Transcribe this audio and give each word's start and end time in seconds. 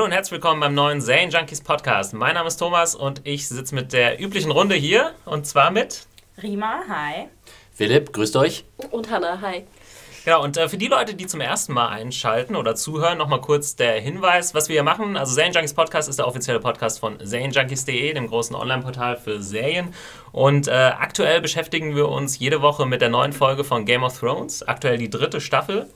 Hallo 0.00 0.06
und 0.06 0.14
herzlich 0.14 0.32
willkommen 0.32 0.60
beim 0.60 0.72
neuen 0.72 1.02
Zane 1.02 1.28
Junkies 1.28 1.60
Podcast. 1.60 2.14
Mein 2.14 2.32
Name 2.32 2.48
ist 2.48 2.56
Thomas 2.56 2.94
und 2.94 3.20
ich 3.24 3.46
sitze 3.46 3.74
mit 3.74 3.92
der 3.92 4.18
üblichen 4.18 4.50
Runde 4.50 4.74
hier 4.74 5.12
und 5.26 5.46
zwar 5.46 5.70
mit 5.70 6.06
Rima, 6.42 6.80
hi. 6.88 7.26
Philipp, 7.74 8.10
grüßt 8.14 8.34
euch. 8.36 8.64
Und 8.90 9.10
Hanna, 9.10 9.42
hi. 9.42 9.66
Genau, 10.24 10.42
und 10.42 10.56
äh, 10.56 10.70
für 10.70 10.78
die 10.78 10.86
Leute, 10.86 11.14
die 11.14 11.26
zum 11.26 11.42
ersten 11.42 11.74
Mal 11.74 11.88
einschalten 11.88 12.56
oder 12.56 12.74
zuhören, 12.76 13.18
nochmal 13.18 13.42
kurz 13.42 13.76
der 13.76 14.00
Hinweis, 14.00 14.54
was 14.54 14.70
wir 14.70 14.76
hier 14.76 14.84
machen. 14.84 15.18
Also 15.18 15.34
Serien 15.34 15.52
Junkies 15.52 15.74
Podcast 15.74 16.08
ist 16.08 16.18
der 16.18 16.26
offizielle 16.26 16.60
Podcast 16.60 16.98
von 16.98 17.18
serienjunkies.de, 17.22 18.14
dem 18.14 18.26
großen 18.26 18.56
Online-Portal 18.56 19.18
für 19.18 19.42
Serien. 19.42 19.92
Und 20.32 20.66
äh, 20.66 20.70
aktuell 20.70 21.42
beschäftigen 21.42 21.94
wir 21.94 22.08
uns 22.08 22.38
jede 22.38 22.62
Woche 22.62 22.86
mit 22.86 23.02
der 23.02 23.10
neuen 23.10 23.34
Folge 23.34 23.64
von 23.64 23.84
Game 23.84 24.02
of 24.02 24.18
Thrones, 24.18 24.62
aktuell 24.62 24.96
die 24.96 25.10
dritte 25.10 25.42
Staffel. 25.42 25.90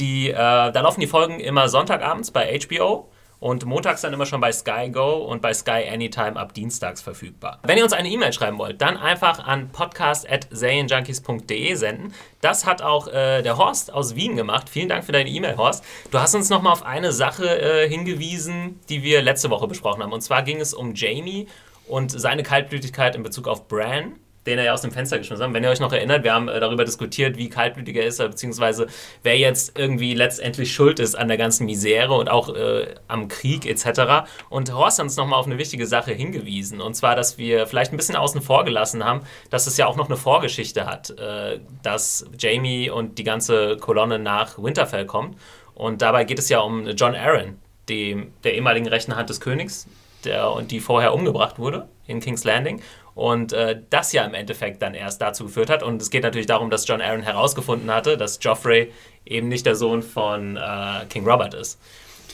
Die, 0.00 0.30
äh, 0.30 0.34
da 0.34 0.80
laufen 0.80 1.00
die 1.00 1.06
Folgen 1.06 1.38
immer 1.38 1.68
Sonntagabends 1.68 2.32
bei 2.32 2.58
HBO 2.58 3.08
und 3.38 3.64
montags 3.64 4.00
dann 4.00 4.12
immer 4.12 4.26
schon 4.26 4.40
bei 4.40 4.50
Sky 4.52 4.90
Go 4.90 5.24
und 5.24 5.42
bei 5.42 5.52
Sky 5.52 5.84
Anytime 5.90 6.36
ab 6.36 6.54
dienstags 6.54 7.02
verfügbar. 7.02 7.58
Wenn 7.64 7.78
ihr 7.78 7.84
uns 7.84 7.92
eine 7.92 8.08
E-Mail 8.08 8.32
schreiben 8.32 8.58
wollt, 8.58 8.80
dann 8.80 8.96
einfach 8.96 9.46
an 9.46 9.70
podcast.serienjunkies.de 9.70 11.74
senden. 11.74 12.14
Das 12.40 12.66
hat 12.66 12.82
auch 12.82 13.06
äh, 13.08 13.42
der 13.42 13.58
Horst 13.58 13.92
aus 13.92 14.16
Wien 14.16 14.36
gemacht. 14.36 14.68
Vielen 14.68 14.88
Dank 14.88 15.04
für 15.04 15.12
deine 15.12 15.28
E-Mail, 15.28 15.56
Horst. 15.56 15.84
Du 16.10 16.18
hast 16.18 16.34
uns 16.34 16.50
nochmal 16.50 16.72
auf 16.72 16.84
eine 16.84 17.12
Sache 17.12 17.60
äh, 17.60 17.88
hingewiesen, 17.88 18.80
die 18.88 19.02
wir 19.02 19.22
letzte 19.22 19.50
Woche 19.50 19.68
besprochen 19.68 20.02
haben. 20.02 20.12
Und 20.12 20.22
zwar 20.22 20.42
ging 20.42 20.60
es 20.60 20.74
um 20.74 20.94
Jamie 20.94 21.46
und 21.86 22.10
seine 22.10 22.42
Kaltblütigkeit 22.42 23.14
in 23.14 23.22
Bezug 23.22 23.48
auf 23.48 23.68
Bran 23.68 24.16
den 24.46 24.58
er 24.58 24.64
ja 24.64 24.72
aus 24.72 24.82
dem 24.82 24.92
Fenster 24.92 25.18
geschmissen 25.18 25.44
hat. 25.44 25.52
Wenn 25.52 25.64
ihr 25.64 25.70
euch 25.70 25.80
noch 25.80 25.92
erinnert, 25.92 26.24
wir 26.24 26.32
haben 26.32 26.48
äh, 26.48 26.60
darüber 26.60 26.84
diskutiert, 26.84 27.36
wie 27.36 27.48
kaltblütig 27.48 27.96
er 27.96 28.06
ist, 28.06 28.18
beziehungsweise 28.18 28.86
wer 29.22 29.36
jetzt 29.36 29.78
irgendwie 29.78 30.14
letztendlich 30.14 30.72
schuld 30.72 31.00
ist 31.00 31.16
an 31.16 31.28
der 31.28 31.36
ganzen 31.36 31.66
Misere 31.66 32.14
und 32.14 32.30
auch 32.30 32.54
äh, 32.54 32.94
am 33.08 33.28
Krieg 33.28 33.66
etc. 33.66 34.28
Und 34.48 34.72
Horst 34.72 34.98
hat 34.98 35.04
uns 35.04 35.16
nochmal 35.16 35.38
auf 35.38 35.46
eine 35.46 35.58
wichtige 35.58 35.86
Sache 35.86 36.12
hingewiesen. 36.12 36.80
Und 36.80 36.94
zwar, 36.94 37.16
dass 37.16 37.38
wir 37.38 37.66
vielleicht 37.66 37.92
ein 37.92 37.96
bisschen 37.96 38.16
außen 38.16 38.40
vor 38.40 38.64
gelassen 38.64 39.04
haben, 39.04 39.20
dass 39.50 39.66
es 39.66 39.76
ja 39.76 39.86
auch 39.86 39.96
noch 39.96 40.06
eine 40.06 40.16
Vorgeschichte 40.16 40.86
hat, 40.86 41.10
äh, 41.10 41.58
dass 41.82 42.26
Jamie 42.38 42.88
und 42.88 43.18
die 43.18 43.24
ganze 43.24 43.76
Kolonne 43.76 44.18
nach 44.18 44.62
Winterfell 44.62 45.06
kommt. 45.06 45.36
Und 45.74 46.00
dabei 46.00 46.24
geht 46.24 46.38
es 46.38 46.48
ja 46.48 46.60
um 46.60 46.86
John 46.88 47.14
Aaron, 47.14 47.58
dem, 47.88 48.32
der 48.44 48.54
ehemaligen 48.54 48.88
rechten 48.88 49.14
Hand 49.14 49.28
des 49.28 49.40
Königs, 49.40 49.86
der, 50.24 50.50
und 50.50 50.70
die 50.70 50.80
vorher 50.80 51.12
umgebracht 51.14 51.58
wurde 51.58 51.88
in 52.06 52.20
King's 52.20 52.44
Landing. 52.44 52.80
Und 53.16 53.54
äh, 53.54 53.80
das 53.88 54.12
ja 54.12 54.24
im 54.26 54.34
Endeffekt 54.34 54.82
dann 54.82 54.92
erst 54.92 55.22
dazu 55.22 55.44
geführt 55.44 55.70
hat. 55.70 55.82
Und 55.82 56.02
es 56.02 56.10
geht 56.10 56.22
natürlich 56.22 56.46
darum, 56.46 56.68
dass 56.68 56.86
John 56.86 57.00
Aaron 57.00 57.22
herausgefunden 57.22 57.90
hatte, 57.90 58.18
dass 58.18 58.38
Joffrey 58.42 58.92
eben 59.24 59.48
nicht 59.48 59.64
der 59.64 59.74
Sohn 59.74 60.02
von 60.02 60.58
äh, 60.58 61.06
King 61.08 61.26
Robert 61.26 61.54
ist. 61.54 61.80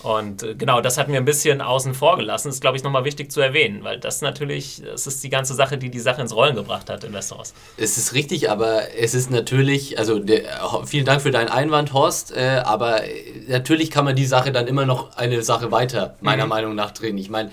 Und 0.03 0.43
äh, 0.43 0.57
genau, 0.57 0.81
das 0.81 0.99
hatten 0.99 1.13
wir 1.13 1.21
ein 1.21 1.25
bisschen 1.25 1.61
außen 1.61 1.95
vor 1.95 2.17
gelassen. 2.17 2.49
Das 2.49 2.57
ist, 2.57 2.61
glaube 2.61 2.77
ich, 2.77 2.83
nochmal 2.83 3.05
wichtig 3.05 3.31
zu 3.31 3.41
erwähnen, 3.41 3.85
weil 3.85 4.01
das 4.01 4.23
natürlich, 4.23 4.83
das 4.85 5.07
ist 5.07 5.23
die 5.23 5.31
ganze 5.31 5.55
Sache, 5.55 5.79
die 5.79 5.89
die 5.89 6.01
Sache 6.01 6.21
ins 6.21 6.35
Rollen 6.35 6.57
gebracht 6.57 6.91
hat 6.91 7.05
in 7.05 7.13
Westeros. 7.13 7.55
Es 7.77 7.97
ist 7.97 8.13
richtig, 8.13 8.51
aber 8.51 8.97
es 8.99 9.15
ist 9.15 9.31
natürlich, 9.31 10.01
also 10.01 10.19
der, 10.19 10.43
vielen 10.85 11.05
Dank 11.05 11.23
für 11.23 11.31
deinen 11.31 11.49
Einwand, 11.49 11.93
Horst, 11.93 12.37
äh, 12.37 12.61
aber 12.65 13.03
natürlich 13.47 13.93
kann 13.93 14.05
man 14.05 14.17
die 14.17 14.27
Sache 14.27 14.51
dann 14.51 14.67
immer 14.67 14.85
noch 14.85 15.17
eine 15.17 15.43
Sache 15.43 15.71
weiter, 15.71 16.17
meiner 16.21 16.45
mhm. 16.45 16.51
Meinung 16.51 16.75
nach, 16.75 16.91
drehen. 16.91 17.17
Ich 17.19 17.31
meine, 17.31 17.53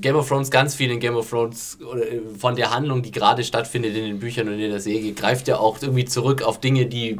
Game 0.00 0.16
of 0.16 0.28
Thrones, 0.28 0.50
ganz 0.50 0.74
viel 0.74 0.90
in 0.90 1.00
Game 1.00 1.16
of 1.16 1.28
Thrones 1.28 1.78
äh, 1.80 2.20
von 2.38 2.56
der 2.56 2.70
Handlung, 2.70 3.02
die 3.02 3.10
gerade 3.10 3.44
stattfindet 3.44 3.96
in 3.96 4.04
den 4.04 4.18
Büchern 4.18 4.48
und 4.48 4.58
in 4.58 4.70
der 4.70 4.80
Serie, 4.80 5.12
greift 5.12 5.48
ja 5.48 5.58
auch 5.58 5.80
irgendwie 5.80 6.04
zurück 6.04 6.42
auf 6.42 6.60
Dinge, 6.60 6.86
die 6.86 7.18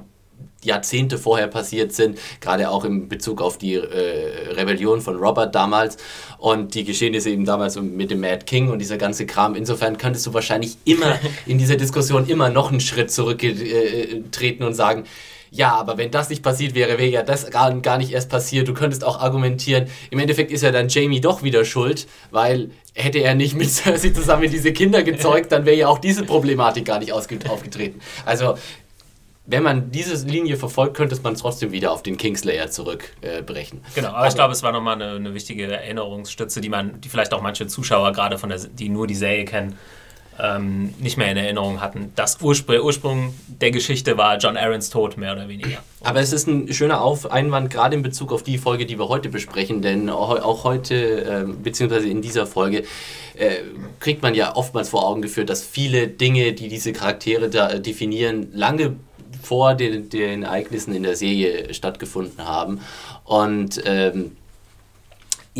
Jahrzehnte 0.63 1.19
vorher 1.19 1.49
passiert 1.49 1.93
sind, 1.93 2.19
gerade 2.41 2.71
auch 2.71 2.85
in 2.85 3.09
Bezug 3.09 3.41
auf 3.41 3.59
die 3.59 3.75
äh, 3.75 4.53
Rebellion 4.53 5.01
von 5.01 5.17
Robert 5.17 5.55
damals 5.55 5.97
und 6.39 6.75
die 6.75 6.85
Geschehnisse 6.85 7.31
eben 7.31 7.45
damals 7.45 7.81
mit 7.81 8.11
dem 8.11 8.21
Mad 8.21 8.45
King 8.45 8.71
und 8.71 8.79
dieser 8.79 8.99
ganze 8.99 9.27
Kram. 9.27 9.55
Insofern 9.55 9.97
könntest 9.97 10.27
du 10.27 10.35
wahrscheinlich 10.35 10.77
immer 10.85 11.19
in 11.47 11.59
dieser 11.59 11.77
Diskussion 11.77 12.27
immer 12.27 12.51
noch 12.51 12.71
einen 12.71 12.81
Schritt 12.81 13.11
zurücktreten 13.11 14.65
und 14.65 14.75
sagen, 14.75 15.05
ja, 15.51 15.75
aber 15.75 15.99
wenn 15.99 16.11
das 16.11 16.31
nicht 16.31 16.43
passiert 16.43 16.75
wäre, 16.75 16.99
wäre 16.99 17.11
ja 17.11 17.23
das 17.23 17.51
gar, 17.51 17.75
gar 17.81 17.99
nicht 17.99 18.13
erst 18.13 18.31
passiert. 18.31 18.69
Du 18.69 18.75
könntest 18.75 19.05
auch 19.05 19.21
argumentieren, 19.21 19.89
im 20.11 20.19
Endeffekt 20.19 20.53
ist 20.53 20.63
ja 20.63 20.71
dann 20.71 20.89
Jamie 20.89 21.21
doch 21.21 21.43
wieder 21.43 21.65
schuld, 21.65 22.07
weil 22.31 22.71
hätte 22.95 23.19
er 23.19 23.35
nicht 23.35 23.57
mit 23.57 23.71
Cersei 23.71 24.11
zusammen 24.11 24.51
diese 24.51 24.73
Kinder 24.73 25.03
gezeugt, 25.03 25.51
dann 25.53 25.67
wäre 25.67 25.77
ja 25.77 25.89
auch 25.89 25.99
diese 25.99 26.25
Problematik 26.25 26.85
gar 26.85 27.01
nicht 27.01 27.13
aufgetreten. 27.13 28.01
Also 28.25 28.55
wenn 29.47 29.65
man 29.65 29.91
diese 29.91 30.27
Linie 30.29 30.57
verfolgt, 30.57 30.97
könnte 30.97 31.19
man 31.23 31.35
trotzdem 31.35 31.73
wieder 31.73 31.91
auf 31.91 32.05
den 32.05 32.17
Kingslayer 32.17 32.71
zurückbrechen. 32.71 33.79
Äh, 33.79 33.95
genau, 33.97 34.09
aber, 34.09 34.19
aber, 34.19 34.29
ich 34.29 34.35
glaube, 34.35 34.53
es 34.53 34.63
war 34.63 34.71
nochmal 34.71 34.95
eine, 34.95 35.17
eine 35.17 35.35
wichtige 35.35 35.67
Erinnerungsstütze, 35.67 36.61
die 36.61 36.69
man, 36.69 37.01
die 37.01 37.09
vielleicht 37.09 37.35
auch 37.35 37.43
manche 37.43 37.67
Zuschauer 37.67 38.13
gerade 38.13 38.39
von 38.39 38.51
der, 38.51 38.59
die 38.59 38.89
nur 38.89 39.09
die 39.09 39.17
Serie 39.17 39.45
kennen, 39.45 39.77
ähm, 40.43 40.95
nicht 40.99 41.17
mehr 41.17 41.31
in 41.31 41.37
Erinnerung 41.37 41.81
hatten. 41.81 42.13
Das 42.17 42.41
Urspr 42.41 42.83
Ursprung 42.83 43.35
der 43.49 43.71
Geschichte 43.71 44.17
war 44.17 44.39
John 44.39 44.57
Aarons 44.57 44.91
Tod, 44.91 45.17
mehr 45.17 45.33
oder 45.33 45.49
weniger. 45.49 45.79
Aber 46.03 46.21
es 46.21 46.33
ist 46.33 46.47
ein 46.47 46.73
schöner 46.73 47.03
Auf 47.03 47.31
Einwand, 47.31 47.71
gerade 47.71 47.95
in 47.95 48.03
Bezug 48.03 48.33
auf 48.33 48.43
die 48.43 48.59
Folge, 48.59 48.87
die 48.87 48.99
wir 48.99 49.09
heute 49.09 49.29
besprechen, 49.29 49.83
denn 49.83 50.09
auch 50.09 50.65
heute, 50.65 51.25
äh, 51.25 51.45
beziehungsweise 51.63 52.09
in 52.09 52.23
dieser 52.23 52.47
Folge, 52.47 52.85
äh, 53.37 53.57
kriegt 53.99 54.23
man 54.23 54.35
ja 54.35 54.57
oftmals 54.57 54.89
vor 54.89 55.07
Augen 55.07 55.23
geführt, 55.23 55.51
dass 55.51 55.63
viele 55.63 56.09
Dinge, 56.09 56.53
die 56.53 56.69
diese 56.69 56.93
Charaktere 56.93 57.51
da 57.51 57.79
definieren, 57.79 58.49
lange 58.53 58.97
vor 59.43 59.75
den, 59.75 60.09
den 60.09 60.43
Ereignissen 60.43 60.95
in 60.95 61.03
der 61.03 61.17
Serie 61.17 61.73
stattgefunden 61.73 62.47
haben. 62.47 62.81
Und 63.25 63.81
ähm, 63.85 64.37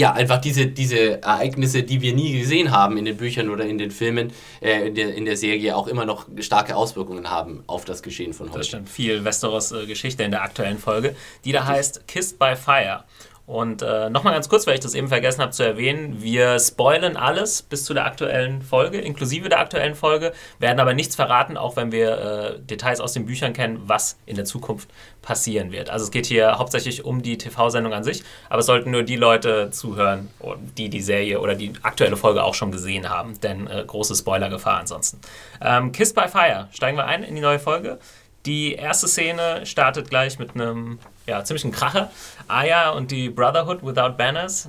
ja, 0.01 0.13
einfach 0.15 0.41
diese, 0.41 0.67
diese 0.67 1.21
Ereignisse, 1.21 1.83
die 1.83 2.01
wir 2.01 2.15
nie 2.15 2.39
gesehen 2.39 2.71
haben 2.71 2.97
in 2.97 3.05
den 3.05 3.19
Büchern 3.19 3.51
oder 3.51 3.67
in 3.67 3.77
den 3.77 3.91
Filmen, 3.91 4.33
äh, 4.63 4.89
in, 4.89 4.95
der, 4.95 5.15
in 5.15 5.27
der 5.27 5.37
Serie 5.37 5.77
auch 5.77 5.87
immer 5.89 6.07
noch 6.07 6.25
starke 6.39 6.75
Auswirkungen 6.75 7.31
haben 7.31 7.65
auf 7.67 7.85
das 7.85 8.03
Geschehen 8.03 8.33
von 8.33 8.49
heute. 8.49 8.61
Das 8.61 8.69
stimmt. 8.69 8.89
Viel 8.89 9.27
Westeros-Geschichte 9.27 10.23
in 10.23 10.31
der 10.31 10.43
aktuellen 10.43 10.79
Folge, 10.79 11.15
die 11.45 11.53
da 11.53 11.67
heißt 11.67 12.09
Kissed 12.09 12.39
by 12.39 12.57
Fire. 12.57 13.05
Und 13.51 13.83
äh, 13.83 14.09
nochmal 14.11 14.35
ganz 14.35 14.49
kurz, 14.49 14.69
weil 14.69 14.75
ich 14.75 14.81
das 14.81 14.95
eben 14.95 15.09
vergessen 15.09 15.41
habe 15.41 15.51
zu 15.51 15.65
erwähnen, 15.65 16.23
wir 16.23 16.61
spoilen 16.61 17.17
alles 17.17 17.63
bis 17.63 17.85
zu 17.85 17.95
der 17.95 18.05
aktuellen 18.05 18.63
Folge, 18.63 19.01
inklusive 19.01 19.49
der 19.49 19.59
aktuellen 19.59 19.97
Folge, 19.97 20.33
werden 20.61 20.79
aber 20.79 20.95
nichts 20.95 21.17
verraten, 21.17 21.57
auch 21.57 21.75
wenn 21.75 21.91
wir 21.91 22.13
äh, 22.13 22.61
Details 22.61 23.01
aus 23.01 23.13
den 23.13 23.27
Büchern 23.27 23.53
kennen, 23.53 23.83
was 23.87 24.17
in 24.25 24.37
der 24.37 24.45
Zukunft 24.45 24.89
passieren 25.21 25.73
wird. 25.73 25.91
Also 25.91 26.05
es 26.05 26.13
geht 26.13 26.27
hier 26.27 26.59
hauptsächlich 26.59 27.05
um 27.05 27.23
die 27.23 27.39
TV-Sendung 27.39 27.93
an 27.93 28.05
sich, 28.05 28.23
aber 28.49 28.61
es 28.61 28.67
sollten 28.67 28.93
nur 28.93 29.03
die 29.03 29.17
Leute 29.17 29.73
zuhören, 29.73 30.31
die 30.79 30.89
die 30.89 31.01
Serie 31.01 31.41
oder 31.41 31.57
die 31.57 31.73
aktuelle 31.83 32.17
Folge 32.17 32.45
auch 32.45 32.55
schon 32.55 32.71
gesehen 32.71 33.11
haben, 33.11 33.41
denn 33.41 33.67
äh, 33.67 33.83
große 33.85 34.15
Spoilergefahr 34.15 34.79
ansonsten. 34.79 35.19
Ähm, 35.61 35.91
Kiss 35.91 36.15
by 36.15 36.29
Fire, 36.29 36.69
steigen 36.71 36.97
wir 36.97 37.07
ein 37.07 37.25
in 37.25 37.35
die 37.35 37.41
neue 37.41 37.59
Folge. 37.59 37.99
Die 38.47 38.75
erste 38.75 39.07
Szene 39.07 39.67
startet 39.67 40.09
gleich 40.09 40.39
mit 40.39 40.55
einem 40.55 40.99
ja, 41.27 41.45
ziemlichen 41.45 41.73
Kracher. 41.73 42.11
Aya 42.49 42.91
und 42.91 43.11
die 43.11 43.29
Brotherhood 43.29 43.83
Without 43.83 44.17
Banners 44.17 44.69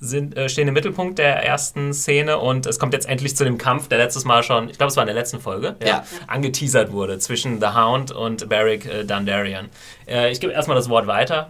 sind, 0.00 0.36
äh, 0.36 0.48
stehen 0.48 0.68
im 0.68 0.74
Mittelpunkt 0.74 1.18
der 1.18 1.44
ersten 1.44 1.92
Szene 1.92 2.38
und 2.38 2.66
es 2.66 2.78
kommt 2.78 2.92
jetzt 2.92 3.08
endlich 3.08 3.36
zu 3.36 3.44
dem 3.44 3.58
Kampf, 3.58 3.88
der 3.88 3.98
letztes 3.98 4.24
Mal 4.24 4.42
schon, 4.44 4.70
ich 4.70 4.78
glaube, 4.78 4.90
es 4.90 4.96
war 4.96 5.02
in 5.02 5.08
der 5.08 5.16
letzten 5.16 5.40
Folge, 5.40 5.74
ja, 5.80 5.88
ja. 5.88 6.04
angeteasert 6.28 6.92
wurde 6.92 7.18
zwischen 7.18 7.60
The 7.60 7.68
Hound 7.74 8.12
und 8.12 8.48
Beric 8.48 8.86
äh, 8.86 9.04
Dondarrion. 9.04 9.68
Äh, 10.06 10.30
ich 10.30 10.40
gebe 10.40 10.52
erstmal 10.52 10.76
das 10.76 10.88
Wort 10.88 11.08
weiter. 11.08 11.48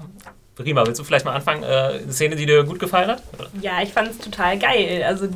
Rima, 0.58 0.84
willst 0.86 0.98
du 0.98 1.04
vielleicht 1.04 1.24
mal 1.24 1.34
anfangen? 1.34 1.62
Äh, 1.62 1.66
eine 2.02 2.12
Szene, 2.12 2.36
die 2.36 2.46
dir 2.46 2.64
gut 2.64 2.80
gefallen 2.80 3.10
hat? 3.10 3.22
Ja, 3.60 3.82
ich 3.82 3.92
fand 3.92 4.10
es 4.10 4.18
total 4.18 4.58
geil. 4.58 5.04
Also 5.06 5.28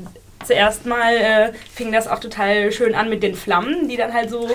zuerst 0.45 0.87
mal 0.87 1.15
äh, 1.15 1.53
fing 1.75 1.93
das 1.93 2.09
auch 2.09 2.21
total 2.21 2.73
schön 2.73 2.95
an 2.95 3.09
mit 3.09 3.23
den 3.23 3.35
Flammen, 3.35 3.89
die 3.89 3.97
dann 3.97 4.13
halt 4.13 4.31
so 4.31 4.51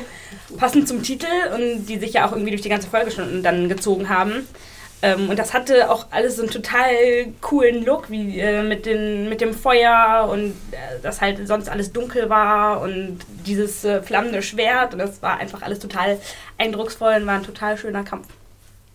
passend 0.57 0.87
zum 0.87 1.03
Titel 1.03 1.27
und 1.55 1.85
die 1.85 1.97
sich 1.97 2.13
ja 2.13 2.27
auch 2.27 2.31
irgendwie 2.31 2.51
durch 2.51 2.61
die 2.61 2.69
ganze 2.69 2.89
Folge 2.89 3.11
schon 3.11 3.43
dann 3.43 3.69
gezogen 3.69 4.09
haben. 4.09 4.47
Ähm, 5.01 5.29
und 5.29 5.37
das 5.37 5.53
hatte 5.53 5.91
auch 5.91 6.07
alles 6.09 6.37
so 6.37 6.41
einen 6.41 6.51
total 6.51 6.91
coolen 7.41 7.85
Look, 7.85 8.09
wie 8.09 8.39
äh, 8.39 8.63
mit, 8.63 8.85
den, 8.85 9.29
mit 9.29 9.41
dem 9.41 9.53
Feuer 9.53 10.27
und 10.31 10.51
äh, 10.71 10.99
dass 11.03 11.21
halt 11.21 11.47
sonst 11.47 11.69
alles 11.69 11.93
dunkel 11.93 12.29
war 12.29 12.81
und 12.81 13.19
dieses 13.45 13.83
äh, 13.85 14.01
flammende 14.01 14.41
Schwert. 14.41 14.93
Und 14.93 14.99
das 14.99 15.21
war 15.21 15.37
einfach 15.37 15.61
alles 15.61 15.79
total 15.79 16.19
eindrucksvoll 16.57 17.13
und 17.15 17.27
war 17.27 17.35
ein 17.35 17.43
total 17.43 17.77
schöner 17.77 18.03
Kampf. 18.03 18.27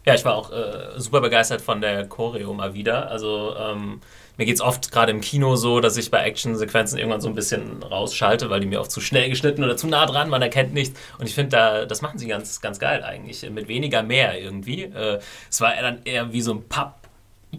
Ja, 0.05 0.15
ich 0.15 0.25
war 0.25 0.35
auch 0.35 0.51
äh, 0.51 0.99
super 0.99 1.21
begeistert 1.21 1.63
von 1.63 1.81
der 1.81 2.09
Choreo 2.09 2.53
mal 2.53 2.75
wieder. 2.75 3.09
Also 3.09 3.55
ähm, 3.57 4.01
mir 4.43 4.47
geht 4.47 4.57
es 4.57 4.61
oft 4.61 4.91
gerade 4.91 5.13
im 5.13 5.21
Kino 5.21 5.55
so, 5.55 5.79
dass 5.79 5.97
ich 5.97 6.11
bei 6.11 6.25
Actionsequenzen 6.25 6.99
irgendwann 6.99 7.21
so 7.21 7.29
ein 7.29 7.37
bisschen 7.37 7.81
rausschalte, 7.81 8.51
weil 8.51 8.59
die 8.59 8.67
mir 8.67 8.81
oft 8.81 8.91
zu 8.91 9.01
schnell 9.01 9.31
geschnitten 9.31 9.63
oder 9.63 9.77
zu 9.77 9.87
nah 9.87 10.05
dran, 10.05 10.29
man 10.29 10.43
erkennt 10.43 10.75
nichts. 10.75 10.99
Und 11.21 11.29
ich 11.29 11.35
finde, 11.37 11.51
da, 11.51 11.85
das 11.87 12.03
machen 12.03 12.19
sie 12.19 12.27
ganz, 12.27 12.61
ganz 12.61 12.81
geil 12.81 13.05
eigentlich. 13.05 13.49
Mit 13.51 13.69
weniger 13.69 14.03
mehr 14.03 14.41
irgendwie. 14.41 14.83
Äh, 14.83 15.21
es 15.49 15.61
war 15.61 15.73
dann 15.81 16.01
eher 16.05 16.33
wie 16.33 16.43
so 16.43 16.55
ein 16.55 16.69
Pub. 16.69 16.95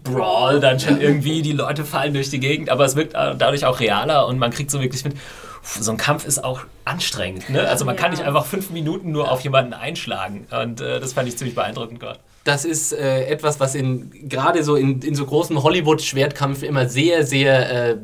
Brawl 0.02 0.58
dann 0.58 0.78
schon 0.80 1.00
irgendwie, 1.00 1.40
die 1.40 1.52
Leute 1.52 1.84
fallen 1.84 2.12
durch 2.12 2.28
die 2.28 2.40
Gegend, 2.40 2.68
aber 2.68 2.84
es 2.84 2.96
wirkt 2.96 3.14
dadurch 3.14 3.64
auch 3.64 3.78
realer 3.78 4.26
und 4.26 4.38
man 4.38 4.50
kriegt 4.50 4.72
so 4.72 4.82
wirklich 4.82 5.04
mit, 5.04 5.16
so 5.62 5.88
ein 5.92 5.96
Kampf 5.96 6.26
ist 6.26 6.42
auch 6.42 6.62
anstrengend. 6.84 7.48
Ne? 7.48 7.66
Also 7.66 7.84
man 7.84 7.94
ja. 7.94 8.02
kann 8.02 8.10
nicht 8.10 8.24
einfach 8.24 8.44
fünf 8.44 8.70
Minuten 8.70 9.12
nur 9.12 9.30
auf 9.30 9.40
jemanden 9.42 9.72
einschlagen. 9.72 10.48
Und 10.50 10.80
äh, 10.80 10.98
das 10.98 11.12
fand 11.12 11.28
ich 11.28 11.38
ziemlich 11.38 11.54
beeindruckend 11.54 12.00
gerade 12.00 12.18
das 12.44 12.66
ist 12.66 12.92
äh, 12.92 13.24
etwas, 13.24 13.58
was 13.58 13.74
in 13.74 14.28
gerade 14.28 14.62
so 14.62 14.76
in, 14.76 15.00
in 15.00 15.14
so 15.14 15.24
großen 15.24 15.62
Hollywood-Schwertkampf 15.62 16.62
immer 16.62 16.88
sehr, 16.90 17.24
sehr 17.24 17.90
äh, 17.90 17.96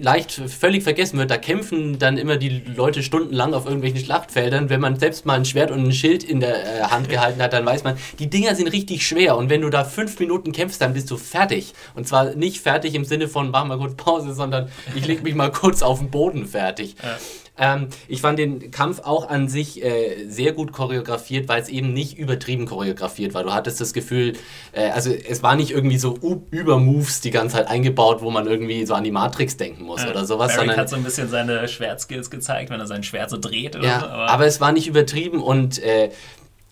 leicht 0.00 0.32
völlig 0.32 0.82
vergessen 0.82 1.18
wird. 1.18 1.30
Da 1.30 1.38
kämpfen 1.38 1.98
dann 1.98 2.18
immer 2.18 2.36
die 2.36 2.62
Leute 2.76 3.02
stundenlang 3.02 3.54
auf 3.54 3.64
irgendwelchen 3.64 4.00
Schlachtfeldern. 4.00 4.68
Wenn 4.68 4.82
man 4.82 4.98
selbst 4.98 5.24
mal 5.24 5.34
ein 5.34 5.46
Schwert 5.46 5.70
und 5.70 5.82
ein 5.82 5.92
Schild 5.92 6.22
in 6.22 6.40
der 6.40 6.56
äh, 6.56 6.82
Hand 6.82 7.08
gehalten 7.08 7.40
hat, 7.40 7.54
dann 7.54 7.64
weiß 7.64 7.82
man, 7.82 7.96
die 8.18 8.28
Dinger 8.28 8.54
sind 8.54 8.68
richtig 8.68 9.06
schwer. 9.06 9.38
Und 9.38 9.48
wenn 9.48 9.62
du 9.62 9.70
da 9.70 9.84
fünf 9.84 10.18
Minuten 10.20 10.52
kämpfst, 10.52 10.82
dann 10.82 10.92
bist 10.92 11.10
du 11.10 11.16
fertig. 11.16 11.72
Und 11.94 12.06
zwar 12.06 12.34
nicht 12.34 12.60
fertig 12.60 12.94
im 12.94 13.06
Sinne 13.06 13.28
von, 13.28 13.50
mach 13.50 13.64
mal 13.64 13.78
kurz 13.78 13.94
Pause, 13.94 14.34
sondern 14.34 14.68
ich 14.94 15.06
leg 15.06 15.22
mich 15.22 15.34
mal 15.34 15.50
kurz 15.50 15.80
auf 15.80 16.00
den 16.00 16.10
Boden 16.10 16.46
fertig. 16.46 16.96
Ja. 17.02 17.16
Ähm, 17.60 17.88
ich 18.08 18.22
fand 18.22 18.38
den 18.38 18.70
Kampf 18.70 19.00
auch 19.00 19.28
an 19.28 19.48
sich 19.48 19.84
äh, 19.84 20.26
sehr 20.26 20.52
gut 20.52 20.72
choreografiert, 20.72 21.46
weil 21.48 21.60
es 21.60 21.68
eben 21.68 21.92
nicht 21.92 22.18
übertrieben 22.18 22.66
choreografiert 22.66 23.34
war. 23.34 23.44
Du 23.44 23.52
hattest 23.52 23.80
das 23.80 23.92
Gefühl, 23.92 24.32
äh, 24.72 24.88
also 24.90 25.10
es 25.12 25.42
war 25.42 25.54
nicht 25.54 25.70
irgendwie 25.70 25.98
so 25.98 26.18
Übermoves 26.50 27.20
die 27.20 27.30
ganze 27.30 27.56
Zeit 27.56 27.68
eingebaut, 27.68 28.22
wo 28.22 28.30
man 28.30 28.46
irgendwie 28.46 28.86
so 28.86 28.94
an 28.94 29.04
die 29.04 29.10
Matrix 29.10 29.58
denken 29.58 29.84
muss 29.84 30.02
ja, 30.02 30.10
oder 30.10 30.24
sowas. 30.24 30.54
Sondern, 30.54 30.76
hat 30.76 30.88
so 30.88 30.96
ein 30.96 31.04
bisschen 31.04 31.28
seine 31.28 31.68
Schwertskills 31.68 32.30
gezeigt, 32.30 32.70
wenn 32.70 32.80
er 32.80 32.86
sein 32.86 33.02
Schwert 33.02 33.28
so 33.28 33.36
dreht. 33.36 33.74
ja, 33.74 34.00
so, 34.00 34.06
aber, 34.06 34.28
aber, 34.30 34.46
es 34.46 34.60
war 34.60 34.72
nicht 34.72 34.88
übertrieben 34.88 35.42
und 35.42 35.82
äh, 35.82 36.10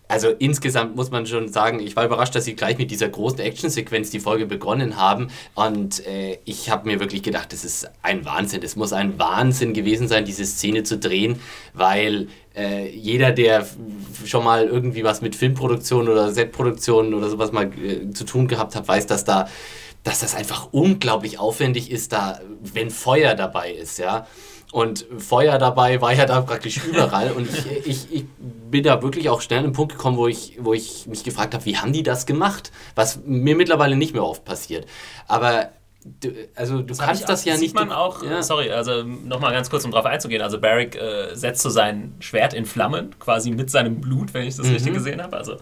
also 0.08 0.28
insgesamt 0.30 0.96
muss 0.96 1.10
man 1.10 1.26
schon 1.26 1.48
sagen, 1.48 1.80
ich 1.80 1.94
war 1.94 2.06
überrascht, 2.06 2.34
dass 2.34 2.46
sie 2.46 2.56
gleich 2.56 2.78
mit 2.78 2.90
dieser 2.90 3.08
großen 3.08 3.40
Actionsequenz 3.40 4.10
die 4.10 4.20
Folge 4.20 4.46
begonnen 4.46 4.96
haben. 4.96 5.28
Und 5.54 6.06
äh, 6.06 6.38
ich 6.46 6.70
habe 6.70 6.88
mir 6.88 6.98
wirklich 6.98 7.22
gedacht, 7.22 7.52
das 7.52 7.64
ist 7.64 7.90
ein 8.02 8.24
Wahnsinn. 8.24 8.62
Es 8.62 8.74
muss 8.74 8.94
ein 8.94 9.18
Wahnsinn 9.18 9.74
gewesen 9.74 10.08
sein, 10.08 10.24
diese 10.24 10.46
Szene 10.46 10.82
zu 10.82 10.98
drehen, 10.98 11.38
weil 11.74 12.28
äh, 12.56 12.88
jeder, 12.88 13.32
der 13.32 13.66
schon 14.24 14.44
mal 14.44 14.66
irgendwie 14.66 15.04
was 15.04 15.20
mit 15.20 15.36
Filmproduktion 15.36 16.08
oder 16.08 16.32
Setproduktion 16.32 17.12
oder 17.12 17.28
sowas 17.28 17.52
mal 17.52 17.66
äh, 17.66 18.10
zu 18.10 18.24
tun 18.24 18.48
gehabt 18.48 18.74
hat, 18.74 18.88
weiß, 18.88 19.06
dass 19.06 19.24
da 19.24 19.46
dass 20.08 20.20
das 20.20 20.34
einfach 20.34 20.68
unglaublich 20.72 21.38
aufwendig 21.38 21.90
ist, 21.90 22.12
da, 22.12 22.40
wenn 22.60 22.90
Feuer 22.90 23.34
dabei 23.34 23.72
ist, 23.72 23.98
ja. 23.98 24.26
Und 24.72 25.06
Feuer 25.18 25.58
dabei 25.58 26.00
war 26.00 26.12
ja 26.12 26.24
da 26.26 26.40
praktisch 26.40 26.78
überall. 26.90 27.32
Und 27.32 27.48
ich, 27.48 27.86
ich, 27.86 28.12
ich 28.12 28.24
bin 28.70 28.82
da 28.84 29.02
wirklich 29.02 29.28
auch 29.28 29.40
schnell 29.40 29.60
an 29.60 29.64
den 29.66 29.72
Punkt 29.72 29.92
gekommen, 29.92 30.16
wo 30.16 30.26
ich, 30.26 30.58
wo 30.60 30.72
ich 30.72 31.06
mich 31.06 31.24
gefragt 31.24 31.54
habe, 31.54 31.64
wie 31.66 31.76
haben 31.76 31.92
die 31.92 32.02
das 32.02 32.26
gemacht? 32.26 32.72
Was 32.94 33.20
mir 33.24 33.54
mittlerweile 33.54 33.96
nicht 33.96 34.14
mehr 34.14 34.24
oft 34.24 34.44
passiert. 34.44 34.86
Aber 35.26 35.70
Du, 36.20 36.30
also 36.54 36.78
du 36.78 36.84
das 36.84 36.98
kannst 36.98 37.28
das 37.28 37.42
auch, 37.42 37.46
ja 37.46 37.54
sieht 37.54 37.62
nicht. 37.62 37.74
man 37.74 37.92
auch, 37.92 38.22
ja. 38.22 38.42
sorry, 38.42 38.70
also 38.70 39.02
nochmal 39.02 39.52
ganz 39.52 39.70
kurz, 39.70 39.84
um 39.84 39.90
darauf 39.90 40.06
einzugehen. 40.06 40.42
Also 40.42 40.60
Barrick 40.60 40.96
äh, 40.96 41.34
setzt 41.34 41.62
so 41.62 41.70
sein 41.70 42.14
Schwert 42.20 42.54
in 42.54 42.66
Flammen, 42.66 43.14
quasi 43.18 43.50
mit 43.50 43.70
seinem 43.70 44.00
Blut, 44.00 44.34
wenn 44.34 44.46
ich 44.46 44.56
das 44.56 44.66
mhm. 44.66 44.74
richtig 44.74 44.94
gesehen 44.94 45.22
habe. 45.22 45.36
Also 45.36 45.56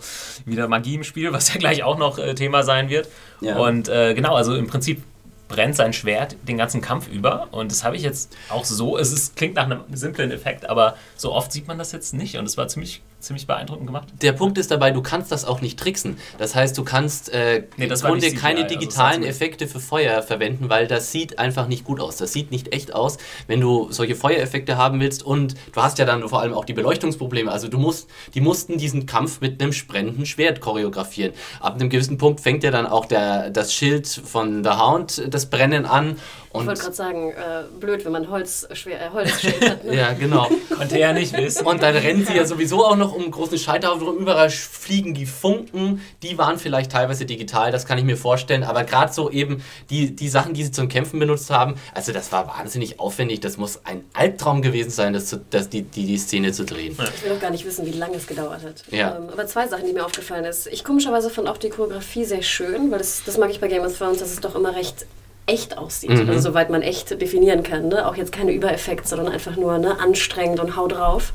wieder 0.44 0.69
Magie 0.69 0.94
im 0.94 1.04
Spiel, 1.04 1.32
was 1.32 1.48
ja 1.54 1.58
gleich 1.58 1.82
auch 1.82 1.98
noch 1.98 2.19
äh, 2.19 2.34
Thema 2.34 2.62
sein 2.62 2.88
wird. 2.88 3.08
Ja. 3.40 3.56
Und 3.56 3.88
äh, 3.88 4.14
genau, 4.14 4.34
also 4.34 4.54
im 4.54 4.66
Prinzip 4.66 5.02
brennt 5.48 5.76
sein 5.76 5.93
Schwert 5.93 6.37
den 6.46 6.58
ganzen 6.58 6.81
Kampf 6.81 7.08
über. 7.08 7.48
Und 7.52 7.70
das 7.70 7.84
habe 7.84 7.96
ich 7.96 8.02
jetzt 8.02 8.37
auch 8.48 8.64
so. 8.64 8.98
Es 8.98 9.12
ist, 9.12 9.37
klingt 9.37 9.54
nach 9.54 9.64
einem 9.64 9.82
simplen 9.93 10.31
Effekt, 10.31 10.69
aber 10.69 10.96
so 11.16 11.32
oft 11.32 11.52
sieht 11.52 11.69
man 11.69 11.78
das 11.78 11.93
jetzt 11.93 12.14
nicht. 12.14 12.37
Und 12.37 12.46
es 12.46 12.56
war 12.56 12.69
ziemlich 12.69 13.02
ziemlich 13.21 13.47
beeindruckend 13.47 13.87
gemacht. 13.87 14.09
Der 14.23 14.33
Punkt 14.33 14.59
ist 14.59 14.71
dabei, 14.71 14.91
du 14.91 15.03
kannst 15.03 15.33
das 15.33 15.45
auch 15.45 15.61
nicht 15.61 15.79
tricksen. 15.79 16.19
Das 16.39 16.55
heißt, 16.55 16.77
du 16.79 16.85
kannst 16.85 17.33
äh, 17.33 17.65
nee, 17.77 17.87
im 17.87 17.95
Grunde 17.95 18.33
keine 18.33 18.65
also 18.65 18.75
digitalen 18.75 19.19
also 19.19 19.29
Effekte 19.29 19.67
für 19.67 19.81
Feuer 19.81 20.23
verwenden, 20.23 20.69
weil 20.69 20.87
das 20.87 21.13
sieht 21.13 21.39
einfach 21.39 21.67
nicht 21.67 21.85
gut 21.85 22.01
aus. 22.01 22.17
Das 22.17 22.33
sieht 22.33 22.51
nicht 22.51 22.73
echt 22.73 22.95
aus, 22.95 23.19
wenn 23.47 23.61
du 23.61 23.91
solche 23.91 24.15
Feuereffekte 24.15 24.77
haben 24.77 25.01
willst. 25.01 25.23
Und 25.23 25.55
du 25.73 25.83
hast 25.83 25.99
ja 25.99 26.05
dann 26.05 26.29
vor 26.29 26.41
allem 26.41 26.55
auch 26.55 26.65
die 26.65 26.75
Beleuchtungsprobleme. 26.75 27.51
Also 27.51 27.69
du 27.69 27.79
musst, 27.79 28.09
die 28.35 28.41
mussten 28.41 28.79
diesen 28.79 29.07
Kampf 29.07 29.41
mit 29.41 29.61
einem 29.61 29.73
brennenden 29.89 30.27
Schwert 30.27 30.61
choreografieren. 30.61 31.33
Ab 31.61 31.75
einem 31.75 31.91
gewissen 31.91 32.19
Punkt 32.19 32.41
fängt 32.41 32.63
ja 32.63 32.71
dann 32.71 32.87
auch 32.87 33.07
der, 33.07 33.51
das 33.51 33.73
Schild 33.73 34.07
von 34.07 34.63
The 34.63 34.71
Hound 34.71 35.27
das 35.29 35.47
Brennen 35.47 35.87
an 35.87 36.17
und 36.56 36.62
ich 36.62 36.69
wollte 36.69 36.82
gerade 36.82 36.94
sagen, 36.94 37.31
äh, 37.31 37.64
blöd, 37.79 38.05
wenn 38.05 38.12
man 38.12 38.31
Holz, 38.31 38.67
schwer, 38.73 39.00
äh, 39.00 39.11
Holzschild 39.11 39.69
hat. 39.69 39.85
Ne? 39.85 39.97
ja, 39.97 40.12
genau. 40.12 40.49
Konnte 40.76 40.99
er 40.99 41.12
nicht 41.12 41.37
wissen. 41.37 41.67
Und 41.67 41.82
dann 41.82 41.97
rennen 41.97 42.25
sie 42.25 42.35
ja 42.35 42.44
sowieso 42.44 42.85
auch 42.85 42.97
noch 42.97 43.12
um 43.12 43.23
einen 43.23 43.31
großen 43.31 43.58
Scheiterhaufen 43.58 44.06
rum. 44.06 44.17
Überall 44.19 44.50
fliegen 44.50 45.14
die 45.14 45.26
Funken. 45.26 46.00
Die 46.23 46.38
waren 46.38 46.58
vielleicht 46.58 46.93
teilweise 46.93 47.26
digital, 47.26 47.73
das 47.73 47.87
kann 47.87 47.99
ich 47.99 48.05
mir 48.05 48.17
vorstellen. 48.17 48.64
Aber 48.64 48.85
gerade 48.85 49.12
so 49.12 49.31
eben 49.31 49.62
die, 49.91 50.14
die 50.14 50.29
Sachen, 50.29 50.55
die 50.55 50.64
sie 50.64 50.70
zum 50.70 50.88
Kämpfen 50.88 51.19
benutzt 51.19 51.50
haben, 51.50 51.75
also 51.94 52.12
das 52.12 52.32
war 52.32 52.49
wahnsinnig 52.49 53.00
aufwendig. 53.00 53.41
Das 53.41 53.56
muss 53.56 53.81
ein 53.85 54.05
Albtraum 54.12 54.62
gewesen 54.62 54.91
sein, 54.91 55.12
das, 55.12 55.26
zu, 55.26 55.38
das 55.50 55.69
die, 55.69 55.82
die, 55.82 56.06
die 56.06 56.19
Szene 56.19 56.53
zu 56.53 56.64
drehen. 56.64 56.97
Ich 57.17 57.25
will 57.25 57.32
auch 57.32 57.41
gar 57.41 57.50
nicht 57.50 57.64
wissen, 57.64 57.87
wie 57.87 57.93
lange 57.93 58.17
es 58.17 58.26
gedauert 58.26 58.62
hat. 58.62 58.85
Ja. 58.91 59.17
Ähm, 59.17 59.29
aber 59.32 59.47
zwei 59.47 59.69
Sachen, 59.69 59.87
die 59.87 59.93
mir 59.93 60.05
aufgefallen 60.05 60.44
ist. 60.44 60.67
Ich 60.69 60.85
komischerweise 60.85 61.31
fand 61.31 61.49
auch 61.49 61.58
die 61.58 61.70
Choreografie 61.70 62.25
sehr 62.25 62.43
schön, 62.43 62.91
weil 62.91 62.99
das, 62.99 63.23
das 63.25 63.38
mag 63.38 63.50
ich 63.50 63.61
bei 63.61 63.69
Game 63.69 63.82
of 63.82 63.97
Thrones, 63.97 64.19
dass 64.19 64.31
es 64.31 64.41
doch 64.41 64.55
immer 64.55 64.75
recht 64.75 65.06
echt 65.46 65.78
aussieht. 65.78 66.10
Mhm. 66.10 66.28
Also 66.28 66.50
soweit 66.50 66.70
man 66.70 66.82
echt 66.82 67.20
definieren 67.20 67.62
kann. 67.62 67.88
Ne? 67.88 68.06
Auch 68.06 68.16
jetzt 68.16 68.32
keine 68.32 68.52
Übereffekte, 68.52 69.08
sondern 69.08 69.28
einfach 69.28 69.56
nur 69.56 69.78
ne, 69.78 69.98
anstrengend 70.00 70.60
und 70.60 70.76
hau 70.76 70.88
drauf. 70.88 71.32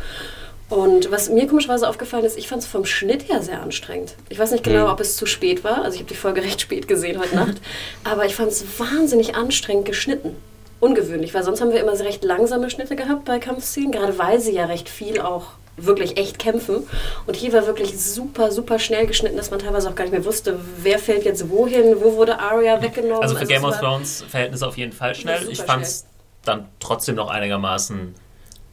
Und 0.69 1.11
was 1.11 1.29
mir 1.29 1.47
komischerweise 1.47 1.87
aufgefallen 1.87 2.23
ist, 2.23 2.37
ich 2.37 2.47
fand 2.47 2.61
es 2.61 2.67
vom 2.67 2.85
Schnitt 2.85 3.27
her 3.27 3.41
sehr 3.41 3.61
anstrengend. 3.61 4.15
Ich 4.29 4.39
weiß 4.39 4.51
nicht 4.51 4.63
genau, 4.63 4.85
mhm. 4.85 4.91
ob 4.91 4.99
es 5.01 5.17
zu 5.17 5.25
spät 5.25 5.63
war. 5.63 5.83
Also 5.83 5.95
ich 5.95 6.01
habe 6.01 6.09
die 6.09 6.17
Folge 6.17 6.43
recht 6.43 6.61
spät 6.61 6.87
gesehen 6.87 7.19
heute 7.19 7.35
Nacht. 7.35 7.55
Aber 8.03 8.25
ich 8.25 8.35
fand 8.35 8.51
es 8.51 8.79
wahnsinnig 8.79 9.35
anstrengend 9.35 9.85
geschnitten. 9.85 10.35
Ungewöhnlich, 10.79 11.33
weil 11.33 11.43
sonst 11.43 11.61
haben 11.61 11.71
wir 11.71 11.79
immer 11.79 11.97
recht 11.99 12.23
langsame 12.23 12.69
Schnitte 12.69 12.95
gehabt 12.95 13.25
bei 13.25 13.37
Kampfszenen, 13.37 13.91
gerade 13.91 14.17
weil 14.17 14.39
sie 14.39 14.53
ja 14.53 14.65
recht 14.65 14.89
viel 14.89 15.21
auch 15.21 15.49
wirklich 15.77 16.17
echt 16.17 16.39
kämpfen. 16.39 16.87
Und 17.25 17.35
hier 17.35 17.53
war 17.53 17.65
wirklich 17.65 17.99
super, 17.99 18.51
super 18.51 18.79
schnell 18.79 19.07
geschnitten, 19.07 19.37
dass 19.37 19.51
man 19.51 19.59
teilweise 19.59 19.89
auch 19.89 19.95
gar 19.95 20.03
nicht 20.03 20.13
mehr 20.13 20.25
wusste, 20.25 20.59
wer 20.77 20.99
fällt 20.99 21.25
jetzt 21.25 21.49
wohin, 21.49 21.95
wo 22.01 22.15
wurde 22.15 22.39
Arya 22.39 22.81
weggenommen. 22.81 23.21
Also 23.21 23.35
für 23.35 23.41
also 23.41 23.53
Game 23.53 23.63
of 23.63 23.77
Thrones 23.79 24.23
Verhältnisse 24.27 24.67
auf 24.67 24.77
jeden 24.77 24.91
Fall 24.91 25.15
schnell. 25.15 25.47
Ich 25.49 25.61
fand 25.61 25.83
es 25.83 26.05
dann 26.43 26.67
trotzdem 26.79 27.15
noch 27.15 27.29
einigermaßen 27.29 28.15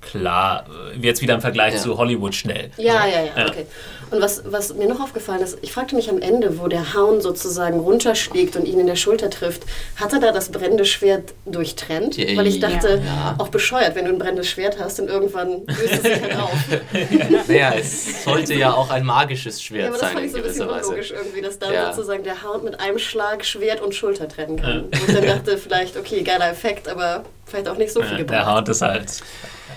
klar, 0.01 0.67
äh, 0.95 0.99
jetzt 0.99 1.21
wieder 1.23 1.35
im 1.35 1.41
Vergleich 1.41 1.75
ja. 1.75 1.81
zu 1.81 1.99
Hollywood 1.99 2.35
schnell. 2.35 2.71
Ja, 2.77 3.07
ja, 3.07 3.21
ja, 3.25 3.33
ja, 3.37 3.49
okay. 3.49 3.67
Und 4.11 4.23
was, 4.23 4.43
was 4.47 4.75
mir 4.75 4.89
noch 4.89 5.01
aufgefallen 5.01 5.43
ist, 5.43 5.59
ich 5.61 5.73
fragte 5.73 5.95
mich 5.95 6.09
am 6.09 6.21
Ende, 6.21 6.59
wo 6.59 6.69
der 6.69 6.95
Hound 6.95 7.23
sozusagen 7.23 7.79
runterschlägt 7.79 8.57
und 8.57 8.67
ihn 8.67 8.81
in 8.81 8.87
der 8.87 8.97
Schulter 8.97 9.29
trifft, 9.29 9.65
hat 9.97 10.13
er 10.13 10.21
da 10.21 10.33
das 10.33 10.51
brennende 10.51 10.87
Schwert 10.87 11.35
durchtrennt? 11.45 12.17
Ja, 12.17 12.37
Weil 12.37 12.47
ich 12.47 12.61
dachte, 12.61 13.03
ja. 13.05 13.35
auch 13.39 13.49
bescheuert, 13.49 13.95
wenn 13.97 14.07
du 14.07 14.13
ein 14.13 14.19
brennendes 14.19 14.49
Schwert 14.49 14.79
hast 14.79 14.99
und 15.01 15.09
irgendwann 15.09 15.67
löst 15.67 15.93
es 15.93 16.03
sich 16.03 16.23
halt 16.23 16.37
auf. 16.41 17.49
naja, 17.49 17.75
es 17.79 18.25
sollte 18.25 18.55
ja 18.55 18.73
auch 18.73 18.91
ein 18.91 19.05
magisches 19.05 19.63
Schwert 19.63 19.83
ja, 19.83 19.89
aber 19.89 19.99
das 19.99 20.11
fand 20.11 20.25
ich 20.25 20.33
so 20.33 20.39
ein 20.39 20.43
bisschen 20.43 20.69
unlogisch 20.69 21.11
irgendwie, 21.11 21.43
dass 21.43 21.59
dann 21.59 21.95
sozusagen 21.95 22.25
der 22.25 22.43
Hound 22.43 22.65
mit 22.65 22.81
einem 22.81 22.99
Schlag 22.99 23.45
Schwert 23.45 23.83
und 23.83 23.95
Schulter 23.95 24.29
trennen 24.29 24.57
kann. 24.57 24.85
Und 24.85 24.95
ich 24.95 25.15
dann 25.15 25.27
dachte 25.27 25.59
vielleicht, 25.59 25.97
okay, 25.97 26.23
geiler 26.23 26.51
Effekt, 26.51 26.89
aber 26.89 27.25
vielleicht 27.45 27.69
auch 27.69 27.77
nicht 27.77 27.93
so 27.93 28.01
viel 28.01 28.19
gebraucht. 28.19 28.31
Der 28.31 28.55
Hound 28.55 28.69
ist 28.69 28.81
halt 28.81 29.23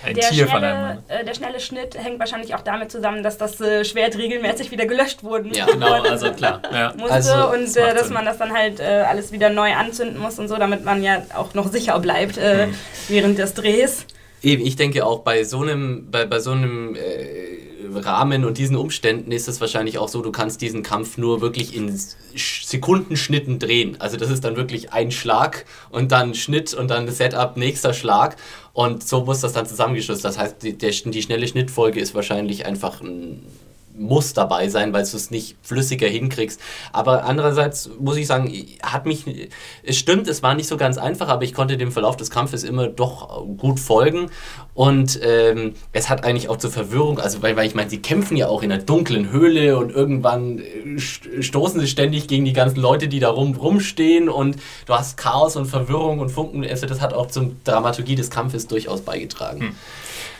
ein 0.03 0.15
der 0.15 0.29
Tier 0.29 0.47
schnelle, 0.47 0.49
von 0.49 0.63
einem 0.63 0.99
äh, 1.07 1.25
Der 1.25 1.33
schnelle 1.33 1.59
Schnitt 1.59 1.97
hängt 1.97 2.19
wahrscheinlich 2.19 2.55
auch 2.55 2.61
damit 2.61 2.91
zusammen, 2.91 3.23
dass 3.23 3.37
das 3.37 3.59
äh, 3.61 3.85
Schwert 3.85 4.17
regelmäßig 4.17 4.71
wieder 4.71 4.85
gelöscht 4.85 5.23
wurde. 5.23 5.49
Ja, 5.49 5.65
genau, 5.65 6.01
also 6.03 6.31
klar. 6.31 6.61
Ja. 6.71 6.93
Musste 6.97 7.13
also, 7.13 7.53
und 7.53 7.75
äh, 7.77 7.93
dass 7.93 8.09
man 8.09 8.25
das 8.25 8.37
dann 8.37 8.53
halt 8.53 8.79
äh, 8.79 9.05
alles 9.07 9.31
wieder 9.31 9.49
neu 9.49 9.73
anzünden 9.73 10.19
muss 10.19 10.39
und 10.39 10.47
so, 10.47 10.57
damit 10.57 10.83
man 10.83 11.03
ja 11.03 11.23
auch 11.35 11.53
noch 11.53 11.71
sicher 11.71 11.99
bleibt 11.99 12.37
äh, 12.37 12.67
mhm. 12.67 12.75
während 13.07 13.37
des 13.37 13.53
Drehs. 13.53 14.05
Eben, 14.43 14.65
ich 14.65 14.75
denke 14.75 15.05
auch 15.05 15.19
bei 15.19 15.43
so 15.43 15.61
einem, 15.61 16.09
bei, 16.09 16.25
bei 16.25 16.39
so 16.39 16.51
einem 16.51 16.95
äh, 16.95 16.99
Rahmen 17.95 18.45
und 18.45 18.57
diesen 18.57 18.75
Umständen 18.75 19.31
ist 19.31 19.47
es 19.47 19.61
wahrscheinlich 19.61 19.97
auch 19.97 20.09
so, 20.09 20.21
du 20.21 20.31
kannst 20.31 20.61
diesen 20.61 20.83
Kampf 20.83 21.17
nur 21.17 21.41
wirklich 21.41 21.75
in 21.75 21.99
Sekundenschnitten 22.35 23.59
drehen. 23.59 23.97
Also 23.99 24.17
das 24.17 24.29
ist 24.29 24.43
dann 24.43 24.55
wirklich 24.55 24.93
ein 24.93 25.11
Schlag 25.11 25.65
und 25.89 26.11
dann 26.11 26.33
Schnitt 26.33 26.73
und 26.73 26.89
dann 26.89 27.09
Setup, 27.09 27.57
nächster 27.57 27.93
Schlag. 27.93 28.37
Und 28.73 29.07
so 29.07 29.25
muss 29.25 29.41
das 29.41 29.53
dann 29.53 29.65
zusammengeschlossen. 29.65 30.23
Das 30.23 30.37
heißt, 30.37 30.63
die, 30.63 30.77
der, 30.77 30.91
die 30.91 31.21
schnelle 31.21 31.47
Schnittfolge 31.47 31.99
ist 31.99 32.15
wahrscheinlich 32.15 32.65
einfach 32.65 33.01
ein 33.01 33.45
muss 33.97 34.33
dabei 34.33 34.69
sein, 34.69 34.93
weil 34.93 35.03
du 35.03 35.17
es 35.17 35.31
nicht 35.31 35.57
flüssiger 35.61 36.07
hinkriegst. 36.07 36.59
Aber 36.91 37.25
andererseits 37.25 37.89
muss 37.99 38.17
ich 38.17 38.27
sagen, 38.27 38.53
hat 38.83 39.05
mich, 39.05 39.25
es 39.83 39.97
stimmt, 39.97 40.27
es 40.27 40.43
war 40.43 40.55
nicht 40.55 40.67
so 40.67 40.77
ganz 40.77 40.97
einfach, 40.97 41.27
aber 41.27 41.43
ich 41.43 41.53
konnte 41.53 41.77
dem 41.77 41.91
Verlauf 41.91 42.17
des 42.17 42.29
Kampfes 42.29 42.63
immer 42.63 42.87
doch 42.87 43.45
gut 43.57 43.79
folgen 43.79 44.29
und 44.73 45.19
ähm, 45.23 45.73
es 45.91 46.09
hat 46.09 46.23
eigentlich 46.23 46.49
auch 46.49 46.57
zur 46.57 46.71
Verwirrung, 46.71 47.19
also 47.19 47.41
weil, 47.41 47.55
weil 47.55 47.67
ich 47.67 47.75
meine, 47.75 47.89
sie 47.89 48.01
kämpfen 48.01 48.37
ja 48.37 48.47
auch 48.47 48.63
in 48.63 48.71
einer 48.71 48.81
dunklen 48.81 49.31
Höhle 49.31 49.77
und 49.77 49.91
irgendwann 49.91 50.59
äh, 50.59 50.99
stoßen 50.99 51.79
sie 51.79 51.87
ständig 51.87 52.27
gegen 52.27 52.45
die 52.45 52.53
ganzen 52.53 52.79
Leute, 52.79 53.07
die 53.07 53.19
da 53.19 53.29
rum, 53.29 53.55
rumstehen 53.55 54.29
und 54.29 54.57
du 54.85 54.93
hast 54.93 55.17
Chaos 55.17 55.55
und 55.55 55.65
Verwirrung 55.65 56.19
und 56.19 56.29
Funken, 56.29 56.65
also 56.65 56.87
das 56.87 57.01
hat 57.01 57.13
auch 57.13 57.27
zur 57.27 57.51
Dramaturgie 57.63 58.15
des 58.15 58.29
Kampfes 58.29 58.67
durchaus 58.67 59.01
beigetragen. 59.01 59.61
Hm. 59.61 59.75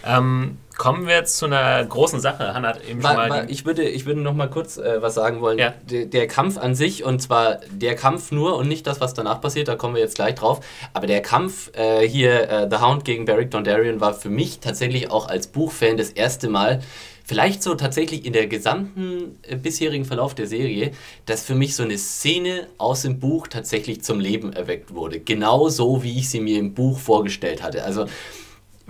Ähm, 0.05 0.57
kommen 0.77 1.05
wir 1.05 1.15
jetzt 1.15 1.37
zu 1.37 1.45
einer 1.45 1.83
großen 1.85 2.19
Sache. 2.19 2.53
Hannah 2.53 2.69
hat 2.69 2.83
eben 2.89 3.03
war, 3.03 3.11
schon 3.11 3.17
mal. 3.17 3.29
War, 3.29 3.49
ich, 3.49 3.65
würde, 3.65 3.83
ich 3.83 4.05
würde 4.05 4.21
noch 4.21 4.33
mal 4.33 4.49
kurz 4.49 4.77
äh, 4.77 5.01
was 5.01 5.13
sagen 5.13 5.41
wollen. 5.41 5.59
Ja. 5.59 5.73
Der, 5.89 6.05
der, 6.05 6.27
Kampf 6.27 6.57
an 6.57 6.73
sich, 6.73 7.03
und 7.03 7.21
zwar 7.21 7.59
der 7.71 7.95
Kampf 7.95 8.31
nur 8.31 8.55
und 8.57 8.67
nicht 8.67 8.87
das, 8.87 8.99
was 8.99 9.13
danach 9.13 9.41
passiert, 9.41 9.67
da 9.67 9.75
kommen 9.75 9.93
wir 9.93 10.01
jetzt 10.01 10.15
gleich 10.15 10.35
drauf. 10.35 10.61
Aber 10.93 11.07
der 11.07 11.21
Kampf 11.21 11.71
äh, 11.75 12.07
hier, 12.07 12.49
äh, 12.49 12.67
The 12.69 12.77
Hound 12.77 13.05
gegen 13.05 13.25
Beric 13.25 13.51
Dondarrion, 13.51 14.01
war 14.01 14.13
für 14.13 14.29
mich 14.29 14.59
tatsächlich 14.59 15.11
auch 15.11 15.27
als 15.27 15.47
Buchfan 15.47 15.97
das 15.97 16.09
erste 16.09 16.49
Mal, 16.49 16.81
vielleicht 17.23 17.63
so 17.63 17.75
tatsächlich 17.75 18.25
in 18.25 18.33
der 18.33 18.47
gesamten 18.47 19.37
äh, 19.43 19.55
bisherigen 19.55 20.05
Verlauf 20.05 20.33
der 20.33 20.47
Serie, 20.47 20.91
dass 21.25 21.45
für 21.45 21.55
mich 21.55 21.75
so 21.75 21.83
eine 21.83 21.97
Szene 21.97 22.67
aus 22.77 23.03
dem 23.03 23.19
Buch 23.19 23.47
tatsächlich 23.47 24.03
zum 24.03 24.19
Leben 24.19 24.51
erweckt 24.51 24.93
wurde. 24.93 25.19
Genau 25.19 25.69
so, 25.69 26.03
wie 26.03 26.17
ich 26.17 26.29
sie 26.29 26.39
mir 26.39 26.59
im 26.59 26.73
Buch 26.73 26.97
vorgestellt 26.97 27.61
hatte. 27.61 27.83
Also 27.83 28.07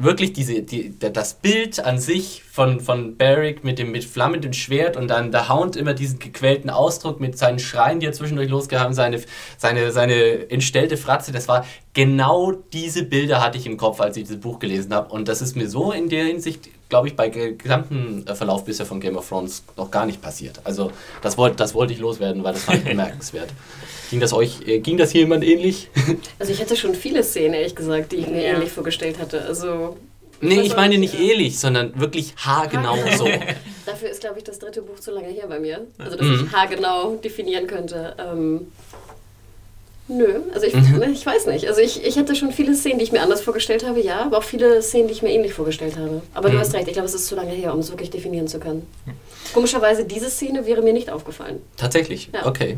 wirklich 0.03 0.33
diese, 0.33 0.61
die, 0.61 0.97
das 0.97 1.35
Bild 1.35 1.79
an 1.79 1.99
sich 1.99 2.43
von, 2.49 2.79
von 2.79 3.17
Barrick 3.17 3.63
mit 3.63 3.79
dem 3.79 3.91
mit 3.91 4.03
flammenden 4.03 4.53
Schwert 4.53 4.97
und 4.97 5.07
dann 5.07 5.31
der 5.31 5.49
Hound 5.49 5.75
immer 5.75 5.93
diesen 5.93 6.19
gequälten 6.19 6.69
Ausdruck 6.69 7.19
mit 7.19 7.37
seinen 7.37 7.59
Schreien, 7.59 7.99
die 7.99 8.07
er 8.07 8.13
zwischendurch 8.13 8.49
losgehauen, 8.49 8.93
seine, 8.93 9.21
seine, 9.57 9.91
seine 9.91 10.49
entstellte 10.49 10.97
Fratze, 10.97 11.31
das 11.31 11.47
war 11.47 11.65
genau 11.93 12.51
diese 12.51 13.03
Bilder 13.03 13.41
hatte 13.41 13.57
ich 13.57 13.65
im 13.65 13.77
Kopf, 13.77 13.99
als 14.01 14.17
ich 14.17 14.23
dieses 14.23 14.39
Buch 14.39 14.59
gelesen 14.59 14.93
habe. 14.93 15.13
Und 15.13 15.27
das 15.27 15.41
ist 15.41 15.55
mir 15.55 15.69
so 15.69 15.91
in 15.91 16.09
der 16.09 16.25
Hinsicht, 16.25 16.69
glaube 16.89 17.07
ich, 17.07 17.15
bei 17.15 17.29
gesamten 17.29 18.25
äh, 18.27 18.35
Verlauf 18.35 18.65
bisher 18.65 18.85
von 18.85 18.99
Game 18.99 19.17
of 19.17 19.27
Thrones 19.27 19.63
noch 19.77 19.91
gar 19.91 20.05
nicht 20.05 20.21
passiert. 20.21 20.61
Also 20.63 20.91
das 21.21 21.37
wollte 21.37 21.57
das 21.57 21.73
wollt 21.73 21.91
ich 21.91 21.99
loswerden, 21.99 22.43
weil 22.43 22.53
das 22.53 22.63
fand 22.63 22.79
ich 22.79 22.83
bemerkenswert. 22.89 23.49
Ging 24.11 24.19
das 24.19 24.33
euch, 24.33 24.67
äh, 24.67 24.79
ging 24.79 24.97
das 24.97 25.11
hier 25.11 25.21
jemand 25.21 25.43
ähnlich? 25.43 25.87
Also 26.37 26.51
ich 26.51 26.59
hätte 26.59 26.75
schon 26.75 26.95
viele 26.95 27.23
Szenen, 27.23 27.53
ehrlich 27.53 27.75
gesagt, 27.75 28.11
die 28.11 28.17
ich 28.17 28.27
mir 28.27 28.43
ja. 28.43 28.53
ähnlich 28.53 28.71
vorgestellt 28.71 29.17
hatte. 29.19 29.41
Also 29.41 29.97
Nee, 30.41 30.61
ich 30.61 30.75
meine 30.75 30.97
nicht 30.97 31.13
ähnlich, 31.13 31.59
sondern 31.59 31.97
wirklich 31.99 32.33
haargenau 32.35 32.97
so. 33.15 33.25
Dafür 33.85 34.09
ist, 34.09 34.21
glaube 34.21 34.39
ich, 34.39 34.43
das 34.43 34.57
dritte 34.59 34.81
Buch 34.81 34.99
zu 34.99 35.11
lange 35.11 35.27
her 35.27 35.45
bei 35.47 35.59
mir. 35.59 35.85
Also, 35.99 36.17
dass 36.17 36.25
mhm. 36.25 36.45
ich 36.45 36.51
haargenau 36.51 37.15
definieren 37.23 37.67
könnte. 37.67 38.15
Ähm, 38.17 38.67
nö, 40.07 40.39
also 40.51 40.65
ich, 40.65 40.73
mhm. 40.73 41.03
ich 41.13 41.25
weiß 41.25 41.45
nicht. 41.45 41.67
Also 41.67 41.79
ich, 41.79 42.03
ich 42.03 42.17
hatte 42.17 42.35
schon 42.35 42.51
viele 42.51 42.75
Szenen, 42.75 42.97
die 42.97 43.05
ich 43.05 43.11
mir 43.11 43.21
anders 43.21 43.41
vorgestellt 43.41 43.85
habe, 43.85 44.01
ja, 44.01 44.25
aber 44.25 44.39
auch 44.39 44.43
viele 44.43 44.81
Szenen, 44.81 45.07
die 45.07 45.13
ich 45.13 45.21
mir 45.21 45.29
ähnlich 45.29 45.53
vorgestellt 45.53 45.95
habe. 45.95 46.23
Aber 46.33 46.49
mhm. 46.49 46.53
du 46.53 46.59
hast 46.59 46.73
recht, 46.73 46.87
ich 46.87 46.93
glaube, 46.93 47.07
es 47.07 47.13
ist 47.13 47.27
zu 47.27 47.35
lange 47.35 47.51
her, 47.51 47.73
um 47.73 47.79
es 47.79 47.91
wirklich 47.91 48.09
definieren 48.09 48.47
zu 48.47 48.59
können. 48.59 48.87
Komischerweise, 49.53 50.05
diese 50.05 50.31
Szene 50.31 50.65
wäre 50.65 50.81
mir 50.81 50.93
nicht 50.93 51.11
aufgefallen. 51.11 51.61
Tatsächlich? 51.77 52.29
Ja. 52.33 52.47
Okay. 52.47 52.77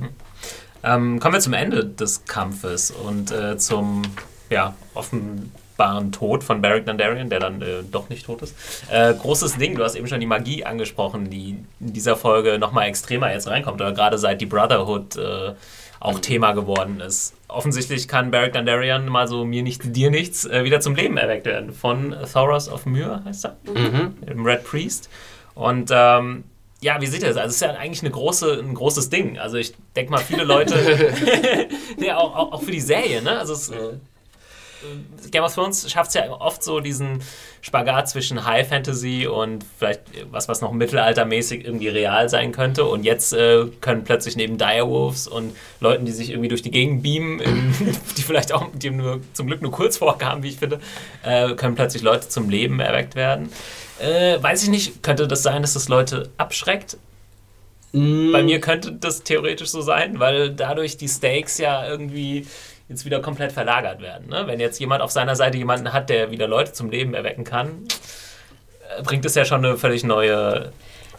Ähm, 0.83 1.19
kommen 1.19 1.33
wir 1.33 1.39
zum 1.39 1.53
Ende 1.53 1.85
des 1.85 2.25
Kampfes 2.25 2.91
und 2.91 3.31
äh, 3.31 3.57
zum 3.57 4.01
ja, 4.49 4.75
offenbaren 4.93 6.11
Tod 6.11 6.43
von 6.43 6.61
Beric 6.61 6.85
Dondarrion, 6.85 7.29
der 7.29 7.39
dann 7.39 7.61
äh, 7.61 7.83
doch 7.89 8.09
nicht 8.09 8.25
tot 8.25 8.41
ist. 8.41 8.55
Äh, 8.91 9.13
großes 9.13 9.57
Ding, 9.57 9.75
du 9.75 9.83
hast 9.83 9.95
eben 9.95 10.07
schon 10.07 10.19
die 10.19 10.25
Magie 10.25 10.65
angesprochen, 10.65 11.29
die 11.29 11.63
in 11.79 11.93
dieser 11.93 12.15
Folge 12.15 12.59
nochmal 12.59 12.87
extremer 12.87 13.31
jetzt 13.31 13.47
reinkommt, 13.47 13.81
oder 13.81 13.93
gerade 13.93 14.17
seit 14.17 14.41
die 14.41 14.45
Brotherhood 14.45 15.15
äh, 15.15 15.53
auch 15.99 16.15
mhm. 16.15 16.21
Thema 16.21 16.51
geworden 16.51 16.99
ist. 16.99 17.33
Offensichtlich 17.47 18.07
kann 18.07 18.29
Beric 18.29 18.53
Dondarrion 18.53 19.07
mal 19.07 19.27
so 19.27 19.45
mir 19.45 19.63
nichts, 19.63 19.89
dir 19.89 20.11
nichts 20.11 20.45
äh, 20.45 20.65
wieder 20.65 20.81
zum 20.81 20.95
Leben 20.95 21.17
erweckt 21.17 21.45
werden. 21.45 21.71
Von 21.71 22.15
Thoros 22.31 22.67
of 22.67 22.85
Myr 22.85 23.21
heißt 23.23 23.45
er, 23.45 23.57
mhm. 23.73 24.17
im 24.27 24.45
Red 24.45 24.65
Priest. 24.65 25.09
Und 25.55 25.91
ähm, 25.93 26.43
ja, 26.83 26.99
wie 27.01 27.07
seht 27.07 27.21
ihr 27.21 27.29
das? 27.29 27.37
Also 27.37 27.49
es 27.49 27.55
ist 27.55 27.61
ja 27.61 27.71
eigentlich 27.71 28.01
eine 28.01 28.11
große, 28.11 28.59
ein 28.59 28.73
großes 28.73 29.09
Ding. 29.09 29.39
Also 29.39 29.57
ich 29.57 29.73
denke 29.95 30.11
mal, 30.11 30.19
viele 30.19 30.43
Leute, 30.43 30.75
nee, 31.97 32.11
auch, 32.11 32.35
auch, 32.35 32.51
auch, 32.51 32.61
für 32.61 32.71
die 32.71 32.81
Serie, 32.81 33.21
ne? 33.21 33.39
Also 33.39 33.53
es, 33.53 33.69
äh, 33.69 33.93
Game 35.31 35.43
of 35.43 35.55
Thrones 35.55 35.89
schafft 35.89 36.09
es 36.09 36.15
ja 36.15 36.29
oft 36.29 36.61
so 36.61 36.81
diesen 36.81 37.21
Spagat 37.61 38.09
zwischen 38.09 38.45
High 38.45 38.67
Fantasy 38.67 39.25
und 39.25 39.65
vielleicht 39.79 40.01
was, 40.29 40.49
was 40.49 40.59
noch 40.59 40.73
mittelaltermäßig 40.73 41.63
irgendwie 41.63 41.87
real 41.87 42.27
sein 42.27 42.51
könnte. 42.51 42.83
Und 42.83 43.05
jetzt 43.05 43.31
äh, 43.31 43.65
können 43.79 44.03
plötzlich 44.03 44.35
neben 44.35 44.57
Direwolves 44.57 45.29
und 45.29 45.55
Leuten, 45.79 46.05
die 46.05 46.11
sich 46.11 46.31
irgendwie 46.31 46.49
durch 46.49 46.61
die 46.61 46.71
Gegend 46.71 47.01
beamen, 47.01 47.39
in, 47.39 47.73
die 48.17 48.21
vielleicht 48.21 48.51
auch 48.51 48.67
die 48.73 48.89
nur, 48.89 49.21
zum 49.31 49.47
Glück 49.47 49.61
nur 49.61 49.71
kurz 49.71 49.97
vorkamen, 49.97 50.43
wie 50.43 50.49
ich 50.49 50.57
finde, 50.57 50.79
äh, 51.23 51.53
können 51.53 51.75
plötzlich 51.75 52.03
Leute 52.03 52.27
zum 52.27 52.49
Leben 52.49 52.81
erweckt 52.81 53.15
werden. 53.15 53.49
Äh, 54.03 54.43
weiß 54.43 54.63
ich 54.63 54.69
nicht, 54.69 55.01
könnte 55.01 55.27
das 55.27 55.43
sein, 55.43 55.61
dass 55.61 55.73
das 55.73 55.87
Leute 55.87 56.29
abschreckt? 56.37 56.97
Mm. 57.93 58.31
Bei 58.31 58.43
mir 58.43 58.59
könnte 58.59 58.91
das 58.91 59.23
theoretisch 59.23 59.69
so 59.69 59.81
sein, 59.81 60.19
weil 60.19 60.49
dadurch 60.49 60.97
die 60.97 61.07
Stakes 61.07 61.57
ja 61.57 61.87
irgendwie 61.87 62.45
jetzt 62.89 63.05
wieder 63.05 63.21
komplett 63.21 63.53
verlagert 63.53 64.01
werden. 64.01 64.27
Ne? 64.29 64.43
Wenn 64.45 64.59
jetzt 64.59 64.79
jemand 64.79 65.01
auf 65.01 65.11
seiner 65.11 65.35
Seite 65.35 65.57
jemanden 65.57 65.93
hat, 65.93 66.09
der 66.09 66.31
wieder 66.31 66.47
Leute 66.47 66.73
zum 66.73 66.89
Leben 66.89 67.13
erwecken 67.13 67.45
kann, 67.45 67.69
äh, 68.97 69.01
bringt 69.03 69.25
es 69.25 69.35
ja 69.35 69.45
schon 69.45 69.63
eine 69.63 69.77
völlig 69.77 70.03
neue 70.03 70.73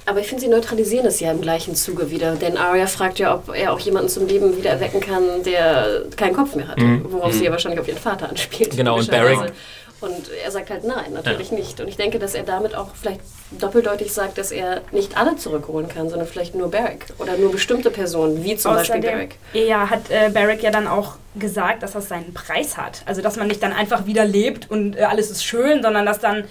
aber 0.07 0.21
ich 0.21 0.27
finde, 0.27 0.43
sie 0.43 0.51
neutralisieren 0.51 1.07
es 1.07 1.21
ja 1.21 1.31
im 1.31 1.41
gleichen 1.41 1.75
Zuge 1.75 2.11
wieder. 2.11 2.35
Denn 2.37 2.59
Arya 2.59 2.87
fragt 2.87 3.19
ja, 3.19 3.35
ob 3.35 3.55
er 3.55 3.73
auch 3.73 3.81
jemanden 3.81 4.11
zum 4.11 4.27
Leben 4.27 4.57
wieder 4.57 4.71
erwecken 4.71 5.01
kann, 5.01 5.43
der 5.45 6.03
keinen 6.17 6.35
Kopf 6.35 6.55
mehr 6.55 6.69
hat. 6.69 6.79
Mhm. 6.79 7.07
Worauf 7.09 7.33
mhm. 7.33 7.39
sie 7.39 7.45
ja 7.45 7.51
wahrscheinlich 7.51 7.81
auf 7.81 7.89
ihren 7.89 7.99
Vater 7.99 8.29
anspielt. 8.29 8.77
Genau, 8.77 8.99
und 8.99 9.11
Barrick, 9.11 9.53
und 10.01 10.31
er 10.45 10.51
sagt 10.51 10.71
halt 10.71 10.85
nein, 10.85 11.13
natürlich 11.13 11.51
ja. 11.51 11.57
nicht. 11.57 11.81
Und 11.81 11.89
ich 11.89 11.97
denke, 11.97 12.19
dass 12.19 12.35
er 12.35 12.43
damit 12.43 12.75
auch 12.75 12.95
vielleicht 12.95 13.21
doppeldeutig 13.53 14.13
sagt, 14.13 14.39
dass 14.39 14.51
er 14.51 14.83
nicht 14.93 15.17
alle 15.17 15.37
zurückholen 15.37 15.89
kann, 15.89 16.09
sondern 16.09 16.27
vielleicht 16.29 16.55
nur 16.55 16.71
Barrick 16.71 17.07
oder 17.19 17.37
nur 17.37 17.53
bestimmte 17.53 17.91
Personen, 17.91 18.45
wie 18.45 18.57
zum 18.57 18.73
Außerdem, 18.73 19.01
Beispiel 19.01 19.11
Barrick. 19.11 19.37
Ja, 19.53 19.91
hat 19.91 20.11
äh, 20.11 20.31
Barrick 20.31 20.63
ja 20.63 20.71
dann 20.71 20.87
auch 20.87 21.17
gesagt, 21.37 21.83
dass 21.83 21.93
das 21.93 22.09
seinen 22.09 22.35
Preis 22.35 22.77
hat. 22.77 23.03
Also, 23.07 23.23
dass 23.23 23.37
man 23.37 23.47
nicht 23.47 23.63
dann 23.63 23.73
einfach 23.73 24.07
wieder 24.07 24.25
lebt 24.25 24.71
und 24.71 24.97
äh, 24.97 25.03
alles 25.03 25.31
ist 25.31 25.45
schön, 25.45 25.83
sondern 25.83 26.07
dass 26.07 26.19
dann 26.19 26.45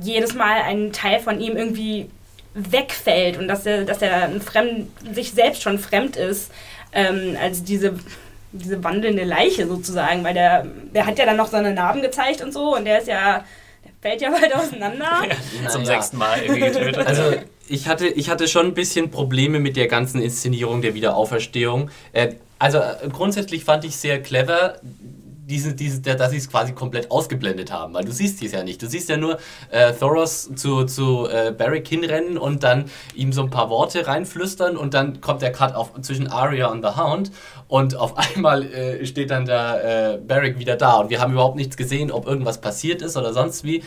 jedes 0.00 0.34
Mal 0.34 0.62
ein 0.62 0.92
Teil 0.92 1.20
von 1.20 1.40
ihm 1.40 1.56
irgendwie 1.56 2.10
wegfällt 2.54 3.38
und 3.38 3.48
dass 3.48 3.66
er, 3.66 3.84
dass 3.84 4.02
er 4.02 4.30
fremd, 4.40 4.88
sich 5.12 5.32
selbst 5.32 5.62
schon 5.62 5.78
fremd 5.78 6.16
ist. 6.16 6.50
Ähm, 6.92 7.36
also 7.40 7.62
diese 7.64 7.94
diese 8.52 8.82
wandelnde 8.82 9.24
Leiche 9.24 9.66
sozusagen, 9.66 10.24
weil 10.24 10.34
der, 10.34 10.66
der 10.94 11.06
hat 11.06 11.18
ja 11.18 11.26
dann 11.26 11.36
noch 11.36 11.48
seine 11.48 11.72
Narben 11.72 12.02
gezeigt 12.02 12.42
und 12.42 12.52
so 12.52 12.76
und 12.76 12.84
der 12.84 13.00
ist 13.00 13.08
ja, 13.08 13.44
der 13.84 13.92
fällt 14.00 14.20
ja 14.22 14.30
bald 14.40 14.54
auseinander. 14.54 15.22
Ja, 15.62 15.68
zum 15.68 15.84
sechsten 15.84 16.18
Mal 16.18 16.42
irgendwie 16.42 16.60
getötet. 16.60 17.06
Also 17.06 17.22
ich 17.68 17.88
hatte, 17.88 18.06
ich 18.06 18.30
hatte 18.30 18.48
schon 18.48 18.66
ein 18.66 18.74
bisschen 18.74 19.10
Probleme 19.10 19.60
mit 19.60 19.76
der 19.76 19.86
ganzen 19.86 20.20
Inszenierung 20.20 20.82
der 20.82 20.94
Wiederauferstehung. 20.94 21.90
Äh, 22.12 22.34
also 22.58 22.78
äh, 22.78 23.08
grundsätzlich 23.12 23.64
fand 23.64 23.84
ich 23.84 23.96
sehr 23.96 24.22
clever, 24.22 24.76
diese, 25.48 25.74
diese, 25.74 26.00
dass 26.02 26.30
sie 26.30 26.36
es 26.36 26.50
quasi 26.50 26.72
komplett 26.72 27.10
ausgeblendet 27.10 27.72
haben, 27.72 27.94
weil 27.94 28.04
du 28.04 28.12
siehst 28.12 28.40
dies 28.40 28.52
ja 28.52 28.62
nicht. 28.62 28.82
Du 28.82 28.86
siehst 28.86 29.08
ja 29.08 29.16
nur 29.16 29.38
äh, 29.70 29.92
Thoros 29.92 30.50
zu, 30.54 30.84
zu 30.84 31.26
äh, 31.26 31.52
Barrick 31.52 31.88
hinrennen 31.88 32.36
und 32.36 32.62
dann 32.62 32.84
ihm 33.14 33.32
so 33.32 33.42
ein 33.42 33.50
paar 33.50 33.70
Worte 33.70 34.06
reinflüstern 34.06 34.76
und 34.76 34.92
dann 34.92 35.20
kommt 35.22 35.40
der 35.40 35.52
Cut 35.52 35.74
auf, 35.74 35.92
zwischen 36.02 36.28
Arya 36.28 36.66
und 36.66 36.84
The 36.84 37.00
Hound 37.00 37.32
und 37.66 37.96
auf 37.96 38.16
einmal 38.36 38.64
äh, 38.66 39.06
steht 39.06 39.30
dann 39.30 39.46
der 39.46 40.14
äh, 40.14 40.18
Barrick 40.18 40.58
wieder 40.58 40.76
da 40.76 40.98
und 40.98 41.08
wir 41.08 41.20
haben 41.20 41.32
überhaupt 41.32 41.56
nichts 41.56 41.76
gesehen, 41.76 42.10
ob 42.10 42.26
irgendwas 42.26 42.60
passiert 42.60 43.00
ist 43.00 43.16
oder 43.16 43.32
sonst 43.32 43.64
wie. 43.64 43.82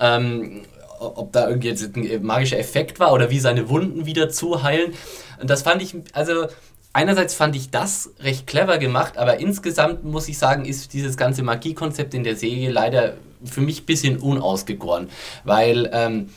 Ähm, 0.00 0.62
ob 1.00 1.32
da 1.32 1.48
irgendwie 1.48 1.68
jetzt 1.68 1.96
ein 1.96 2.22
magischer 2.22 2.58
Effekt 2.58 3.00
war 3.00 3.14
oder 3.14 3.30
wie 3.30 3.40
seine 3.40 3.70
Wunden 3.70 4.04
wieder 4.04 4.28
zuheilen. 4.28 4.92
Und 5.40 5.48
das 5.48 5.62
fand 5.62 5.80
ich, 5.80 5.96
also 6.12 6.46
einerseits 6.92 7.34
fand 7.34 7.56
ich 7.56 7.70
das 7.70 8.10
recht 8.20 8.46
clever 8.46 8.78
gemacht, 8.78 9.16
aber 9.16 9.38
insgesamt 9.38 10.04
muss 10.04 10.28
ich 10.28 10.38
sagen, 10.38 10.64
ist 10.64 10.92
dieses 10.92 11.16
ganze 11.16 11.42
Magiekonzept 11.42 12.14
in 12.14 12.24
der 12.24 12.36
Serie 12.36 12.70
leider 12.70 13.14
für 13.44 13.60
mich 13.60 13.82
ein 13.82 13.86
bisschen 13.86 14.18
unausgegoren, 14.18 15.08
weil 15.44 15.88
ähm, 15.92 16.30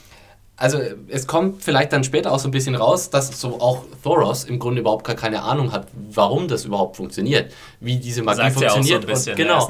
also 0.55 0.79
es 1.07 1.27
kommt 1.27 1.63
vielleicht 1.63 1.91
dann 1.91 2.03
später 2.03 2.31
auch 2.31 2.39
so 2.39 2.48
ein 2.48 2.51
bisschen 2.51 2.75
raus, 2.75 3.10
dass 3.10 3.39
so 3.39 3.60
auch 3.60 3.83
Thoros 4.03 4.43
im 4.43 4.60
Grunde 4.60 4.81
überhaupt 4.81 5.03
gar 5.03 5.15
keine 5.15 5.41
Ahnung 5.41 5.72
hat, 5.72 5.88
warum 6.12 6.48
das 6.48 6.65
überhaupt 6.65 6.95
funktioniert, 6.95 7.51
wie 7.79 7.98
diese 7.98 8.22
Magie 8.22 8.43
Sagt 8.43 8.53
funktioniert. 8.53 8.88
Ja 8.88 9.01
so 9.01 9.07
bisschen, 9.07 9.31
und 9.33 9.38
genau. 9.38 9.67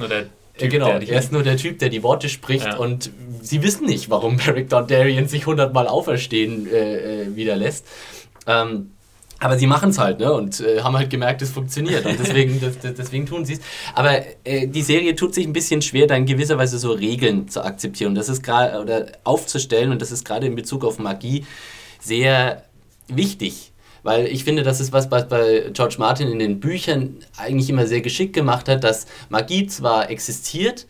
Typ, 0.56 0.70
genau, 0.70 0.90
er 0.90 1.20
ist 1.20 1.32
nur 1.32 1.42
der 1.42 1.58
Typ, 1.58 1.80
der 1.80 1.90
die 1.90 2.04
Worte 2.04 2.30
spricht 2.30 2.66
ja. 2.66 2.78
und 2.78 3.10
sie 3.42 3.64
wissen 3.64 3.88
nicht, 3.88 4.12
warum 4.12 4.38
Beric 4.38 4.70
Dondarrion 4.70 5.28
sich 5.28 5.48
hundertmal 5.48 5.88
auferstehen 5.88 6.68
äh, 6.72 7.24
äh 7.24 7.36
wieder 7.36 7.56
lässt. 7.56 7.88
Ähm, 8.46 8.92
aber 9.44 9.58
sie 9.58 9.68
machen 9.68 9.90
es 9.90 9.98
halt, 9.98 10.20
ne? 10.20 10.32
Und 10.32 10.60
äh, 10.62 10.82
haben 10.82 10.96
halt 10.98 11.10
gemerkt, 11.10 11.42
es 11.42 11.52
funktioniert. 11.52 12.06
Und 12.06 12.20
deswegen, 12.20 12.62
das, 12.82 12.96
deswegen 12.96 13.26
tun 13.26 13.46
sie 13.46 13.54
es. 13.54 13.60
Aber 13.94 14.22
äh, 14.44 14.68
die 14.68 14.82
Serie 14.82 15.16
tut 15.16 15.34
sich 15.34 15.46
ein 15.46 15.54
bisschen 15.54 15.82
schwer, 15.82 16.08
da 16.08 16.16
in 16.16 16.26
gewisser 16.26 16.58
Weise 16.58 16.80
so 16.80 16.92
Regeln 16.92 17.48
zu 17.48 17.64
akzeptieren. 17.64 18.16
das 18.16 18.30
ist 18.30 18.44
gerade, 18.44 18.82
oder 18.82 19.08
aufzustellen, 19.24 19.92
und 19.92 20.02
das 20.02 20.12
ist 20.12 20.26
gerade 20.26 20.48
in 20.48 20.56
Bezug 20.56 20.86
auf 20.86 21.00
Magie 21.00 21.46
sehr 22.00 22.64
wichtig. 23.08 23.74
Weil 24.04 24.28
ich 24.28 24.44
finde, 24.44 24.64
das 24.64 24.80
ist 24.80 24.92
was, 24.92 25.10
was 25.12 25.28
bei 25.28 25.70
George 25.72 25.96
Martin 25.98 26.28
in 26.28 26.40
den 26.40 26.60
Büchern 26.60 27.18
eigentlich 27.38 27.70
immer 27.70 27.88
sehr 27.88 28.02
geschickt 28.02 28.34
gemacht 28.34 28.68
hat, 28.68 28.84
dass 28.84 29.08
Magie 29.30 29.68
zwar 29.68 30.10
existiert, 30.10 30.88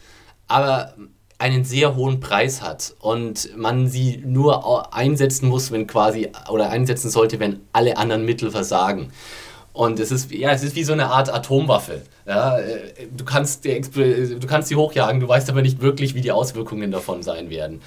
aber 0.48 0.96
einen 1.44 1.66
sehr 1.66 1.98
hohen 1.98 2.22
Preis 2.22 2.62
hat 2.62 2.96
und 3.02 3.50
man 3.58 3.90
sie 3.90 4.24
nur 4.26 4.94
einsetzen 4.96 5.50
muss, 5.50 5.72
wenn 5.72 5.88
quasi, 5.88 6.30
oder 6.50 6.70
einsetzen 6.70 7.10
sollte, 7.10 7.38
wenn 7.42 7.60
alle 7.74 7.98
anderen 7.98 8.24
Mittel 8.24 8.50
versagen. 8.50 9.12
Und 9.74 10.00
es 10.00 10.10
ist, 10.10 10.32
ja, 10.32 10.52
es 10.52 10.64
ist 10.64 10.74
wie 10.78 10.86
so 10.86 10.94
eine 10.94 11.08
Art 11.08 11.34
Atomwaffe. 11.34 12.04
Ja, 12.26 12.60
du, 13.12 13.26
kannst 13.26 13.66
die, 13.66 13.82
du 13.82 14.48
kannst 14.48 14.70
sie 14.70 14.78
hochjagen, 14.78 15.20
du 15.20 15.28
weißt 15.28 15.50
aber 15.50 15.62
nicht 15.62 15.82
wirklich, 15.82 16.16
wie 16.16 16.22
die 16.22 16.32
Auswirkungen 16.32 16.92
davon 16.92 17.24
sein 17.24 17.50
werden. 17.50 17.82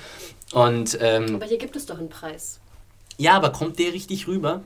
Und, 0.53 0.99
ähm, 1.01 1.37
aber 1.37 1.47
hier 1.47 1.59
gibt 1.59 1.77
es 1.77 1.87
doch 1.87 1.99
einen 1.99 2.11
Preis. 2.11 2.61
Ja, 3.17 3.37
aber 3.37 3.53
kommt 3.53 3.79
der 3.79 3.95
richtig 3.95 4.29
rüber? 4.29 4.61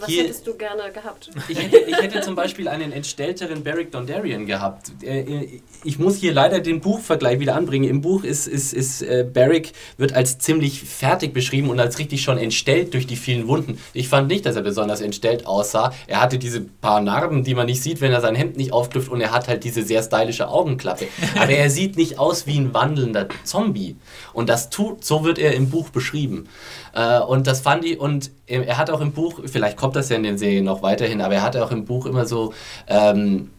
Was 0.00 0.08
Hier, 0.08 0.22
hättest 0.22 0.46
du 0.46 0.54
gerne 0.54 0.92
gehabt? 0.92 1.28
Ich 1.48 1.60
hätte, 1.60 1.78
ich 1.78 1.96
hätte 1.96 2.20
zum 2.20 2.36
Beispiel 2.36 2.68
einen 2.68 2.92
entstellteren 2.92 3.64
Beric 3.64 3.90
Dondarrion 3.90 4.46
gehabt. 4.46 4.92
Äh, 5.02 5.60
ich 5.82 5.98
muss 5.98 6.16
hier 6.16 6.32
leider 6.32 6.60
den 6.60 6.80
Buchvergleich 6.80 7.40
wieder 7.40 7.56
anbringen. 7.56 7.90
Im 7.90 8.00
Buch 8.00 8.22
ist, 8.22 8.46
ist, 8.46 8.72
ist 8.72 9.02
äh, 9.02 9.26
Beric 9.30 9.72
wird 9.96 10.12
als 10.12 10.38
ziemlich 10.38 10.82
fertig 10.82 11.34
beschrieben 11.34 11.68
und 11.68 11.80
als 11.80 11.98
richtig 11.98 12.22
schon 12.22 12.38
entstellt 12.38 12.94
durch 12.94 13.08
die 13.08 13.16
vielen 13.16 13.48
Wunden. 13.48 13.80
Ich 13.92 14.08
fand 14.08 14.28
nicht, 14.28 14.46
dass 14.46 14.54
er 14.54 14.62
besonders 14.62 15.00
entstellt 15.00 15.46
aussah. 15.46 15.92
Er 16.06 16.20
hatte 16.20 16.38
diese 16.38 16.60
paar 16.60 17.00
Narben, 17.00 17.42
die 17.42 17.56
man 17.56 17.66
nicht 17.66 17.82
sieht, 17.82 18.00
wenn 18.00 18.12
er 18.12 18.20
sein 18.20 18.36
Hemd 18.36 18.56
nicht 18.56 18.72
aufklüpft 18.72 19.08
und 19.08 19.20
er 19.20 19.32
hat 19.32 19.48
halt 19.48 19.64
diese 19.64 19.82
sehr 19.82 20.04
stylische 20.04 20.48
Augenklappe. 20.48 21.08
Aber 21.34 21.50
er 21.50 21.70
sieht 21.70 21.96
nicht 21.96 22.20
aus 22.20 22.46
wie 22.46 22.58
ein 22.58 22.72
wandelnder 22.72 23.26
Zombie. 23.42 23.96
Und 24.32 24.48
das 24.48 24.70
tut, 24.70 25.04
so 25.04 25.24
wird 25.24 25.40
er 25.40 25.54
im 25.54 25.70
Buch 25.70 25.90
beschrieben. 25.90 26.48
Äh, 26.94 27.20
und 27.20 27.46
das 27.46 27.60
fand 27.60 27.84
ich, 27.84 27.98
und 27.98 28.30
er 28.46 28.78
hat 28.78 28.90
auch 28.90 29.00
im 29.00 29.12
Buch, 29.12 29.40
vielleicht 29.46 29.76
kommt 29.76 29.96
das 29.96 30.08
ja 30.08 30.16
in 30.16 30.22
den 30.22 30.38
Serien 30.38 30.64
noch 30.64 30.82
weiterhin, 30.82 31.20
aber 31.20 31.34
er 31.34 31.42
hatte 31.42 31.64
auch 31.64 31.70
im 31.70 31.84
Buch 31.84 32.06
immer 32.06 32.26
so, 32.26 32.52
ähm, 32.86 33.50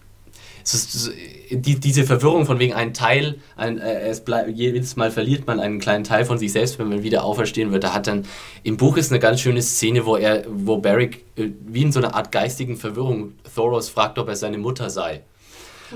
so 0.64 1.12
die, 1.52 1.80
diese 1.80 2.04
Verwirrung 2.04 2.46
von 2.46 2.60
wegen 2.60 2.74
ein 2.74 2.94
Teil, 2.94 3.36
ein, 3.56 3.80
äh, 3.80 4.16
bleib, 4.24 4.50
jedes 4.50 4.96
Mal 4.96 5.12
verliert 5.12 5.48
man 5.48 5.60
einen 5.60 5.80
kleinen 5.80 6.04
Teil 6.04 6.26
von 6.26 6.38
sich 6.38 6.52
selbst, 6.52 6.80
wenn 6.80 6.90
man 6.90 7.04
wieder 7.04 7.24
auferstehen 7.24 7.72
wird. 7.72 7.84
Da 7.84 7.94
hat 7.94 8.08
dann, 8.08 8.26
im 8.64 8.78
Buch 8.78 8.98
ist 8.98 9.12
eine 9.12 9.20
ganz 9.20 9.42
schöne 9.42 9.62
Szene, 9.62 10.06
wo 10.06 10.16
er, 10.16 10.44
wo 10.48 10.78
Barrick 10.78 11.26
äh, 11.36 11.50
wie 11.68 11.82
in 11.84 11.92
so 11.92 12.00
einer 12.00 12.16
Art 12.16 12.32
geistigen 12.32 12.78
Verwirrung 12.78 13.34
Thoros 13.56 13.90
fragt, 13.90 14.20
ob 14.20 14.28
er 14.28 14.36
seine 14.36 14.58
Mutter 14.58 14.90
sei. 14.90 15.22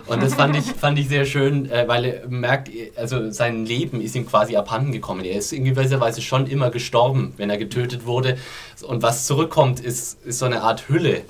Und 0.08 0.24
das 0.24 0.36
fand 0.36 0.56
ich, 0.56 0.66
fand 0.66 0.98
ich 1.00 1.08
sehr 1.08 1.26
schön, 1.26 1.70
äh, 1.70 1.88
weil 1.88 2.06
er 2.06 2.28
merkt, 2.28 2.70
also 2.96 3.32
sein 3.32 3.66
Leben 3.66 4.02
ist 4.02 4.16
ihm 4.16 4.28
quasi 4.28 4.56
abhanden 4.56 4.92
gekommen. 4.92 5.24
Er 5.26 5.38
ist 5.38 5.54
in 5.54 5.64
gewisser 5.66 6.00
Weise 6.00 6.22
schon 6.22 6.48
immer 6.48 6.70
gestorben, 6.70 7.34
wenn 7.38 7.50
er 7.50 7.58
getötet 7.58 8.06
wurde. 8.06 8.38
Und 8.82 9.04
was 9.04 9.26
zurückkommt, 9.26 9.80
ist, 9.80 10.24
ist 10.26 10.40
so 10.40 10.46
eine 10.46 10.62
Art 10.62 10.90
Hülle. 10.90 11.22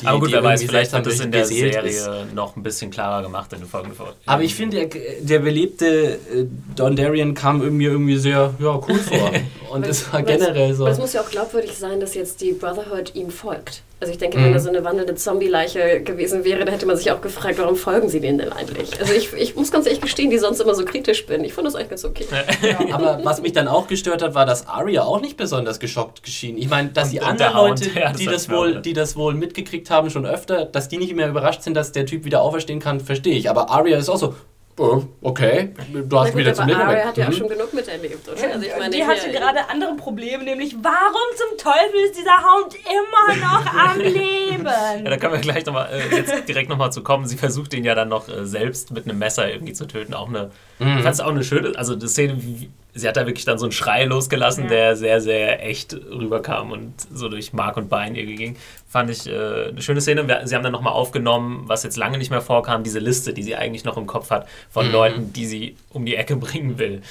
Die, 0.00 0.06
aber 0.06 0.20
gut, 0.20 0.32
wer 0.32 0.42
weiß, 0.42 0.62
vielleicht 0.62 0.92
wird 0.92 1.06
das 1.06 1.20
in 1.20 1.30
der 1.30 1.44
Serie 1.44 1.80
ist. 1.82 2.34
noch 2.34 2.56
ein 2.56 2.62
bisschen 2.62 2.90
klarer 2.90 3.22
gemacht 3.22 3.52
in 3.52 3.60
den 3.60 3.68
Folgen. 3.68 3.92
Aber 4.24 4.42
ich 4.42 4.54
finde, 4.54 4.86
der, 4.86 5.00
der 5.20 5.38
belebte 5.40 6.14
äh, 6.14 6.46
Don 6.74 6.96
Darien 6.96 7.34
kam 7.34 7.58
mir 7.76 7.90
irgendwie 7.90 8.16
sehr 8.16 8.54
ja, 8.58 8.80
cool 8.88 8.98
vor. 8.98 9.30
Und 9.70 9.86
es 9.86 10.10
war 10.12 10.22
generell 10.22 10.74
so. 10.74 10.86
Es 10.86 10.98
muss 10.98 11.12
ja 11.12 11.20
auch 11.20 11.30
glaubwürdig 11.30 11.72
sein, 11.72 12.00
dass 12.00 12.14
jetzt 12.14 12.40
die 12.40 12.52
Brotherhood 12.52 13.14
ihm 13.14 13.30
folgt. 13.30 13.82
Also 14.02 14.10
ich 14.10 14.18
denke, 14.18 14.36
mhm. 14.36 14.46
wenn 14.46 14.52
er 14.52 14.58
so 14.58 14.68
eine 14.68 14.82
wandelnde 14.82 15.14
Zombie-Leiche 15.14 16.00
gewesen 16.02 16.42
wäre, 16.42 16.64
dann 16.64 16.74
hätte 16.74 16.86
man 16.86 16.96
sich 16.96 17.12
auch 17.12 17.20
gefragt, 17.20 17.58
warum 17.58 17.76
folgen 17.76 18.08
sie 18.08 18.18
denen 18.18 18.38
denn 18.38 18.52
eigentlich? 18.52 19.00
Also 19.00 19.12
ich, 19.12 19.32
ich 19.32 19.54
muss 19.54 19.70
ganz 19.70 19.86
ehrlich 19.86 20.00
gestehen, 20.00 20.28
die 20.28 20.38
sonst 20.38 20.58
immer 20.58 20.74
so 20.74 20.84
kritisch 20.84 21.24
bin. 21.24 21.44
Ich 21.44 21.52
fand 21.52 21.68
das 21.68 21.76
eigentlich 21.76 21.90
ganz 21.90 22.04
okay. 22.04 22.26
Ja. 22.62 22.78
Aber 22.96 23.20
was 23.22 23.40
mich 23.42 23.52
dann 23.52 23.68
auch 23.68 23.86
gestört 23.86 24.20
hat, 24.20 24.34
war, 24.34 24.44
dass 24.44 24.66
Arya 24.66 25.04
auch 25.04 25.20
nicht 25.20 25.36
besonders 25.36 25.78
geschockt 25.78 26.24
geschehen. 26.24 26.58
Ich 26.58 26.68
meine, 26.68 26.88
dass 26.88 27.04
und, 27.04 27.12
die 27.12 27.20
anderen 27.20 27.54
Leute, 27.54 27.90
ja, 27.94 28.12
die, 28.12 28.26
das 28.26 28.50
wohl, 28.50 28.82
die 28.82 28.92
das 28.92 29.14
wohl 29.14 29.34
mitgekriegt 29.34 29.88
haben, 29.88 30.10
schon 30.10 30.26
öfter, 30.26 30.64
dass 30.64 30.88
die 30.88 30.98
nicht 30.98 31.14
mehr 31.14 31.28
überrascht 31.28 31.62
sind, 31.62 31.74
dass 31.74 31.92
der 31.92 32.04
Typ 32.04 32.24
wieder 32.24 32.42
auferstehen 32.42 32.80
kann, 32.80 32.98
verstehe 32.98 33.36
ich. 33.36 33.48
Aber 33.48 33.70
Arya 33.70 33.98
ist 33.98 34.08
auch 34.08 34.18
so, 34.18 34.34
okay, 34.76 35.74
du 35.92 36.18
hast 36.18 36.30
gut, 36.30 36.40
wieder 36.40 36.54
zu 36.54 36.64
mir 36.64 36.78
Arya 36.78 37.06
hat 37.06 37.16
ja 37.16 37.26
auch 37.26 37.28
mhm. 37.28 37.34
schon 37.34 37.48
genug 37.48 37.72
miterlebt, 37.74 38.28
oder? 38.28 38.52
Also 38.52 38.66
ich 38.66 38.76
meine, 38.78 38.94
die 38.94 39.04
hatte 39.04 39.30
gerade 39.30 39.68
andere 39.68 39.94
Probleme, 39.96 40.44
nämlich 40.44 40.76
warum 40.82 41.36
zum 41.36 41.58
Teufel 41.58 42.00
ist 42.06 42.18
dieser 42.18 42.38
Hound 42.38 42.74
immer 42.74 43.36
noch 43.36 43.66
am 43.66 43.98
Leben? 44.00 44.64
ja, 44.64 45.10
da 45.10 45.16
können 45.16 45.34
wir 45.34 45.40
gleich 45.40 45.66
nochmal, 45.66 45.90
äh, 45.92 46.16
jetzt 46.16 46.48
direkt 46.48 46.70
nochmal 46.70 46.92
zu 46.92 47.02
kommen. 47.02 47.26
Sie 47.26 47.36
versucht 47.36 47.74
ihn 47.74 47.84
ja 47.84 47.94
dann 47.94 48.08
noch 48.08 48.28
äh, 48.28 48.46
selbst 48.46 48.90
mit 48.92 49.04
einem 49.04 49.18
Messer 49.18 49.50
irgendwie 49.50 49.74
zu 49.74 49.86
töten. 49.86 50.14
Auch 50.14 50.28
eine, 50.28 50.50
mhm. 50.78 50.96
ich 50.96 51.02
fand 51.02 51.14
es 51.14 51.20
auch 51.20 51.28
eine 51.28 51.44
schöne, 51.44 51.76
also 51.76 51.94
die 51.94 52.08
Szene, 52.08 52.42
wie, 52.42 52.70
sie 52.94 53.08
hat 53.08 53.16
da 53.16 53.26
wirklich 53.26 53.44
dann 53.44 53.58
so 53.58 53.64
einen 53.64 53.72
Schrei 53.72 54.04
losgelassen, 54.04 54.64
ja. 54.64 54.70
der 54.70 54.96
sehr, 54.96 55.20
sehr 55.20 55.64
echt 55.64 55.94
rüberkam 55.94 56.70
und 56.70 56.94
so 57.12 57.28
durch 57.28 57.52
Mark 57.52 57.76
und 57.76 57.88
Bein 57.88 58.14
ihr 58.14 58.26
ging. 58.26 58.56
Fand 58.88 59.10
ich 59.10 59.26
äh, 59.26 59.68
eine 59.68 59.80
schöne 59.80 60.00
Szene. 60.00 60.28
Wir, 60.28 60.46
sie 60.46 60.54
haben 60.54 60.62
dann 60.62 60.72
nochmal 60.72 60.92
aufgenommen, 60.92 61.64
was 61.66 61.82
jetzt 61.82 61.96
lange 61.96 62.18
nicht 62.18 62.30
mehr 62.30 62.42
vorkam, 62.42 62.84
diese 62.84 62.98
Liste, 62.98 63.32
die 63.32 63.42
sie 63.42 63.56
eigentlich 63.56 63.84
noch 63.84 63.96
im 63.96 64.06
Kopf 64.06 64.30
hat, 64.30 64.46
von 64.70 64.86
mhm. 64.86 64.92
Leuten, 64.92 65.32
die 65.32 65.46
sie 65.46 65.76
um 65.90 66.04
die 66.04 66.16
Ecke 66.16 66.36
bringen 66.36 66.78
will. 66.78 67.02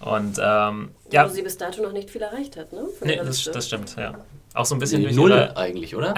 Und 0.00 0.38
ähm, 0.40 0.90
ja. 1.10 1.24
Wo 1.24 1.32
sie 1.32 1.42
bis 1.42 1.56
dato 1.56 1.82
noch 1.82 1.92
nicht 1.92 2.10
viel 2.10 2.22
erreicht 2.22 2.56
hat, 2.56 2.72
ne? 2.72 2.82
nee, 3.02 3.16
das, 3.16 3.44
das, 3.44 3.66
stimmt, 3.66 3.96
ja. 3.96 4.14
Auch 4.54 4.64
so 4.64 4.74
ein 4.74 4.78
bisschen 4.78 5.02
durch 5.02 5.16
Null 5.16 5.30
ihre 5.30 5.56
eigentlich, 5.56 5.96
oder? 5.96 6.14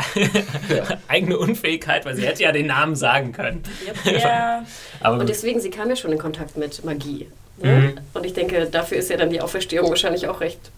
eigene 1.09 1.39
Unfähigkeit, 1.39 2.05
weil 2.05 2.15
sie 2.15 2.27
hätte 2.27 2.43
ja 2.43 2.53
den 2.53 2.67
Namen 2.67 2.95
sagen 2.95 3.33
können. 3.33 3.63
Yep. 4.05 4.21
Ja. 4.21 4.65
Aber 5.01 5.19
und 5.19 5.29
deswegen, 5.29 5.61
sie 5.61 5.71
kam 5.71 5.89
ja 5.89 5.97
schon 5.97 6.13
in 6.13 6.19
Kontakt 6.19 6.57
mit 6.57 6.85
Magie. 6.85 7.29
Ne? 7.63 7.95
Mhm. 7.95 8.01
Und 8.15 8.27
ich 8.27 8.33
denke, 8.33 8.67
dafür 8.67 8.99
ist 8.99 9.11
ja 9.11 9.17
dann 9.17 9.31
die 9.31 9.41
Auferstehung 9.41 9.89
wahrscheinlich 9.89 10.29
auch 10.29 10.41
recht 10.41 10.71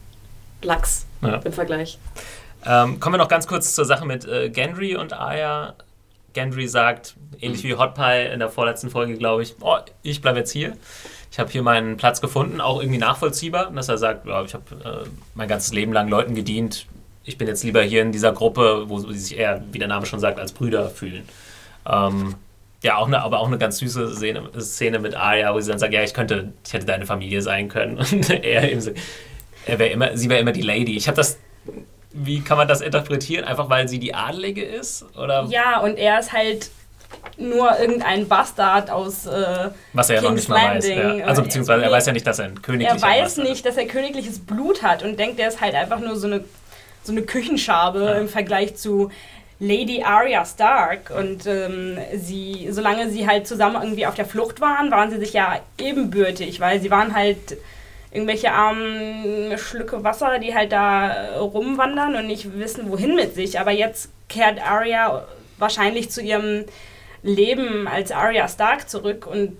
lax 0.62 1.06
ja. 1.22 1.36
im 1.36 1.52
Vergleich. 1.52 1.98
Ähm, 2.66 3.00
kommen 3.00 3.14
wir 3.14 3.18
noch 3.18 3.28
ganz 3.28 3.46
kurz 3.46 3.74
zur 3.74 3.84
Sache 3.84 4.06
mit 4.06 4.26
äh, 4.26 4.50
Gendry 4.50 4.96
und 4.96 5.12
Aya. 5.12 5.74
Gendry 6.32 6.68
sagt, 6.68 7.16
ähnlich 7.40 7.64
wie 7.64 7.74
Hot 7.74 7.94
Pie 7.94 8.32
in 8.32 8.38
der 8.38 8.50
vorletzten 8.50 8.90
Folge, 8.90 9.16
glaube 9.16 9.42
ich, 9.42 9.56
oh, 9.60 9.78
ich 10.02 10.20
bleibe 10.20 10.38
jetzt 10.38 10.52
hier. 10.52 10.76
Ich 11.32 11.38
habe 11.38 11.50
hier 11.50 11.62
meinen 11.62 11.96
Platz 11.96 12.20
gefunden, 12.20 12.60
auch 12.60 12.80
irgendwie 12.80 12.98
nachvollziehbar, 12.98 13.70
dass 13.70 13.88
er 13.88 13.98
sagt, 13.98 14.26
ja, 14.26 14.42
ich 14.42 14.54
habe 14.54 14.64
äh, 14.84 15.08
mein 15.34 15.48
ganzes 15.48 15.72
Leben 15.72 15.92
lang 15.92 16.08
Leuten 16.08 16.34
gedient. 16.34 16.86
Ich 17.24 17.38
bin 17.38 17.46
jetzt 17.48 17.62
lieber 17.62 17.82
hier 17.82 18.02
in 18.02 18.12
dieser 18.12 18.32
Gruppe, 18.32 18.88
wo 18.88 18.98
sie 18.98 19.18
sich 19.18 19.38
eher, 19.38 19.62
wie 19.72 19.78
der 19.78 19.88
Name 19.88 20.06
schon 20.06 20.20
sagt, 20.20 20.38
als 20.38 20.52
Brüder 20.52 20.90
fühlen. 20.90 21.28
Ähm, 21.86 22.34
ja, 22.82 22.96
auch 22.96 23.06
eine, 23.06 23.22
aber 23.22 23.40
auch 23.40 23.46
eine 23.46 23.58
ganz 23.58 23.78
süße 23.78 24.14
Szene, 24.16 24.48
Szene 24.58 24.98
mit 24.98 25.14
Arya, 25.14 25.54
wo 25.54 25.60
sie 25.60 25.70
dann 25.70 25.78
sagt, 25.78 25.92
ja, 25.92 26.02
ich 26.02 26.14
könnte, 26.14 26.52
ich 26.66 26.72
hätte 26.72 26.86
deine 26.86 27.06
Familie 27.06 27.42
sein 27.42 27.68
können. 27.68 27.98
Und 28.12 28.30
er 28.30 28.70
eben 28.70 28.80
so, 28.80 28.92
er 29.66 29.78
wäre 29.78 29.90
immer, 29.90 30.16
sie 30.16 30.30
wäre 30.30 30.40
immer 30.40 30.52
die 30.52 30.62
Lady. 30.62 30.96
Ich 30.96 31.06
habe 31.06 31.16
das, 31.16 31.38
wie 32.12 32.40
kann 32.40 32.56
man 32.56 32.68
das 32.68 32.80
interpretieren? 32.80 33.44
Einfach 33.44 33.68
weil 33.68 33.88
sie 33.88 33.98
die 33.98 34.14
Adlige 34.14 34.64
ist? 34.64 35.04
Oder? 35.16 35.46
Ja, 35.50 35.80
und 35.80 35.96
er 35.98 36.20
ist 36.20 36.32
halt 36.32 36.70
nur 37.36 37.78
irgendein 37.78 38.28
Bastard 38.28 38.90
aus 38.90 39.26
äh, 39.26 39.70
Was 39.92 40.10
er 40.10 40.16
ja 40.16 40.22
noch 40.22 40.32
nicht 40.32 40.48
mal 40.48 40.76
weiß. 40.76 40.88
Ja. 40.88 41.26
Also 41.26 41.42
beziehungsweise 41.42 41.84
er 41.84 41.90
weiß 41.90 42.06
ja 42.06 42.12
nicht, 42.12 42.26
dass 42.26 42.38
er 42.38 42.46
ein 42.46 42.62
königlicher 42.62 42.94
Er 42.94 43.02
weiß 43.02 43.36
Bastard 43.36 43.48
nicht, 43.48 43.66
dass 43.66 43.76
er 43.76 43.86
königliches 43.86 44.38
Blut 44.38 44.82
hat 44.82 45.02
und 45.02 45.18
denkt, 45.18 45.38
er 45.38 45.48
ist 45.48 45.60
halt 45.60 45.74
einfach 45.74 45.98
nur 45.98 46.16
so 46.16 46.28
eine, 46.28 46.44
so 47.02 47.12
eine 47.12 47.22
Küchenschabe 47.22 48.00
ja. 48.00 48.12
im 48.12 48.28
Vergleich 48.28 48.76
zu 48.76 49.10
Lady 49.60 50.02
Arya 50.02 50.44
Stark 50.46 51.10
und 51.10 51.46
ähm, 51.46 51.98
sie, 52.14 52.68
solange 52.70 53.10
sie 53.10 53.26
halt 53.26 53.46
zusammen 53.46 53.76
irgendwie 53.80 54.06
auf 54.06 54.14
der 54.14 54.24
Flucht 54.24 54.62
waren, 54.62 54.90
waren 54.90 55.10
sie 55.10 55.18
sich 55.18 55.34
ja 55.34 55.60
ebenbürtig, 55.78 56.60
weil 56.60 56.80
sie 56.80 56.90
waren 56.90 57.14
halt 57.14 57.58
irgendwelche 58.10 58.52
armen 58.52 59.56
Schlücke 59.58 60.02
Wasser, 60.02 60.38
die 60.38 60.54
halt 60.54 60.72
da 60.72 61.36
rumwandern 61.38 62.16
und 62.16 62.26
nicht 62.26 62.58
wissen, 62.58 62.90
wohin 62.90 63.14
mit 63.14 63.34
sich. 63.34 63.60
Aber 63.60 63.70
jetzt 63.70 64.08
kehrt 64.28 64.60
Arya 64.66 65.26
wahrscheinlich 65.58 66.10
zu 66.10 66.22
ihrem 66.22 66.64
Leben 67.22 67.86
als 67.86 68.12
Arya 68.12 68.48
Stark 68.48 68.88
zurück 68.88 69.26
und 69.26 69.56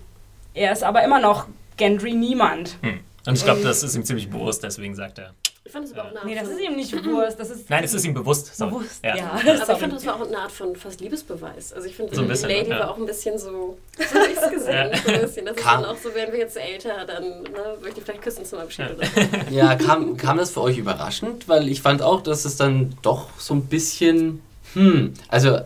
er 0.55 0.71
ist 0.71 0.83
aber 0.83 1.03
immer 1.03 1.19
noch 1.19 1.45
Gendry 1.77 2.13
niemand. 2.13 2.77
Hm. 2.81 2.99
Und 3.27 3.37
ich 3.37 3.43
glaube, 3.43 3.61
das 3.61 3.83
ist 3.83 3.95
ihm 3.95 4.03
ziemlich 4.03 4.29
bewusst, 4.29 4.63
deswegen 4.63 4.95
sagt 4.95 5.19
er. 5.19 5.35
Ich 5.63 5.71
fand 5.71 5.85
es 5.85 5.93
aber 5.93 6.05
auch 6.05 6.09
eine 6.09 6.19
Art 6.19 6.25
Nee, 6.25 6.35
das 6.35 6.47
ist 6.47 6.59
ihm 6.59 6.75
nicht 6.75 6.91
bewusst. 6.91 7.39
Das 7.39 7.49
ist 7.51 7.69
Nein, 7.69 7.83
es 7.83 7.93
ist 7.93 8.03
ihm 8.03 8.15
bewusst. 8.15 8.55
Sorry. 8.55 8.71
Bewusst, 8.71 9.03
ja. 9.03 9.15
ja. 9.15 9.31
Aber 9.31 9.73
ich 9.73 9.79
fand, 9.79 9.93
das 9.93 10.05
war 10.07 10.15
auch 10.15 10.27
eine 10.27 10.37
Art 10.39 10.51
von 10.51 10.75
fast 10.75 11.01
Liebesbeweis. 11.01 11.71
Also 11.71 11.87
ich 11.87 11.95
finde, 11.95 12.15
so 12.15 12.23
die 12.23 12.47
Lady 12.47 12.71
ja. 12.71 12.79
war 12.79 12.91
auch 12.91 12.97
ein 12.97 13.05
bisschen 13.05 13.37
so, 13.37 13.77
so 13.97 14.19
habe 14.19 14.31
ich 14.31 14.37
es 14.37 14.49
gesehen. 14.49 14.91
Ja. 14.91 14.97
So 14.97 15.11
ein 15.11 15.21
bisschen. 15.21 15.45
Das 15.45 15.55
kam. 15.55 15.81
ist 15.81 15.87
dann 15.87 15.95
auch 15.95 16.01
so, 16.01 16.15
werden 16.15 16.31
wir 16.33 16.39
jetzt 16.39 16.57
älter, 16.57 17.05
dann 17.05 17.43
ne, 17.43 17.77
würde 17.79 17.93
ich 17.95 18.03
vielleicht 18.03 18.23
küssen 18.23 18.43
zum 18.43 18.59
Abschied. 18.59 18.87
Ja, 19.51 19.69
ja 19.69 19.75
kam, 19.75 20.17
kam 20.17 20.37
das 20.37 20.49
für 20.49 20.61
euch 20.61 20.77
überraschend? 20.77 21.47
Weil 21.47 21.69
ich 21.69 21.81
fand 21.81 22.01
auch, 22.01 22.21
dass 22.21 22.45
es 22.45 22.57
dann 22.57 22.95
doch 23.03 23.29
so 23.37 23.53
ein 23.53 23.65
bisschen, 23.65 24.41
hm, 24.73 25.13
also 25.27 25.59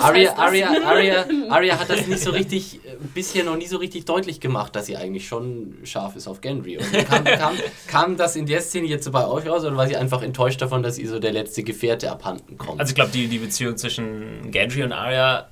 Aria, 0.00 0.36
Aria, 0.36 0.70
Aria, 0.84 1.26
Aria 1.48 1.78
hat 1.78 1.90
das 1.90 2.06
nicht 2.06 2.22
so 2.22 2.30
richtig, 2.30 2.76
äh, 2.84 2.96
bisher 3.14 3.44
noch 3.44 3.56
nie 3.56 3.66
so 3.66 3.76
richtig 3.76 4.04
deutlich 4.04 4.40
gemacht, 4.40 4.74
dass 4.76 4.86
sie 4.86 4.96
eigentlich 4.96 5.26
schon 5.28 5.78
scharf 5.84 6.16
ist 6.16 6.28
auf 6.28 6.40
Gendry. 6.40 6.78
Und 6.78 6.92
kam, 7.08 7.24
kam, 7.24 7.54
kam 7.86 8.16
das 8.16 8.36
in 8.36 8.46
der 8.46 8.60
Szene 8.60 8.86
jetzt 8.86 9.04
so 9.04 9.10
bei 9.10 9.26
euch 9.26 9.46
raus 9.48 9.64
oder 9.64 9.76
war 9.76 9.86
sie 9.86 9.96
einfach 9.96 10.22
enttäuscht 10.22 10.60
davon, 10.62 10.82
dass 10.82 10.98
ihr 10.98 11.08
so 11.08 11.18
der 11.18 11.32
letzte 11.32 11.62
Gefährte 11.62 12.10
abhanden 12.10 12.58
kommt? 12.58 12.80
Also 12.80 12.90
ich 12.90 12.94
glaube, 12.94 13.10
die, 13.12 13.28
die 13.28 13.38
Beziehung 13.38 13.76
zwischen 13.76 14.50
Gendry 14.50 14.82
und 14.82 14.92
Aria 14.92 15.48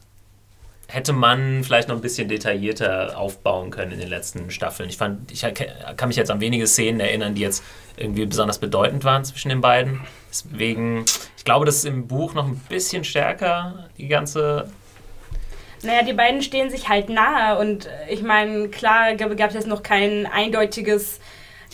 hätte 0.92 1.12
man 1.12 1.62
vielleicht 1.64 1.88
noch 1.88 1.96
ein 1.96 2.00
bisschen 2.00 2.28
detaillierter 2.28 3.16
aufbauen 3.16 3.70
können 3.70 3.92
in 3.92 4.00
den 4.00 4.09
letzten 4.09 4.50
Staffeln. 4.50 4.88
Ich 4.88 4.96
fand, 4.96 5.30
ich 5.30 5.42
kann 5.96 6.09
mich 6.09 6.16
jetzt 6.16 6.30
an 6.30 6.40
wenige 6.40 6.66
Szenen 6.66 7.00
erinnern, 7.00 7.35
die 7.35 7.42
jetzt 7.42 7.62
irgendwie 7.96 8.26
besonders 8.26 8.59
bedeutend 8.59 9.04
waren 9.04 9.24
zwischen 9.24 9.50
den 9.50 9.61
beiden. 9.61 10.00
Deswegen, 10.31 11.05
ich 11.37 11.45
glaube, 11.45 11.66
das 11.66 11.77
ist 11.77 11.85
im 11.87 12.07
Buch 12.07 12.35
noch 12.35 12.47
ein 12.47 12.57
bisschen 12.69 13.05
stärker, 13.05 13.88
die 13.99 14.07
ganze. 14.07 14.71
Naja, 15.83 16.03
die 16.03 16.12
beiden 16.12 16.43
stehen 16.43 16.71
sich 16.71 16.88
halt 16.88 17.09
nahe 17.09 17.59
und 17.59 17.87
äh, 17.87 18.12
ich 18.12 18.23
meine, 18.23 18.69
klar 18.69 19.14
gab 19.14 19.49
es 19.49 19.55
jetzt 19.55 19.66
noch 19.66 19.83
kein 19.83 20.27
eindeutiges. 20.27 21.19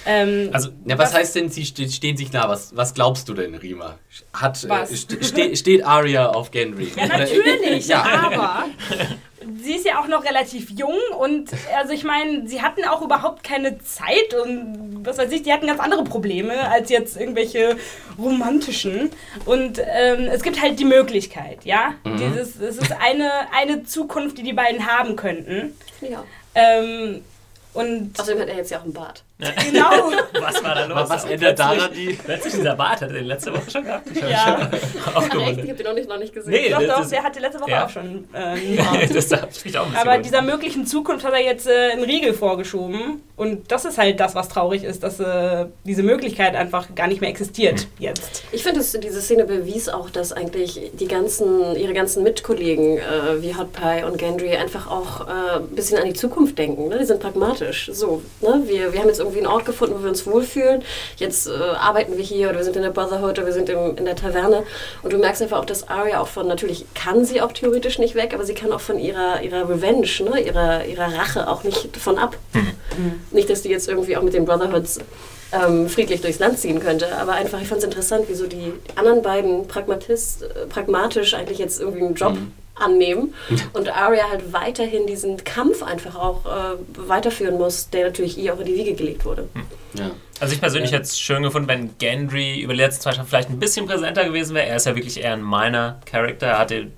Ähm, 0.07 0.51
also, 0.53 0.71
ja, 0.85 0.97
was, 0.97 1.11
was 1.11 1.14
heißt 1.14 1.37
denn, 1.37 1.51
sie 1.51 1.66
stehen 1.66 2.16
sich 2.16 2.33
nah? 2.33 2.49
Was, 2.49 2.75
was 2.77 2.95
glaubst 2.95 3.29
du 3.29 3.35
denn, 3.35 3.55
Rima? 3.55 3.99
Hat, 4.33 4.62
äh, 4.64 4.87
ste 4.87 5.57
steht 5.57 5.85
Arya 5.85 6.29
auf 6.29 6.51
Gendry? 6.51 6.92
Ja, 6.97 7.07
natürlich, 7.07 7.88
ja. 7.88 8.05
aber 8.05 8.66
sie 9.62 9.74
ist 9.74 9.87
ja 9.87 10.00
auch 10.00 10.09
noch 10.09 10.24
relativ 10.24 10.70
jung 10.70 10.98
und 11.18 11.50
also 11.76 11.92
ich 11.92 12.04
meine, 12.04 12.46
sie 12.48 12.62
hatten 12.62 12.85
auch 12.85 13.02
überhaupt 13.02 13.44
keine 13.44 13.78
Zeit 13.78 14.35
und 14.42 15.04
was 15.04 15.18
weiß 15.18 15.30
ich, 15.32 15.42
die 15.42 15.52
hatten 15.52 15.66
ganz 15.66 15.80
andere 15.80 16.04
Probleme 16.04 16.68
als 16.70 16.90
jetzt 16.90 17.18
irgendwelche 17.18 17.76
romantischen. 18.18 19.11
Und 19.44 19.78
ähm, 19.78 20.28
es 20.30 20.42
gibt 20.42 20.61
halt 20.61 20.78
die 20.78 20.85
Möglichkeit, 20.85 21.64
ja. 21.64 21.94
Mhm. 22.04 22.16
Dieses, 22.16 22.61
es 22.61 22.78
ist 22.78 22.92
eine, 22.92 23.30
eine 23.52 23.85
Zukunft, 23.85 24.38
die 24.38 24.42
die 24.42 24.52
beiden 24.52 24.87
haben 24.87 25.16
könnten. 25.16 25.76
Ja. 26.00 26.24
Ähm, 26.54 27.22
und 27.74 28.18
Außerdem 28.18 28.40
hat 28.40 28.48
er 28.48 28.56
jetzt 28.56 28.70
ja 28.70 28.78
auch 28.78 28.85
einen 28.85 28.94
Bart. 28.94 29.22
Genau. 29.38 30.12
Was 30.40 30.64
war 30.64 30.75
da 30.75 30.87
los? 30.87 30.96
Was, 30.96 31.11
was 31.11 31.25
ändert 31.27 31.59
daran 31.59 31.90
die? 31.94 32.14
Plötzlich 32.14 32.55
dieser 32.55 32.75
Bart, 32.75 33.03
hat 33.03 33.11
er 33.11 33.18
den 33.18 33.27
letzte 33.27 33.53
Woche 33.53 33.70
schon 33.70 33.85
gehabt? 33.85 34.09
Ich 34.11 34.20
ja. 34.20 34.70
Ach, 35.14 35.22
echt? 35.22 35.64
Ich 35.64 35.68
habe 35.68 35.75
den 35.75 35.87
noch 35.87 35.94
nicht, 35.94 36.09
noch 36.09 36.18
nicht 36.18 36.33
gesehen. 36.33 36.53
Nee, 36.53 36.70
doch, 36.70 36.83
doch, 36.83 37.09
der 37.09 37.22
hatte 37.22 37.40
letzte 37.40 37.61
Woche 37.61 37.70
ja. 37.70 37.85
auch 37.85 37.90
schon 37.90 38.27
äh, 38.33 38.37
einen 38.38 38.77
Bart. 38.77 39.14
das 39.14 39.64
ich 39.64 39.79
auch 39.79 39.87
ein 39.87 39.96
Aber 39.96 40.18
dieser 40.18 40.40
möglichen 40.40 40.87
Zukunft 40.87 41.25
hat 41.27 41.35
er 41.35 41.42
jetzt 41.42 41.66
äh, 41.66 41.90
einen 41.92 42.05
Riegel 42.05 42.33
vorgeschoben. 42.33 43.22
Und 43.37 43.70
das 43.70 43.85
ist 43.85 43.99
halt 43.99 44.18
das, 44.20 44.35
was 44.35 44.49
traurig 44.49 44.85
ist, 44.85 45.03
dass 45.03 45.20
äh, 45.20 45.66
diese 45.85 46.03
Möglichkeit 46.03 46.57
einfach 46.57 46.94
gar 46.94 47.07
nicht 47.07 47.20
mehr 47.20 47.29
existiert 47.29 47.81
hm. 47.81 47.88
jetzt. 47.99 48.44
Ich 48.53 48.62
finde, 48.62 48.81
diese 48.81 49.20
Szene 49.20 49.44
bewies 49.44 49.90
auch, 49.90 50.09
dass 50.09 50.33
eigentlich 50.33 50.92
die 50.94 51.09
ganzen, 51.09 51.77
ihre 51.77 51.92
ganzen 51.92 52.22
Mitkollegen 52.22 52.96
äh, 52.96 53.42
wie 53.42 53.55
Hot 53.55 53.72
Pie 53.75 54.05
und 54.05 54.16
Gendry 54.16 54.57
einfach 54.57 54.90
auch 54.90 55.29
äh, 55.29 55.57
ein 55.57 55.68
bisschen 55.68 55.99
an 55.99 56.07
die 56.07 56.14
Zukunft 56.14 56.57
denken. 56.57 56.88
Ne? 56.88 56.99
Die 57.01 57.05
sind 57.05 57.20
pragmatisch. 57.20 57.90
So, 57.92 58.22
ne? 58.40 58.62
wir, 58.64 58.94
wir 58.94 59.01
haben 59.01 59.09
jetzt 59.09 59.20
irgendwie 59.27 59.45
einen 59.45 59.53
Ort 59.53 59.67
gefunden, 59.67 59.95
wo 59.99 60.03
wir 60.03 60.09
uns 60.09 60.27
wohlfühlen. 60.27 60.83
Jetzt 61.17 61.47
äh, 61.47 61.53
arbeiten 61.53 62.17
wir 62.17 62.25
hier 62.25 62.49
oder 62.49 62.59
wir 62.59 62.65
sind 62.65 62.77
in 62.77 62.83
der 62.83 62.91
Brotherhood 62.91 63.39
oder 63.39 63.47
wir 63.47 63.53
sind 63.53 63.69
im, 63.69 63.97
in 63.97 64.05
der 64.05 64.17
Taverne. 64.17 64.62
Und 65.03 65.12
du 65.12 65.19
merkst 65.19 65.43
einfach 65.43 65.59
auch, 65.59 65.65
dass 65.65 65.89
Arya 65.89 66.21
auch 66.21 66.29
von, 66.29 66.47
natürlich 66.47 66.87
kann 66.95 67.25
sie 67.25 67.41
auch 67.41 67.53
theoretisch 67.53 67.99
nicht 67.99 68.15
weg, 68.15 68.33
aber 68.35 68.45
sie 68.45 68.55
kann 68.55 68.73
auch 68.73 68.81
von 68.81 68.99
ihrer, 68.99 69.43
ihrer 69.43 69.69
Revenge, 69.69 70.09
ne? 70.21 70.41
ihrer, 70.41 70.85
ihrer 70.85 71.15
Rache 71.15 71.49
auch 71.49 71.65
nicht 71.65 71.97
von 71.97 72.19
ab. 72.19 72.37
Mhm. 72.53 73.21
Nicht, 73.31 73.51
dass 73.51 73.62
die 73.62 73.69
jetzt 73.69 73.89
irgendwie 73.89 74.17
auch 74.17 74.23
mit 74.23 74.35
den 74.35 74.45
Brotherhoods 74.45 74.99
ähm, 75.53 75.89
friedlich 75.89 76.21
durchs 76.21 76.39
Land 76.39 76.59
ziehen 76.59 76.81
könnte, 76.81 77.17
aber 77.17 77.33
einfach, 77.33 77.61
ich 77.61 77.69
fand 77.69 77.79
es 77.79 77.85
interessant, 77.85 78.25
wieso 78.29 78.47
die 78.47 78.73
anderen 78.97 79.23
beiden 79.23 79.69
Pragmatist, 79.69 80.43
äh, 80.43 80.67
pragmatisch 80.69 81.35
eigentlich 81.35 81.59
jetzt 81.59 81.81
irgendwie 81.81 82.05
einen 82.05 82.15
Job 82.15 82.35
mhm 82.35 82.53
annehmen 82.77 83.35
und 83.73 83.89
Arya 83.89 84.31
halt 84.31 84.53
weiterhin 84.53 85.07
diesen 85.07 85.43
Kampf 85.45 85.83
einfach 85.83 86.17
auch 86.17 86.45
äh, 86.47 87.09
weiterführen 87.09 87.57
muss, 87.57 87.91
der 87.91 88.07
natürlich 88.07 88.39
ihr 88.39 88.55
auch 88.55 88.61
in 88.61 88.67
die 88.67 88.77
Wiege 88.77 88.95
gelegt 88.95 89.25
wurde. 89.25 89.49
Hm. 89.55 89.62
Ja. 89.95 90.11
Also 90.41 90.55
ich 90.55 90.61
persönlich 90.61 90.91
ja. 90.91 90.99
hätte 90.99 91.07
es 91.07 91.19
schön 91.19 91.43
gefunden, 91.43 91.69
wenn 91.69 91.97
Gendry 91.99 92.61
über 92.61 92.75
die 92.75 92.81
letzten 92.81 93.03
zwei 93.03 93.12
Staffeln 93.12 93.29
vielleicht 93.29 93.51
ein 93.51 93.59
bisschen 93.59 93.87
präsenter 93.87 94.25
gewesen 94.25 94.55
wäre. 94.55 94.67
Er 94.67 94.77
ist 94.77 94.87
ja 94.87 94.95
wirklich 94.95 95.19
eher 95.19 95.33
ein 95.33 95.43
meiner 95.43 96.01
Charakter. 96.05 96.47
Er 96.47 96.59
hatte 96.59 96.89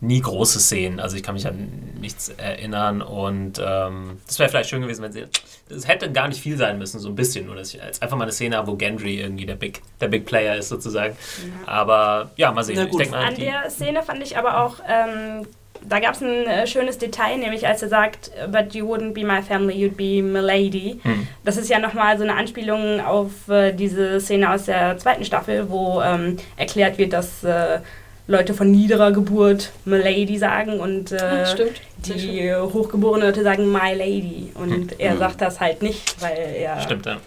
nie 0.00 0.20
große 0.20 0.60
Szenen. 0.60 1.00
Also 1.00 1.16
ich 1.16 1.22
kann 1.22 1.34
mich 1.34 1.46
an 1.46 1.96
nichts 2.00 2.28
erinnern. 2.28 3.02
Und 3.02 3.60
ähm, 3.64 4.18
das 4.26 4.38
wäre 4.38 4.48
vielleicht 4.48 4.70
schön 4.70 4.82
gewesen, 4.82 5.02
wenn 5.02 5.12
sie. 5.12 5.24
Es 5.68 5.88
hätte 5.88 6.12
gar 6.12 6.28
nicht 6.28 6.40
viel 6.40 6.56
sein 6.56 6.78
müssen, 6.78 7.00
so 7.00 7.08
ein 7.08 7.14
bisschen. 7.14 7.46
Nur 7.46 7.56
dass 7.56 7.74
ich 7.74 7.82
als 7.82 8.02
einfach 8.02 8.16
mal 8.16 8.24
eine 8.24 8.32
Szene 8.32 8.56
habe, 8.56 8.68
wo 8.68 8.76
Gendry 8.76 9.20
irgendwie 9.20 9.46
der 9.46 9.56
Big, 9.56 9.82
der 10.00 10.08
Big 10.08 10.26
Player 10.26 10.56
ist, 10.56 10.68
sozusagen. 10.68 11.16
Ja. 11.16 11.72
Aber 11.72 12.30
ja, 12.36 12.52
mal 12.52 12.62
sehen. 12.62 12.88
Ich 13.00 13.10
mal, 13.10 13.24
an 13.24 13.34
der 13.36 13.70
Szene 13.70 14.02
fand 14.02 14.22
ich 14.22 14.36
aber 14.36 14.62
auch. 14.62 14.76
Ähm, 14.88 15.46
da 15.88 16.00
gab 16.00 16.14
es 16.14 16.22
ein 16.22 16.46
äh, 16.46 16.66
schönes 16.66 16.98
Detail, 16.98 17.38
nämlich 17.38 17.66
als 17.66 17.82
er 17.82 17.88
sagt, 17.88 18.30
but 18.50 18.74
you 18.74 18.86
wouldn't 18.86 19.12
be 19.12 19.24
my 19.24 19.42
family, 19.42 19.74
you'd 19.74 19.96
be 19.96 20.22
Milady. 20.22 20.98
Hm. 21.02 21.28
Das 21.44 21.56
ist 21.56 21.68
ja 21.68 21.78
nochmal 21.78 22.16
so 22.16 22.24
eine 22.24 22.34
Anspielung 22.34 23.00
auf 23.00 23.48
äh, 23.48 23.72
diese 23.72 24.20
Szene 24.20 24.50
aus 24.50 24.64
der 24.64 24.98
zweiten 24.98 25.24
Staffel, 25.24 25.70
wo 25.70 26.00
ähm, 26.02 26.38
erklärt 26.56 26.98
wird, 26.98 27.12
dass 27.12 27.44
äh, 27.44 27.80
Leute 28.28 28.54
von 28.54 28.70
niederer 28.70 29.12
Geburt 29.12 29.70
Milady 29.84 30.36
sagen 30.36 30.80
und 30.80 31.12
äh, 31.12 31.44
Ach, 31.44 31.54
die 31.98 32.52
hochgeborenen 32.54 33.28
Leute 33.28 33.42
sagen 33.42 33.70
My 33.70 33.94
Lady. 33.94 34.50
Und 34.54 34.72
hm. 34.72 34.88
er 34.98 35.12
hm. 35.12 35.18
sagt 35.18 35.40
das 35.40 35.60
halt 35.60 35.82
nicht, 35.82 36.20
weil 36.20 36.36
er 36.36 36.80
stimmt, 36.80 37.06
ja. 37.06 37.18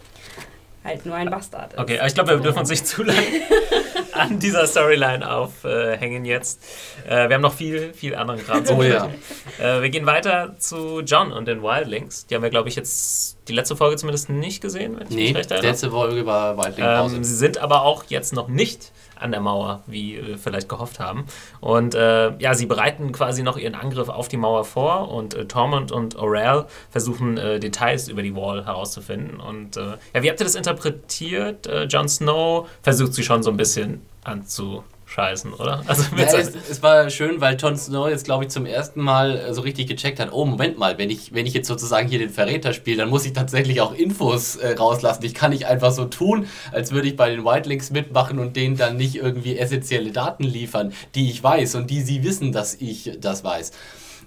halt 0.84 1.06
nur 1.06 1.16
ein 1.16 1.30
Bastard 1.30 1.74
ist. 1.74 1.80
Okay, 1.80 2.00
aber 2.00 2.08
ich 2.08 2.14
glaube, 2.14 2.32
wir 2.32 2.38
dürfen 2.40 2.60
uns 2.60 2.70
nicht 2.70 2.86
zu 2.86 3.04
lange 3.04 3.20
an 4.12 4.40
dieser 4.40 4.68
Storyline 4.68 5.30
aufhängen 5.30 6.26
jetzt. 6.26 6.62
Äh, 7.08 7.30
wir 7.30 7.36
haben 7.36 7.42
noch 7.42 7.54
viel, 7.54 7.94
viel 7.94 8.16
anderen 8.16 8.44
Kram 8.44 8.66
zu 8.66 8.74
oh, 8.74 8.84
ja. 8.84 9.10
Äh, 9.58 9.82
wir 9.82 9.90
gehen 9.90 10.06
weiter 10.06 10.56
zu 10.58 11.00
John 11.00 11.32
und 11.32 11.48
den 11.48 11.64
Wildlings. 11.64 12.26
Die 12.28 12.36
haben 12.36 12.44
wir, 12.44 12.50
glaube 12.50 12.68
ich, 12.68 12.76
jetzt 12.76 13.38
die 13.48 13.54
letzte 13.54 13.78
Folge 13.78 13.96
zumindest 13.96 14.30
nicht 14.30 14.62
gesehen, 14.62 15.00
wenn 15.00 15.08
ich 15.08 15.16
nee, 15.16 15.28
mich 15.28 15.36
recht 15.38 15.52
erinnere. 15.52 15.62
die 15.62 15.72
letzte 15.72 15.92
Folge 15.92 16.26
war 16.26 16.58
Wildling 16.58 16.86
ähm, 16.86 17.24
Sie 17.24 17.36
sind 17.36 17.58
aber 17.58 17.84
auch 17.84 18.04
jetzt 18.10 18.34
noch 18.34 18.50
nicht 18.50 18.92
an 19.20 19.32
der 19.32 19.42
Mauer, 19.42 19.84
wie 19.88 20.20
wir 20.26 20.38
vielleicht 20.38 20.70
gehofft 20.70 21.00
haben. 21.00 21.26
Und 21.62 21.96
äh, 21.96 22.38
ja, 22.40 22.54
sie 22.54 22.66
bereiten 22.66 23.12
quasi 23.12 23.44
noch 23.44 23.58
ihren 23.58 23.76
Angriff 23.76 24.10
auf 24.10 24.28
die 24.28 24.38
Mauer 24.38 24.66
vor 24.66 25.12
und 25.12 25.34
äh, 25.34 25.46
Tormund 25.46 25.92
und 25.92 26.16
Orel 26.16 26.66
versuchen 26.90 27.38
äh, 27.38 27.60
Details 27.60 28.08
über 28.08 28.22
die 28.22 28.36
Wall 28.36 28.66
herauszufinden. 28.66 29.40
Und 29.40 29.78
äh, 29.78 29.98
ja, 30.14 30.24
wie 30.24 30.30
habt 30.30 30.40
ihr 30.40 30.46
das 30.46 30.56
interpretiert? 30.56 31.68
Äh, 31.68 31.84
Jon 31.84 32.08
Snow 32.08 32.68
versucht 32.82 33.14
sie 33.14 33.24
schon 33.24 33.44
so 33.44 33.50
ein 33.50 33.58
bisschen 33.58 34.02
anzu 34.24 34.84
scheißen, 35.10 35.54
oder? 35.54 35.82
Also 35.88 36.04
ja, 36.16 36.24
es, 36.26 36.54
es, 36.70 36.84
war 36.84 37.10
schön, 37.10 37.42
weil 37.42 37.58
Jon 37.58 37.76
Snow 37.76 38.08
jetzt, 38.08 38.26
glaube 38.26 38.44
ich, 38.44 38.50
zum 38.52 38.66
ersten 38.66 39.02
Mal 39.02 39.38
äh, 39.38 39.54
so 39.54 39.62
richtig 39.62 39.88
gecheckt 39.88 40.20
hat, 40.20 40.32
oh, 40.32 40.46
Moment 40.46 40.78
mal, 40.78 40.98
wenn 40.98 41.10
ich, 41.10 41.34
wenn 41.34 41.46
ich 41.46 41.54
jetzt 41.54 41.68
sozusagen 41.68 42.08
hier 42.08 42.20
den 42.20 42.30
Verräter 42.30 42.74
spiele, 42.74 42.98
dann 42.98 43.10
muss 43.10 43.26
ich 43.26 43.34
tatsächlich 43.34 43.82
auch 43.82 43.94
Infos 43.94 44.56
äh, 44.56 44.76
rauslassen. 44.76 45.26
Ich 45.26 45.34
kann 45.34 45.52
nicht 45.52 45.66
einfach 45.66 45.92
so 45.92 46.06
tun, 46.06 46.48
als 46.72 46.92
würde 46.92 47.08
ich 47.08 47.16
bei 47.16 47.30
den 47.30 47.44
Whitelings 47.44 47.90
mitmachen 47.90 48.40
und 48.40 48.56
denen 48.56 48.78
dann 48.78 48.98
nicht 48.98 49.16
irgendwie 49.16 49.58
essentielle 49.58 50.12
Daten 50.12 50.44
liefern, 50.44 50.94
die 51.16 51.30
ich 51.30 51.44
weiß 51.44 51.76
und 51.76 51.90
die 51.90 52.02
sie 52.02 52.24
wissen, 52.24 52.52
dass 52.52 52.76
ich 52.76 53.18
das 53.20 53.44
weiß. 53.44 53.72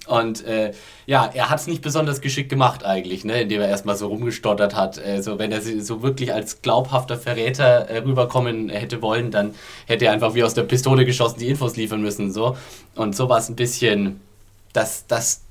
Und 0.07 0.45
äh, 0.45 0.73
ja, 1.07 1.31
er 1.33 1.49
hat 1.49 1.61
es 1.61 1.67
nicht 1.69 1.81
besonders 1.81 2.21
geschickt 2.21 2.49
gemacht 2.49 2.85
eigentlich, 2.85 3.25
ne, 3.25 3.43
indem 3.43 3.61
er 3.61 3.69
erstmal 3.69 3.97
so 3.97 4.09
rumgestottert 4.09 4.75
hat. 4.75 4.99
Also 4.99 5.39
wenn 5.39 5.53
er 5.53 5.61
so 5.63 6.03
wirklich 6.03 6.35
als 6.35 6.61
glaubhafter 6.61 7.17
Verräter 7.17 7.89
äh, 7.89 7.99
rüberkommen 7.99 8.69
hätte 8.69 9.01
wollen, 9.01 9.31
dann 9.31 9.55
hätte 9.87 10.07
er 10.07 10.13
einfach 10.13 10.35
wie 10.35 10.43
aus 10.43 10.55
der 10.55 10.65
Pistole 10.65 11.05
geschossen 11.05 11.39
die 11.39 11.49
Infos 11.49 11.77
liefern 11.77 12.03
müssen. 12.03 12.33
So. 12.33 12.57
Und 12.97 13.15
so 13.15 13.29
war 13.29 13.39
es 13.39 13.49
ein 13.49 13.57
bisschen, 13.57 14.21
dass 14.73 15.07
das 15.07 15.43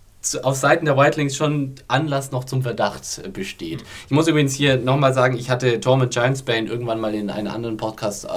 auf 0.43 0.55
Seiten 0.55 0.85
der 0.85 0.97
Whitelings 0.97 1.35
schon 1.35 1.75
Anlass 1.87 2.31
noch 2.31 2.43
zum 2.43 2.61
Verdacht 2.61 3.21
äh, 3.23 3.29
besteht. 3.29 3.83
Ich 4.05 4.11
muss 4.11 4.27
übrigens 4.27 4.53
hier 4.53 4.77
nochmal 4.77 5.13
sagen, 5.13 5.35
ich 5.35 5.49
hatte 5.49 5.79
Torment 5.79 6.13
Giantsbane 6.13 6.67
irgendwann 6.67 6.99
mal 6.99 7.13
in 7.15 7.29
einem 7.29 7.51
anderen 7.51 7.77
Podcast 7.77 8.25
äh, 8.25 8.29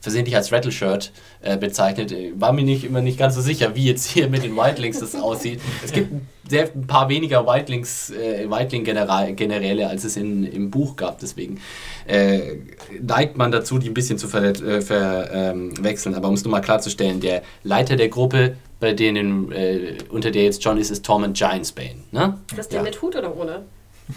versehentlich 0.00 0.36
als 0.36 0.52
Rattleshirt 0.52 1.12
äh, 1.40 1.56
bezeichnet. 1.56 2.14
War 2.36 2.52
mir 2.52 2.64
nicht 2.64 2.84
immer 2.84 3.00
nicht 3.00 3.18
ganz 3.18 3.34
so 3.34 3.40
sicher, 3.40 3.74
wie 3.74 3.86
jetzt 3.86 4.06
hier 4.06 4.28
mit 4.28 4.44
den 4.44 4.56
Whitelings 4.56 5.00
das 5.00 5.14
aussieht. 5.14 5.60
Es 5.84 5.92
gibt 5.92 6.12
sehr, 6.48 6.68
ein 6.74 6.86
paar 6.86 7.08
weniger 7.08 7.46
Whitelings, 7.46 8.10
äh, 8.10 8.48
Whiteling-Generäle, 8.48 9.88
als 9.88 10.04
es 10.04 10.16
in, 10.16 10.44
im 10.44 10.70
Buch 10.70 10.96
gab. 10.96 11.18
Deswegen 11.18 11.60
äh, 12.06 12.56
neigt 13.00 13.36
man 13.36 13.50
dazu, 13.50 13.78
die 13.78 13.88
ein 13.88 13.94
bisschen 13.94 14.18
zu 14.18 14.28
verwechseln. 14.28 14.82
Ver, 14.82 15.30
ähm, 15.32 15.74
Aber 16.14 16.28
um 16.28 16.34
es 16.34 16.44
nur 16.44 16.50
mal 16.50 16.60
klarzustellen, 16.60 17.20
der 17.20 17.42
Leiter 17.62 17.96
der 17.96 18.08
Gruppe 18.08 18.56
bei 18.82 18.92
denen, 18.92 19.52
äh, 19.52 19.96
unter 20.10 20.32
der 20.32 20.42
jetzt 20.42 20.62
John 20.64 20.76
ist, 20.76 20.90
ist 20.90 21.04
Tormund 21.06 21.36
Giantsbane. 21.36 22.02
Ne? 22.10 22.36
Das 22.56 22.68
der 22.68 22.78
ja. 22.78 22.82
mit 22.82 23.00
Hut 23.00 23.14
oder 23.14 23.34
ohne? 23.34 23.62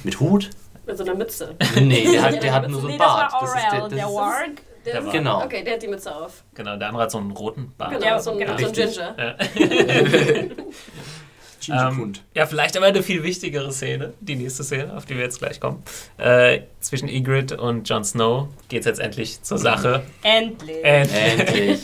Mit 0.03 0.19
Hut? 0.19 0.49
Mit 0.87 0.97
so 0.97 1.03
einer 1.03 1.13
Mütze. 1.13 1.55
Nee, 1.79 2.11
der 2.11 2.23
hat, 2.23 2.41
der 2.41 2.51
hat 2.51 2.67
nur 2.71 2.81
so 2.81 2.87
einen 2.87 2.97
Bart. 2.97 3.31
Das, 3.31 3.33
war 3.33 3.41
Aurel, 3.43 3.53
das 3.53 3.83
ist 3.83 3.91
der, 3.91 3.99
der 3.99 4.07
Warg. 4.07 4.61
Der 4.83 5.01
der 5.01 5.11
genau. 5.11 5.43
Okay, 5.43 5.63
der 5.63 5.73
hat 5.75 5.83
die 5.83 5.87
Mütze 5.87 6.15
auf. 6.15 6.43
Genau, 6.55 6.77
der 6.77 6.87
andere 6.87 7.03
hat 7.03 7.11
so 7.11 7.19
einen 7.19 7.29
roten 7.29 7.73
Bart. 7.77 7.91
Genau, 7.91 8.05
ja, 8.05 8.19
so 8.19 8.31
ein, 8.31 8.39
genau. 8.39 8.57
so 8.57 8.65
ein 8.65 8.73
Ginger. 8.73 9.15
Ja. 11.69 11.89
ähm, 11.91 12.13
ja, 12.33 12.47
vielleicht 12.47 12.75
aber 12.75 12.87
eine 12.87 13.03
viel 13.03 13.21
wichtigere 13.21 13.71
Szene, 13.71 14.13
die 14.19 14.35
nächste 14.35 14.63
Szene, 14.63 14.97
auf 14.97 15.05
die 15.05 15.15
wir 15.15 15.23
jetzt 15.23 15.37
gleich 15.37 15.59
kommen. 15.59 15.83
Äh, 16.17 16.61
zwischen 16.79 17.07
Ygritte 17.07 17.57
und 17.57 17.87
Jon 17.87 18.03
Snow 18.03 18.47
geht 18.67 18.79
es 18.79 18.87
jetzt 18.87 18.99
endlich 18.99 19.43
zur 19.43 19.59
Sache. 19.59 20.01
Endlich. 20.23 20.83
Endlich. 20.83 21.39
endlich. 21.39 21.79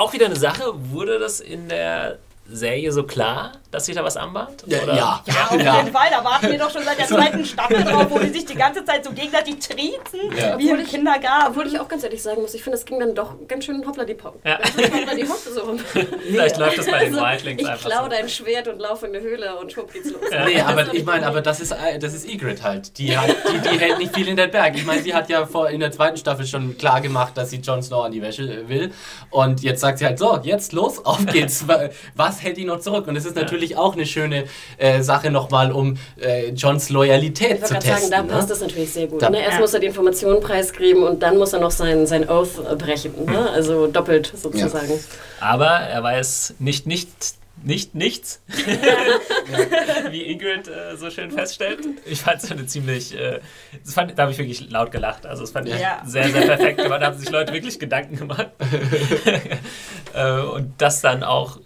Auch 0.00 0.14
wieder 0.14 0.24
eine 0.24 0.36
Sache, 0.36 0.72
wurde 0.92 1.18
das 1.18 1.40
in 1.40 1.68
der 1.68 2.20
Serie 2.50 2.92
so 2.92 3.04
klar, 3.04 3.52
dass 3.70 3.86
sich 3.86 3.94
da 3.94 4.02
was 4.02 4.16
anbahnt? 4.16 4.64
Ja, 4.66 4.78
ja, 4.84 4.94
ja. 4.94 5.48
auf 5.48 5.62
ja. 5.62 5.76
jeden 5.78 5.92
Fall. 5.92 6.08
Da 6.10 6.24
warten 6.24 6.50
wir 6.50 6.58
doch 6.58 6.70
schon 6.70 6.82
seit 6.82 6.98
der 6.98 7.06
zweiten 7.06 7.44
Staffel 7.44 7.84
drauf, 7.84 8.06
wo 8.10 8.18
die 8.18 8.30
sich 8.30 8.44
die 8.44 8.54
ganze 8.54 8.84
Zeit 8.84 9.04
so 9.04 9.12
gegenseitig 9.12 9.58
triezen, 9.58 10.36
ja. 10.36 10.58
wie 10.58 10.70
im 10.70 10.84
Kindergarten. 10.84 11.48
Obwohl 11.48 11.66
ich 11.66 11.78
auch 11.78 11.88
ganz 11.88 12.02
ehrlich 12.02 12.22
sagen 12.22 12.42
muss, 12.42 12.54
ich 12.54 12.62
finde, 12.62 12.78
es 12.78 12.84
ging 12.84 12.98
dann 12.98 13.14
doch 13.14 13.34
ganz 13.46 13.64
schön 13.64 13.86
hoppla 13.86 14.04
die 14.04 14.14
Pop. 14.14 14.40
Ja. 14.44 14.58
die 14.76 15.28
Hopp 15.28 15.38
so 15.38 15.60
rum. 15.60 15.78
Vielleicht 16.22 16.58
läuft 16.58 16.78
das 16.78 16.86
bei 16.86 17.04
den 17.04 17.14
also, 17.14 17.26
Wildlings 17.26 17.64
einfach 17.64 17.86
Ich 17.86 17.92
klau 17.92 18.02
so. 18.04 18.08
dein 18.08 18.28
Schwert 18.28 18.68
und 18.68 18.78
laufe 18.80 19.06
in 19.06 19.14
eine 19.14 19.24
Höhle 19.24 19.56
und 19.56 19.72
schwupp 19.72 19.92
geht's 19.92 20.10
los. 20.10 20.22
Ja. 20.30 20.44
Nee, 20.44 20.60
aber 20.60 20.92
ich 20.92 21.04
meine, 21.04 21.26
aber 21.26 21.40
das 21.40 21.60
ist, 21.60 21.74
das 22.00 22.14
ist 22.14 22.28
Ygritte 22.28 22.62
halt. 22.62 22.98
Die, 22.98 23.16
hat, 23.16 23.28
die, 23.28 23.68
die 23.68 23.78
hält 23.78 23.98
nicht 23.98 24.14
viel 24.14 24.28
in 24.28 24.36
den 24.36 24.50
Berg. 24.50 24.76
Ich 24.76 24.84
meine, 24.84 25.02
sie 25.02 25.14
hat 25.14 25.28
ja 25.28 25.46
vor, 25.46 25.70
in 25.70 25.80
der 25.80 25.92
zweiten 25.92 26.16
Staffel 26.16 26.46
schon 26.46 26.76
klar 26.76 27.00
gemacht, 27.00 27.36
dass 27.36 27.50
sie 27.50 27.58
Jon 27.58 27.82
Snow 27.82 28.04
an 28.04 28.12
die 28.12 28.22
Wäsche 28.22 28.68
will. 28.68 28.92
Und 29.30 29.62
jetzt 29.62 29.80
sagt 29.80 29.98
sie 29.98 30.06
halt 30.06 30.18
so, 30.18 30.40
jetzt 30.42 30.72
los, 30.72 31.04
auf 31.04 31.24
geht's. 31.26 31.64
Was 32.14 32.39
hält 32.40 32.58
ihn 32.58 32.66
noch 32.66 32.80
zurück. 32.80 33.06
Und 33.06 33.16
es 33.16 33.24
ist 33.24 33.36
natürlich 33.36 33.76
auch 33.76 33.94
eine 33.94 34.06
schöne 34.06 34.44
äh, 34.78 35.02
Sache 35.02 35.30
nochmal, 35.30 35.72
um 35.72 35.96
äh, 36.20 36.50
Johns 36.50 36.90
Loyalität 36.90 37.66
zu 37.66 37.74
testen. 37.74 38.10
Sagen, 38.10 38.10
da 38.10 38.22
ne? 38.22 38.28
passt 38.28 38.50
das 38.50 38.60
natürlich 38.60 38.92
sehr 38.92 39.06
gut. 39.06 39.22
Da, 39.22 39.30
ne? 39.30 39.42
Erst 39.42 39.54
ja. 39.54 39.60
muss 39.60 39.74
er 39.74 39.80
die 39.80 39.86
Informationen 39.86 40.40
preisgeben 40.40 41.02
und 41.02 41.22
dann 41.22 41.36
muss 41.38 41.52
er 41.52 41.60
noch 41.60 41.70
sein, 41.70 42.06
sein 42.06 42.28
Oath 42.28 42.78
brechen. 42.78 43.12
Ne? 43.26 43.50
Also 43.50 43.86
doppelt 43.86 44.32
sozusagen. 44.34 44.90
Ja. 44.90 44.98
Aber 45.40 45.68
er 45.68 46.02
weiß 46.02 46.54
nicht, 46.58 46.86
nicht 46.86 47.08
nicht 47.62 47.94
nichts, 47.94 48.42
wie 50.10 50.22
Ingrid 50.22 50.68
äh, 50.68 50.96
so 50.96 51.10
schön 51.10 51.30
feststellt. 51.30 51.80
Ich 52.06 52.22
fand 52.22 52.42
es 52.42 52.50
eine 52.50 52.66
ziemlich, 52.66 53.14
äh, 53.14 53.40
fand, 53.84 54.18
da 54.18 54.22
habe 54.22 54.32
ich 54.32 54.38
wirklich 54.38 54.70
laut 54.70 54.90
gelacht. 54.90 55.26
Also 55.26 55.44
es 55.44 55.50
fand 55.50 55.68
ich 55.68 55.78
ja. 55.78 56.02
sehr, 56.04 56.28
sehr 56.30 56.46
perfekt 56.46 56.82
gemacht. 56.82 57.02
Da 57.02 57.06
haben 57.06 57.18
sich 57.18 57.30
Leute 57.30 57.52
wirklich 57.52 57.78
Gedanken 57.78 58.16
gemacht. 58.16 58.48
äh, 60.14 60.40
und 60.40 60.72
das 60.78 61.00
dann 61.00 61.22
auch 61.22 61.58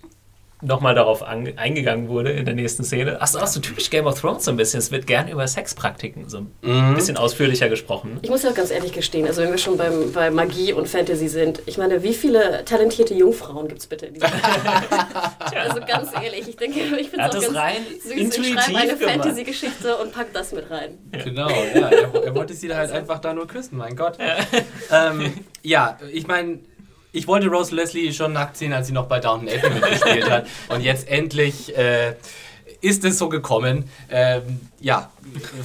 nochmal 0.65 0.95
darauf 0.95 1.23
eingegangen 1.23 2.09
wurde 2.09 2.31
in 2.31 2.45
der 2.45 2.55
nächsten 2.55 2.85
Szene. 2.85 3.19
Ach, 3.21 3.35
auch 3.35 3.47
so 3.47 3.61
typisch 3.61 3.91
Game 3.91 4.07
of 4.07 4.21
Thrones 4.21 4.45
so 4.45 4.51
ein 4.51 4.57
bisschen. 4.57 4.79
Es 4.79 4.91
wird 4.91 5.07
gern 5.07 5.29
über 5.29 5.47
Sexpraktiken 5.47 6.29
so 6.29 6.39
ein 6.39 6.53
mhm. 6.63 6.95
bisschen 6.95 7.17
ausführlicher 7.17 7.69
gesprochen. 7.69 8.19
Ich 8.23 8.31
muss 8.31 8.43
ja 8.43 8.51
auch 8.51 8.55
ganz 8.55 8.71
ehrlich 8.71 8.93
gestehen, 8.93 9.27
also 9.27 9.43
wenn 9.43 9.51
wir 9.51 9.59
schon 9.59 9.77
beim, 9.77 10.13
bei 10.13 10.31
Magie 10.31 10.73
und 10.73 10.89
Fantasy 10.89 11.29
sind, 11.29 11.63
ich 11.67 11.79
meine, 11.79 12.03
wie 12.03 12.15
viele 12.15 12.65
talentierte 12.65 13.15
Jungfrauen 13.15 13.69
gibt 13.69 13.81
es 13.81 13.87
bitte? 13.87 14.09
also 15.41 15.81
ganz 15.87 16.11
ehrlich, 16.15 16.49
ich 16.49 16.57
denke, 16.57 16.81
ich 16.81 17.11
finde 17.11 17.27
es 17.27 17.37
auch 17.37 17.43
ganz 17.43 17.55
rein 17.55 17.77
süß. 18.03 18.39
Ich 18.39 18.53
schreibe 18.53 18.79
eine 18.79 18.97
Fantasy-Geschichte 18.97 19.97
und 19.97 20.13
pack 20.13 20.33
das 20.33 20.53
mit 20.53 20.71
rein. 20.71 20.99
Ja. 21.13 21.25
Genau, 21.25 21.49
ja. 21.49 21.89
Er, 21.89 22.25
er, 22.25 22.35
wollte 22.35 22.55
sie 22.55 22.69
da 22.69 22.77
halt 22.77 22.91
einfach 22.93 23.19
da 23.19 23.33
nur 23.33 23.47
küssen, 23.47 23.77
mein 23.77 23.97
Gott. 23.97 24.19
Ja, 24.19 25.11
ähm, 25.11 25.33
ja 25.63 25.99
ich 26.13 26.27
meine 26.27 26.61
ich 27.15 27.29
wollte 27.29 27.49
Rose 27.49 27.75
Leslie 27.75 28.13
schon 28.13 28.33
nackt 28.33 28.57
sehen, 28.57 28.73
als 28.73 28.89
sie 28.89 28.93
noch 28.93 29.07
bei 29.07 29.21
Downton 29.21 29.49
Abbey 29.49 29.71
mitgespielt 29.71 30.29
hat. 30.29 30.47
Und 30.69 30.83
jetzt 30.83 31.09
endlich 31.09 31.77
äh, 31.77 32.15
ist 32.81 33.05
es 33.05 33.19
so 33.19 33.29
gekommen. 33.29 33.89
Ähm, 34.11 34.61
ja, 34.81 35.11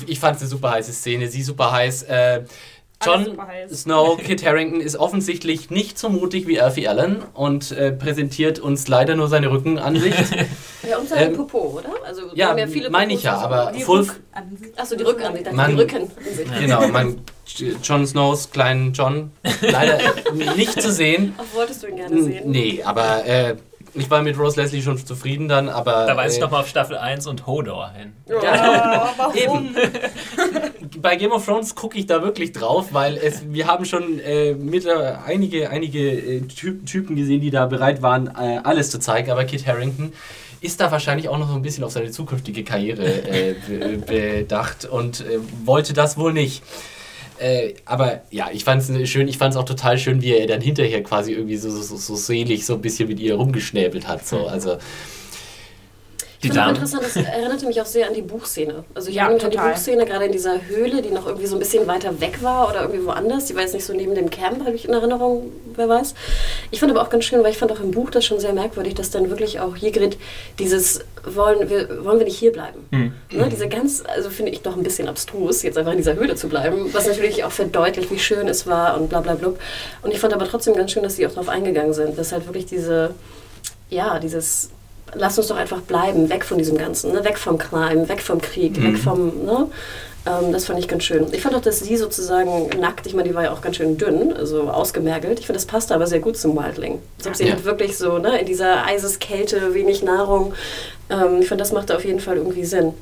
ich 0.06 0.20
fand 0.20 0.36
es 0.38 0.44
eine 0.44 0.50
super 0.50 0.72
heiße 0.72 0.94
Szene, 0.94 1.28
sie 1.28 1.42
super 1.42 1.72
heiß. 1.72 2.04
Äh, 2.04 2.44
Jon 3.06 3.38
Snow, 3.74 4.18
Kit 4.18 4.46
Harrington, 4.46 4.82
ist 4.82 4.98
offensichtlich 4.98 5.70
nicht 5.70 5.98
so 5.98 6.10
mutig 6.10 6.48
wie 6.48 6.60
Alfie 6.60 6.90
Allen 6.90 7.24
und 7.34 7.72
äh, 7.72 7.94
präsentiert 7.94 8.60
uns 8.60 8.90
leider 8.90 9.16
nur 9.16 9.30
seine 9.30 9.50
Rückenansicht. 9.52 10.36
ja, 10.90 10.98
und 10.98 11.08
seinen 11.08 11.32
ähm, 11.32 11.38
Popo, 11.38 11.80
oder? 11.80 11.92
Also, 12.04 12.24
ja, 12.34 12.58
ja 12.58 12.90
meine 12.90 13.14
ich 13.14 13.24
ja, 13.24 13.38
aber 13.38 13.74
Fulk... 13.74 14.20
Achso, 14.76 14.98
die 14.98 15.04
Rückansicht, 15.04 15.54
man, 15.54 15.72
die 15.72 15.82
Rückenansicht. 15.82 16.60
Genau, 16.60 16.88
man, 16.90 17.22
Jon 17.82 18.06
Snows 18.06 18.52
kleinen 18.52 18.92
John 18.92 19.32
leider 19.62 20.00
nicht 20.58 20.82
zu 20.82 20.92
sehen. 20.92 21.36
Ach, 21.38 21.44
wolltest 21.54 21.84
du 21.84 21.88
ihn 21.88 21.96
gerne 21.96 22.22
sehen? 22.22 22.52
Nee, 22.52 22.84
aber... 22.84 23.26
Äh, 23.26 23.56
ich 23.94 24.10
war 24.10 24.22
mit 24.22 24.38
Rose 24.38 24.60
Leslie 24.60 24.82
schon 24.82 24.98
zufrieden 24.98 25.48
dann, 25.48 25.70
aber. 25.70 26.06
Da 26.06 26.16
weise 26.16 26.36
ich 26.36 26.40
äh, 26.40 26.44
nochmal 26.44 26.62
auf 26.62 26.68
Staffel 26.68 26.98
1 26.98 27.28
und 27.28 27.48
Hodor 27.48 27.92
hin. 27.92 28.14
Ja, 28.28 29.14
warum? 29.18 29.76
Bei 31.02 31.16
Game 31.16 31.32
of 31.32 31.46
Thrones 31.46 31.76
gucke 31.76 31.98
ich 31.98 32.08
da 32.08 32.22
wirklich 32.22 32.52
drauf, 32.52 32.88
weil 32.92 33.18
es, 33.18 33.44
wir 33.52 33.68
haben 33.68 33.86
schon 33.86 34.20
äh, 34.20 34.54
mit, 34.54 34.86
äh, 34.86 35.14
einige, 35.26 35.70
einige 35.70 36.12
äh, 36.12 36.42
Typ, 36.42 36.86
Typen 36.86 37.16
gesehen, 37.16 37.42
die 37.42 37.52
da 37.52 37.66
bereit 37.66 38.02
waren, 38.02 38.28
äh, 38.28 38.60
alles 38.64 38.92
zu 38.92 39.00
zeigen, 39.00 39.32
aber 39.32 39.46
Kit 39.46 39.66
Harrington 39.66 40.14
ist 40.62 40.82
da 40.82 40.92
wahrscheinlich 40.92 41.30
auch 41.30 41.38
noch 41.38 41.48
so 41.48 41.56
ein 41.56 41.62
bisschen 41.62 41.86
auf 41.86 41.92
seine 41.92 42.12
zukünftige 42.12 42.66
Karriere 42.66 43.06
äh, 43.06 43.56
bedacht 44.06 44.86
und 44.86 45.24
wollte 45.64 45.94
das 45.94 46.18
wohl 46.18 46.34
nicht. 46.34 46.64
Äh, 47.40 47.76
aber 47.86 48.22
ja, 48.32 48.50
ich 48.52 48.66
fand 48.66 48.82
es 48.82 49.10
schön, 49.10 49.28
ich 49.28 49.38
fand 49.38 49.54
es 49.54 49.58
auch 49.58 49.66
total 49.66 49.98
schön, 49.98 50.22
wie 50.22 50.34
er 50.34 50.46
dann 50.46 50.60
hinterher 50.60 51.02
quasi 51.02 51.32
irgendwie 51.32 51.56
so, 51.56 51.70
so, 51.70 51.96
so 51.96 52.16
selig 52.16 52.66
so 52.66 52.74
ein 52.74 52.82
bisschen 52.82 53.08
mit 53.08 53.20
ihr 53.20 53.36
rumgeschnäbelt 53.36 54.08
hat. 54.08 54.28
So. 54.28 54.48
Also 54.48 54.78
die 56.42 56.48
ich 56.48 56.54
finde 56.54 56.70
interessant, 56.70 57.04
das 57.04 57.16
erinnerte 57.18 57.66
mich 57.66 57.82
auch 57.82 57.86
sehr 57.86 58.08
an 58.08 58.14
die 58.14 58.22
Buchszene. 58.22 58.86
Also 58.94 59.10
ich 59.10 59.16
ja, 59.16 59.24
erinnere 59.24 59.48
mich 59.48 59.58
an 59.58 59.66
die 59.66 59.72
Buchszene, 59.72 60.06
gerade 60.06 60.26
in 60.26 60.32
dieser 60.32 60.68
Höhle, 60.68 61.02
die 61.02 61.10
noch 61.10 61.28
irgendwie 61.28 61.48
so 61.48 61.58
ein 61.58 61.60
bisschen 61.60 61.86
weiter 61.86 62.22
weg 62.22 62.42
war 62.42 62.70
oder 62.70 62.82
irgendwie 62.84 63.06
woanders. 63.06 63.46
Die 63.46 63.56
war 63.56 63.62
jetzt 63.62 63.74
nicht 63.74 63.84
so 63.84 63.94
neben 63.94 64.16
dem 64.16 64.30
Camp, 64.30 64.66
habe 64.66 64.74
ich 64.74 64.88
in 64.88 64.94
Erinnerung, 64.94 65.52
wer 65.76 65.90
weiß. 65.90 66.14
Ich 66.72 66.80
fand 66.80 66.94
aber 66.94 67.02
auch 67.02 67.10
ganz 67.10 67.26
schön, 67.26 67.44
weil 67.44 67.52
ich 67.52 67.58
fand 67.58 67.74
auch 67.74 67.82
im 67.82 67.92
Buch 67.92 68.10
das 68.10 68.26
schon 68.26 68.40
sehr 68.40 68.54
merkwürdig, 68.54 68.94
dass 68.94 69.10
dann 69.10 69.30
wirklich 69.30 69.60
auch 69.60 69.76
Ygritte 69.76 70.18
dieses, 70.60 71.02
wollen 71.26 71.70
wir, 71.70 72.06
wollen 72.06 72.20
wir 72.20 72.26
nicht 72.26 72.40
hier 72.40 72.54
bleiben? 72.54 72.88
Mhm. 72.92 73.14
Ne, 73.32 73.50
diese 73.52 73.68
ganz, 73.68 74.02
also 74.08 74.30
finde 74.30 74.54
ich 74.54 74.62
doch 74.62 74.78
ein 74.78 74.84
bisschen 74.84 75.10
abstrus, 75.10 75.62
jetzt 75.64 75.78
einfach 75.78 75.92
in 75.92 75.98
dieser 75.98 76.16
Höhle 76.16 76.36
zu 76.36 76.48
bleiben, 76.48 76.94
was 76.94 77.06
natürlich 77.06 77.44
auch 77.44 77.52
verdeutlicht, 77.52 78.12
wie 78.12 78.20
schön 78.20 78.48
es 78.48 78.66
war 78.66 78.98
und 78.98 79.10
bla 79.10 79.20
bla 79.20 79.36
bla. 79.36 79.52
Und 80.04 80.14
ich 80.14 80.20
fand 80.20 80.34
aber 80.34 80.48
trotzdem 80.48 80.74
ganz 80.74 80.92
schön, 80.92 81.04
dass 81.04 81.18
sie 81.18 81.28
auch 81.28 81.32
darauf 81.32 81.50
eingegangen 81.50 81.94
sind, 81.94 82.18
dass 82.18 82.32
halt 82.32 82.46
wirklich 82.46 82.66
diese, 82.66 83.14
ja, 83.90 84.20
dieses 84.20 84.70
lass 85.16 85.38
uns 85.38 85.48
doch 85.48 85.58
einfach 85.58 85.82
bleiben, 85.82 86.30
weg 86.30 86.46
von 86.46 86.58
diesem 86.58 86.78
Ganzen, 86.78 87.12
ne? 87.12 87.24
weg 87.24 87.38
vom 87.38 87.58
Crime, 87.58 88.08
weg 88.10 88.22
vom 88.22 88.42
Krieg, 88.42 88.78
mhm. 88.78 88.84
weg 88.84 88.98
vom, 88.98 89.46
ne? 89.46 89.68
Ähm, 90.26 90.52
das 90.52 90.66
fand 90.66 90.80
ich 90.80 90.88
ganz 90.88 91.04
schön. 91.04 91.28
Ich 91.32 91.42
fand 91.42 91.56
auch, 91.56 91.62
dass 91.62 91.80
sie 91.80 91.98
sozusagen 91.98 92.70
nackt, 92.80 93.08
ich 93.08 93.14
meine, 93.14 93.30
die 93.30 93.36
war 93.36 93.44
ja 93.44 93.52
auch 93.52 93.62
ganz 93.62 93.78
schön 93.78 93.98
dünn, 93.98 94.34
also 94.34 94.70
ausgemergelt. 94.70 95.40
Ich 95.40 95.46
finde, 95.46 95.58
das 95.58 95.66
passte 95.66 95.96
aber 95.96 96.08
sehr 96.08 96.20
gut 96.20 96.38
zum 96.38 96.56
Wildling. 96.58 97.00
Als 97.18 97.28
ob 97.28 97.36
sie 97.36 97.46
ja. 97.46 97.54
halt 97.54 97.66
wirklich 97.66 97.98
so, 97.98 98.18
ne, 98.18 98.40
in 98.40 98.46
dieser 98.46 98.86
Eiseskälte, 98.86 99.74
wenig 99.74 100.04
Nahrung. 100.04 100.54
Ähm, 101.10 101.42
ich 101.42 101.48
finde, 101.48 101.64
das 101.64 101.72
machte 101.72 101.96
auf 101.96 102.06
jeden 102.06 102.20
Fall 102.20 102.38
irgendwie 102.38 102.66
Sinn. 102.66 102.94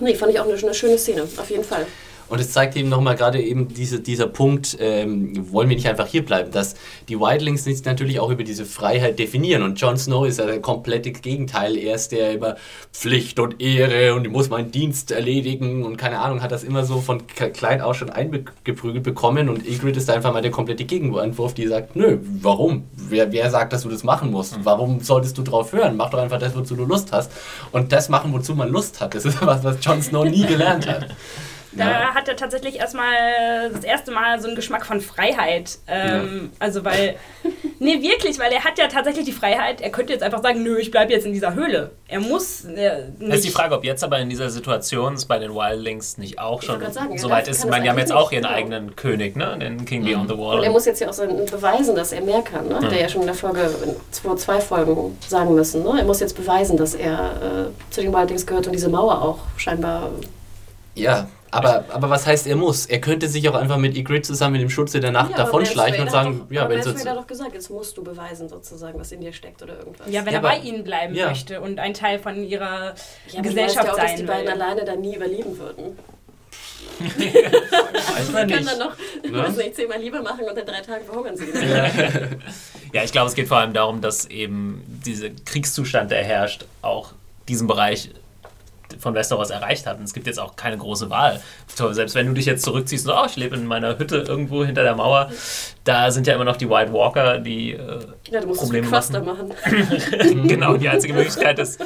Nee, 0.00 0.14
fand 0.14 0.32
ich 0.32 0.40
auch 0.40 0.46
eine, 0.46 0.54
eine 0.54 0.74
schöne 0.74 0.98
Szene, 0.98 1.22
auf 1.36 1.50
jeden 1.50 1.64
Fall. 1.64 1.86
Und 2.30 2.40
es 2.40 2.52
zeigt 2.52 2.76
eben 2.76 2.88
nochmal 2.88 3.16
gerade 3.16 3.42
eben 3.42 3.68
diese, 3.68 4.00
dieser 4.00 4.28
Punkt, 4.28 4.76
ähm, 4.80 5.52
wollen 5.52 5.68
wir 5.68 5.76
nicht 5.76 5.88
einfach 5.88 6.06
hier 6.06 6.24
bleiben, 6.24 6.52
dass 6.52 6.76
die 7.08 7.18
Wildlings 7.18 7.64
sich 7.64 7.84
natürlich 7.84 8.20
auch 8.20 8.30
über 8.30 8.44
diese 8.44 8.64
Freiheit 8.64 9.18
definieren. 9.18 9.62
Und 9.62 9.80
Jon 9.80 9.98
Snow 9.98 10.24
ist 10.26 10.38
ja 10.38 10.46
der 10.46 10.60
komplette 10.60 11.10
Gegenteil. 11.10 11.76
Er 11.76 11.96
ist 11.96 12.12
der 12.12 12.34
über 12.34 12.56
Pflicht 12.92 13.40
und 13.40 13.60
Ehre 13.60 14.14
und 14.14 14.24
ich 14.24 14.30
muss 14.30 14.48
meinen 14.48 14.70
Dienst 14.70 15.10
erledigen 15.10 15.84
und 15.84 15.96
keine 15.96 16.20
Ahnung, 16.20 16.40
hat 16.40 16.52
das 16.52 16.62
immer 16.62 16.84
so 16.84 17.00
von 17.00 17.26
klein 17.26 17.80
auch 17.80 17.94
schon 17.94 18.10
eingeprügelt 18.10 19.02
bekommen. 19.02 19.48
Und 19.48 19.66
Ygritte 19.66 19.98
ist 19.98 20.08
einfach 20.08 20.32
mal 20.32 20.40
der 20.40 20.52
komplette 20.52 20.84
Gegenentwurf, 20.84 21.52
die 21.54 21.66
sagt, 21.66 21.96
nö, 21.96 22.18
warum? 22.40 22.84
Wer, 22.94 23.32
wer 23.32 23.50
sagt, 23.50 23.72
dass 23.72 23.82
du 23.82 23.88
das 23.88 24.04
machen 24.04 24.30
musst? 24.30 24.56
Mhm. 24.56 24.64
Warum 24.64 25.00
solltest 25.00 25.36
du 25.36 25.42
drauf 25.42 25.72
hören? 25.72 25.96
Mach 25.96 26.10
doch 26.10 26.20
einfach 26.20 26.38
das, 26.38 26.54
wozu 26.54 26.76
du 26.76 26.84
Lust 26.84 27.10
hast. 27.10 27.32
Und 27.72 27.90
das 27.90 28.08
machen, 28.08 28.32
wozu 28.32 28.54
man 28.54 28.68
Lust 28.68 29.00
hat. 29.00 29.16
Das 29.16 29.24
ist 29.24 29.40
was, 29.44 29.64
was 29.64 29.78
Jon 29.82 30.00
Snow 30.00 30.24
nie 30.24 30.46
gelernt 30.46 30.86
hat. 30.86 31.08
Da 31.72 31.88
ja. 31.88 32.14
hat 32.14 32.28
er 32.28 32.36
tatsächlich 32.36 32.76
erstmal 32.76 33.70
das 33.72 33.84
erste 33.84 34.10
Mal 34.10 34.40
so 34.40 34.48
einen 34.48 34.56
Geschmack 34.56 34.84
von 34.84 35.00
Freiheit. 35.00 35.78
Ähm, 35.86 36.50
ja. 36.52 36.56
Also 36.58 36.84
weil, 36.84 37.14
nee, 37.78 38.02
wirklich, 38.02 38.38
weil 38.40 38.52
er 38.52 38.64
hat 38.64 38.76
ja 38.78 38.88
tatsächlich 38.88 39.24
die 39.24 39.32
Freiheit, 39.32 39.80
er 39.80 39.90
könnte 39.90 40.12
jetzt 40.12 40.22
einfach 40.22 40.42
sagen, 40.42 40.62
nö, 40.64 40.78
ich 40.78 40.90
bleibe 40.90 41.12
jetzt 41.12 41.26
in 41.26 41.32
dieser 41.32 41.54
Höhle. 41.54 41.92
Er 42.08 42.20
muss 42.20 42.64
äh, 42.64 43.04
nicht. 43.18 43.30
Das 43.30 43.36
ist 43.36 43.44
die 43.44 43.50
Frage, 43.50 43.74
ob 43.76 43.84
jetzt 43.84 44.02
aber 44.02 44.18
in 44.18 44.28
dieser 44.28 44.50
Situation 44.50 45.14
es 45.14 45.26
bei 45.26 45.38
den 45.38 45.54
Wildlings 45.54 46.18
nicht 46.18 46.40
auch 46.40 46.60
schon 46.62 46.80
so 47.16 47.30
weit 47.30 47.46
ist. 47.46 47.64
Ich 47.64 47.70
meine, 47.70 47.84
die 47.84 47.90
haben 47.90 47.98
jetzt 47.98 48.12
auch 48.12 48.32
ihren 48.32 48.42
genau. 48.42 48.54
eigenen 48.54 48.96
König, 48.96 49.36
ne? 49.36 49.56
den 49.60 49.84
King 49.84 50.02
mhm. 50.02 50.06
Beyond 50.06 50.30
the 50.30 50.38
Wall. 50.38 50.58
Und 50.58 50.64
er 50.64 50.70
muss 50.70 50.86
jetzt 50.86 51.00
ja 51.00 51.08
auch 51.08 51.16
beweisen, 51.16 51.94
dass 51.94 52.10
er 52.12 52.22
mehr 52.22 52.42
kann. 52.42 52.66
Ne? 52.68 52.80
Mhm. 52.80 52.88
Der 52.88 53.00
ja 53.00 53.08
schon 53.08 53.20
in 53.20 53.28
der 53.28 53.36
Folge, 53.36 53.70
in 53.84 54.36
zwei 54.38 54.60
Folgen 54.60 55.16
sagen 55.26 55.54
müssen. 55.54 55.84
Ne? 55.84 55.94
Er 55.98 56.04
muss 56.04 56.18
jetzt 56.18 56.36
beweisen, 56.36 56.76
dass 56.76 56.94
er 56.94 57.70
äh, 57.70 57.92
zu 57.92 58.00
den 58.00 58.12
Wildlings 58.12 58.44
gehört 58.44 58.66
und 58.66 58.72
diese 58.72 58.88
Mauer 58.88 59.22
auch 59.22 59.38
scheinbar... 59.56 60.10
Ja, 60.96 61.28
aber, 61.50 61.84
aber 61.90 62.10
was 62.10 62.26
heißt, 62.26 62.46
er 62.46 62.56
muss? 62.56 62.86
Er 62.86 63.00
könnte 63.00 63.28
sich 63.28 63.48
auch 63.48 63.54
einfach 63.54 63.76
mit 63.76 63.96
Ygritte 63.96 64.22
zusammen 64.22 64.56
in 64.56 64.62
dem 64.62 64.70
Schutze 64.70 65.00
der 65.00 65.10
Nacht 65.10 65.32
ja, 65.32 65.36
davonschleichen 65.38 66.02
und 66.02 66.10
sagen, 66.10 66.46
doch, 66.48 66.54
ja, 66.54 66.68
wenn 66.68 66.78
es 66.78 66.86
jetzt... 66.86 67.06
doch 67.06 67.26
gesagt, 67.26 67.54
jetzt 67.54 67.70
musst 67.70 67.96
du 67.96 68.04
beweisen 68.04 68.48
sozusagen, 68.48 68.98
was 68.98 69.12
in 69.12 69.20
dir 69.20 69.32
steckt 69.32 69.62
oder 69.62 69.78
irgendwas. 69.78 70.06
Ja, 70.08 70.24
wenn 70.24 70.32
ja, 70.32 70.38
er 70.38 70.42
bei 70.42 70.58
ihnen 70.58 70.84
bleiben 70.84 71.14
ja. 71.14 71.28
möchte 71.28 71.60
und 71.60 71.78
ein 71.78 71.94
Teil 71.94 72.18
von 72.18 72.44
ihrer 72.44 72.94
ja, 73.30 73.40
Gesellschaft 73.40 73.86
ja 73.86 73.92
auch, 73.92 73.96
sein 73.96 74.06
dass 74.06 74.16
die 74.16 74.22
beiden 74.22 74.46
will. 74.46 74.62
alleine 74.62 74.84
dann 74.84 75.00
nie 75.00 75.16
überleben 75.16 75.58
würden. 75.58 75.98
weiß 77.00 78.32
man 78.32 78.46
nicht. 78.46 78.56
kann 78.56 78.66
dann 78.66 78.78
noch, 78.78 78.96
ne? 79.24 79.38
weiß 79.38 79.56
nicht, 79.56 79.74
zehnmal 79.74 79.98
Liebe 79.98 80.22
machen 80.22 80.44
und 80.44 80.56
in 80.56 80.66
drei 80.66 80.80
Tagen 80.80 81.04
verhungern 81.04 81.36
sie. 81.36 81.46
ja, 82.92 83.02
ich 83.02 83.12
glaube, 83.12 83.28
es 83.28 83.34
geht 83.34 83.48
vor 83.48 83.58
allem 83.58 83.72
darum, 83.72 84.00
dass 84.00 84.26
eben 84.26 84.82
dieser 84.86 85.30
Kriegszustand, 85.30 86.10
der 86.10 86.22
herrscht, 86.22 86.66
auch 86.82 87.12
diesen 87.48 87.66
Bereich 87.66 88.10
von 88.98 89.14
Westeros 89.14 89.50
erreicht 89.50 89.86
hat. 89.86 89.98
Und 89.98 90.04
es 90.04 90.12
gibt 90.12 90.26
jetzt 90.26 90.38
auch 90.38 90.56
keine 90.56 90.78
große 90.78 91.10
Wahl. 91.10 91.40
Selbst 91.66 92.14
wenn 92.14 92.26
du 92.26 92.34
dich 92.34 92.46
jetzt 92.46 92.64
zurückziehst 92.64 93.06
und 93.06 93.14
so, 93.14 93.20
oh, 93.20 93.26
ich 93.26 93.36
lebe 93.36 93.56
in 93.56 93.66
meiner 93.66 93.98
Hütte 93.98 94.18
irgendwo 94.18 94.64
hinter 94.64 94.82
der 94.82 94.94
Mauer, 94.94 95.30
da 95.84 96.10
sind 96.10 96.26
ja 96.26 96.34
immer 96.34 96.44
noch 96.44 96.56
die 96.56 96.68
White 96.68 96.92
Walker, 96.92 97.38
die 97.38 97.72
äh, 97.72 98.00
ja, 98.30 98.40
du 98.40 98.48
musst 98.48 98.60
Probleme 98.60 98.88
machen. 98.88 99.24
machen. 99.24 99.52
genau, 100.46 100.76
die 100.76 100.88
einzige 100.88 101.14
Möglichkeit 101.14 101.58
ist, 101.58 101.80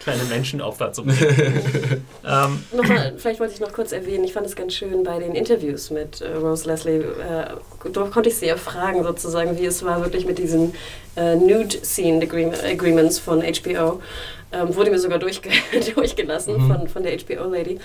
kleine 0.00 0.22
Menschenopfer 0.24 0.92
zu 0.92 1.04
bringen. 1.04 1.18
ähm. 2.24 2.64
Nochmal, 2.72 3.14
vielleicht 3.16 3.40
wollte 3.40 3.54
ich 3.54 3.60
noch 3.60 3.72
kurz 3.72 3.92
erwähnen, 3.92 4.24
ich 4.24 4.32
fand 4.32 4.46
es 4.46 4.54
ganz 4.54 4.74
schön 4.74 5.02
bei 5.02 5.18
den 5.18 5.34
Interviews 5.34 5.90
mit 5.90 6.20
äh, 6.20 6.34
Rose 6.34 6.68
Leslie, 6.68 6.98
äh, 6.98 7.54
da 7.92 8.02
konnte 8.02 8.28
ich 8.28 8.36
sie 8.36 8.46
ja 8.46 8.56
fragen 8.56 9.02
sozusagen, 9.02 9.58
wie 9.58 9.66
es 9.66 9.84
war 9.84 10.02
wirklich 10.02 10.26
mit 10.26 10.38
diesen 10.38 10.74
äh, 11.16 11.34
Nude-Scene-Agreements 11.34 13.18
von 13.18 13.42
HBO. 13.42 14.00
Ähm, 14.52 14.74
wurde 14.76 14.92
mir 14.92 14.98
sogar 14.98 15.18
durchge 15.18 15.50
durchgelassen 15.94 16.56
mhm. 16.56 16.68
von, 16.68 16.88
von 16.88 17.02
der 17.02 17.18
HBO-Lady. 17.18 17.80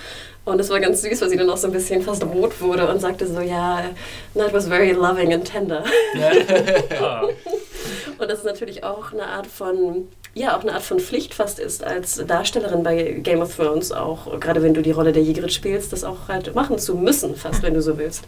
Und 0.46 0.60
es 0.60 0.70
war 0.70 0.80
ganz 0.80 1.02
süß, 1.02 1.22
weil 1.22 1.30
sie 1.30 1.38
dann 1.38 1.50
auch 1.50 1.58
so 1.58 1.68
ein 1.68 1.74
bisschen 1.74 2.04
fast 2.04 2.24
rot 2.24 2.62
wurde 2.62 2.88
und 2.88 3.02
sagte 3.02 3.26
so, 3.26 3.42
ja, 3.42 3.84
no, 4.36 4.46
it 4.46 4.54
was 4.54 4.68
very 4.68 4.92
loving 4.92 5.34
and 5.34 5.46
tender. 5.46 5.84
Ja. 6.14 7.24
und 8.20 8.30
das 8.30 8.40
ist 8.40 8.46
natürlich 8.46 8.84
auch 8.84 9.12
eine 9.12 9.26
Art 9.26 9.48
von, 9.48 10.08
ja, 10.36 10.56
auch 10.56 10.62
eine 10.62 10.74
Art 10.74 10.84
von 10.84 11.00
Pflicht 11.00 11.34
fast 11.34 11.58
ist, 11.58 11.84
als 11.84 12.24
Darstellerin 12.28 12.84
bei 12.84 13.14
Game 13.24 13.42
of 13.42 13.56
Thrones 13.56 13.92
auch, 13.92 14.40
gerade 14.40 14.62
wenn 14.62 14.76
du 14.76 14.84
die 14.84 14.92
Rolle 14.92 15.14
der 15.14 15.24
Ygritte 15.24 15.50
spielst, 15.50 15.92
das 15.94 16.04
auch 16.04 16.28
halt 16.28 16.54
machen 16.54 16.78
zu 16.78 16.96
müssen, 16.96 17.36
fast, 17.36 17.64
wenn 17.64 17.74
du 17.74 17.82
so 17.82 17.98
willst. 17.98 18.26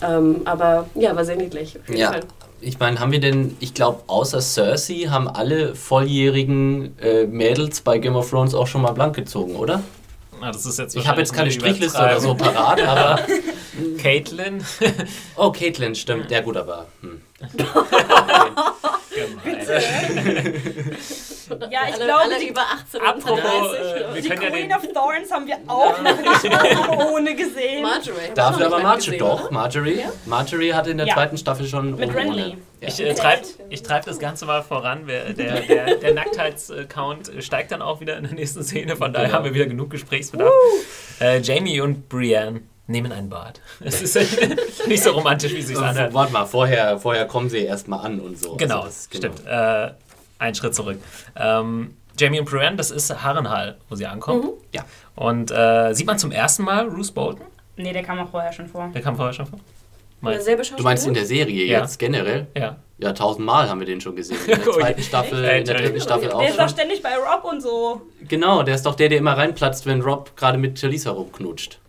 Ähm, 0.00 0.42
aber 0.44 0.88
ja, 0.94 1.16
war 1.16 1.24
sehr 1.24 1.36
niedlich. 1.36 1.76
ja. 1.88 2.12
Fall 2.12 2.20
ich 2.64 2.78
meine, 2.78 2.98
haben 3.00 3.12
wir 3.12 3.20
denn, 3.20 3.56
ich 3.60 3.74
glaube, 3.74 4.02
außer 4.06 4.40
Cersei 4.40 5.06
haben 5.08 5.28
alle 5.28 5.74
volljährigen 5.74 6.98
äh, 6.98 7.26
Mädels 7.26 7.80
bei 7.80 7.98
Game 7.98 8.16
of 8.16 8.30
Thrones 8.30 8.54
auch 8.54 8.66
schon 8.66 8.82
mal 8.82 8.92
blank 8.92 9.16
gezogen, 9.16 9.56
oder? 9.56 9.82
Ah, 10.40 10.50
das 10.50 10.66
ist 10.66 10.78
jetzt 10.78 10.96
ich 10.96 11.06
habe 11.06 11.20
jetzt 11.20 11.32
keine 11.32 11.50
Strichliste 11.50 11.98
oder 11.98 12.20
so 12.20 12.34
parat, 12.34 12.80
aber. 12.82 13.20
Caitlin. 13.98 14.64
oh, 15.36 15.50
Caitlin, 15.50 15.94
stimmt. 15.94 16.30
Ja, 16.30 16.40
gut, 16.40 16.56
aber. 16.56 16.86
Hm. 17.00 17.20
ja, 21.70 21.80
ich 21.88 21.94
glaube, 21.96 22.14
alle 22.14 22.48
über 22.48 22.62
18 22.62 23.00
Apropos, 23.00 23.74
äh, 23.74 24.20
die 24.20 24.28
Queen 24.28 24.70
ja 24.70 24.76
of 24.76 24.82
Thorns 24.92 25.30
haben 25.30 25.46
wir 25.46 25.58
auch 25.66 26.00
noch 26.00 26.20
nicht 26.20 26.44
ohne 27.12 27.34
gesehen. 27.34 27.82
Marjorie. 27.82 28.30
Dafür 28.34 28.66
aber 28.66 28.80
Marjorie, 28.80 29.18
doch, 29.18 29.50
Marjorie. 29.50 30.00
Ja? 30.00 30.12
Marjorie 30.26 30.72
hatte 30.72 30.90
in 30.90 30.98
der 30.98 31.06
ja. 31.06 31.14
zweiten 31.14 31.36
Staffel 31.36 31.66
schon 31.66 31.96
Mit 31.96 32.14
Renly. 32.14 32.56
Ja. 32.80 32.88
Ich 32.88 33.00
äh, 33.00 33.14
treibe 33.14 33.42
treib 33.82 34.04
das 34.04 34.18
Ganze 34.18 34.46
mal 34.46 34.62
voran. 34.62 35.06
Der, 35.06 35.32
der, 35.32 35.96
der 35.96 36.14
Nacktheits-Count 36.14 37.30
steigt 37.40 37.72
dann 37.72 37.82
auch 37.82 38.00
wieder 38.00 38.16
in 38.16 38.24
der 38.24 38.32
nächsten 38.32 38.64
Szene. 38.64 38.96
Von 38.96 39.12
daher 39.12 39.28
genau. 39.28 39.38
haben 39.38 39.44
wir 39.44 39.54
wieder 39.54 39.66
genug 39.66 39.90
Gesprächsbedarf. 39.90 40.52
Äh, 41.20 41.40
Jamie 41.40 41.80
und 41.80 42.08
Brienne 42.08 42.62
nehmen 42.86 43.12
ein 43.12 43.28
Bad. 43.28 43.60
Es 43.80 44.02
ist 44.02 44.16
nicht 44.86 45.02
so 45.02 45.10
romantisch, 45.10 45.52
wie 45.52 45.58
es 45.58 45.68
sich 45.68 45.78
anhört. 45.78 46.14
Warte 46.14 46.32
mal, 46.32 46.46
vorher, 46.46 46.98
vorher 46.98 47.26
kommen 47.26 47.48
sie 47.48 47.58
erstmal 47.58 48.04
an 48.04 48.20
und 48.20 48.38
so. 48.38 48.56
Genau, 48.56 48.82
also 48.82 48.88
das, 48.88 49.10
genau. 49.10 49.34
stimmt. 49.34 49.46
Äh, 49.46 49.90
ein 50.38 50.54
Schritt 50.54 50.74
zurück. 50.74 50.98
Ähm, 51.36 51.96
Jamie 52.18 52.38
und 52.38 52.48
Brienne, 52.48 52.76
das 52.76 52.90
ist 52.90 53.22
Harrenhal, 53.22 53.78
wo 53.88 53.96
sie 53.96 54.06
ankommen. 54.06 54.42
Mhm. 54.42 54.50
Ja. 54.72 54.84
Und 55.16 55.50
äh, 55.50 55.92
sieht 55.94 56.06
man 56.06 56.18
zum 56.18 56.32
ersten 56.32 56.64
Mal 56.64 56.88
Bruce 56.88 57.10
Bolton? 57.10 57.46
Nee, 57.76 57.92
der 57.92 58.02
kam 58.02 58.18
auch 58.20 58.30
vorher 58.30 58.52
schon 58.52 58.68
vor. 58.68 58.90
Der 58.94 59.02
kam 59.02 59.16
vorher 59.16 59.32
schon 59.32 59.46
vor? 59.46 59.58
Du 60.76 60.82
meinst 60.82 61.06
in 61.06 61.12
der 61.12 61.26
Serie 61.26 61.66
ja. 61.66 61.80
jetzt 61.80 61.98
generell? 61.98 62.46
Ja. 62.56 62.76
Ja, 62.96 63.12
tausendmal 63.12 63.68
haben 63.68 63.80
wir 63.80 63.86
den 63.86 64.00
schon 64.00 64.16
gesehen. 64.16 64.38
In 64.46 64.54
der 64.54 64.62
zweiten 64.72 65.02
Staffel, 65.02 65.44
in 65.44 65.64
der 65.64 65.74
dritten 65.74 66.00
Staffel 66.00 66.30
auch. 66.30 66.40
Der 66.40 66.50
ist 66.50 66.58
doch 66.58 66.68
ständig 66.68 67.02
bei 67.02 67.14
Rob 67.16 67.44
und 67.44 67.60
so. 67.60 68.02
Genau, 68.26 68.62
der 68.62 68.76
ist 68.76 68.86
doch 68.86 68.94
der, 68.94 69.08
der 69.08 69.18
immer 69.18 69.36
reinplatzt, 69.36 69.84
wenn 69.84 70.00
Rob 70.00 70.34
gerade 70.36 70.56
mit 70.56 70.80
Talisa 70.80 71.10
rumknutscht. 71.10 71.80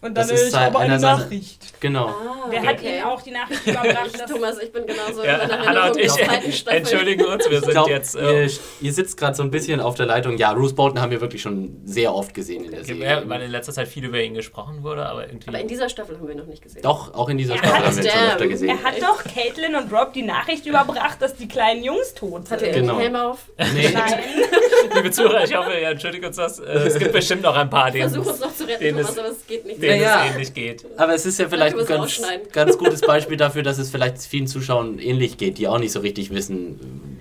Und 0.00 0.16
dann 0.16 0.28
das 0.28 0.40
ist 0.40 0.54
aber 0.54 0.78
eine 0.78 0.98
Nachricht. 1.00 1.80
Genau. 1.80 2.06
Ah, 2.06 2.46
Wer 2.48 2.60
okay. 2.60 2.68
hat 2.68 2.82
Ihnen 2.82 3.02
auch 3.02 3.22
die 3.22 3.30
Nachricht 3.32 3.66
überbracht? 3.66 4.26
Thomas, 4.28 4.58
ich 4.60 4.72
bin 4.72 4.86
genauso 4.86 5.24
ja, 5.24 5.40
Hannah 5.48 5.88
und 5.88 5.96
ich 5.96 6.66
entschuldigen 6.66 7.24
uns, 7.24 7.50
wir 7.50 7.60
sind 7.60 7.70
glaub, 7.70 7.88
jetzt... 7.88 8.14
Äh, 8.14 8.44
ihr, 8.44 8.50
ihr, 8.80 8.92
sitzt 8.92 9.16
gerade 9.16 9.34
so 9.34 9.42
ein 9.42 9.50
bisschen 9.50 9.80
auf 9.80 9.96
der 9.96 10.06
Leitung. 10.06 10.36
Ja, 10.38 10.54
Bruce 10.54 10.74
Bolton 10.74 11.00
haben 11.00 11.10
wir 11.10 11.20
wirklich 11.20 11.42
schon 11.42 11.82
sehr 11.84 12.14
oft 12.14 12.32
gesehen 12.32 12.64
in 12.64 12.70
der 12.70 12.84
Serie. 12.84 13.04
Ja, 13.04 13.28
weil 13.28 13.42
in 13.42 13.50
letzter 13.50 13.72
Zeit 13.72 13.88
viel 13.88 14.04
über 14.04 14.20
ihn 14.20 14.34
gesprochen 14.34 14.84
wurde, 14.84 15.04
aber 15.04 15.26
irgendwie... 15.26 15.48
Aber 15.48 15.58
in 15.58 15.66
dieser 15.66 15.88
Staffel 15.88 16.16
haben 16.16 16.28
wir 16.28 16.36
noch 16.36 16.46
nicht 16.46 16.62
gesehen. 16.62 16.82
Doch, 16.82 17.12
auch 17.14 17.28
in 17.28 17.36
dieser 17.36 17.54
er 17.54 17.58
Staffel 17.58 17.86
haben 17.86 17.96
wir 17.96 18.04
ihn 18.04 18.10
schon 18.10 18.30
öfter 18.30 18.46
gesehen. 18.46 18.68
Er 18.68 18.82
hat 18.84 19.02
doch 19.02 19.24
Caitlin 19.24 19.74
und 19.74 19.92
Rob 19.92 20.12
die 20.12 20.22
Nachricht 20.22 20.64
überbracht, 20.64 21.20
dass 21.20 21.34
die 21.34 21.48
kleinen 21.48 21.82
Jungs 21.82 22.14
tot 22.14 22.46
sind. 22.46 22.50
Hat 22.52 22.62
er 22.62 22.72
genau. 22.72 23.00
Helm 23.00 23.16
auf? 23.16 23.38
Nee. 23.74 23.90
Nein. 23.92 24.14
Liebe 24.94 25.10
Zuhörer, 25.10 25.42
ich 25.42 25.56
hoffe, 25.56 25.72
ihr 25.72 25.88
entschuldigt 25.88 26.24
uns 26.24 26.36
das. 26.36 26.60
Äh, 26.60 26.86
es 26.86 26.98
gibt 26.98 27.12
bestimmt 27.12 27.42
noch 27.42 27.56
ein 27.56 27.68
paar, 27.68 27.90
denen 27.90 28.06
es 28.06 28.14
noch 28.14 28.54
zu 28.54 28.64
retten, 28.64 28.96
Thomas, 28.96 29.18
aber 29.18 29.28
es 29.28 29.46
geht 29.46 29.66
nicht. 29.66 29.87
Denen 29.88 30.04
es 30.04 30.32
ähnlich 30.32 30.54
geht 30.54 30.68
geht. 30.68 30.98
Aber 30.98 31.14
es 31.14 31.26
ist 31.26 31.38
ja 31.38 31.48
vielleicht 31.48 31.76
ein 31.76 31.86
ganz, 31.86 32.22
ganz 32.52 32.78
gutes 32.78 33.00
Beispiel 33.00 33.36
dafür, 33.36 33.62
dass 33.62 33.78
es 33.78 33.90
vielleicht 33.90 34.18
vielen 34.18 34.46
Zuschauern 34.46 34.98
ähnlich 34.98 35.36
geht, 35.36 35.58
die 35.58 35.68
auch 35.68 35.78
nicht 35.78 35.92
so 35.92 36.00
richtig 36.00 36.30
wissen, 36.30 36.78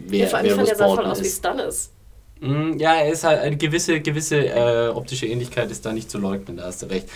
wer, 0.08 0.19
ja, 0.19 0.27
vor 0.27 0.39
allem 0.39 0.47
wer 0.47 0.56
fand 0.56 0.67
der 0.67 0.75
sah 0.75 0.88
voll 0.88 1.06
aus 1.06 1.21
wie 1.21 1.30
Stannis. 1.30 1.91
Mm, 2.39 2.78
ja, 2.78 2.95
er 2.95 3.12
ist 3.12 3.23
halt 3.23 3.41
eine 3.41 3.58
gewisse, 3.58 4.00
gewisse 4.00 4.38
äh, 4.38 4.89
optische 4.89 5.26
Ähnlichkeit 5.26 5.71
ist 5.71 5.86
da 5.86 5.93
nicht 5.93 6.10
zu 6.12 6.17
leugnen, 6.17 6.58
da 6.58 6.65
hast 6.65 6.82
du 6.84 6.86
recht. 6.88 7.10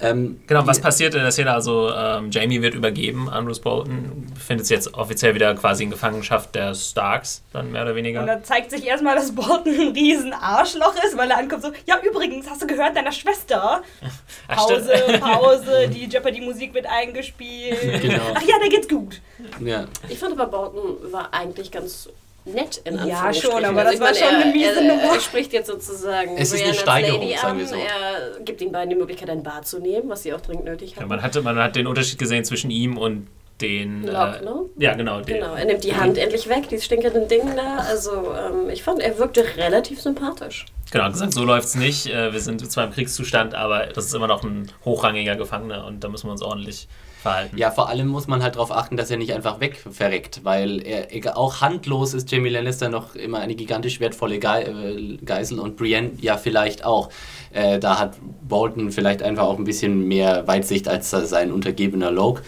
Ähm, 0.00 0.40
genau, 0.46 0.66
was 0.66 0.80
passiert 0.80 1.14
in 1.14 1.22
der 1.22 1.30
Szene? 1.30 1.52
Also 1.52 1.90
ähm, 1.90 2.30
Jamie 2.30 2.60
wird 2.60 2.74
übergeben 2.74 3.28
an 3.28 3.46
Bruce 3.46 3.60
Bolton, 3.60 4.26
befindet 4.34 4.66
sich 4.66 4.76
jetzt 4.76 4.94
offiziell 4.94 5.34
wieder 5.34 5.54
quasi 5.54 5.84
in 5.84 5.90
Gefangenschaft 5.90 6.54
der 6.54 6.74
Starks, 6.74 7.42
dann 7.52 7.72
mehr 7.72 7.82
oder 7.82 7.94
weniger. 7.94 8.20
Und 8.20 8.26
da 8.26 8.42
zeigt 8.42 8.70
sich 8.70 8.86
erstmal, 8.86 9.16
dass 9.16 9.34
Bolton 9.34 9.74
ein 9.74 9.92
riesen 9.92 10.32
Arschloch 10.32 10.94
ist, 11.04 11.16
weil 11.16 11.30
er 11.30 11.38
ankommt 11.38 11.62
so, 11.62 11.72
ja 11.86 11.98
übrigens, 12.02 12.48
hast 12.50 12.62
du 12.62 12.66
gehört, 12.66 12.96
deiner 12.96 13.12
Schwester? 13.12 13.82
Pause, 14.48 14.92
Pause, 15.20 15.88
die 15.88 16.06
Jeopardy-Musik 16.06 16.74
wird 16.74 16.86
eingespielt. 16.86 18.02
Genau. 18.02 18.34
Ach 18.34 18.42
ja, 18.42 18.58
der 18.58 18.68
geht's 18.68 18.88
gut. 18.88 19.20
Ja. 19.64 19.86
Ich 20.08 20.18
fand 20.18 20.38
aber 20.38 20.46
Bolton 20.46 21.12
war 21.12 21.32
eigentlich 21.32 21.70
ganz 21.70 22.08
nett 22.46 22.80
in 22.84 23.06
Ja, 23.06 23.32
schon, 23.32 23.64
aber 23.64 23.86
also 23.86 23.98
das 23.98 24.00
war 24.00 24.14
schon 24.14 24.34
eine 24.36 24.52
miese 24.52 24.82
Nummer. 24.82 25.14
Er 25.14 25.20
spricht 25.20 25.52
jetzt 25.52 25.66
sozusagen 25.66 26.36
es 26.36 26.52
ist 26.52 26.64
eine 26.64 26.74
Steigerung, 26.74 27.20
Lady 27.20 27.34
an. 27.34 27.66
So. 27.66 27.74
Er 27.74 28.40
gibt 28.44 28.60
den 28.60 28.72
beiden 28.72 28.90
die 28.90 28.96
Möglichkeit, 28.96 29.30
ein 29.30 29.42
Bad 29.42 29.66
zu 29.66 29.80
nehmen, 29.80 30.08
was 30.08 30.22
sie 30.22 30.32
auch 30.32 30.40
dringend 30.40 30.64
nötig 30.64 30.96
haben. 30.96 31.02
Ja, 31.02 31.08
man, 31.08 31.22
hatte, 31.22 31.42
man 31.42 31.58
hat 31.58 31.76
den 31.76 31.86
Unterschied 31.86 32.18
gesehen 32.18 32.44
zwischen 32.44 32.70
ihm 32.70 32.96
und 32.96 33.26
den. 33.60 34.04
Lock, 34.06 34.40
äh, 34.40 34.44
ne? 34.44 34.60
Ja, 34.78 34.94
genau. 34.94 35.20
Den, 35.20 35.36
genau, 35.36 35.54
er 35.54 35.64
nimmt 35.64 35.84
die 35.84 35.94
Hand 35.94 36.18
endlich 36.18 36.48
weg, 36.48 36.68
die 36.68 36.80
stinkenden 36.80 37.28
Dinge 37.28 37.54
da. 37.56 37.78
Also, 37.88 38.34
ähm, 38.34 38.70
ich 38.70 38.82
fand, 38.82 39.00
er 39.00 39.18
wirkte 39.18 39.44
relativ 39.56 40.00
sympathisch. 40.00 40.66
Genau, 40.92 41.10
gesagt, 41.10 41.32
so 41.32 41.44
läuft 41.44 41.68
es 41.68 41.74
nicht. 41.74 42.06
Äh, 42.06 42.32
wir 42.32 42.40
sind 42.40 42.70
zwar 42.70 42.84
im 42.84 42.92
Kriegszustand, 42.92 43.54
aber 43.54 43.86
das 43.86 44.06
ist 44.06 44.14
immer 44.14 44.28
noch 44.28 44.44
ein 44.44 44.70
hochrangiger 44.84 45.36
Gefangener 45.36 45.86
und 45.86 46.04
da 46.04 46.08
müssen 46.08 46.28
wir 46.28 46.32
uns 46.32 46.42
ordentlich 46.42 46.86
verhalten. 47.26 47.58
Ja, 47.58 47.70
vor 47.70 47.88
allem 47.88 48.08
muss 48.08 48.26
man 48.26 48.42
halt 48.42 48.56
darauf 48.56 48.70
achten, 48.70 48.96
dass 48.96 49.10
er 49.10 49.16
nicht 49.16 49.32
einfach 49.32 49.60
wegverreckt, 49.60 50.44
weil 50.44 50.82
er 50.82 51.36
auch 51.36 51.60
handlos 51.60 52.14
ist 52.14 52.30
Jamie 52.30 52.48
Lannister 52.48 52.88
noch 52.88 53.14
immer 53.14 53.40
eine 53.40 53.54
gigantisch 53.54 54.00
wertvolle 54.00 54.38
Ge 54.38 54.62
äh, 54.62 55.16
Geisel 55.24 55.58
und 55.58 55.76
Brienne 55.76 56.12
ja 56.20 56.36
vielleicht 56.36 56.84
auch. 56.84 57.10
Äh, 57.52 57.78
da 57.78 57.98
hat 57.98 58.16
Bolton 58.46 58.92
vielleicht 58.92 59.22
einfach 59.22 59.44
auch 59.44 59.58
ein 59.58 59.64
bisschen 59.64 60.06
mehr 60.06 60.46
Weitsicht 60.46 60.88
als 60.88 61.10
sein 61.10 61.52
untergebener 61.52 62.10
Loke. 62.10 62.42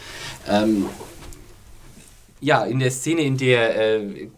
Ähm, 0.49 0.87
ja, 2.41 2.65
in 2.65 2.79
der 2.79 2.91
Szene, 2.91 3.23
in 3.23 3.37
der 3.37 3.99
äh, 3.99 4.29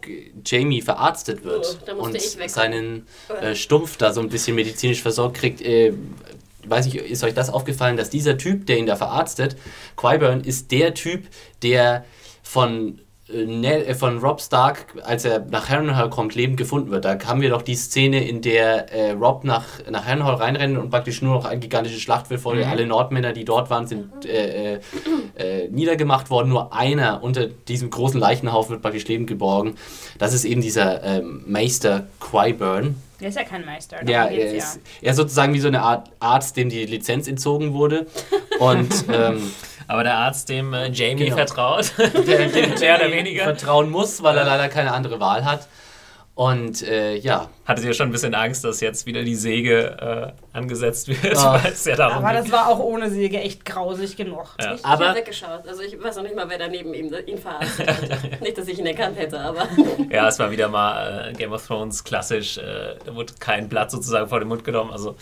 Jamie 0.45 0.81
verarztet 0.81 1.43
wird 1.43 1.79
oh, 1.87 2.03
und 2.03 2.19
seinen 2.19 3.05
äh, 3.41 3.53
Stumpf 3.53 3.97
da 3.97 4.11
so 4.11 4.21
ein 4.21 4.29
bisschen 4.29 4.55
medizinisch 4.55 5.01
versorgt 5.01 5.37
kriegt, 5.37 5.61
äh, 5.61 5.93
weiß 6.67 6.87
ich, 6.87 6.95
ist 6.95 7.23
euch 7.23 7.33
das 7.33 7.49
aufgefallen, 7.49 7.97
dass 7.97 8.09
dieser 8.09 8.37
Typ, 8.37 8.65
der 8.65 8.77
ihn 8.77 8.85
da 8.85 8.95
verarztet, 8.95 9.55
Qyburn, 9.97 10.41
ist 10.41 10.71
der 10.71 10.93
Typ, 10.93 11.27
der 11.61 12.05
von 12.43 12.99
äh, 13.33 13.81
äh, 13.83 13.93
von 13.93 14.19
Rob 14.19 14.41
Stark, 14.41 14.93
als 15.03 15.25
er 15.25 15.45
nach 15.49 15.69
Harrenhal 15.69 16.09
kommt, 16.09 16.35
lebend 16.35 16.57
gefunden 16.57 16.91
wird. 16.91 17.05
Da 17.05 17.17
haben 17.25 17.41
wir 17.41 17.49
doch 17.49 17.61
die 17.61 17.75
Szene, 17.75 18.27
in 18.27 18.41
der 18.41 18.91
äh, 18.91 19.11
Rob 19.11 19.43
nach, 19.43 19.65
nach 19.89 20.05
Harrenhal 20.05 20.35
reinrennt 20.35 20.77
und 20.77 20.89
praktisch 20.89 21.21
nur 21.21 21.35
noch 21.35 21.45
ein 21.45 21.59
gigantisches 21.59 22.01
Schlachtfeld 22.01 22.41
vor 22.41 22.55
mhm. 22.55 22.63
Alle 22.63 22.85
Nordmänner, 22.85 23.33
die 23.33 23.45
dort 23.45 23.69
waren, 23.69 23.87
sind 23.87 24.25
äh, 24.25 24.75
äh, 24.75 24.79
äh, 25.37 25.67
niedergemacht 25.69 26.29
worden. 26.29 26.49
Nur 26.49 26.73
einer 26.73 27.23
unter 27.23 27.47
diesem 27.47 27.89
großen 27.89 28.19
Leichenhaufen 28.19 28.71
wird 28.71 28.81
praktisch 28.81 29.07
lebend 29.07 29.27
geborgen. 29.27 29.75
Das 30.17 30.33
ist 30.33 30.45
eben 30.45 30.61
dieser 30.61 31.03
ähm, 31.03 31.43
Meister 31.47 32.07
Qyburn. 32.19 32.95
Der 33.21 33.29
ist 33.29 33.35
ja 33.35 33.43
kein 33.43 33.63
Meister. 33.63 34.03
Ja, 34.09 34.25
er 34.25 34.53
ist, 34.53 34.79
er 35.01 35.11
ist 35.11 35.17
sozusagen 35.17 35.53
wie 35.53 35.59
so 35.59 35.67
eine 35.67 35.81
Art 35.81 36.09
Arzt, 36.19 36.57
dem 36.57 36.69
die 36.69 36.85
Lizenz 36.85 37.27
entzogen 37.27 37.73
wurde. 37.73 38.07
Und 38.59 39.05
ähm, 39.13 39.51
aber 39.87 40.03
der 40.03 40.15
Arzt, 40.15 40.49
dem 40.49 40.73
äh, 40.73 40.89
Jamie 40.89 41.25
genau. 41.25 41.35
vertraut, 41.35 41.93
der, 41.97 42.47
dem 42.47 42.73
mehr 42.79 42.95
oder 42.95 43.11
weniger 43.11 43.43
vertrauen 43.43 43.89
muss, 43.89 44.23
weil 44.23 44.37
er 44.37 44.45
leider 44.45 44.69
keine 44.69 44.91
andere 44.93 45.19
Wahl 45.19 45.45
hat. 45.45 45.67
Und 46.33 46.81
äh, 46.83 47.15
ja. 47.15 47.49
Hattet 47.65 47.83
ihr 47.85 47.93
schon 47.93 48.07
ein 48.07 48.11
bisschen 48.11 48.33
Angst, 48.33 48.63
dass 48.63 48.79
jetzt 48.79 49.05
wieder 49.05 49.23
die 49.23 49.35
Säge 49.35 50.33
äh, 50.53 50.57
angesetzt 50.57 51.09
wird? 51.09 51.37
Oh. 51.37 51.59
ja 51.85 51.95
darum 51.95 52.23
aber 52.23 52.33
geht. 52.33 52.45
das 52.45 52.51
war 52.51 52.69
auch 52.69 52.79
ohne 52.79 53.09
Säge 53.09 53.39
echt 53.39 53.65
grausig 53.65 54.15
genug. 54.15 54.55
Ja. 54.59 54.75
Ich, 54.75 54.83
habe 54.83 55.13
weggeschaut. 55.13 55.67
Also 55.67 55.81
ich 55.81 56.01
weiß 56.01 56.15
noch 56.15 56.23
nicht 56.23 56.35
mal, 56.35 56.49
wer 56.49 56.57
daneben 56.57 56.93
ihm, 56.93 57.13
ihn 57.25 57.37
verarztet 57.37 57.87
hat. 57.87 58.41
nicht, 58.41 58.57
dass 58.57 58.67
ich 58.67 58.79
ihn 58.79 58.85
erkannt 58.85 59.17
hätte, 59.17 59.39
aber... 59.39 59.67
ja, 60.09 60.27
es 60.27 60.39
war 60.39 60.49
wieder 60.51 60.69
mal 60.69 61.29
äh, 61.29 61.33
Game 61.33 61.51
of 61.51 61.67
Thrones 61.67 62.03
klassisch. 62.03 62.57
Äh, 62.57 62.95
da 63.05 63.13
wurde 63.13 63.33
kein 63.39 63.67
Blatt 63.67 63.91
sozusagen 63.91 64.29
vor 64.29 64.39
den 64.39 64.47
Mund 64.47 64.63
genommen. 64.63 64.91
Also 64.91 65.17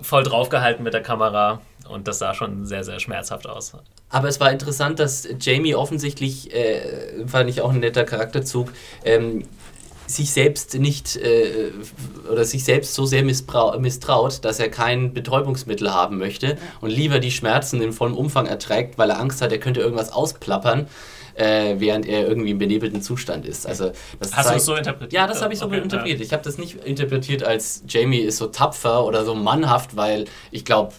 voll 0.00 0.22
draufgehalten 0.22 0.84
mit 0.84 0.94
der 0.94 1.02
Kamera. 1.02 1.60
Und 1.88 2.06
das 2.06 2.20
sah 2.20 2.32
schon 2.32 2.64
sehr, 2.64 2.84
sehr 2.84 3.00
schmerzhaft 3.00 3.48
aus. 3.48 3.72
Aber 4.08 4.28
es 4.28 4.38
war 4.38 4.52
interessant, 4.52 5.00
dass 5.00 5.26
Jamie 5.40 5.74
offensichtlich, 5.74 6.54
äh, 6.54 7.26
fand 7.26 7.50
ich 7.50 7.60
auch 7.60 7.70
ein 7.70 7.80
netter 7.80 8.04
Charakterzug, 8.04 8.72
ähm, 9.04 9.44
sich 10.16 10.30
selbst 10.30 10.78
nicht 10.78 11.16
äh, 11.16 11.72
oder 12.30 12.44
sich 12.44 12.64
selbst 12.64 12.94
so 12.94 13.06
sehr 13.06 13.24
misstraut, 13.24 14.44
dass 14.44 14.58
er 14.60 14.68
kein 14.68 15.12
Betäubungsmittel 15.12 15.92
haben 15.92 16.18
möchte 16.18 16.58
und 16.80 16.90
lieber 16.90 17.18
die 17.18 17.30
Schmerzen 17.30 17.82
in 17.82 17.92
vollem 17.92 18.16
Umfang 18.16 18.46
erträgt, 18.46 18.98
weil 18.98 19.10
er 19.10 19.20
Angst 19.20 19.42
hat, 19.42 19.52
er 19.52 19.58
könnte 19.58 19.80
irgendwas 19.80 20.12
ausplappern. 20.12 20.88
Äh, 21.34 21.76
während 21.78 22.04
er 22.04 22.28
irgendwie 22.28 22.50
im 22.50 22.58
benebelten 22.58 23.00
Zustand 23.00 23.46
ist. 23.46 23.66
Also, 23.66 23.92
das 24.20 24.36
Hast 24.36 24.50
du 24.50 24.54
es 24.54 24.66
so 24.66 24.74
interpretiert? 24.74 25.14
Ja, 25.14 25.26
das 25.26 25.40
habe 25.40 25.54
ich 25.54 25.60
so 25.60 25.64
okay, 25.64 25.78
interpretiert. 25.78 26.18
Ja. 26.18 26.26
Ich 26.26 26.30
habe 26.34 26.42
das 26.42 26.58
nicht 26.58 26.84
interpretiert 26.84 27.42
als 27.42 27.84
Jamie 27.88 28.18
ist 28.18 28.36
so 28.36 28.48
tapfer 28.48 29.06
oder 29.06 29.24
so 29.24 29.34
mannhaft, 29.34 29.96
weil 29.96 30.26
ich 30.50 30.66
glaube, 30.66 30.92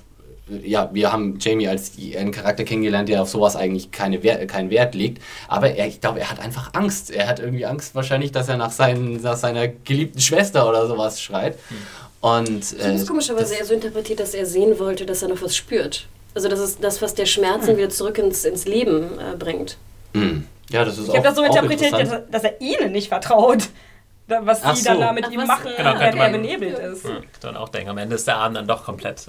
ja, 0.47 0.89
wir 0.93 1.11
haben 1.11 1.37
Jamie 1.39 1.67
als 1.67 1.93
einen 2.17 2.31
Charakter 2.31 2.63
kennengelernt, 2.63 3.07
der 3.07 3.21
auf 3.21 3.29
sowas 3.29 3.55
eigentlich 3.55 3.91
keine 3.91 4.23
Wert, 4.23 4.47
keinen 4.49 4.69
Wert 4.69 4.93
legt. 4.93 5.21
Aber 5.47 5.71
er, 5.71 5.87
ich 5.87 6.01
glaube, 6.01 6.19
er 6.19 6.29
hat 6.29 6.39
einfach 6.39 6.73
Angst. 6.73 7.11
Er 7.11 7.27
hat 7.27 7.39
irgendwie 7.39 7.65
Angst 7.65 7.95
wahrscheinlich, 7.95 8.31
dass 8.31 8.49
er 8.49 8.57
nach, 8.57 8.71
seinen, 8.71 9.21
nach 9.21 9.37
seiner 9.37 9.67
geliebten 9.67 10.19
Schwester 10.19 10.67
oder 10.67 10.87
sowas 10.87 11.21
schreit. 11.21 11.57
Hm. 11.69 11.77
Und, 12.19 12.73
äh, 12.73 12.75
ich 12.75 12.83
habe 12.83 12.95
es 12.95 13.07
komischerweise 13.07 13.55
eher 13.55 13.65
so 13.65 13.73
interpretiert, 13.73 14.19
dass 14.19 14.33
er 14.33 14.45
sehen 14.45 14.79
wollte, 14.79 15.05
dass 15.05 15.21
er 15.21 15.29
noch 15.29 15.41
was 15.41 15.55
spürt. 15.55 16.07
Also 16.35 16.49
das 16.49 16.59
ist 16.59 16.83
das, 16.83 17.01
was 17.01 17.13
der 17.15 17.25
Schmerz 17.25 17.67
hm. 17.67 17.77
wieder 17.77 17.89
zurück 17.89 18.17
ins, 18.17 18.43
ins 18.43 18.65
Leben 18.65 19.19
äh, 19.19 19.35
bringt. 19.37 19.77
Hm. 20.13 20.45
Ja, 20.69 20.83
das 20.83 20.97
ist 20.97 21.07
ich 21.07 21.13
habe 21.13 21.23
das 21.23 21.35
so 21.35 21.43
interpretiert, 21.43 21.93
dass 22.31 22.43
er 22.43 22.59
ihnen 22.59 22.91
nicht 22.91 23.09
vertraut 23.09 23.69
was 24.41 24.61
die 24.61 24.75
so. 24.75 24.89
dann 24.89 24.99
da 24.99 25.11
mit 25.13 25.25
Ach, 25.27 25.31
ihm 25.31 25.39
was? 25.39 25.47
machen, 25.47 25.71
genau, 25.75 25.99
wenn 25.99 26.17
er 26.17 26.29
benebelt 26.29 26.79
ist. 26.79 27.05
Ja, 27.05 27.21
dann 27.41 27.57
auch 27.57 27.69
denken, 27.69 27.89
am 27.89 27.97
Ende 27.97 28.15
ist 28.15 28.27
der 28.27 28.37
Abend 28.37 28.57
dann 28.57 28.67
doch 28.67 28.83
komplett. 28.83 29.27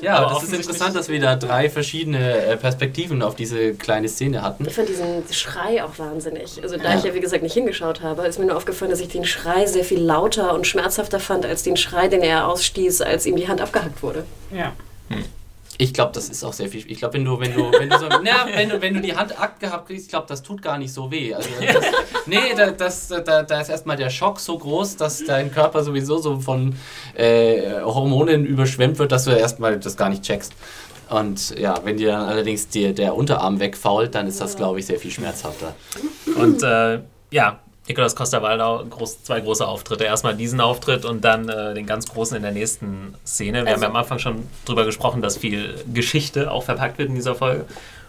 ja, 0.00 0.14
aber 0.16 0.34
das 0.34 0.44
ist 0.44 0.52
interessant, 0.52 0.96
dass 0.96 1.08
wir 1.08 1.20
da 1.20 1.36
drei 1.36 1.70
verschiedene 1.70 2.44
äh, 2.44 2.56
Perspektiven 2.56 3.22
auf 3.22 3.34
diese 3.34 3.74
kleine 3.74 4.08
Szene 4.08 4.42
hatten. 4.42 4.66
Ich 4.66 4.74
fand 4.74 4.88
diesen 4.88 5.22
Schrei 5.30 5.82
auch 5.84 5.98
wahnsinnig. 5.98 6.62
Also 6.62 6.76
da 6.76 6.90
ja. 6.90 6.98
ich 6.98 7.04
ja 7.04 7.14
wie 7.14 7.20
gesagt 7.20 7.42
nicht 7.42 7.54
hingeschaut 7.54 8.02
habe, 8.02 8.26
ist 8.26 8.38
mir 8.38 8.46
nur 8.46 8.56
aufgefallen, 8.56 8.90
dass 8.90 9.00
ich 9.00 9.08
den 9.08 9.24
Schrei 9.24 9.66
sehr 9.66 9.84
viel 9.84 10.00
lauter 10.00 10.54
und 10.54 10.66
schmerzhafter 10.66 11.20
fand 11.20 11.46
als 11.46 11.62
den 11.62 11.76
Schrei, 11.76 12.08
den 12.08 12.22
er 12.22 12.48
ausstieß, 12.48 13.02
als 13.02 13.26
ihm 13.26 13.36
die 13.36 13.48
Hand 13.48 13.60
abgehackt 13.60 14.02
wurde. 14.02 14.24
Ja. 14.52 14.72
Hm. 15.08 15.24
Ich 15.80 15.94
glaube, 15.94 16.12
das 16.12 16.28
ist 16.28 16.44
auch 16.44 16.52
sehr 16.52 16.68
viel. 16.68 16.84
Ich 16.90 16.98
glaube, 16.98 17.14
wenn 17.14 17.24
du, 17.24 17.40
wenn 17.40 17.54
du, 17.54 17.72
wenn 17.72 17.88
du 17.88 17.98
so, 17.98 18.06
na, 18.22 18.46
wenn 18.54 18.68
du, 18.68 18.82
wenn 18.82 18.92
du 18.92 19.00
die 19.00 19.16
Hand 19.16 19.40
abgehabt 19.40 19.86
kriegst, 19.86 20.04
ich 20.04 20.10
glaube, 20.10 20.26
das 20.28 20.42
tut 20.42 20.60
gar 20.60 20.76
nicht 20.76 20.92
so 20.92 21.10
weh. 21.10 21.32
Also 21.32 21.48
das, 21.58 21.84
nee, 22.26 22.36
da, 22.54 22.70
das, 22.70 23.08
da, 23.08 23.42
da 23.42 23.60
ist 23.62 23.70
erstmal 23.70 23.96
der 23.96 24.10
Schock 24.10 24.40
so 24.40 24.58
groß, 24.58 24.96
dass 24.96 25.24
dein 25.24 25.50
Körper 25.50 25.82
sowieso 25.82 26.18
so 26.18 26.38
von 26.38 26.76
äh, 27.14 27.80
Hormonen 27.80 28.44
überschwemmt 28.44 28.98
wird, 28.98 29.10
dass 29.10 29.24
du 29.24 29.30
erstmal 29.30 29.80
das 29.80 29.96
gar 29.96 30.10
nicht 30.10 30.22
checkst. 30.22 30.52
Und 31.08 31.58
ja, 31.58 31.80
wenn 31.82 31.96
dir 31.96 32.08
dann 32.08 32.28
allerdings 32.28 32.68
die, 32.68 32.92
der 32.92 33.14
Unterarm 33.14 33.58
wegfault, 33.58 34.14
dann 34.14 34.26
ist 34.26 34.38
das, 34.38 34.56
glaube 34.56 34.80
ich, 34.80 34.86
sehr 34.86 34.98
viel 34.98 35.10
schmerzhafter. 35.10 35.74
Und 36.36 36.62
äh, 36.62 37.00
ja, 37.30 37.58
Nikolaus 37.90 38.14
Costa-Waldau 38.14 38.84
groß, 38.84 39.24
zwei 39.24 39.40
große 39.40 39.66
Auftritte. 39.66 40.04
Erstmal 40.04 40.36
diesen 40.36 40.60
Auftritt 40.60 41.04
und 41.04 41.24
dann 41.24 41.48
äh, 41.48 41.74
den 41.74 41.86
ganz 41.86 42.08
großen 42.08 42.36
in 42.36 42.42
der 42.42 42.52
nächsten 42.52 43.14
Szene. 43.26 43.64
Wir 43.64 43.72
also, 43.72 43.74
haben 43.74 43.82
ja 43.82 43.88
am 43.88 43.96
Anfang 43.96 44.18
schon 44.18 44.48
drüber 44.64 44.84
gesprochen, 44.84 45.22
dass 45.22 45.36
viel 45.36 45.74
Geschichte 45.92 46.50
auch 46.50 46.62
verpackt 46.62 46.98
wird 46.98 47.08
in 47.08 47.16
dieser 47.16 47.34
Folge. 47.34 47.64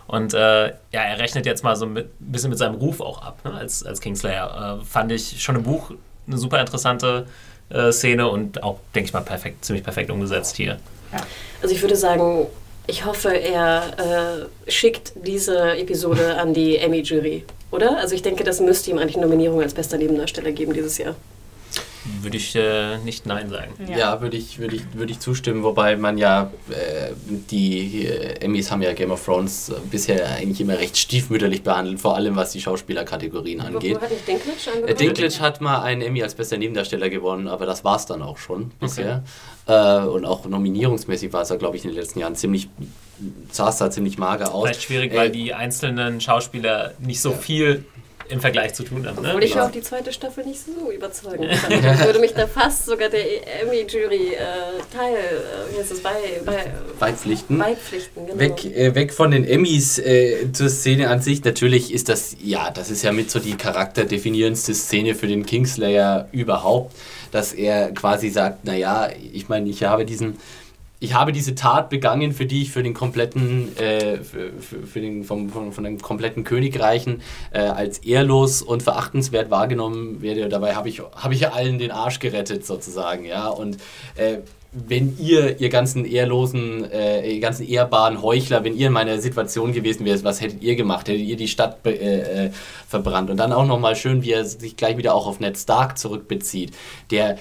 Und 0.08 0.34
äh, 0.34 0.68
ja, 0.68 0.74
er 0.92 1.20
rechnet 1.20 1.46
jetzt 1.46 1.64
mal 1.64 1.76
so 1.76 1.86
ein 1.86 2.04
bisschen 2.20 2.50
mit 2.50 2.60
seinem 2.60 2.76
Ruf 2.76 3.00
auch 3.00 3.22
ab, 3.22 3.40
ne, 3.44 3.54
als, 3.54 3.84
als 3.84 4.02
Kingslayer. 4.02 4.80
Äh, 4.82 4.86
fand 4.86 5.12
ich 5.12 5.42
schon 5.42 5.56
im 5.56 5.64
Buch 5.64 5.92
eine 6.28 6.38
super 6.38 6.60
interessante 6.60 7.26
äh, 7.70 7.92
Szene 7.92 8.28
und 8.28 8.62
auch, 8.62 8.80
denke 8.94 9.08
ich 9.08 9.14
mal, 9.14 9.22
perfekt, 9.22 9.66
ziemlich 9.66 9.84
perfekt 9.84 10.12
umgesetzt 10.12 10.58
hier. 10.58 10.80
Also 11.62 11.74
ich 11.74 11.82
würde 11.82 11.96
sagen, 11.96 12.46
ich 12.88 13.06
hoffe, 13.06 13.30
er 13.30 14.48
äh, 14.68 14.72
schickt 14.72 15.14
diese 15.16 15.78
Episode 15.78 16.38
an 16.38 16.54
die 16.54 16.78
Emmy-Jury, 16.78 17.46
oder? 17.72 17.98
Also 17.98 18.16
ich 18.16 18.22
denke, 18.22 18.44
das 18.44 18.60
müsste 18.60 18.92
ihm 18.92 18.98
eigentlich 18.98 19.18
Nominierung 19.18 19.62
als 19.62 19.74
bester 19.74 19.98
Nebendarsteller 19.98 20.52
geben 20.52 20.74
dieses 20.74 20.98
Jahr. 20.98 21.16
Würde 22.22 22.38
ich 22.38 22.56
äh, 22.56 22.98
nicht 23.00 23.28
Nein 23.28 23.50
sagen. 23.50 23.74
Ja, 23.88 23.98
ja 23.98 24.22
würde 24.22 24.36
ich, 24.36 24.58
würd 24.58 24.74
ich, 24.74 24.82
würd 24.94 25.12
ich 25.12 25.20
zustimmen, 25.20 25.64
wobei 25.64 25.96
man 25.98 26.18
ja, 26.18 26.52
äh, 26.70 27.12
die 27.28 28.08
äh, 28.08 28.40
Emmys 28.40 28.72
haben 28.72 28.82
ja 28.82 28.92
Game 28.94 29.12
of 29.12 29.24
Thrones 29.24 29.70
äh, 29.70 29.74
bisher 29.90 30.28
eigentlich 30.28 30.60
immer 30.62 30.80
recht 30.80 30.98
stiefmütterlich 30.98 31.62
behandelt, 31.62 32.00
vor 32.00 32.16
allem 32.16 32.36
was 32.36 32.54
die 32.54 32.62
Schauspielerkategorien 32.62 33.62
angeht. 33.62 33.98
Wo, 33.98 34.02
hat 34.02 34.10
nicht 34.10 34.28
Dinklage 34.28 34.88
äh, 34.88 34.96
Dinklage 34.96 35.40
hat 35.40 35.62
mal 35.62 35.84
einen 35.84 36.02
Emmy 36.02 36.24
als 36.24 36.34
bester 36.34 36.58
Nebendarsteller 36.58 37.10
gewonnen, 37.10 37.48
aber 37.48 37.68
das 37.68 37.84
war 37.84 37.98
es 37.98 38.08
dann 38.08 38.24
auch 38.24 38.40
schon 38.40 38.72
bisher. 38.80 39.24
Okay. 39.68 40.04
Äh, 40.04 40.08
und 40.08 40.26
auch 40.26 40.46
nominierungsmäßig 40.46 41.32
war 41.34 41.44
es 41.44 41.50
ja, 41.50 41.58
glaube 41.58 41.78
ich, 41.78 41.84
in 41.84 41.92
den 41.92 42.00
letzten 42.00 42.20
Jahren 42.20 42.36
ziemlich 42.36 42.68
sah 43.52 43.70
es 43.70 43.78
da 43.78 43.92
ziemlich 43.92 44.18
mager 44.18 44.54
aus. 44.54 44.64
Vielleicht 44.64 44.84
schwierig, 44.84 45.16
weil 45.16 45.30
die 45.30 45.54
einzelnen 45.54 46.22
Schauspieler 46.22 46.94
nicht 47.00 47.22
so 47.22 47.32
ja. 47.32 47.38
viel 47.38 47.86
im 48.32 48.40
Vergleich 48.40 48.74
zu 48.74 48.84
tun 48.84 49.06
haben. 49.06 49.22
Ne? 49.22 49.30
Obwohl 49.30 49.44
ich 49.44 49.56
ja. 49.56 49.66
auch 49.66 49.72
die 49.72 49.82
zweite 49.82 50.14
Staffel 50.14 50.46
nicht 50.46 50.62
so 50.64 50.92
überzeugend 50.92 51.54
fand. 51.56 51.74
Ich 52.02 52.06
würde 52.06 52.20
mich 52.20 52.34
da 52.34 52.48
fast 52.48 52.86
sogar 52.86 53.10
der 53.10 53.62
Emmy-Jury 53.62 54.34
äh, 54.34 54.38
Teil, 54.96 55.16
äh, 55.16 55.74
wie 55.74 55.80
heißt 55.80 55.92
das, 55.92 56.00
bei, 56.00 56.12
bei 56.46 56.72
Beipflichten. 57.00 57.58
Beipflichten 57.58 58.28
genau. 58.28 58.40
weg, 58.40 58.66
äh, 58.66 58.96
weg 58.96 59.14
von 59.14 59.32
den 59.32 59.44
Emmys 59.44 60.00
äh, 60.00 60.52
zur 60.54 60.70
Szene 60.70 61.10
an 61.10 61.22
sich. 61.22 61.44
Natürlich 61.44 61.94
ist 61.94 62.10
das, 62.10 62.38
ja, 62.42 62.72
das 62.72 62.90
ist 62.90 63.04
ja 63.04 63.12
mit 63.12 63.30
so 63.30 63.40
die 63.40 63.56
charakterdefinierendste 63.56 64.74
Szene 64.74 65.14
für 65.16 65.28
den 65.28 65.46
Kingslayer 65.46 66.30
überhaupt, 66.32 66.96
dass 67.32 67.54
er 67.54 67.92
quasi 67.92 68.30
sagt, 68.30 68.66
naja, 68.66 69.10
ich 69.34 69.50
meine, 69.50 69.70
ich 69.70 69.84
habe 69.84 70.06
diesen 70.06 70.38
ich 71.02 71.16
habe 71.16 71.32
diese 71.32 71.56
Tat 71.56 71.89
begangen, 71.89 72.32
für 72.32 72.45
die 72.45 72.62
ich 72.62 72.72
für 72.72 72.84
den 72.84 72.93
kompletten, 72.93 73.76
äh, 73.76 74.18
für, 74.18 74.52
für, 74.86 75.02
den, 75.02 75.24
vom, 75.24 75.49
von, 75.49 75.72
von 75.72 75.84
den 75.84 75.99
kompletten 75.99 76.43
Königreichen 76.43 77.24
äh, 77.52 77.62
als 77.62 77.97
ehrlos 77.97 78.62
und 78.62 78.84
verachtenswert 78.84 79.49
wahrgenommen 79.49 80.22
werde. 80.22 80.47
Dabei 80.47 80.76
habe 80.76 80.89
ich, 80.89 81.02
hab 81.02 81.32
ich 81.32 81.49
allen 81.49 81.80
den 81.80 81.89
Arsch 81.89 82.20
gerettet, 82.20 82.68
sozusagen, 82.68 83.26
ja. 83.26 83.47
Und 83.47 83.78
äh, 84.16 84.38
wenn 84.74 85.18
ihr, 85.18 85.60
ihr 85.60 85.70
ganzen 85.70 86.06
ehrlosen, 86.06 86.89
äh, 86.91 87.28
ihr 87.28 87.41
ganzen 87.41 87.68
ehrbaren 87.68 88.22
Heuchler, 88.22 88.64
wenn 88.64 88.78
ihr 88.78 88.88
in 88.88 88.93
meiner 88.93 89.20
Situation 89.20 89.74
gewesen 89.74 90.06
wärt, 90.06 90.24
was 90.24 90.39
hättet 90.39 90.62
ihr 90.62 90.76
gemacht? 90.76 91.08
Hättet 91.08 91.24
ihr 91.24 91.36
die 91.36 91.47
Stadt 91.47 91.84
äh, 91.84 92.45
äh, 92.45 92.52
verbrannt? 92.88 93.32
Und 93.32 93.38
dann 93.38 93.54
auch 93.54 93.66
nochmal 93.66 93.95
schön, 93.95 94.22
wie 94.22 94.34
er 94.34 94.45
sich 94.45 94.78
gleich 94.78 94.97
wieder 94.97 95.16
auch 95.16 95.26
auf 95.26 95.39
Ned 95.39 95.58
Stark 95.58 95.97
zurückbezieht, 95.97 96.74
der, 97.10 97.39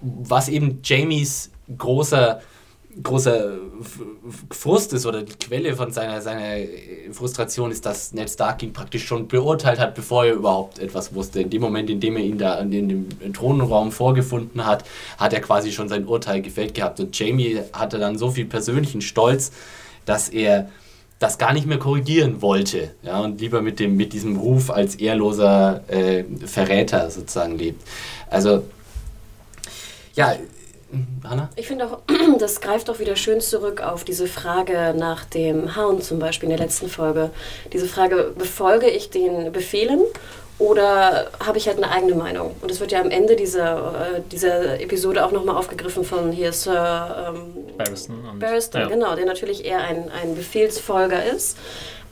was 0.00 0.48
eben 0.48 0.80
Jamies 0.82 1.52
großer 1.78 2.40
großer 3.02 3.58
Frust 4.50 4.92
ist 4.92 5.06
oder 5.06 5.22
die 5.22 5.34
Quelle 5.34 5.74
von 5.74 5.92
seiner, 5.92 6.20
seiner 6.20 6.66
Frustration 7.12 7.70
ist, 7.70 7.86
dass 7.86 8.12
Ned 8.12 8.28
Stark 8.28 8.62
ihn 8.62 8.72
praktisch 8.72 9.06
schon 9.06 9.28
beurteilt 9.28 9.78
hat, 9.78 9.94
bevor 9.94 10.24
er 10.24 10.34
überhaupt 10.34 10.78
etwas 10.78 11.14
wusste. 11.14 11.40
In 11.40 11.50
dem 11.50 11.62
Moment, 11.62 11.88
in 11.88 12.00
dem 12.00 12.16
er 12.16 12.22
ihn 12.22 12.38
da 12.38 12.58
in 12.58 12.70
dem 12.70 13.32
Thronraum 13.32 13.92
vorgefunden 13.92 14.66
hat, 14.66 14.84
hat 15.18 15.32
er 15.32 15.40
quasi 15.40 15.72
schon 15.72 15.88
sein 15.88 16.06
Urteil 16.06 16.42
gefällt 16.42 16.74
gehabt. 16.74 17.00
Und 17.00 17.16
Jamie 17.18 17.60
hatte 17.72 17.98
dann 17.98 18.18
so 18.18 18.30
viel 18.30 18.46
persönlichen 18.46 19.00
Stolz, 19.00 19.52
dass 20.04 20.28
er 20.28 20.68
das 21.20 21.36
gar 21.36 21.52
nicht 21.52 21.66
mehr 21.66 21.78
korrigieren 21.78 22.40
wollte 22.40 22.94
ja, 23.02 23.20
und 23.20 23.40
lieber 23.40 23.60
mit, 23.60 23.78
dem, 23.78 23.96
mit 23.96 24.14
diesem 24.14 24.36
Ruf 24.36 24.70
als 24.70 24.94
ehrloser 24.96 25.82
äh, 25.88 26.24
Verräter 26.46 27.10
sozusagen 27.10 27.56
lebt. 27.58 27.86
Also, 28.30 28.64
ja, 30.14 30.34
Hanna? 31.24 31.50
Ich 31.56 31.66
finde 31.66 31.86
auch, 31.86 31.98
das 32.38 32.60
greift 32.60 32.90
auch 32.90 32.98
wieder 32.98 33.16
schön 33.16 33.40
zurück 33.40 33.82
auf 33.82 34.04
diese 34.04 34.26
Frage 34.26 34.94
nach 34.96 35.24
dem 35.24 35.76
Hound 35.76 36.02
zum 36.04 36.18
Beispiel 36.18 36.48
in 36.48 36.56
der 36.56 36.64
letzten 36.64 36.88
Folge. 36.88 37.30
Diese 37.72 37.86
Frage, 37.86 38.32
befolge 38.36 38.88
ich 38.88 39.10
den 39.10 39.52
Befehlen 39.52 40.00
oder 40.58 41.30
habe 41.44 41.56
ich 41.56 41.66
halt 41.68 41.78
eine 41.78 41.90
eigene 41.90 42.14
Meinung? 42.14 42.54
Und 42.60 42.70
das 42.70 42.80
wird 42.80 42.92
ja 42.92 43.00
am 43.00 43.10
Ende 43.10 43.34
dieser, 43.34 44.16
äh, 44.16 44.20
dieser 44.30 44.80
Episode 44.80 45.24
auch 45.24 45.32
nochmal 45.32 45.56
aufgegriffen 45.56 46.04
von 46.04 46.32
hier 46.32 46.52
Sir 46.52 47.32
ähm, 47.34 47.76
Barristan. 47.78 48.38
Barristan, 48.38 48.82
ja. 48.82 48.88
genau, 48.88 49.14
der 49.14 49.24
natürlich 49.24 49.64
eher 49.64 49.80
ein, 49.80 50.10
ein 50.22 50.34
Befehlsfolger 50.34 51.24
ist 51.24 51.56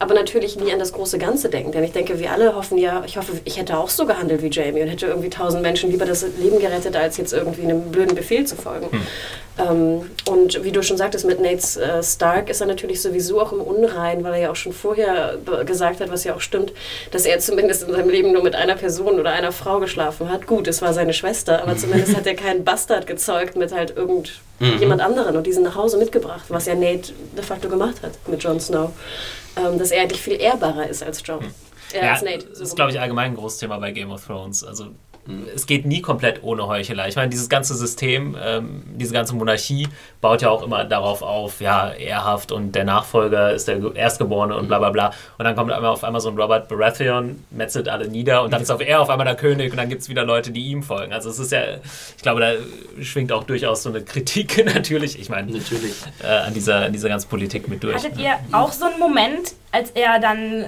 aber 0.01 0.15
natürlich 0.15 0.57
nie 0.57 0.73
an 0.73 0.79
das 0.79 0.93
große 0.93 1.19
Ganze 1.19 1.49
denken. 1.49 1.73
Denn 1.73 1.83
ich 1.83 1.93
denke, 1.93 2.21
wir 2.21 2.31
alle 2.31 2.55
hoffen 2.55 2.79
ja, 2.79 3.03
ich 3.05 3.17
hoffe, 3.17 3.33
ich 3.45 3.59
hätte 3.59 3.77
auch 3.79 3.89
so 3.89 4.07
gehandelt 4.07 4.43
wie 4.43 4.51
Jamie 4.51 4.83
und 4.83 4.89
hätte 4.89 5.07
irgendwie 5.07 5.31
tausend 5.31 5.63
Menschen 5.63 5.91
lieber 5.91 6.05
das 6.05 6.25
Leben 6.39 6.61
gerettet, 6.61 6.95
als 6.97 7.17
jetzt 7.17 7.33
irgendwie 7.33 7.63
einem 7.63 7.91
blöden 7.91 8.15
Befehl 8.15 8.47
zu 8.47 8.55
folgen. 8.55 8.87
Hm. 8.91 9.01
Ähm, 9.59 10.11
und 10.27 10.63
wie 10.63 10.71
du 10.71 10.83
schon 10.83 10.97
sagtest, 10.97 11.25
mit 11.25 11.41
Nate 11.41 11.83
äh, 11.83 12.03
Stark 12.03 12.49
ist 12.49 12.61
er 12.61 12.69
natürlich 12.69 13.03
sowieso 13.03 13.41
auch 13.41 13.53
im 13.53 13.61
Unrein, 13.61 14.23
weil 14.23 14.35
er 14.35 14.39
ja 14.39 14.51
auch 14.51 14.57
schon 14.57 14.73
vorher 14.73 15.37
gesagt 15.67 16.01
hat, 16.01 16.11
was 16.11 16.23
ja 16.23 16.35
auch 16.35 16.41
stimmt, 16.41 16.73
dass 17.11 17.27
er 17.27 17.41
zumindest 17.41 17.83
in 17.89 17.93
seinem 17.93 18.09
Leben 18.09 18.33
nur 18.33 18.45
mit 18.45 18.55
einer 18.55 18.77
Person 18.77 19.19
oder 19.19 19.33
einer 19.33 19.51
Frau 19.51 19.81
geschlafen 19.81 20.31
hat. 20.31 20.47
Gut, 20.47 20.69
es 20.69 20.81
war 20.81 20.93
seine 20.93 21.13
Schwester, 21.13 21.61
aber 21.63 21.77
zumindest 21.77 22.17
hat 22.17 22.27
er 22.29 22.35
keinen 22.35 22.63
Bastard 22.63 23.09
gezeugt 23.09 23.57
mit 23.57 23.75
halt 23.75 23.97
irgendjemand 23.97 25.01
mhm. 25.01 25.01
anderen 25.01 25.37
und 25.37 25.45
diesen 25.45 25.65
nach 25.65 25.75
Hause 25.75 25.99
mitgebracht, 25.99 26.45
was 26.51 26.67
ja 26.67 26.77
Nate 26.77 27.13
de 27.37 27.43
facto 27.43 27.69
gemacht 27.69 27.97
hat 28.03 28.13
mit 28.29 28.43
Jon 28.45 28.61
Snow 28.61 28.91
ähm, 29.59 29.79
dass 29.79 29.91
er 29.91 30.03
eigentlich 30.03 30.21
viel 30.21 30.41
ehrbarer 30.41 30.89
ist 30.89 31.03
als 31.03 31.23
John. 31.25 31.41
Hm. 31.41 31.55
Äh, 31.93 32.05
ja, 32.05 32.13
als 32.13 32.23
Nate. 32.23 32.47
Das 32.47 32.61
ist, 32.61 32.77
glaube 32.77 32.91
ich, 32.91 33.01
allgemein 33.01 33.33
ein 33.33 33.37
großes 33.37 33.59
Thema 33.59 33.79
bei 33.79 33.93
Game 33.93 34.11
of 34.11 34.25
Thrones. 34.25 34.63
Also 34.65 34.89
es 35.55 35.67
geht 35.67 35.85
nie 35.85 36.01
komplett 36.01 36.43
ohne 36.43 36.67
Heuchelei. 36.67 37.09
Ich 37.09 37.17
meine, 37.17 37.29
dieses 37.29 37.49
ganze 37.49 37.75
System, 37.75 38.37
ähm, 38.43 38.83
diese 38.95 39.13
ganze 39.13 39.35
Monarchie 39.35 39.89
baut 40.21 40.43
ja 40.43 40.49
auch 40.49 40.63
immer 40.63 40.85
darauf 40.85 41.23
auf, 41.23 41.61
ja, 41.61 41.91
ehrhaft 41.91 42.51
und 42.51 42.73
der 42.73 42.85
Nachfolger 42.85 43.53
ist 43.53 43.69
der 43.69 43.95
Erstgeborene 43.95 44.57
und 44.57 44.69
bla 44.69 44.79
bla 44.79 44.91
bla. 44.91 45.13
Und 45.37 45.45
dann 45.45 45.55
kommt 45.55 45.71
einmal 45.71 45.91
auf 45.91 46.03
einmal 46.03 46.21
so 46.21 46.31
ein 46.31 46.39
Robert 46.39 46.69
Baratheon, 46.69 47.45
metzelt 47.51 47.89
alle 47.89 48.09
nieder 48.09 48.43
und 48.43 48.53
dann 48.53 48.63
ist 48.63 48.71
auf 48.71 48.81
er 48.81 49.01
auf 49.01 49.11
einmal 49.11 49.27
der 49.27 49.37
König 49.37 49.71
und 49.71 49.77
dann 49.77 49.89
gibt 49.89 50.03
es 50.03 50.09
wieder 50.09 50.25
Leute, 50.25 50.51
die 50.51 50.67
ihm 50.69 50.83
folgen. 50.83 51.13
Also 51.13 51.29
es 51.29 51.39
ist 51.39 51.53
ja, 51.53 51.63
ich 52.17 52.23
glaube, 52.23 52.41
da 52.41 53.03
schwingt 53.03 53.31
auch 53.31 53.45
durchaus 53.45 53.83
so 53.83 53.91
eine 53.91 54.03
Kritik 54.03 54.65
natürlich, 54.75 55.21
ich 55.21 55.29
meine, 55.29 55.53
natürlich. 55.53 55.95
Äh, 56.23 56.27
an, 56.27 56.55
dieser, 56.55 56.87
an 56.87 56.93
dieser 56.93 57.09
ganzen 57.09 57.29
Politik 57.29 57.69
mit 57.69 57.83
durch. 57.83 57.97
Hattet 57.97 58.17
ne? 58.17 58.23
ihr 58.23 58.33
auch 58.53 58.73
so 58.73 58.87
einen 58.87 58.99
Moment, 58.99 59.55
als 59.79 59.91
er 59.91 60.19
dann 60.19 60.67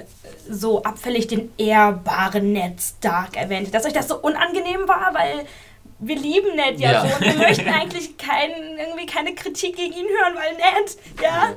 so 0.49 0.83
abfällig 0.85 1.27
den 1.27 1.53
ehrbaren 1.59 2.53
Ned 2.53 2.81
Stark 2.81 3.37
erwähnte, 3.37 3.73
dass 3.73 3.85
euch 3.85 3.93
das 3.93 4.07
so 4.07 4.17
unangenehm 4.19 4.87
war, 4.87 5.13
weil 5.13 5.47
wir 5.99 6.17
lieben 6.17 6.55
Ned 6.55 6.79
ja, 6.79 6.93
ja. 6.93 7.01
so 7.03 7.17
und 7.17 7.21
wir 7.23 7.35
möchten 7.35 7.69
eigentlich 7.69 8.17
kein, 8.17 8.51
irgendwie 8.79 9.07
keine 9.07 9.35
Kritik 9.35 9.77
gegen 9.77 9.93
ihn 9.93 10.07
hören, 10.07 10.35
weil 10.37 10.55
Ned, 10.55 10.97
ja. 11.23 11.55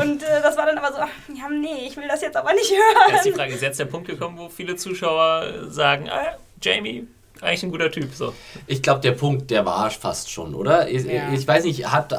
Und 0.00 0.22
äh, 0.22 0.42
das 0.42 0.56
war 0.56 0.66
dann 0.66 0.78
aber 0.78 0.92
so, 0.92 0.98
ja, 0.98 1.48
nee, 1.48 1.86
ich 1.86 1.96
will 1.96 2.08
das 2.08 2.22
jetzt 2.22 2.36
aber 2.36 2.54
nicht 2.54 2.70
hören. 2.70 3.14
Jetzt 3.14 3.26
die 3.26 3.32
Frage, 3.32 3.52
ist 3.52 3.62
jetzt 3.62 3.78
der 3.78 3.84
Punkt 3.84 4.08
gekommen, 4.08 4.38
wo 4.38 4.48
viele 4.48 4.76
Zuschauer 4.76 5.68
sagen, 5.68 6.08
ah, 6.08 6.36
Jamie, 6.60 7.06
eigentlich 7.40 7.62
ein 7.64 7.70
guter 7.70 7.90
Typ. 7.90 8.14
So. 8.14 8.32
Ich 8.66 8.82
glaube, 8.82 9.00
der 9.00 9.12
Punkt, 9.12 9.50
der 9.50 9.66
war 9.66 9.90
fast 9.90 10.30
schon, 10.30 10.54
oder? 10.54 10.88
Ich, 10.88 11.04
ja. 11.04 11.30
ich 11.32 11.46
weiß 11.46 11.64
nicht, 11.64 11.92
hat, 11.92 12.12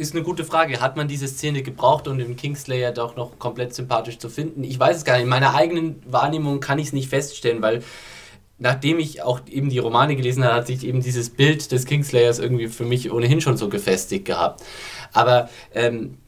ist 0.00 0.14
eine 0.14 0.24
gute 0.24 0.44
Frage. 0.44 0.80
Hat 0.80 0.96
man 0.96 1.06
diese 1.06 1.28
Szene 1.28 1.62
gebraucht, 1.62 2.08
um 2.08 2.18
den 2.18 2.34
Kingslayer 2.34 2.90
doch 2.90 3.16
noch 3.16 3.38
komplett 3.38 3.74
sympathisch 3.74 4.18
zu 4.18 4.30
finden? 4.30 4.64
Ich 4.64 4.78
weiß 4.78 4.96
es 4.96 5.04
gar 5.04 5.14
nicht. 5.14 5.24
In 5.24 5.28
meiner 5.28 5.54
eigenen 5.54 6.02
Wahrnehmung 6.10 6.60
kann 6.60 6.78
ich 6.78 6.88
es 6.88 6.92
nicht 6.92 7.10
feststellen, 7.10 7.60
weil 7.60 7.82
nachdem 8.58 8.98
ich 8.98 9.22
auch 9.22 9.40
eben 9.48 9.68
die 9.68 9.78
Romane 9.78 10.16
gelesen 10.16 10.42
habe, 10.42 10.54
hat 10.54 10.66
sich 10.66 10.84
eben 10.84 11.02
dieses 11.02 11.30
Bild 11.30 11.70
des 11.70 11.84
Kingslayers 11.84 12.38
irgendwie 12.38 12.68
für 12.68 12.84
mich 12.84 13.12
ohnehin 13.12 13.40
schon 13.40 13.56
so 13.56 13.68
gefestigt 13.68 14.24
gehabt. 14.24 14.62
Aber 15.12 15.50
ähm, 15.74 16.18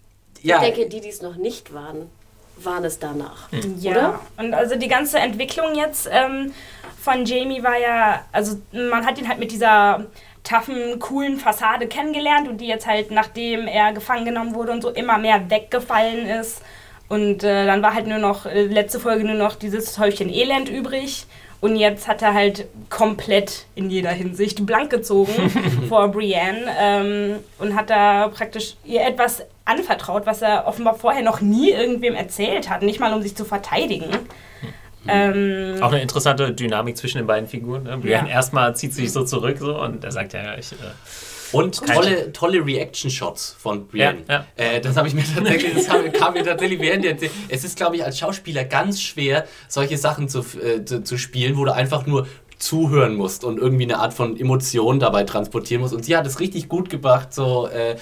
ja. 0.42 0.56
Ich 0.56 0.74
denke, 0.74 0.88
die, 0.88 1.00
die 1.00 1.08
es 1.08 1.22
noch 1.22 1.36
nicht 1.36 1.72
waren, 1.72 2.10
waren 2.58 2.84
es 2.84 2.98
danach. 2.98 3.50
Mhm. 3.52 3.76
Ja, 3.80 3.90
oder? 3.92 4.20
und 4.36 4.54
also 4.54 4.76
die 4.76 4.88
ganze 4.88 5.18
Entwicklung 5.18 5.74
jetzt 5.76 6.08
ähm, 6.12 6.52
von 7.00 7.24
Jamie 7.24 7.62
war 7.62 7.78
ja, 7.78 8.24
also 8.32 8.58
man 8.72 9.06
hat 9.06 9.18
ihn 9.18 9.28
halt 9.28 9.38
mit 9.38 9.50
dieser 9.50 10.06
taffen, 10.44 10.98
coolen 10.98 11.38
Fassade 11.38 11.86
kennengelernt 11.86 12.48
und 12.48 12.60
die 12.60 12.66
jetzt 12.66 12.86
halt, 12.86 13.10
nachdem 13.10 13.66
er 13.66 13.92
gefangen 13.92 14.24
genommen 14.24 14.54
wurde 14.54 14.72
und 14.72 14.82
so, 14.82 14.90
immer 14.90 15.18
mehr 15.18 15.50
weggefallen 15.50 16.26
ist. 16.26 16.62
Und 17.08 17.44
äh, 17.44 17.66
dann 17.66 17.82
war 17.82 17.94
halt 17.94 18.06
nur 18.06 18.18
noch, 18.18 18.46
äh, 18.46 18.62
letzte 18.62 18.98
Folge 18.98 19.24
nur 19.24 19.34
noch 19.34 19.54
dieses 19.54 19.98
Häufchen 19.98 20.32
Elend 20.32 20.68
übrig. 20.68 21.26
Und 21.60 21.76
jetzt 21.76 22.08
hat 22.08 22.22
er 22.22 22.34
halt 22.34 22.66
komplett 22.90 23.66
in 23.76 23.88
jeder 23.88 24.10
Hinsicht 24.10 24.66
blank 24.66 24.90
gezogen 24.90 25.32
vor 25.88 26.08
Brienne 26.08 26.66
ähm, 26.76 27.36
und 27.58 27.76
hat 27.76 27.88
da 27.88 28.28
praktisch 28.28 28.74
ihr 28.84 29.02
etwas 29.02 29.44
anvertraut, 29.64 30.26
was 30.26 30.42
er 30.42 30.66
offenbar 30.66 30.94
vorher 30.94 31.22
noch 31.22 31.40
nie 31.40 31.70
irgendwem 31.70 32.14
erzählt 32.14 32.68
hat, 32.68 32.82
nicht 32.82 32.98
mal 32.98 33.12
um 33.12 33.22
sich 33.22 33.36
zu 33.36 33.44
verteidigen. 33.44 34.10
Ähm, 35.08 35.82
Auch 35.82 35.92
eine 35.92 36.02
interessante 36.02 36.52
Dynamik 36.52 36.96
zwischen 36.96 37.18
den 37.18 37.26
beiden 37.26 37.48
Figuren. 37.48 37.84
Ne? 37.84 37.98
Brienne 37.98 38.28
ja. 38.28 38.34
erstmal 38.34 38.76
zieht 38.76 38.94
sich 38.94 39.12
so 39.12 39.24
zurück 39.24 39.58
so, 39.58 39.80
und 39.80 40.04
er 40.04 40.12
sagt 40.12 40.32
ja, 40.32 40.56
ich. 40.56 40.72
Äh, 40.72 40.76
und 41.52 41.86
tolle, 41.86 42.32
tolle 42.32 42.64
Reaction-Shots 42.64 43.56
von 43.58 43.86
Brienne. 43.86 44.20
Ja, 44.28 44.46
ja. 44.56 44.64
Äh, 44.64 44.80
das 44.80 44.96
habe 44.96 45.08
ich 45.08 45.14
mir 45.14 45.22
tatsächlich, 45.22 45.74
das 45.74 45.86
kam 46.18 46.32
mir 46.32 46.44
tatsächlich 46.44 46.80
während 46.80 47.04
der. 47.04 47.16
Es 47.48 47.62
ist, 47.64 47.76
glaube 47.76 47.96
ich, 47.96 48.04
als 48.04 48.18
Schauspieler 48.18 48.64
ganz 48.64 49.02
schwer, 49.02 49.46
solche 49.68 49.98
Sachen 49.98 50.28
zu, 50.28 50.40
äh, 50.40 50.84
zu, 50.84 51.02
zu 51.02 51.18
spielen, 51.18 51.56
wo 51.58 51.64
du 51.64 51.74
einfach 51.74 52.06
nur 52.06 52.26
zuhören 52.58 53.16
musst 53.16 53.44
und 53.44 53.58
irgendwie 53.58 53.84
eine 53.84 53.98
Art 53.98 54.14
von 54.14 54.38
Emotion 54.38 54.98
dabei 54.98 55.24
transportieren 55.24 55.82
musst. 55.82 55.92
Und 55.92 56.04
sie 56.04 56.16
hat 56.16 56.26
es 56.26 56.40
richtig 56.40 56.68
gut 56.68 56.88
gebracht, 56.88 57.34
so. 57.34 57.68
Äh, 57.68 57.96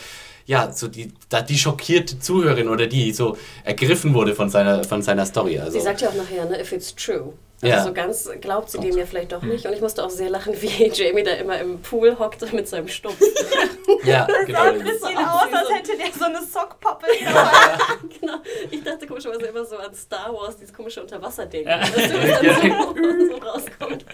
ja, 0.50 0.72
so 0.72 0.88
die, 0.88 1.12
die 1.48 1.58
schockierte 1.58 2.18
Zuhörerin 2.18 2.68
oder 2.68 2.88
die 2.88 3.12
so 3.12 3.36
ergriffen 3.62 4.14
wurde 4.14 4.34
von 4.34 4.50
seiner, 4.50 4.82
von 4.82 5.00
seiner 5.00 5.24
Story. 5.24 5.60
Also. 5.60 5.78
Sie 5.78 5.84
sagt 5.84 6.00
ja 6.00 6.08
auch 6.08 6.14
nachher, 6.14 6.44
ne, 6.44 6.60
if 6.60 6.72
it's 6.72 6.92
true. 6.92 7.34
Also 7.62 7.76
ja. 7.76 7.84
so 7.84 7.92
ganz 7.92 8.28
glaubt 8.40 8.68
sie 8.68 8.80
dem 8.80 8.98
ja 8.98 9.06
vielleicht 9.06 9.30
doch 9.30 9.42
nicht. 9.42 9.64
Und 9.64 9.74
ich 9.74 9.80
musste 9.80 10.04
auch 10.04 10.10
sehr 10.10 10.28
lachen, 10.28 10.54
wie 10.60 10.88
Jamie 10.88 11.22
da 11.22 11.34
immer 11.34 11.60
im 11.60 11.80
Pool 11.80 12.18
hockt 12.18 12.52
mit 12.52 12.66
seinem 12.66 12.88
Stumpf. 12.88 13.20
ja, 14.04 14.26
genau. 14.44 14.46
Das 14.46 14.50
sah 14.50 14.70
ein 14.72 14.82
bisschen 14.82 15.18
aus, 15.18 15.52
als 15.52 15.70
hätte 15.72 15.96
der 15.96 16.12
so 16.18 16.24
eine 16.24 16.44
Sockpappe. 16.44 17.06
Ja. 17.20 17.78
genau. 18.20 18.38
Ich 18.72 18.82
dachte 18.82 19.06
komischerweise 19.06 19.46
immer 19.46 19.64
so 19.64 19.76
an 19.76 19.94
Star 19.94 20.34
Wars, 20.34 20.56
dieses 20.56 20.74
komische 20.74 21.00
Unterwasserding. 21.00 21.64
Ja. 21.64 21.78
Dass 21.78 21.90
so, 21.90 23.30
so 23.30 23.36
rauskommt. 23.36 24.04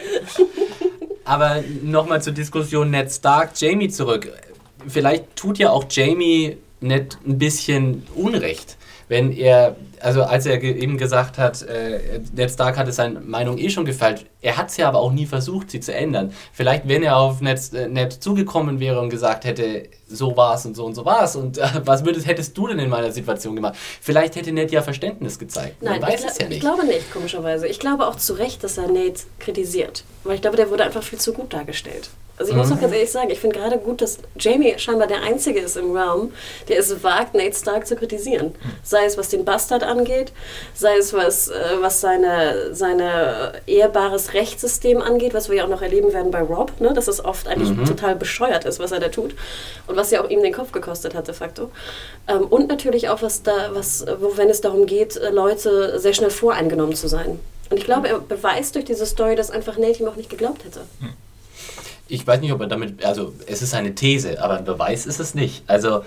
Aber 1.24 1.64
nochmal 1.82 2.20
zur 2.20 2.34
Diskussion 2.34 2.90
Ned 2.90 3.10
Stark, 3.10 3.52
Jamie 3.58 3.88
zurück 3.88 4.30
vielleicht 4.88 5.36
tut 5.36 5.58
ja 5.58 5.70
auch 5.70 5.84
Jamie 5.90 6.56
nicht 6.80 7.18
ein 7.26 7.38
bisschen 7.38 8.06
Unrecht, 8.14 8.76
wenn 9.08 9.32
er, 9.32 9.76
also 10.00 10.24
als 10.24 10.46
er 10.46 10.62
eben 10.62 10.98
gesagt 10.98 11.38
hat, 11.38 11.62
äh, 11.62 12.20
Ned 12.34 12.50
Stark 12.50 12.76
hatte 12.76 12.90
seine 12.90 13.20
Meinung 13.20 13.56
eh 13.56 13.70
schon 13.70 13.84
gefällt, 13.84 14.26
er 14.42 14.56
hat 14.56 14.70
es 14.70 14.76
ja 14.76 14.88
aber 14.88 14.98
auch 14.98 15.12
nie 15.12 15.26
versucht, 15.26 15.70
sie 15.70 15.80
zu 15.80 15.94
ändern. 15.94 16.32
Vielleicht, 16.52 16.88
wenn 16.88 17.02
er 17.04 17.16
auf 17.16 17.40
Ned, 17.40 17.72
äh, 17.72 17.88
Ned 17.88 18.12
zugekommen 18.12 18.80
wäre 18.80 19.00
und 19.00 19.10
gesagt 19.10 19.44
hätte, 19.44 19.88
so 20.08 20.36
war 20.36 20.56
es 20.56 20.66
und 20.66 20.74
so 20.74 20.84
und 20.84 20.94
so 20.94 21.04
war 21.04 21.22
es 21.22 21.36
und 21.36 21.58
äh, 21.58 21.66
was 21.84 22.04
würdest, 22.04 22.26
hättest 22.26 22.58
du 22.58 22.66
denn 22.66 22.80
in 22.80 22.88
meiner 22.88 23.12
Situation 23.12 23.54
gemacht? 23.54 23.76
Vielleicht 24.00 24.34
hätte 24.34 24.52
Ned 24.52 24.72
ja 24.72 24.82
Verständnis 24.82 25.38
gezeigt. 25.38 25.82
Nein, 25.82 26.00
Man 26.00 26.10
weiß 26.10 26.24
es 26.24 26.38
ja 26.38 26.48
nicht. 26.48 26.56
Ich 26.56 26.60
glaube 26.60 26.84
nicht, 26.84 27.12
komischerweise. 27.12 27.68
Ich 27.68 27.78
glaube 27.78 28.08
auch 28.08 28.16
zu 28.16 28.34
Recht, 28.34 28.64
dass 28.64 28.76
er 28.76 28.88
Ned 28.88 29.24
kritisiert, 29.38 30.02
weil 30.24 30.34
ich 30.34 30.42
glaube, 30.42 30.56
der 30.56 30.68
wurde 30.68 30.84
einfach 30.84 31.02
viel 31.02 31.20
zu 31.20 31.32
gut 31.32 31.52
dargestellt. 31.52 32.10
Also 32.38 32.52
ich 32.52 32.56
muss 32.58 32.70
auch 32.70 32.76
mhm. 32.76 32.80
ganz 32.80 32.92
ehrlich 32.92 33.10
sagen, 33.10 33.30
ich 33.30 33.40
finde 33.40 33.58
gerade 33.58 33.78
gut, 33.78 34.02
dass 34.02 34.18
Jamie 34.38 34.74
scheinbar 34.78 35.06
der 35.06 35.22
Einzige 35.22 35.60
ist 35.60 35.76
im 35.76 35.92
Realm, 35.92 36.32
der 36.68 36.78
es 36.78 37.02
wagt, 37.02 37.34
Nate 37.34 37.54
Stark 37.54 37.86
zu 37.86 37.96
kritisieren. 37.96 38.54
Sei 38.82 39.04
es 39.06 39.16
was 39.16 39.30
den 39.30 39.44
Bastard 39.44 39.82
angeht, 39.82 40.32
sei 40.74 40.96
es 40.98 41.14
was, 41.14 41.48
äh, 41.48 41.54
was 41.80 42.00
seine, 42.00 42.74
seine 42.74 43.52
ehrbares 43.66 44.34
Rechtssystem 44.34 45.00
angeht, 45.00 45.32
was 45.32 45.48
wir 45.48 45.56
ja 45.56 45.64
auch 45.64 45.68
noch 45.68 45.80
erleben 45.80 46.12
werden 46.12 46.30
bei 46.30 46.42
Rob, 46.42 46.78
ne? 46.78 46.92
dass 46.92 47.08
es 47.08 47.24
oft 47.24 47.48
eigentlich 47.48 47.70
mhm. 47.70 47.86
total 47.86 48.16
bescheuert 48.16 48.66
ist, 48.66 48.80
was 48.80 48.92
er 48.92 49.00
da 49.00 49.08
tut. 49.08 49.34
Und 49.86 49.96
was 49.96 50.10
ja 50.10 50.22
auch 50.22 50.28
ihm 50.28 50.42
den 50.42 50.52
Kopf 50.52 50.72
gekostet 50.72 51.14
hat, 51.14 51.28
de 51.28 51.34
facto. 51.34 51.70
Ähm, 52.28 52.46
und 52.48 52.68
natürlich 52.68 53.08
auch, 53.08 53.22
was 53.22 53.42
da, 53.42 53.70
was, 53.72 54.04
wo, 54.20 54.36
wenn 54.36 54.50
es 54.50 54.60
darum 54.60 54.84
geht, 54.84 55.16
äh, 55.16 55.30
Leute 55.30 55.98
sehr 55.98 56.12
schnell 56.12 56.30
voreingenommen 56.30 56.94
zu 56.96 57.08
sein. 57.08 57.40
Und 57.70 57.78
ich 57.78 57.84
glaube, 57.84 58.08
er 58.08 58.20
beweist 58.20 58.74
durch 58.74 58.84
diese 58.84 59.06
Story, 59.06 59.36
dass 59.36 59.50
einfach 59.50 59.78
Nate 59.78 60.02
ihm 60.02 60.08
auch 60.08 60.16
nicht 60.16 60.30
geglaubt 60.30 60.64
hätte. 60.64 60.80
Mhm 61.00 61.14
ich 62.08 62.26
weiß 62.26 62.40
nicht, 62.40 62.52
ob 62.52 62.60
er 62.60 62.66
damit, 62.66 63.04
also 63.04 63.32
es 63.46 63.62
ist 63.62 63.74
eine 63.74 63.94
These, 63.94 64.42
aber 64.42 64.58
ein 64.58 64.64
Beweis 64.64 65.06
ist 65.06 65.20
es 65.20 65.34
nicht. 65.34 65.64
Also 65.66 66.02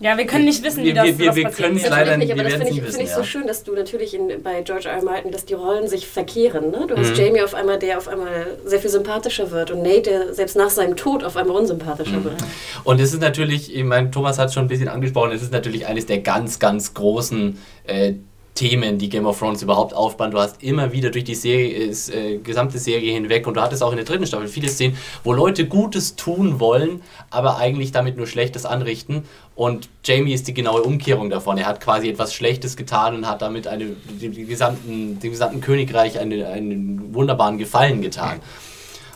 ja, 0.00 0.18
wir 0.18 0.26
können 0.26 0.44
nicht 0.44 0.62
wissen, 0.64 0.82
wie 0.82 0.92
das 0.92 1.06
wir, 1.06 1.18
wir, 1.18 1.34
wir 1.36 1.50
können 1.50 1.76
es 1.76 1.88
leider 1.88 2.16
nicht, 2.16 2.32
aber 2.32 2.42
das 2.42 2.54
finde 2.54 2.68
ich, 2.68 2.82
find 2.82 3.00
ich 3.00 3.10
so 3.10 3.22
schön, 3.22 3.46
dass 3.46 3.62
du 3.62 3.74
natürlich 3.74 4.12
in, 4.14 4.42
bei 4.42 4.62
George 4.62 4.88
R. 4.88 4.96
R. 4.96 5.04
Martin, 5.04 5.30
dass 5.30 5.44
die 5.44 5.54
Rollen 5.54 5.88
sich 5.88 6.08
verkehren. 6.08 6.70
Ne? 6.72 6.86
Du 6.88 6.96
hast 6.96 7.10
mhm. 7.10 7.16
Jamie 7.16 7.42
auf 7.42 7.54
einmal, 7.54 7.78
der 7.78 7.98
auf 7.98 8.08
einmal 8.08 8.58
sehr 8.64 8.80
viel 8.80 8.90
sympathischer 8.90 9.52
wird 9.52 9.70
und 9.70 9.82
Nate, 9.82 10.02
der 10.02 10.34
selbst 10.34 10.56
nach 10.56 10.70
seinem 10.70 10.96
Tod 10.96 11.22
auf 11.22 11.36
einmal 11.36 11.56
unsympathischer 11.56 12.18
mhm. 12.18 12.24
wird. 12.24 12.36
Und 12.82 13.00
es 13.00 13.12
ist 13.14 13.20
natürlich, 13.20 13.74
ich 13.74 13.84
meine, 13.84 14.10
Thomas 14.10 14.38
hat 14.38 14.48
es 14.48 14.54
schon 14.54 14.64
ein 14.64 14.68
bisschen 14.68 14.88
angesprochen, 14.88 15.30
es 15.30 15.42
ist 15.42 15.52
natürlich 15.52 15.86
eines 15.86 16.06
der 16.06 16.18
ganz, 16.18 16.58
ganz 16.58 16.92
großen 16.92 17.56
äh, 17.86 18.14
Themen, 18.54 18.98
die 18.98 19.08
Game 19.08 19.26
of 19.26 19.38
Thrones 19.38 19.62
überhaupt 19.62 19.94
aufbauen. 19.94 20.30
Du 20.30 20.38
hast 20.38 20.62
immer 20.62 20.92
wieder 20.92 21.10
durch 21.10 21.24
die 21.24 21.34
Serie, 21.34 21.90
äh, 21.90 22.38
gesamte 22.38 22.78
Serie 22.78 23.12
hinweg 23.12 23.46
und 23.46 23.54
du 23.54 23.60
hattest 23.60 23.82
auch 23.82 23.90
in 23.90 23.96
der 23.96 24.04
dritten 24.04 24.26
Staffel 24.26 24.46
viele 24.46 24.68
Szenen, 24.68 24.96
wo 25.24 25.32
Leute 25.32 25.66
Gutes 25.66 26.14
tun 26.14 26.60
wollen, 26.60 27.02
aber 27.30 27.58
eigentlich 27.58 27.90
damit 27.90 28.16
nur 28.16 28.26
Schlechtes 28.26 28.64
anrichten. 28.64 29.24
Und 29.56 29.88
Jamie 30.04 30.32
ist 30.32 30.46
die 30.46 30.54
genaue 30.54 30.82
Umkehrung 30.82 31.30
davon. 31.30 31.58
Er 31.58 31.66
hat 31.66 31.80
quasi 31.80 32.08
etwas 32.08 32.32
Schlechtes 32.32 32.76
getan 32.76 33.16
und 33.16 33.28
hat 33.28 33.42
damit 33.42 33.66
eine, 33.66 33.96
die, 34.20 34.28
die 34.28 34.44
gesamten, 34.44 35.18
dem 35.18 35.30
gesamten 35.30 35.60
Königreich 35.60 36.18
eine, 36.18 36.46
einen 36.46 37.14
wunderbaren 37.14 37.58
Gefallen 37.58 38.02
getan. 38.02 38.40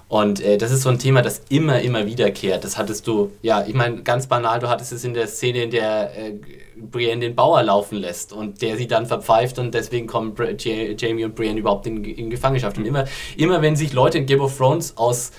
Und 0.09 0.41
äh, 0.41 0.57
das 0.57 0.71
ist 0.71 0.83
so 0.83 0.89
ein 0.89 0.99
Thema, 0.99 1.21
das 1.21 1.43
immer, 1.51 1.81
immer 1.81 2.07
wiederkehrt. 2.07 2.65
Das 2.65 2.79
hattest 2.79 3.07
du, 3.07 3.31
ja, 3.43 3.65
ich 3.67 3.75
meine, 3.75 4.03
ganz 4.03 4.27
banal, 4.27 4.59
du 4.59 4.69
hattest 4.69 4.91
es 4.93 5.05
in 5.05 5.13
der 5.13 5.27
Szene, 5.27 5.65
in 5.65 5.71
der 5.71 6.17
äh, 6.17 6.33
Brienne 6.77 7.21
den 7.21 7.35
Bauer 7.35 7.63
laufen 7.63 7.99
lässt 7.99 8.33
und 8.33 8.63
der 8.63 8.79
sie 8.79 8.87
dann 8.87 9.05
verpfeift 9.05 9.59
und 9.59 9.75
deswegen 9.75 10.07
kommen 10.07 10.35
Br 10.35 10.53
Jamie 10.57 11.25
und 11.25 11.35
Brienne 11.35 11.61
überhaupt 11.61 11.87
in, 11.87 12.03
in 12.05 12.31
Gefangenschaft. 12.31 12.79
Und 12.79 12.87
immer, 12.87 13.05
immer 13.37 13.61
wenn 13.61 13.77
sich 13.77 13.93
Leute 13.93 14.17
in 14.17 14.27
Game 14.27 14.41
of 14.41 14.57
Thrones 14.57 14.97
aus 14.97 15.33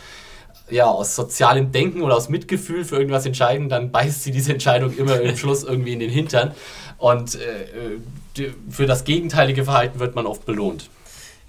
ja, 0.71 0.85
aus 0.85 1.15
sozialem 1.15 1.71
Denken 1.71 2.03
oder 2.03 2.15
aus 2.15 2.29
Mitgefühl 2.29 2.85
für 2.85 2.97
irgendwas 2.97 3.25
entscheiden, 3.25 3.69
dann 3.69 3.91
beißt 3.91 4.23
sie 4.23 4.29
diese 4.29 4.51
Entscheidung 4.51 4.95
immer 4.95 5.19
im 5.19 5.35
Schluss 5.37 5.63
irgendwie 5.63 5.93
in 5.93 5.99
den 5.99 6.11
Hintern. 6.11 6.51
Und 6.99 7.35
äh, 7.35 7.39
äh 7.39 8.51
für 8.69 8.85
das 8.85 9.03
gegenteilige 9.03 9.65
Verhalten 9.65 9.99
wird 9.99 10.15
man 10.15 10.25
oft 10.25 10.45
belohnt. 10.45 10.89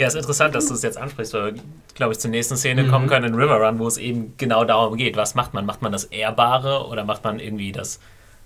Ja, 0.01 0.07
ist 0.07 0.15
interessant, 0.15 0.55
dass 0.55 0.67
du 0.67 0.73
es 0.73 0.83
jetzt 0.83 0.97
ansprichst, 0.97 1.35
weil 1.35 1.57
wir, 1.57 1.63
glaube 1.95 2.15
ich, 2.15 2.19
zur 2.19 2.31
nächsten 2.31 2.57
Szene 2.57 2.85
mhm. 2.85 2.91
kommen 2.91 3.07
können 3.07 3.27
in 3.27 3.35
River 3.35 3.61
Run, 3.61 3.79
wo 3.79 3.87
es 3.87 3.99
eben 3.99 4.33
genau 4.39 4.65
darum 4.65 4.97
geht. 4.97 5.15
Was 5.19 5.35
macht 5.35 5.53
man? 5.53 5.67
Macht 5.67 5.83
man 5.83 5.93
das 5.93 6.05
Ehrbare 6.05 6.87
oder 6.87 7.05
macht 7.05 7.23
man 7.23 7.39
irgendwie 7.39 7.71
das, 7.71 8.01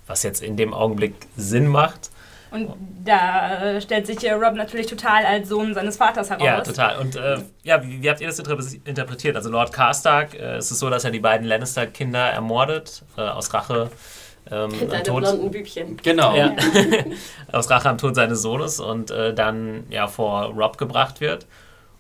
was 0.09 0.25
jetzt 0.25 0.43
in 0.43 0.57
dem 0.57 0.75
Augenblick 0.75 1.15
Sinn 1.37 1.69
macht? 1.69 2.11
Und 2.51 2.75
da 3.05 3.81
stellt 3.81 4.09
sich 4.09 4.19
Rob 4.33 4.55
natürlich 4.55 4.89
total 4.89 5.25
als 5.25 5.49
Sohn 5.49 5.75
seines 5.75 5.97
Vaters 5.97 6.29
heraus. 6.29 6.45
Ja, 6.45 6.61
total. 6.61 6.99
Und 6.99 7.15
äh, 7.15 7.39
ja, 7.63 7.81
wie, 7.85 8.03
wie, 8.03 8.11
habt 8.11 8.21
ihr 8.21 8.27
das 8.27 8.41
interpretiert? 8.85 9.37
Also 9.37 9.49
Lord 9.49 9.73
Karstark, 9.73 10.35
äh, 10.35 10.59
ist 10.59 10.73
es 10.73 10.81
so, 10.81 10.91
dass 10.91 11.05
er 11.05 11.13
die 11.13 11.21
beiden 11.21 11.47
Lannister-Kinder 11.47 12.31
ermordet, 12.31 13.05
äh, 13.17 13.21
aus 13.21 13.55
Rache 13.55 13.93
ähm, 14.51 14.71
Deine 14.91 15.03
Tod, 15.03 15.23
blonden 15.23 15.51
Bübchen. 15.51 15.97
Genau. 16.03 16.37
Ja. 16.37 16.55
Aus 17.53 17.71
Rache 17.71 17.89
am 17.89 17.99
Tod 17.99 18.15
seines 18.15 18.43
Sohnes 18.43 18.81
und 18.81 19.11
äh, 19.11 19.35
dann 19.35 19.85
ja 19.91 20.07
vor 20.07 20.47
Rob 20.55 20.79
gebracht 20.79 21.21
wird 21.21 21.47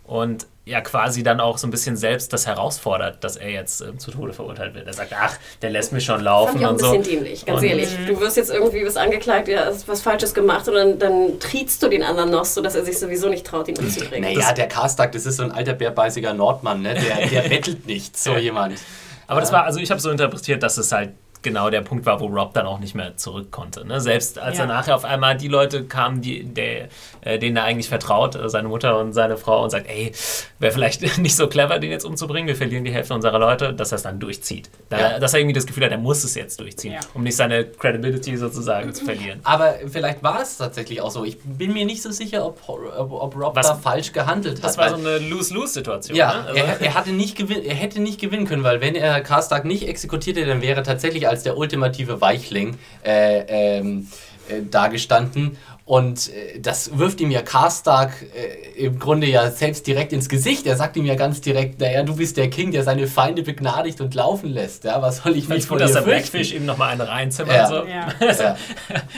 und 0.05 0.47
ja 0.67 0.81
quasi 0.81 1.23
dann 1.23 1.41
auch 1.41 1.59
so 1.59 1.67
ein 1.67 1.71
bisschen 1.71 1.97
selbst 1.97 2.33
das 2.33 2.47
herausfordert, 2.47 3.23
dass 3.23 3.37
er 3.37 3.51
jetzt 3.51 3.83
äh, 3.83 3.97
zu 3.99 4.11
Tode 4.11 4.33
verurteilt 4.33 4.75
wird. 4.75 4.87
Er 4.87 4.95
sagt, 4.95 5.13
ach, 5.15 5.37
der 5.61 5.71
lässt 5.71 5.93
mich 5.93 6.05
schon 6.05 6.23
laufen 6.23 6.59
Fand 6.59 6.61
ich 6.61 6.67
auch 6.67 6.71
und 6.71 6.83
ein 6.83 7.03
bisschen 7.03 7.19
dämlich, 7.19 7.45
ganz 7.45 7.61
und 7.61 7.67
ehrlich. 7.67 7.89
Du 8.07 8.19
wirst 8.19 8.37
jetzt 8.39 8.51
irgendwie 8.51 8.85
was 8.85 8.97
angeklagt, 8.97 9.49
ja, 9.49 9.67
hast 9.67 9.87
was 9.89 10.01
Falsches 10.01 10.33
gemacht 10.33 10.67
und 10.69 10.75
dann, 10.75 10.99
dann 10.99 11.39
trietst 11.39 11.83
du 11.83 11.89
den 11.89 12.03
anderen 12.03 12.31
noch, 12.31 12.47
sodass 12.47 12.75
er 12.75 12.85
sich 12.85 12.99
sowieso 12.99 13.29
nicht 13.29 13.47
traut, 13.47 13.69
ihn 13.69 13.79
umzubringen. 13.79 14.35
Naja, 14.35 14.53
der 14.53 14.69
Karstag, 14.69 15.13
das 15.13 15.27
ist 15.27 15.37
so 15.37 15.43
ein 15.43 15.53
alter 15.53 15.75
bärbeißiger 15.75 16.33
Nordmann, 16.33 16.81
ne? 16.81 16.95
der, 16.95 17.29
der 17.29 17.49
bettelt 17.49 17.87
nicht, 17.87 18.17
so 18.17 18.37
jemand. 18.37 18.79
Aber 19.27 19.41
das 19.41 19.53
war, 19.53 19.65
also 19.65 19.81
ich 19.81 19.91
habe 19.91 20.01
so 20.01 20.11
interpretiert, 20.11 20.63
dass 20.63 20.79
es 20.79 20.93
halt 20.93 21.11
genau 21.45 21.71
der 21.71 21.83
Punkt 21.83 22.07
war, 22.07 22.19
wo 22.19 22.27
Rob 22.27 22.53
dann 22.55 22.67
auch 22.67 22.81
nicht 22.81 22.97
mehr 22.97 23.17
zurück 23.17 23.53
konnte. 23.53 23.87
Ne? 23.87 24.01
Selbst 24.01 24.39
als 24.39 24.59
ja. 24.59 24.65
er 24.65 24.67
nachher 24.67 24.97
auf 24.97 25.05
einmal 25.05 25.37
die 25.37 25.49
Leute 25.49 25.85
kamen, 25.85 26.21
die, 26.21 26.43
der, 26.43 26.89
äh, 27.21 27.39
denen 27.39 27.57
er 27.57 27.65
eigentlich 27.65 27.89
vertraut, 27.89 28.35
äh, 28.35 28.49
seine 28.49 28.69
Mutter 28.69 28.99
und 28.99 29.13
seine 29.13 29.37
Frau, 29.37 29.63
und 29.63 29.71
sagt, 29.71 29.89
ey, 29.89 30.13
wäre 30.59 30.73
vielleicht 30.73 31.03
nicht 31.19 31.37
so 31.37 31.47
clever, 31.47 31.79
den 31.79 31.91
jetzt 31.91 32.05
umzubringen, 32.05 32.49
wir 32.49 32.57
verlieren 32.57 32.85
die 32.85 32.93
Hälfte 32.93 33.15
unserer 33.15 33.39
Leute, 33.39 33.73
dass 33.73 33.93
er 33.93 33.97
es 33.97 34.03
dann 34.03 34.19
durchzieht. 34.19 34.71
Da, 34.89 34.99
ja. 34.99 35.19
Dass 35.19 35.35
er 35.35 35.41
irgendwie 35.41 35.55
das 35.55 35.67
Gefühl 35.67 35.85
hat, 35.85 35.93
er 35.93 35.99
muss 35.99 36.25
es 36.25 36.35
jetzt 36.35 36.59
durchziehen, 36.59 36.95
ja. 36.95 37.01
um 37.13 37.23
nicht 37.23 37.37
seine 37.37 37.65
Credibility 37.65 38.37
sozusagen 38.37 38.93
zu 38.95 39.05
verlieren. 39.05 39.41
Aber 39.45 39.75
vielleicht 39.87 40.23
war 40.23 40.41
es 40.41 40.57
tatsächlich 40.57 41.01
auch 41.01 41.11
so. 41.11 41.25
Ich 41.25 41.39
bin 41.45 41.73
mir 41.73 41.85
nicht 41.85 42.03
so 42.03 42.11
sicher, 42.11 42.47
ob, 42.47 42.61
ob, 42.67 43.13
ob 43.13 43.37
Rob 43.37 43.55
Was, 43.55 43.69
da 43.69 43.75
falsch 43.75 44.13
gehandelt 44.13 44.57
hat. 44.57 44.65
Das 44.65 44.79
war 44.79 44.89
so 44.89 44.97
eine 44.97 45.19
Lose-Lose-Situation. 45.19 46.17
Ja, 46.17 46.43
ne? 46.43 46.49
also 46.49 46.61
er, 46.61 46.81
er, 46.81 46.95
hatte 46.95 47.11
nicht 47.11 47.39
er 47.39 47.75
hätte 47.75 48.01
nicht 48.01 48.21
gewinnen 48.21 48.47
können, 48.47 48.65
weil 48.65 48.81
wenn 48.81 48.95
er 48.95 49.21
Karstark 49.21 49.65
nicht 49.65 49.87
exekutiert 49.87 50.37
hätte, 50.37 50.47
dann 50.47 50.63
wäre 50.63 50.83
tatsächlich 50.83 51.29
als 51.29 51.34
der 51.43 51.57
ultimative 51.57 52.21
Weichling 52.21 52.77
äh, 53.05 53.79
ähm, 53.79 54.09
äh, 54.49 54.63
dagestanden 54.63 55.57
und 55.87 56.31
äh, 56.31 56.61
das 56.61 56.97
wirft 56.99 57.21
ihm 57.21 57.31
ja 57.31 57.43
Karstark 57.43 58.25
äh, 58.35 58.85
im 58.85 58.99
Grunde 58.99 59.27
ja 59.27 59.51
selbst 59.51 59.87
direkt 59.87 60.15
ins 60.15 60.31
Gesicht. 60.31 60.67
Er 60.67 60.77
sagt 60.77 60.97
ihm 60.97 61.05
ja 61.05 61.15
ganz 61.15 61.43
direkt, 61.43 61.79
naja, 61.79 62.03
du 62.03 62.17
bist 62.17 62.39
der 62.39 62.49
King, 62.49 62.73
der 62.73 62.85
seine 62.85 63.07
Feinde 63.07 63.43
begnadigt 63.43 64.01
und 64.01 64.15
laufen 64.15 64.49
lässt. 64.49 64.85
Ja, 64.85 65.03
was 65.03 65.19
soll 65.19 65.37
ich 65.37 65.47
mich 65.47 65.67
von 65.67 65.77
dir 65.77 65.85
dass 65.85 65.93
der 65.93 66.01
Blackfish 66.01 66.55
ihm 66.55 66.65
nochmal 66.65 66.93
eine 66.93 67.07
reinzimmert. 67.07 67.55
Ja. 67.55 67.67
So. 67.67 67.75
Ja. 67.85 68.09
ja. 68.21 68.57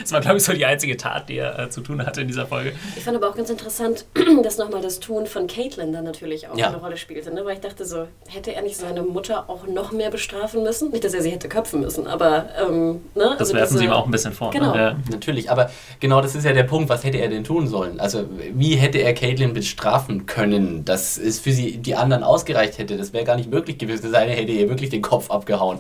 das 0.01 0.12
war, 0.12 0.21
glaube 0.21 0.39
ich, 0.39 0.43
so 0.43 0.53
die 0.53 0.67
einzige 0.67 0.97
Tat, 0.97 1.29
die 1.29 1.39
er 1.39 1.57
äh, 1.57 1.71
zu 1.71 1.83
tun 1.83 2.05
hatte 2.05 2.23
in 2.23 2.27
dieser 2.27 2.47
Folge. 2.47 2.73
Ich 2.97 3.05
fand 3.05 3.17
aber 3.17 3.31
auch 3.31 3.37
ganz 3.37 3.49
interessant, 3.49 4.05
dass 4.43 4.59
nochmal 4.59 4.83
das 4.83 4.99
Tun 4.99 5.27
von 5.27 5.47
Caitlin 5.47 5.93
dann 5.93 6.05
natürlich 6.05 6.49
auch 6.49 6.59
ja. 6.59 6.67
eine 6.67 6.79
Rolle 6.79 6.97
spielte. 6.97 7.33
Ne? 7.33 7.45
Weil 7.45 7.55
ich 7.55 7.61
dachte 7.61 7.85
so, 7.85 8.09
hätte 8.27 8.53
er 8.53 8.62
nicht 8.62 8.77
seine 8.77 9.03
Mutter 9.03 9.49
auch 9.49 9.69
noch 9.69 9.93
mehr 9.93 10.11
bestrafen 10.11 10.64
müssen? 10.64 10.91
Nicht, 10.91 11.05
dass 11.05 11.14
er 11.14 11.23
sie 11.23 11.31
hätte 11.31 11.49
köpfen 11.49 11.81
müssen, 11.81 12.09
aber... 12.09 12.47
Ähm, 12.61 13.03
ne? 13.14 13.37
Das 13.39 13.41
also 13.41 13.55
werfen 13.55 13.75
diese, 13.75 13.79
sie 13.79 13.85
ihm 13.85 13.93
auch 13.93 14.07
ein 14.07 14.11
bisschen 14.11 14.33
vor. 14.33 14.53
Ne? 14.53 14.59
Genau. 14.59 14.75
Ne? 14.75 14.97
Natürlich, 15.12 15.49
aber 15.49 15.71
genau 16.01 16.21
das 16.21 16.35
ist 16.35 16.45
ja 16.45 16.56
der 16.57 16.65
Punkt, 16.65 16.89
was 16.89 17.05
hätte 17.05 17.19
er 17.19 17.29
denn 17.29 17.45
tun 17.45 17.69
sollen? 17.69 18.01
Also 18.01 18.25
wie 18.55 18.77
hätte 18.77 18.99
er 18.99 19.15
Caitlin 19.15 19.53
bestrafen 19.53 20.27
können, 20.27 20.85
dass 20.85 21.19
es 21.19 21.39
für 21.39 21.53
sie 21.53 21.79
die 21.79 21.95
anderen 21.95 22.25
ausgereicht 22.25 22.79
hätte? 22.79 22.97
Das 22.97 23.13
wäre 23.13 23.25
gar 23.25 23.37
nicht 23.37 23.51
möglich 23.51 23.79
gewesen. 23.79 24.11
Das 24.11 24.21
eine 24.21 24.33
hätte 24.33 24.53
ihr 24.53 24.69
wirklich 24.69 24.91
den 24.91 25.03
Kopf 25.03 25.31
abgehauen. 25.31 25.79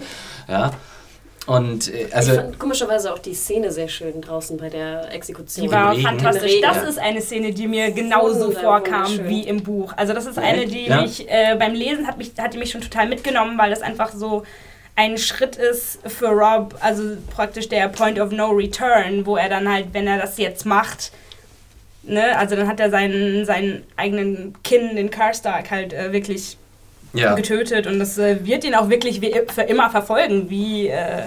Ja. 0.48 0.72
Und 1.46 1.94
äh, 1.94 2.08
also 2.12 2.32
ich 2.32 2.38
fand 2.38 2.58
komischerweise 2.58 3.12
auch 3.12 3.18
die 3.18 3.34
Szene 3.34 3.70
sehr 3.70 3.88
schön 3.88 4.20
draußen 4.20 4.56
bei 4.56 4.68
der 4.68 5.12
Exekution. 5.12 5.66
Die 5.66 5.72
war 5.72 5.94
fantastisch. 5.94 6.60
Das 6.60 6.82
ist 6.82 6.98
eine 6.98 7.20
Szene, 7.20 7.52
die 7.52 7.68
mir 7.68 7.92
genauso 7.92 8.50
vorkam 8.50 9.06
wie 9.24 9.42
im 9.42 9.62
Buch. 9.62 9.92
Also 9.96 10.12
das 10.12 10.26
ist 10.26 10.38
eine, 10.38 10.66
die 10.66 10.86
ja. 10.86 11.02
mich 11.02 11.28
äh, 11.28 11.56
beim 11.56 11.74
Lesen 11.74 12.06
hat 12.06 12.18
mich 12.18 12.32
hat 12.38 12.52
die 12.54 12.58
mich 12.58 12.72
schon 12.72 12.80
total 12.80 13.08
mitgenommen, 13.08 13.56
weil 13.58 13.70
das 13.70 13.80
einfach 13.80 14.12
so 14.12 14.42
ein 14.96 15.18
Schritt 15.18 15.56
ist 15.56 15.98
für 16.06 16.28
Rob, 16.28 16.74
also 16.80 17.16
praktisch 17.30 17.68
der 17.68 17.88
Point 17.88 18.18
of 18.18 18.32
No 18.32 18.48
Return, 18.50 19.26
wo 19.26 19.36
er 19.36 19.48
dann 19.48 19.70
halt, 19.70 19.88
wenn 19.92 20.06
er 20.06 20.18
das 20.18 20.38
jetzt 20.38 20.64
macht, 20.64 21.12
ne, 22.02 22.36
also 22.38 22.56
dann 22.56 22.66
hat 22.66 22.80
er 22.80 22.90
seinen, 22.90 23.44
seinen 23.44 23.84
eigenen 23.96 24.54
Kinn, 24.64 24.96
den 24.96 25.10
Karstark, 25.10 25.70
halt 25.70 25.92
äh, 25.92 26.12
wirklich 26.12 26.56
ja. 27.12 27.34
getötet 27.34 27.86
und 27.86 27.98
das 27.98 28.16
äh, 28.18 28.44
wird 28.44 28.64
ihn 28.64 28.74
auch 28.74 28.88
wirklich 28.88 29.20
für 29.20 29.62
immer 29.62 29.90
verfolgen, 29.90 30.48
wie 30.48 30.88
äh, 30.88 31.24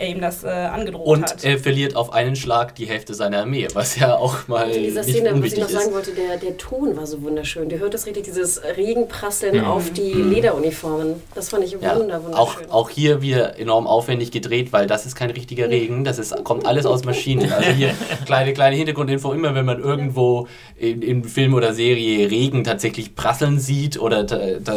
er 0.00 0.08
ihm 0.08 0.20
das 0.20 0.44
äh, 0.44 0.48
angedroht 0.48 1.06
und 1.06 1.24
hat. 1.24 1.34
Und 1.34 1.44
er 1.44 1.58
verliert 1.58 1.94
auf 1.94 2.12
einen 2.12 2.34
Schlag 2.34 2.74
die 2.74 2.86
Hälfte 2.86 3.14
seiner 3.14 3.40
Armee, 3.40 3.68
was 3.74 3.96
ja 3.96 4.16
auch 4.16 4.48
mal. 4.48 4.66
Und 4.66 4.74
in 4.74 4.84
dieser 4.84 5.02
nicht 5.02 5.16
Szene, 5.16 5.42
was 5.42 5.52
ich 5.52 5.58
noch 5.58 5.68
sagen 5.68 5.92
wollte, 5.92 6.12
der, 6.12 6.38
der 6.38 6.56
Ton 6.56 6.96
war 6.96 7.06
so 7.06 7.22
wunderschön. 7.22 7.68
Du 7.68 7.78
hörtest 7.78 8.06
richtig 8.06 8.24
dieses 8.24 8.60
Regenprasseln 8.76 9.58
mhm. 9.58 9.64
auf 9.64 9.90
die 9.92 10.14
mhm. 10.14 10.32
Lederuniformen. 10.32 11.22
Das 11.34 11.50
fand 11.50 11.64
ich 11.64 11.72
ja, 11.72 11.96
wunder, 11.96 12.24
wunderschön. 12.24 12.70
Auch, 12.70 12.70
auch 12.70 12.90
hier 12.90 13.20
wieder 13.20 13.58
enorm 13.58 13.86
aufwendig 13.86 14.30
gedreht, 14.30 14.72
weil 14.72 14.86
das 14.86 15.04
ist 15.06 15.14
kein 15.14 15.30
richtiger 15.30 15.68
Regen, 15.68 16.04
das 16.04 16.18
ist, 16.18 16.44
kommt 16.44 16.66
alles 16.66 16.86
aus 16.86 17.04
Maschinen. 17.04 17.52
Also 17.52 17.70
hier 17.70 17.94
kleine, 18.26 18.54
kleine 18.54 18.76
Hintergrundinfo, 18.76 19.32
immer 19.32 19.54
wenn 19.54 19.66
man 19.66 19.80
irgendwo 19.80 20.48
in, 20.76 21.02
in 21.02 21.24
Film 21.24 21.54
oder 21.54 21.74
Serie 21.74 22.30
Regen 22.30 22.64
tatsächlich 22.64 23.14
prasseln 23.14 23.60
sieht 23.60 24.00
oder 24.00 24.24
da, 24.24 24.38
da, 24.64 24.74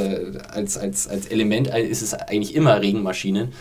als, 0.52 0.78
als, 0.78 1.08
als 1.08 1.28
Element, 1.28 1.68
ist 1.70 2.02
es 2.02 2.14
eigentlich 2.14 2.56
immer 2.56 2.82
Regenmaschinen 2.82 3.54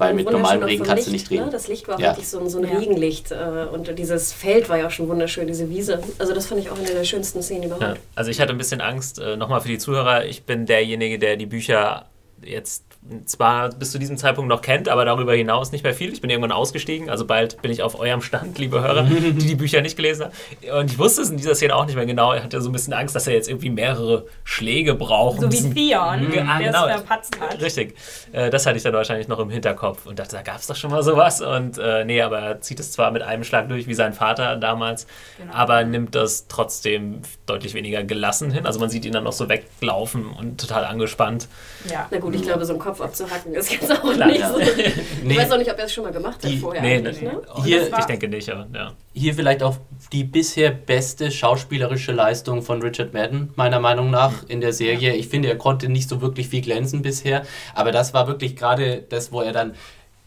weil 0.00 0.14
mit 0.14 0.30
normalem 0.30 0.62
Regen 0.62 0.82
kannst 0.82 1.08
Licht, 1.08 1.08
du 1.08 1.12
nicht 1.12 1.30
regen. 1.30 1.44
Ne? 1.44 1.50
Das 1.50 1.68
Licht 1.68 1.86
war 1.86 2.00
ja. 2.00 2.10
richtig 2.10 2.28
so, 2.28 2.48
so 2.48 2.58
ein 2.58 2.64
ja. 2.64 2.78
Regenlicht 2.78 3.30
äh, 3.30 3.66
und 3.70 3.98
dieses 3.98 4.32
Feld 4.32 4.68
war 4.68 4.78
ja 4.78 4.86
auch 4.86 4.90
schon 4.90 5.08
wunderschön, 5.08 5.46
diese 5.46 5.68
Wiese. 5.68 6.02
Also 6.18 6.34
das 6.34 6.46
fand 6.46 6.60
ich 6.60 6.70
auch 6.70 6.78
eine 6.78 6.88
der 6.88 7.04
schönsten 7.04 7.42
Szenen 7.42 7.64
überhaupt. 7.64 7.82
Ja. 7.82 7.94
Also 8.14 8.30
ich 8.30 8.40
hatte 8.40 8.52
ein 8.52 8.58
bisschen 8.58 8.80
Angst, 8.80 9.18
äh, 9.18 9.36
nochmal 9.36 9.60
für 9.60 9.68
die 9.68 9.78
Zuhörer, 9.78 10.24
ich 10.24 10.44
bin 10.44 10.64
derjenige, 10.64 11.18
der 11.18 11.36
die 11.36 11.46
Bücher 11.46 12.06
jetzt 12.42 12.84
zwar 13.24 13.70
bis 13.70 13.92
zu 13.92 13.98
diesem 13.98 14.18
Zeitpunkt 14.18 14.48
noch 14.48 14.60
kennt, 14.60 14.88
aber 14.88 15.06
darüber 15.06 15.34
hinaus 15.34 15.72
nicht 15.72 15.82
mehr 15.82 15.94
viel. 15.94 16.12
Ich 16.12 16.20
bin 16.20 16.28
irgendwann 16.28 16.52
ausgestiegen, 16.52 17.08
also 17.08 17.24
bald 17.24 17.60
bin 17.62 17.70
ich 17.70 17.82
auf 17.82 17.98
eurem 17.98 18.20
Stand, 18.20 18.58
liebe 18.58 18.82
Hörer, 18.82 19.04
die 19.04 19.32
die 19.32 19.54
Bücher 19.54 19.80
nicht 19.80 19.96
gelesen 19.96 20.26
haben. 20.26 20.80
Und 20.80 20.90
ich 20.90 20.98
wusste 20.98 21.22
es 21.22 21.30
in 21.30 21.38
dieser 21.38 21.54
Szene 21.54 21.74
auch 21.74 21.86
nicht 21.86 21.94
mehr 21.94 22.04
genau. 22.04 22.32
Er 22.32 22.44
hatte 22.44 22.60
so 22.60 22.68
ein 22.68 22.72
bisschen 22.72 22.92
Angst, 22.92 23.16
dass 23.16 23.26
er 23.26 23.32
jetzt 23.32 23.48
irgendwie 23.48 23.70
mehrere 23.70 24.26
Schläge 24.44 24.94
braucht. 24.94 25.40
So 25.40 25.50
wie 25.50 25.74
Theon, 25.74 26.26
mhm. 26.26 26.30
der 26.30 26.44
genau. 26.58 26.86
es 26.86 26.94
verpatzt 26.94 27.40
hat. 27.40 27.60
Richtig. 27.60 27.96
Äh, 28.32 28.50
das 28.50 28.66
hatte 28.66 28.76
ich 28.76 28.82
dann 28.82 28.92
wahrscheinlich 28.92 29.28
noch 29.28 29.38
im 29.38 29.48
Hinterkopf 29.48 30.04
und 30.04 30.18
dachte, 30.18 30.36
da 30.36 30.42
gab 30.42 30.56
es 30.56 30.66
doch 30.66 30.76
schon 30.76 30.90
mal 30.90 31.02
sowas. 31.02 31.40
Und 31.40 31.78
äh, 31.78 32.04
nee, 32.04 32.20
aber 32.20 32.38
er 32.38 32.60
zieht 32.60 32.80
es 32.80 32.92
zwar 32.92 33.10
mit 33.12 33.22
einem 33.22 33.44
Schlag 33.44 33.68
durch, 33.70 33.86
wie 33.86 33.94
sein 33.94 34.12
Vater 34.12 34.56
damals, 34.56 35.06
genau. 35.38 35.54
aber 35.54 35.84
nimmt 35.84 36.14
das 36.14 36.48
trotzdem 36.48 37.22
deutlich 37.46 37.72
weniger 37.72 38.04
gelassen 38.04 38.50
hin. 38.50 38.66
Also 38.66 38.78
man 38.78 38.90
sieht 38.90 39.06
ihn 39.06 39.12
dann 39.12 39.24
noch 39.24 39.32
so 39.32 39.48
weglaufen 39.48 40.26
und 40.26 40.60
total 40.60 40.84
angespannt. 40.84 41.48
Ja. 41.90 42.06
Na 42.10 42.18
gut, 42.18 42.34
ich 42.34 42.42
glaube, 42.42 42.66
so 42.66 42.74
ein 42.74 42.78
Kopf 42.90 43.00
abzuhacken 43.00 43.54
ist 43.54 43.70
jetzt 43.70 43.90
auch 43.92 44.12
Klar, 44.12 44.28
nicht 44.28 44.40
ja. 44.40 44.52
so. 44.52 44.58
nee. 44.58 44.64
Ich 45.32 45.38
weiß 45.38 45.52
auch 45.52 45.58
nicht, 45.58 45.70
ob 45.70 45.78
er 45.78 45.84
es 45.84 45.92
schon 45.92 46.04
mal 46.04 46.12
gemacht 46.12 46.42
hat 46.42 46.50
die, 46.50 46.58
vorher. 46.58 46.82
Nee, 46.82 46.98
nee. 46.98 47.24
Ne? 47.24 47.40
Hier, 47.64 47.88
ich 47.96 48.04
denke 48.06 48.26
nicht, 48.26 48.50
aber 48.50 48.66
ja. 48.74 48.92
Hier 49.12 49.34
vielleicht 49.34 49.62
auch 49.62 49.76
die 50.12 50.24
bisher 50.24 50.70
beste 50.70 51.30
schauspielerische 51.30 52.10
Leistung 52.10 52.62
von 52.62 52.82
Richard 52.82 53.14
Madden, 53.14 53.52
meiner 53.54 53.78
Meinung 53.78 54.10
nach, 54.10 54.48
in 54.48 54.60
der 54.60 54.72
Serie. 54.72 55.14
Ich 55.14 55.28
finde, 55.28 55.48
er 55.48 55.56
konnte 55.56 55.88
nicht 55.88 56.08
so 56.08 56.20
wirklich 56.20 56.48
viel 56.48 56.62
glänzen 56.62 57.02
bisher, 57.02 57.46
aber 57.74 57.92
das 57.92 58.12
war 58.12 58.26
wirklich 58.26 58.56
gerade 58.56 59.04
das, 59.08 59.30
wo 59.30 59.40
er 59.40 59.52
dann 59.52 59.74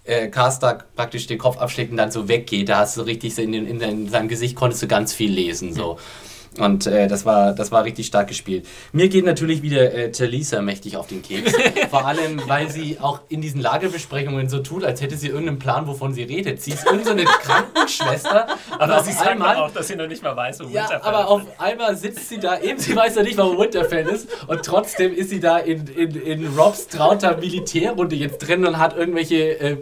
äh, 0.05 0.30
Karstark 0.30 0.95
praktisch 0.95 1.28
den 1.28 1.38
Kopf 1.38 1.57
abschlägt 1.57 1.91
und 1.91 1.97
dann 1.97 2.11
so 2.11 2.30
weggeht. 2.30 2.70
Da 2.70 2.80
hast 2.80 2.95
du 2.95 3.01
richtig 3.01 3.38
in, 3.38 3.53
in, 3.53 3.82
in 3.82 4.09
seinem 4.09 4.30
Gesicht 4.30 4.55
konntest 4.55 4.82
du 4.84 4.88
ganz 4.88 5.14
viel 5.14 5.32
lesen. 5.32 5.74
So. 5.74 5.95
Mhm. 5.95 6.33
Und 6.60 6.86
äh, 6.86 7.08
das, 7.08 7.26
war, 7.26 7.54
das 7.54 7.72
war 7.72 7.84
richtig 7.84 8.06
stark 8.06 8.28
gespielt. 8.28 8.68
Mir 8.91 9.10
geht 9.10 9.26
natürlich 9.26 9.62
wieder 9.62 9.93
äh, 9.93 10.12
Talisa 10.12 10.62
mächtig 10.62 10.97
auf 10.97 11.08
den 11.08 11.22
Keks. 11.22 11.54
Vor 11.89 12.06
allem, 12.06 12.41
weil 12.47 12.70
sie 12.70 12.99
auch 12.99 13.22
in 13.30 13.41
diesen 13.41 13.60
Lagerbesprechungen 13.60 14.49
so 14.49 14.60
tut, 14.60 14.84
als 14.84 15.01
hätte 15.01 15.18
sie 15.18 15.30
irgendeinen 15.30 15.60
Plan, 15.60 15.88
wovon 15.88 16.14
sie 16.14 16.24
redet. 16.24 16.62
Sie 16.62 16.72
ist 16.72 16.86
irgendeine 16.86 17.24
so 17.24 17.28
Krankenschwester. 17.41 18.47
Aber, 18.78 19.04
sie 19.04 19.12
sagt 19.12 19.30
einmal, 19.30 19.58
auch, 19.58 19.72
dass 19.72 19.88
sie 19.88 19.95
noch 19.95 20.08
nicht 20.08 20.22
mal 20.22 20.36
weiß, 20.36 20.60
wo 20.60 20.64
ja, 20.66 20.84
Winterfell 20.84 21.01
aber 21.01 21.28
auf 21.28 21.41
einmal 21.58 21.95
sitzt 21.95 22.30
sie 22.30 22.39
da, 22.39 22.60
eben 22.60 22.80
sie 22.80 22.95
weiß 22.95 23.16
ja 23.16 23.24
nicht 23.24 23.38
wo 23.38 23.58
Winterfell 23.58 24.08
ist. 24.08 24.28
Und 24.47 24.64
trotzdem 24.64 25.14
ist 25.14 25.30
sie 25.30 25.39
da 25.39 25.58
in, 25.58 25.88
in, 25.88 26.16
in 26.16 26.47
Robs 26.56 26.88
trauter 26.88 27.38
Militärrunde 27.38 28.16
jetzt 28.16 28.39
drin 28.39 28.66
und 28.66 28.78
hat 28.78 28.95
irgendwelche 28.95 29.60
äh, 29.60 29.78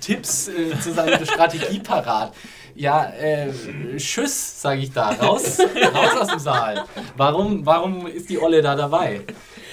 Tipps 0.00 0.48
äh, 0.48 0.78
zu 0.80 0.92
seiner 0.92 1.24
Strategie 1.24 1.78
parat. 1.78 2.32
Ja, 2.74 3.04
äh, 3.10 3.48
Tschüss, 3.96 4.60
sage 4.62 4.80
ich 4.82 4.92
da. 4.92 5.10
Raus, 5.10 5.58
raus 5.60 6.20
aus 6.20 6.28
dem 6.28 6.38
Saal. 6.38 6.84
Warum, 7.16 7.64
warum 7.66 8.06
ist 8.06 8.30
die 8.30 8.40
Olle 8.40 8.62
da 8.62 8.74
dabei? 8.74 9.20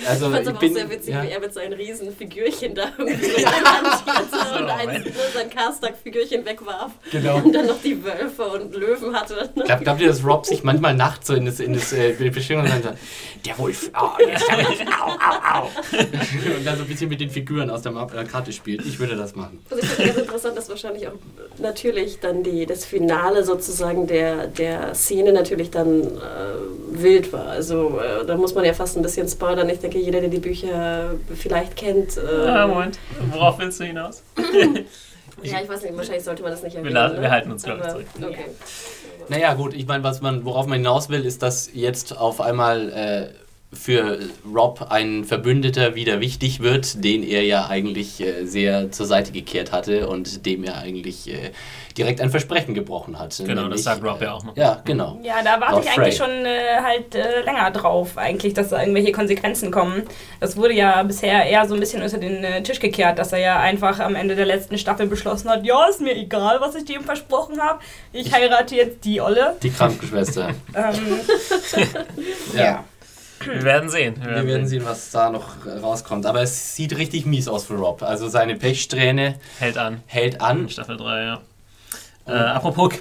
Also, 0.07 0.27
ich 0.27 0.31
fand 0.31 0.41
es 0.41 0.47
aber 0.47 0.57
auch 0.57 0.73
sehr 0.73 0.89
witzig, 0.89 1.13
ja. 1.13 1.23
wie 1.23 1.29
er 1.29 1.39
mit 1.39 1.53
seinen 1.53 1.73
riesen 1.73 2.15
Figürchen 2.15 2.75
da 2.75 2.91
irgendwie 2.97 3.29
so 3.41 3.47
hantierte 3.47 4.63
und 4.63 4.69
ein, 4.69 5.13
sein 5.33 5.49
Karstag-Figürchen 5.49 6.45
wegwarf. 6.45 6.91
Genau. 7.11 7.37
Und 7.37 7.53
dann 7.53 7.67
noch 7.67 7.81
die 7.81 8.03
Wölfe 8.03 8.43
und 8.43 8.75
Löwen 8.75 9.15
hatte. 9.15 9.49
Glaubt, 9.55 9.83
glaubt 9.83 10.01
ihr, 10.01 10.07
dass 10.07 10.23
Rob 10.23 10.45
sich 10.45 10.63
manchmal 10.63 10.95
nachts 10.95 11.27
so 11.27 11.33
in 11.33 11.45
das, 11.45 11.59
in 11.59 11.73
das 11.73 11.93
äh, 11.93 12.13
Bestimmung 12.29 12.63
und 12.65 12.71
dann 12.71 12.83
sagt, 12.83 12.97
der 13.45 13.57
Wolf, 13.57 13.89
oh, 13.99 14.09
der 14.19 14.37
au, 15.01 15.11
au, 15.11 15.61
au. 15.61 15.69
und 15.97 16.65
dann 16.65 16.77
so 16.77 16.83
ein 16.83 16.87
bisschen 16.87 17.09
mit 17.09 17.21
den 17.21 17.29
Figuren 17.29 17.69
aus 17.69 17.81
der 17.81 17.91
äh, 17.91 18.25
Karte 18.25 18.51
spielt. 18.51 18.85
Ich 18.85 18.99
würde 18.99 19.15
das 19.15 19.35
machen. 19.35 19.59
Also 19.69 19.83
ich 19.83 19.89
finde 19.89 20.11
es 20.11 20.17
interessant, 20.17 20.57
dass 20.57 20.69
wahrscheinlich 20.69 21.07
auch 21.07 21.13
natürlich 21.57 22.19
dann 22.19 22.43
die, 22.43 22.65
das 22.65 22.85
Finale 22.85 23.43
sozusagen 23.43 24.07
der, 24.07 24.47
der 24.47 24.93
Szene 24.93 25.31
natürlich 25.31 25.71
dann 25.71 26.03
äh, 26.03 26.07
wild 26.91 27.31
war. 27.31 27.47
Also 27.47 27.99
äh, 27.99 28.25
da 28.25 28.35
muss 28.35 28.55
man 28.55 28.65
ja 28.65 28.73
fast 28.73 28.97
ein 28.97 29.03
bisschen 29.03 29.27
spoilern. 29.27 29.69
Ich 29.69 29.79
denke, 29.79 29.88
jeder, 29.97 30.21
der 30.21 30.29
die 30.29 30.39
Bücher 30.39 31.15
vielleicht 31.35 31.75
kennt. 31.75 32.17
Äh, 32.17 32.45
ja, 32.45 32.67
Moment. 32.67 32.99
Worauf 33.31 33.57
willst 33.59 33.79
du 33.79 33.85
hinaus? 33.85 34.23
ja, 35.43 35.61
ich 35.61 35.69
weiß 35.69 35.81
nicht, 35.83 35.97
wahrscheinlich 35.97 36.23
sollte 36.23 36.43
man 36.43 36.51
das 36.51 36.63
nicht 36.63 36.75
erwähnen. 36.75 36.93
Wir, 36.93 37.09
ne? 37.09 37.21
wir 37.21 37.31
halten 37.31 37.51
uns, 37.51 37.63
glaube 37.63 37.81
ich, 37.81 37.87
zurück. 37.87 38.05
Okay. 38.21 38.45
Naja, 39.29 39.53
gut, 39.53 39.73
ich 39.73 39.87
meine, 39.87 40.03
was 40.03 40.21
man, 40.21 40.45
worauf 40.45 40.65
man 40.65 40.79
hinaus 40.79 41.09
will, 41.09 41.25
ist, 41.25 41.43
dass 41.43 41.69
jetzt 41.73 42.17
auf 42.17 42.41
einmal 42.41 42.89
äh, 42.91 43.75
für 43.75 44.19
Rob 44.45 44.87
ein 44.89 45.25
Verbündeter 45.25 45.93
wieder 45.93 46.19
wichtig 46.19 46.59
wird, 46.59 47.03
den 47.03 47.23
er 47.23 47.43
ja 47.43 47.67
eigentlich 47.67 48.19
äh, 48.19 48.45
sehr 48.45 48.91
zur 48.91 49.05
Seite 49.05 49.31
gekehrt 49.31 49.71
hatte 49.71 50.07
und 50.07 50.45
dem 50.45 50.63
er 50.63 50.77
eigentlich 50.79 51.31
äh, 51.31 51.51
direkt 51.99 52.21
ein 52.21 52.29
Versprechen 52.29 52.73
gebrochen 52.73 53.19
hat. 53.19 53.37
Genau, 53.37 53.63
nämlich, 53.63 53.83
das 53.83 53.83
sagt 53.83 54.03
Rob 54.03 54.21
ja 54.21 54.33
auch 54.33 54.43
noch. 54.43 54.55
Ja, 54.55 54.81
genau. 54.85 55.19
Ja, 55.21 55.43
da 55.43 55.59
warte 55.59 55.81
ich 55.81 55.91
eigentlich 55.91 56.15
schon 56.15 56.29
äh, 56.45 56.77
halt 56.81 57.13
äh, 57.13 57.41
länger 57.41 57.69
drauf, 57.71 58.17
eigentlich, 58.17 58.53
dass 58.53 58.69
da 58.69 58.79
irgendwelche 58.79 59.11
Konsequenzen 59.11 59.69
kommen. 59.69 60.03
Das 60.39 60.57
wurde 60.57 60.73
ja 60.73 61.03
bisher 61.03 61.45
eher 61.45 61.67
so 61.67 61.73
ein 61.73 61.79
bisschen 61.79 62.01
unter 62.01 62.17
den 62.17 62.43
äh, 62.43 62.63
Tisch 62.63 62.79
gekehrt, 62.79 63.19
dass 63.19 63.33
er 63.33 63.39
ja 63.39 63.59
einfach 63.59 63.99
am 63.99 64.15
Ende 64.15 64.35
der 64.35 64.45
letzten 64.45 64.77
Staffel 64.77 65.07
beschlossen 65.07 65.49
hat, 65.49 65.65
ja, 65.65 65.85
ist 65.87 66.01
mir 66.01 66.15
egal, 66.15 66.61
was 66.61 66.75
ich 66.75 66.85
dem 66.85 67.03
versprochen 67.03 67.61
habe. 67.61 67.79
Ich 68.13 68.33
heirate 68.33 68.75
jetzt 68.75 69.03
die 69.03 69.19
Olle. 69.21 69.57
Die 69.61 69.69
Krankenschwester. 69.69 70.49
ähm, 70.75 71.19
ja. 72.55 72.63
ja. 72.63 72.83
Wir 73.45 73.63
werden 73.63 73.89
sehen. 73.89 74.15
Wir, 74.21 74.35
Wir 74.35 74.47
werden 74.47 74.67
sehen, 74.67 74.83
was 74.85 75.11
da 75.11 75.29
noch 75.29 75.65
rauskommt. 75.65 76.25
Aber 76.25 76.41
es 76.41 76.75
sieht 76.75 76.97
richtig 76.97 77.25
mies 77.25 77.47
aus 77.47 77.65
für 77.65 77.75
Rob. 77.75 78.03
Also 78.03 78.27
seine 78.27 78.55
Pechsträhne 78.55 79.35
hält 79.59 79.77
an. 79.77 80.03
Hält 80.07 80.41
an. 80.41 80.69
Staffel 80.69 80.97
3, 80.97 81.23
ja. 81.23 81.41
Äh, 82.29 82.33
apropos 82.33 82.93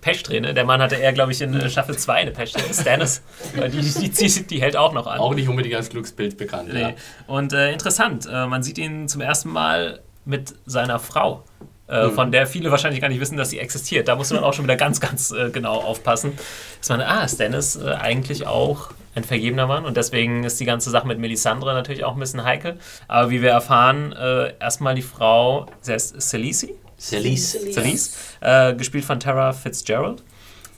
Pechsträhne, 0.00 0.54
der 0.54 0.64
Mann 0.64 0.80
hatte 0.80 0.96
eher, 0.96 1.12
glaube 1.12 1.32
ich, 1.32 1.40
in 1.40 1.54
äh, 1.54 1.68
Staffel 1.70 1.96
2 1.96 2.14
eine 2.14 2.30
Pechsträhne. 2.30 2.74
Stannis, 2.74 3.22
die, 3.54 3.80
die, 3.80 4.10
die, 4.10 4.46
die, 4.46 4.62
hält 4.62 4.76
auch 4.76 4.92
noch 4.92 5.06
an. 5.06 5.18
Auch 5.18 5.34
nicht 5.34 5.48
unbedingt 5.48 5.74
als 5.74 5.90
Glücksbild 5.90 6.36
bekannt. 6.36 6.72
Nee. 6.72 6.80
Ja. 6.80 6.92
Und 7.26 7.52
äh, 7.52 7.72
interessant, 7.72 8.26
äh, 8.30 8.46
man 8.46 8.62
sieht 8.62 8.78
ihn 8.78 9.08
zum 9.08 9.20
ersten 9.20 9.50
Mal 9.50 10.00
mit 10.24 10.54
seiner 10.66 10.98
Frau. 10.98 11.44
Äh, 11.88 12.06
mhm. 12.06 12.12
Von 12.12 12.32
der 12.32 12.46
viele 12.46 12.70
wahrscheinlich 12.70 13.00
gar 13.00 13.08
nicht 13.08 13.20
wissen, 13.20 13.36
dass 13.36 13.50
sie 13.50 13.58
existiert. 13.58 14.08
Da 14.08 14.16
muss 14.16 14.32
man 14.32 14.42
auch 14.42 14.54
schon 14.54 14.64
wieder 14.64 14.76
ganz, 14.76 15.00
ganz 15.00 15.30
äh, 15.32 15.50
genau 15.50 15.80
aufpassen. 15.80 16.32
Dass 16.80 16.88
man, 16.88 17.00
ah, 17.00 17.26
Stannis 17.28 17.78
eigentlich 17.78 18.46
auch 18.46 18.90
ein 19.14 19.24
vergebener 19.24 19.66
Mann 19.66 19.84
und 19.84 19.96
deswegen 19.96 20.44
ist 20.44 20.58
die 20.58 20.64
ganze 20.64 20.90
Sache 20.90 21.06
mit 21.06 21.18
Melisandre 21.18 21.72
natürlich 21.72 22.04
auch 22.04 22.14
ein 22.14 22.20
bisschen 22.20 22.44
heikel. 22.44 22.78
Aber 23.06 23.30
wie 23.30 23.42
wir 23.42 23.50
erfahren, 23.50 24.12
äh, 24.12 24.54
erstmal 24.58 24.94
die 24.94 25.02
Frau, 25.02 25.66
sie 25.80 25.92
heißt 25.92 26.20
Celisi? 26.98 27.58
Celise. 27.58 27.72
Celise, 27.72 28.10
äh, 28.40 28.74
gespielt 28.74 29.04
von 29.04 29.20
Tara 29.20 29.52
Fitzgerald. 29.52 30.22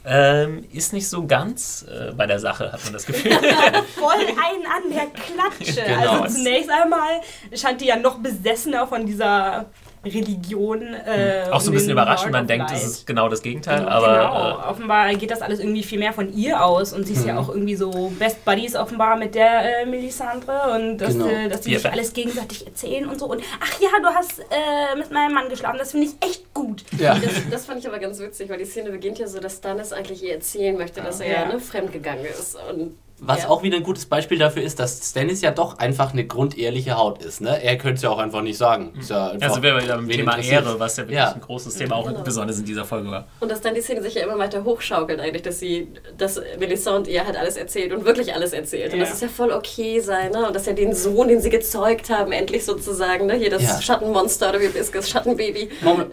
Ähm, 0.09 0.65
ist 0.73 0.93
nicht 0.93 1.09
so 1.09 1.27
ganz 1.27 1.85
äh, 1.91 2.13
bei 2.13 2.27
der 2.27 2.39
Sache, 2.39 2.71
hat 2.73 2.85
man 2.85 2.93
das 2.93 3.07
Gefühl. 3.07 3.33
Voll 3.97 4.15
einen 4.15 4.65
an 4.65 4.93
der 4.93 5.07
Klatsche. 5.07 5.83
Genau. 5.85 6.23
Also 6.23 6.37
zunächst 6.37 6.71
einmal 6.71 7.21
scheint 7.53 7.81
die 7.81 7.87
ja 7.87 7.97
noch 7.97 8.19
besessener 8.19 8.87
von 8.87 9.05
dieser 9.05 9.67
Religion. 10.07 10.83
Äh, 10.83 11.51
auch 11.51 11.61
so 11.61 11.71
ein 11.71 11.75
bisschen 11.75 11.91
überraschend, 11.91 12.33
man 12.33 12.47
denkt, 12.47 12.71
es 12.73 12.85
ist 12.85 13.07
genau 13.07 13.29
das 13.29 13.43
Gegenteil. 13.43 13.81
Genau, 13.81 13.91
aber, 13.91 14.17
genau. 14.17 14.51
Äh, 14.51 14.71
offenbar 14.71 15.15
geht 15.15 15.31
das 15.31 15.43
alles 15.43 15.61
irgendwie 15.61 15.83
viel 15.83 15.99
mehr 15.99 16.13
von 16.13 16.33
ihr 16.35 16.65
aus 16.65 16.93
und 16.93 17.07
sie 17.07 17.13
ist 17.13 17.23
mhm. 17.23 17.29
ja 17.29 17.39
auch 17.39 17.49
irgendwie 17.49 17.77
so 17.77 18.13
Best 18.19 18.45
Buddies 18.45 18.77
offenbar 18.77 19.17
mit 19.17 19.35
der 19.35 19.83
äh, 19.83 19.87
Melisandre 19.87 20.75
und 20.75 20.99
dass, 20.99 21.15
genau. 21.15 21.27
äh, 21.27 21.49
dass 21.49 21.63
die 21.63 21.77
sich 21.77 21.91
alles 21.91 22.13
gegenseitig 22.13 22.67
erzählen 22.67 23.09
und 23.09 23.19
so. 23.19 23.27
Und 23.27 23.43
ach 23.61 23.81
ja, 23.81 23.91
du 24.01 24.09
hast 24.09 24.41
äh, 24.41 24.97
mit 24.97 25.11
meinem 25.11 25.35
Mann 25.35 25.49
geschlafen, 25.49 25.79
das 25.79 25.93
finde 25.93 26.07
ich 26.09 26.27
echt 26.27 26.55
gut. 26.55 26.85
Ja. 26.99 27.15
Das, 27.15 27.33
das, 27.51 27.67
fand 27.67 27.81
ich 27.81 27.89
aber 27.89 27.99
ganz 27.99 28.19
witzig, 28.19 28.49
weil 28.49 28.59
die 28.59 28.65
Szene 28.65 28.91
beginnt 28.91 29.19
ja 29.19 29.27
so, 29.27 29.41
dass 29.41 29.57
Stannis 29.57 29.93
eigentlich 29.93 30.23
ihr 30.23 30.35
erzählen 30.35 30.77
möchte, 30.77 31.01
dass 31.01 31.21
er 31.21 31.29
ja, 31.29 31.43
ja 31.43 31.49
ne, 31.53 31.61
fremdgegangen 31.61 32.25
ist. 32.25 32.57
Und 32.71 32.97
was 33.19 33.45
ja. 33.45 33.49
auch 33.49 33.63
wieder 33.63 33.79
ein 33.79 33.83
gutes 33.83 34.07
Beispiel 34.07 34.39
dafür 34.39 34.63
ist, 34.63 34.79
dass 34.79 35.11
Stannis 35.11 35.41
ja 35.41 35.51
doch 35.51 35.79
einfach 35.79 36.13
eine 36.13 36.27
grundehrliche 36.27 36.99
Haut 36.99 37.23
ist. 37.23 37.41
Ne? 37.41 37.63
Er 37.63 37.79
könnte 37.79 37.97
es 37.97 38.03
ja 38.03 38.11
auch 38.11 38.19
einfach 38.19 38.43
nicht 38.43 38.59
sagen. 38.59 38.93
Ist 38.99 39.09
ja 39.09 39.29
einfach 39.31 39.49
also 39.49 39.63
wir 39.63 39.73
beim 39.73 40.09
Thema 40.09 40.39
Ehre, 40.39 40.79
was 40.79 40.99
ja 40.99 41.05
wirklich 41.05 41.17
ja. 41.17 41.33
ein 41.33 41.41
großes 41.41 41.77
Thema 41.77 41.97
auch 41.97 42.07
genau. 42.07 42.23
besonders 42.23 42.59
in 42.59 42.67
dieser 42.67 42.85
Folge 42.85 43.11
war. 43.11 43.27
Und 43.41 43.51
dass 43.51 43.63
dann 43.63 43.75
die 43.75 43.81
Szene 43.81 44.03
sich 44.03 44.15
ja 44.15 44.25
immer 44.25 44.39
weiter 44.39 44.65
hochschaukelt 44.65 45.19
eigentlich, 45.19 45.43
dass 45.43 45.59
sie, 45.59 45.89
dass 46.19 46.41
Melissa 46.59 46.95
und 46.95 47.09
ihr 47.09 47.25
halt 47.25 47.37
alles 47.37 47.57
erzählt 47.57 47.95
und 47.95 48.05
wirklich 48.05 48.35
alles 48.35 48.53
erzählt. 48.53 48.89
Ja. 48.89 48.95
Und 48.95 49.01
das 49.01 49.15
ist 49.15 49.23
ja 49.23 49.29
voll 49.29 49.51
okay 49.51 50.01
sein. 50.01 50.33
Ne? 50.33 50.47
Und 50.47 50.55
dass 50.55 50.67
ja 50.67 50.75
den 50.75 50.95
Sohn, 50.95 51.29
den 51.29 51.41
sie 51.41 51.51
gezeugt 51.51 52.11
haben, 52.11 52.33
endlich 52.33 52.67
sozusagen, 52.67 53.27
ne? 53.27 53.35
hier 53.35 53.51
das 53.51 53.83
Schattenmonster 53.83 54.51
oder 54.51 54.61
wie 54.61 54.67
ist 54.67 54.95
das 54.95 55.09
Schattenbaby. 55.09 55.71
Moment. 55.81 56.11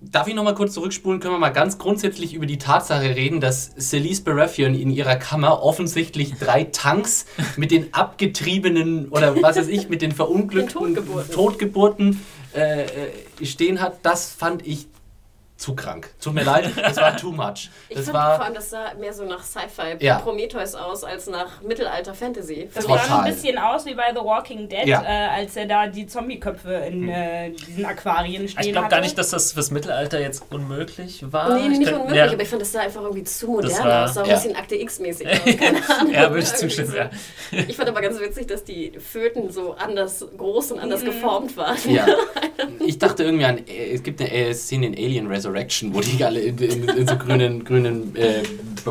Darf 0.00 0.28
ich 0.28 0.34
nochmal 0.34 0.54
kurz 0.54 0.74
zurückspulen? 0.74 1.18
Können 1.18 1.34
wir 1.34 1.38
mal 1.38 1.50
ganz 1.50 1.78
grundsätzlich 1.78 2.32
über 2.32 2.46
die 2.46 2.58
Tatsache 2.58 3.16
reden, 3.16 3.40
dass 3.40 3.74
Celise 3.76 4.22
Baratheon 4.22 4.74
in 4.74 4.90
ihrer 4.90 5.16
Kammer 5.16 5.62
offensichtlich 5.64 6.34
drei 6.44 6.64
Tanks 6.64 7.26
mit 7.56 7.70
den 7.70 7.92
abgetriebenen 7.92 9.08
oder 9.08 9.40
was 9.42 9.56
weiß 9.56 9.68
ich, 9.68 9.88
mit 9.88 10.02
den 10.02 10.12
verunglückten 10.12 10.94
Totgeburten, 10.94 11.34
Totgeburten 11.34 12.26
äh, 12.54 12.84
äh, 12.84 13.46
stehen 13.46 13.80
hat, 13.80 13.98
das 14.02 14.30
fand 14.32 14.66
ich 14.66 14.86
zu 15.56 15.76
krank. 15.76 16.10
Tut 16.20 16.34
mir 16.34 16.42
leid, 16.42 16.70
das 16.76 16.96
war 16.96 17.16
too 17.16 17.30
much. 17.30 17.70
Ich 17.88 17.96
das 17.96 18.06
fand 18.06 18.14
war 18.16 18.36
vor 18.36 18.44
allem, 18.46 18.54
das 18.54 18.70
sah 18.70 18.94
mehr 18.98 19.12
so 19.12 19.24
nach 19.24 19.44
Sci-Fi, 19.44 20.04
ja. 20.04 20.18
Prometheus 20.18 20.74
aus, 20.74 21.04
als 21.04 21.26
nach 21.28 21.62
Mittelalter-Fantasy. 21.62 22.70
Das 22.74 22.84
sah 22.84 23.20
ein 23.20 23.32
bisschen 23.32 23.56
aus 23.58 23.86
wie 23.86 23.94
bei 23.94 24.10
The 24.12 24.20
Walking 24.20 24.68
Dead, 24.68 24.86
ja. 24.86 25.02
äh, 25.02 25.40
als 25.40 25.54
er 25.54 25.66
da 25.66 25.86
die 25.86 26.06
Zombie-Köpfe 26.06 26.72
in 26.74 27.08
äh, 27.08 27.50
diesen 27.50 27.84
Aquarien 27.84 28.48
stehen 28.48 28.64
Ich 28.64 28.72
glaube 28.72 28.88
gar 28.88 29.00
nicht, 29.00 29.16
dass 29.16 29.30
das 29.30 29.52
fürs 29.52 29.70
Mittelalter 29.70 30.20
jetzt 30.20 30.44
unmöglich 30.50 31.24
war. 31.30 31.54
Nee, 31.54 31.68
nee 31.68 31.78
nicht 31.78 31.92
unmöglich, 31.92 32.16
ja. 32.16 32.32
aber 32.32 32.42
ich 32.42 32.48
fand, 32.48 32.62
das 32.62 32.72
sah 32.72 32.80
einfach 32.80 33.02
irgendwie 33.02 33.24
zu 33.24 33.46
modern 33.46 33.84
war, 33.84 34.04
aus. 34.04 34.14
Sah 34.14 34.22
ein 34.22 34.30
bisschen 34.30 34.56
Akte 34.56 34.74
X-mäßig 34.74 35.28
aus, 35.28 35.38
keine 35.58 35.88
Ahnung. 35.88 36.12
ja, 36.12 36.30
würde 36.30 36.42
ich 36.42 36.54
zustimmen, 36.54 36.90
so. 36.90 36.96
ja. 36.96 37.10
Ich 37.68 37.76
fand 37.76 37.88
aber 37.88 38.00
ganz 38.00 38.18
witzig, 38.18 38.48
dass 38.48 38.64
die 38.64 38.92
Föten 38.98 39.50
so 39.52 39.74
anders 39.74 40.26
groß 40.36 40.72
und 40.72 40.80
anders 40.80 41.02
mhm. 41.02 41.06
geformt 41.06 41.56
waren. 41.56 41.76
Ja. 41.86 42.06
ich 42.84 42.98
dachte 42.98 43.22
irgendwie 43.22 43.44
an, 43.44 43.60
es 43.66 44.02
gibt 44.02 44.20
eine 44.20 44.54
Szene 44.54 44.86
in 44.86 44.94
Alien 44.94 45.26
Resurrection, 45.28 45.43
wo 45.94 46.00
die 46.00 46.24
alle 46.24 46.40
in, 46.40 46.58
in, 46.58 46.88
in 46.88 47.06
so 47.06 47.16
grünen, 47.16 47.64
grünen 47.64 48.14
äh, 48.16 48.42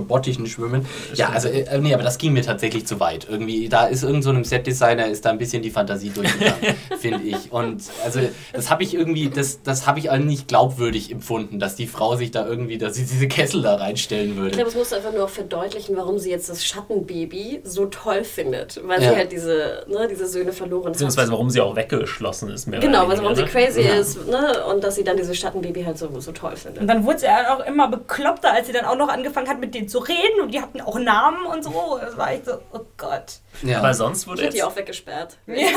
Bottichen 0.01 0.47
schwimmen. 0.47 0.85
Ja, 1.13 1.29
also, 1.29 1.47
äh, 1.47 1.77
nee, 1.79 1.93
aber 1.93 2.03
das 2.03 2.17
ging 2.17 2.33
mir 2.33 2.43
tatsächlich 2.43 2.85
zu 2.85 2.99
weit. 2.99 3.27
Irgendwie, 3.29 3.69
da 3.69 3.85
ist 3.85 4.03
irgend 4.03 4.23
so 4.23 4.29
einem 4.29 4.43
Setdesigner 4.43 5.07
ist 5.07 5.25
da 5.25 5.29
ein 5.29 5.37
bisschen 5.37 5.61
die 5.61 5.69
Fantasie 5.69 6.09
durchgegangen, 6.09 6.75
finde 6.99 7.23
ich. 7.23 7.51
Und 7.51 7.83
also, 8.03 8.19
das 8.53 8.69
habe 8.69 8.83
ich 8.83 8.93
irgendwie, 8.93 9.29
das, 9.29 9.61
das 9.61 9.87
habe 9.87 9.99
ich 9.99 10.09
auch 10.09 10.17
nicht 10.17 10.47
glaubwürdig 10.47 11.11
empfunden, 11.11 11.59
dass 11.59 11.75
die 11.75 11.87
Frau 11.87 12.15
sich 12.15 12.31
da 12.31 12.47
irgendwie, 12.47 12.77
dass 12.77 12.95
sie 12.95 13.05
diese 13.05 13.27
Kessel 13.27 13.61
da 13.61 13.75
reinstellen 13.75 14.35
würde. 14.35 14.49
Ich 14.49 14.55
glaube, 14.55 14.69
es 14.69 14.75
muss 14.75 14.93
einfach 14.93 15.13
nur 15.13 15.27
verdeutlichen, 15.27 15.95
warum 15.95 16.17
sie 16.17 16.29
jetzt 16.29 16.49
das 16.49 16.65
Schattenbaby 16.65 17.61
so 17.63 17.85
toll 17.85 18.23
findet. 18.23 18.81
Weil 18.85 19.01
ja. 19.01 19.11
sie 19.11 19.15
halt 19.15 19.31
diese, 19.31 19.85
ne, 19.87 20.07
diese 20.09 20.27
Söhne 20.27 20.53
verloren 20.53 20.85
hat. 20.85 20.93
Beziehungsweise 20.93 21.31
warum 21.31 21.49
sie 21.49 21.61
auch 21.61 21.75
weggeschlossen 21.75 22.49
ist. 22.49 22.67
Mehr 22.67 22.79
genau, 22.79 23.07
warum 23.07 23.25
ne? 23.25 23.35
sie 23.35 23.43
crazy 23.43 23.81
ja. 23.81 23.95
ist 23.95 24.27
ne? 24.27 24.63
und 24.71 24.83
dass 24.83 24.95
sie 24.95 25.03
dann 25.03 25.17
dieses 25.17 25.37
Schattenbaby 25.37 25.83
halt 25.83 25.97
so, 25.97 26.09
so 26.19 26.31
toll 26.31 26.42
findet. 26.51 26.81
Und 26.81 26.87
dann 26.87 27.05
wurde 27.05 27.19
sie 27.19 27.27
auch 27.27 27.59
immer 27.65 27.87
bekloppter, 27.87 28.53
als 28.53 28.67
sie 28.67 28.73
dann 28.73 28.85
auch 28.85 28.95
noch 28.95 29.09
angefangen 29.09 29.47
hat, 29.47 29.59
mit 29.59 29.73
denen 29.73 29.87
zu 29.87 29.99
reden 29.99 30.41
und 30.41 30.53
die 30.53 30.61
hatten 30.61 30.81
auch 30.81 30.99
Namen 30.99 31.45
und 31.45 31.63
so. 31.63 31.99
Das 31.99 32.17
war 32.17 32.31
echt 32.31 32.45
so, 32.45 32.59
oh 32.71 32.81
Gott. 32.97 33.39
Ja. 33.61 33.79
Aber 33.79 33.93
sonst 33.93 34.27
wurde 34.27 34.41
ich 34.41 34.45
jetzt... 34.45 34.55
die 34.55 34.63
auch 34.63 34.75
weggesperrt. 34.75 35.37
Ja. 35.47 35.67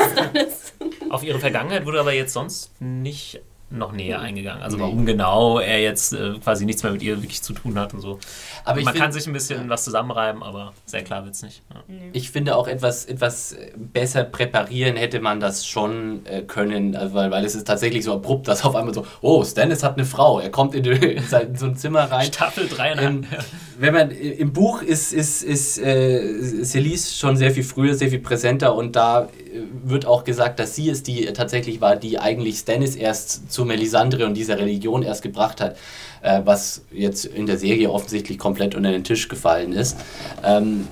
Auf 1.09 1.23
ihre 1.23 1.39
Vergangenheit 1.39 1.85
wurde 1.85 1.99
aber 1.99 2.13
jetzt 2.13 2.33
sonst 2.33 2.71
nicht 2.79 3.41
noch 3.69 3.91
näher 3.91 4.21
eingegangen. 4.21 4.63
Also 4.63 4.77
nee. 4.77 4.83
warum 4.83 5.05
genau 5.05 5.59
er 5.59 5.81
jetzt 5.81 6.13
äh, 6.13 6.35
quasi 6.41 6.65
nichts 6.65 6.83
mehr 6.83 6.91
mit 6.93 7.01
ihr 7.03 7.21
wirklich 7.21 7.41
zu 7.41 7.53
tun 7.53 7.77
hat 7.77 7.93
und 7.93 7.99
so. 7.99 8.19
Aber 8.63 8.81
man 8.81 8.93
find, 8.93 9.03
kann 9.03 9.11
sich 9.11 9.27
ein 9.27 9.33
bisschen 9.33 9.63
ja. 9.63 9.69
was 9.69 9.83
zusammenreiben, 9.83 10.41
aber 10.41 10.73
sehr 10.85 11.03
klar 11.03 11.25
wird 11.25 11.35
es 11.35 11.43
nicht. 11.43 11.63
Ja. 11.73 11.81
Ich 12.13 12.31
finde 12.31 12.55
auch 12.55 12.67
etwas, 12.67 13.05
etwas 13.05 13.57
besser 13.75 14.23
präparieren 14.23 14.95
hätte 14.95 15.19
man 15.19 15.39
das 15.39 15.67
schon 15.67 16.25
äh, 16.25 16.43
können, 16.43 16.95
also 16.95 17.13
weil, 17.13 17.29
weil 17.31 17.43
es 17.43 17.55
ist 17.55 17.67
tatsächlich 17.67 18.05
so 18.05 18.13
abrupt, 18.13 18.47
dass 18.47 18.63
auf 18.63 18.75
einmal 18.75 18.93
so, 18.93 19.05
oh, 19.21 19.43
Stannis 19.43 19.83
hat 19.83 19.95
eine 19.95 20.05
Frau, 20.05 20.39
er 20.39 20.49
kommt 20.49 20.73
in, 20.73 20.83
die, 20.83 20.91
in 20.91 21.55
so 21.55 21.65
ein 21.65 21.75
Zimmer 21.75 22.09
rein. 22.09 22.27
Staffel 22.27 22.69
3 22.69 22.93
ähm, 22.93 23.25
Wenn 23.79 23.93
man 23.93 24.11
im 24.11 24.53
Buch 24.53 24.81
ist, 24.81 25.11
ist, 25.13 25.43
ist 25.43 25.77
äh, 25.77 26.63
Celise 26.63 27.13
schon 27.13 27.35
sehr 27.35 27.51
viel 27.51 27.63
früher, 27.63 27.95
sehr 27.95 28.09
viel 28.09 28.19
präsenter 28.19 28.75
und 28.75 28.95
da 28.95 29.23
äh, 29.23 29.27
wird 29.83 30.05
auch 30.05 30.23
gesagt, 30.23 30.59
dass 30.59 30.73
sie 30.73 30.89
es 30.89 31.03
die 31.03 31.25
tatsächlich 31.33 31.81
war, 31.81 31.97
die 31.97 32.17
eigentlich 32.17 32.59
Stannis 32.59 32.95
erst 32.95 33.51
zu 33.51 33.56
Melisandre 33.65 34.25
und 34.25 34.35
dieser 34.35 34.57
Religion 34.57 35.03
erst 35.03 35.21
gebracht 35.21 35.61
hat, 35.61 35.77
äh, 36.21 36.41
was 36.45 36.85
jetzt 36.91 37.25
in 37.25 37.45
der 37.45 37.57
Serie 37.57 37.91
offensichtlich 37.91 38.37
komplett 38.37 38.75
unter 38.75 38.91
den 38.91 39.03
Tisch 39.03 39.27
gefallen 39.27 39.73
ist. 39.73 39.97
Ähm, 40.43 40.87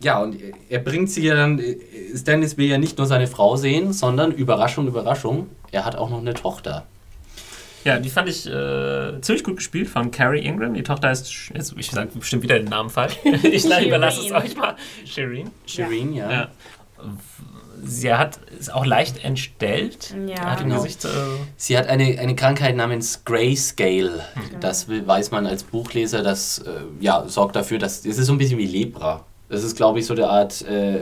ja, 0.00 0.22
und 0.22 0.36
er 0.68 0.78
bringt 0.80 1.10
sie 1.10 1.24
ja 1.24 1.34
dann, 1.34 1.62
Stannis 2.14 2.56
will 2.56 2.66
ja 2.66 2.78
nicht 2.78 2.98
nur 2.98 3.06
seine 3.06 3.26
Frau 3.26 3.56
sehen, 3.56 3.92
sondern 3.92 4.32
Überraschung, 4.32 4.86
Überraschung, 4.86 5.48
er 5.72 5.84
hat 5.84 5.96
auch 5.96 6.10
noch 6.10 6.20
eine 6.20 6.34
Tochter. 6.34 6.84
Ja, 7.84 7.98
die 7.98 8.08
fand 8.08 8.28
ich 8.28 8.46
äh, 8.46 9.20
ziemlich 9.20 9.44
gut 9.44 9.56
gespielt 9.56 9.88
von 9.88 10.10
Carrie 10.10 10.40
Ingram. 10.40 10.72
Die 10.72 10.82
Tochter 10.82 11.08
heißt, 11.08 11.50
jetzt, 11.54 11.74
ich 11.76 11.90
sage 11.90 12.10
bestimmt 12.14 12.42
wieder 12.42 12.58
den 12.58 12.68
Namen 12.68 12.88
falsch. 12.88 13.18
ich 13.42 13.64
überlasse 13.64 14.20
es 14.22 14.32
euch 14.32 14.56
mal. 14.56 14.74
Shireen. 15.04 15.50
Shireen, 15.66 16.14
ja. 16.14 16.30
ja 16.30 16.48
sie 17.84 18.12
hat 18.12 18.38
ist 18.58 18.72
auch 18.72 18.84
leicht 18.84 19.24
entstellt. 19.24 20.14
Ja. 20.26 20.52
Hat 20.52 20.60
genau. 20.60 20.76
Gesicht, 20.76 21.04
äh 21.04 21.08
sie 21.56 21.76
hat 21.76 21.86
eine, 21.86 22.18
eine 22.18 22.34
Krankheit 22.34 22.76
namens 22.76 23.24
Grayscale. 23.24 24.24
Mhm. 24.34 24.60
Das 24.60 24.88
weiß 24.88 25.30
man 25.30 25.46
als 25.46 25.64
Buchleser. 25.64 26.22
Das 26.22 26.58
äh, 26.58 26.70
ja, 27.00 27.24
sorgt 27.28 27.56
dafür, 27.56 27.78
dass 27.78 28.04
es 28.04 28.18
ist 28.18 28.26
so 28.26 28.32
ein 28.32 28.38
bisschen 28.38 28.58
wie 28.58 28.66
Lepra. 28.66 29.24
Das 29.50 29.62
ist, 29.62 29.76
glaube 29.76 29.98
ich, 29.98 30.06
so 30.06 30.14
der 30.14 30.30
Art 30.30 30.62
äh, 30.62 31.00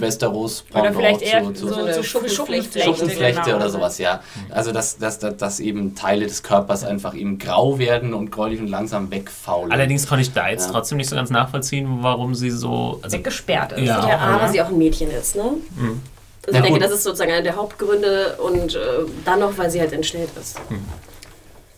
Westeros 0.00 0.64
Oder 0.74 0.92
vielleicht 0.94 1.20
eher 1.20 1.44
so, 1.44 1.54
so, 1.54 1.68
so, 1.68 1.92
so 1.92 2.02
Schuppenflechte, 2.02 2.80
Schuppenflechte 2.80 3.42
genau. 3.42 3.56
oder 3.56 3.68
sowas, 3.68 3.98
ja. 3.98 4.20
Also 4.50 4.72
dass, 4.72 4.96
dass, 4.96 5.18
dass, 5.18 5.36
dass 5.36 5.60
eben 5.60 5.94
Teile 5.94 6.26
des 6.26 6.42
Körpers 6.42 6.84
einfach 6.84 7.14
eben 7.14 7.38
grau 7.38 7.78
werden 7.78 8.14
und 8.14 8.30
gräulich 8.32 8.60
und 8.60 8.68
langsam 8.68 9.10
wegfaulen. 9.10 9.70
Allerdings 9.72 10.08
konnte 10.08 10.22
ich 10.22 10.32
da 10.32 10.48
jetzt 10.48 10.66
Ja. 10.66 10.72
trotzdem 10.72 10.96
nicht 10.96 11.10
so 11.10 11.16
ganz 11.16 11.28
nachvollziehen, 11.30 11.98
warum 12.00 12.34
sie 12.34 12.50
so. 12.50 12.98
Also, 13.02 13.16
weggesperrt 13.18 13.72
ist. 13.72 13.80
Ja. 13.86 14.08
Ja, 14.08 14.18
A, 14.18 14.30
Ja. 14.36 14.40
weil 14.42 14.50
sie 14.50 14.62
auch 14.62 14.68
ein 14.68 14.78
Mädchen 14.78 15.10
ist, 15.10 15.36
ne? 15.36 15.42
Na 15.44 15.88
Also 15.88 15.98
ich 16.46 16.52
denke, 16.52 16.70
gut. 16.70 16.82
das 16.82 16.90
ist 16.92 17.02
sozusagen 17.04 17.30
einer 17.32 17.42
der 17.42 17.56
Hauptgründe 17.56 18.36
und 18.42 18.74
äh, 18.74 18.78
dann 19.26 19.40
noch, 19.40 19.56
weil 19.58 19.70
sie 19.70 19.80
halt 19.80 19.92
entstellt 19.92 20.30
ist. 20.40 20.58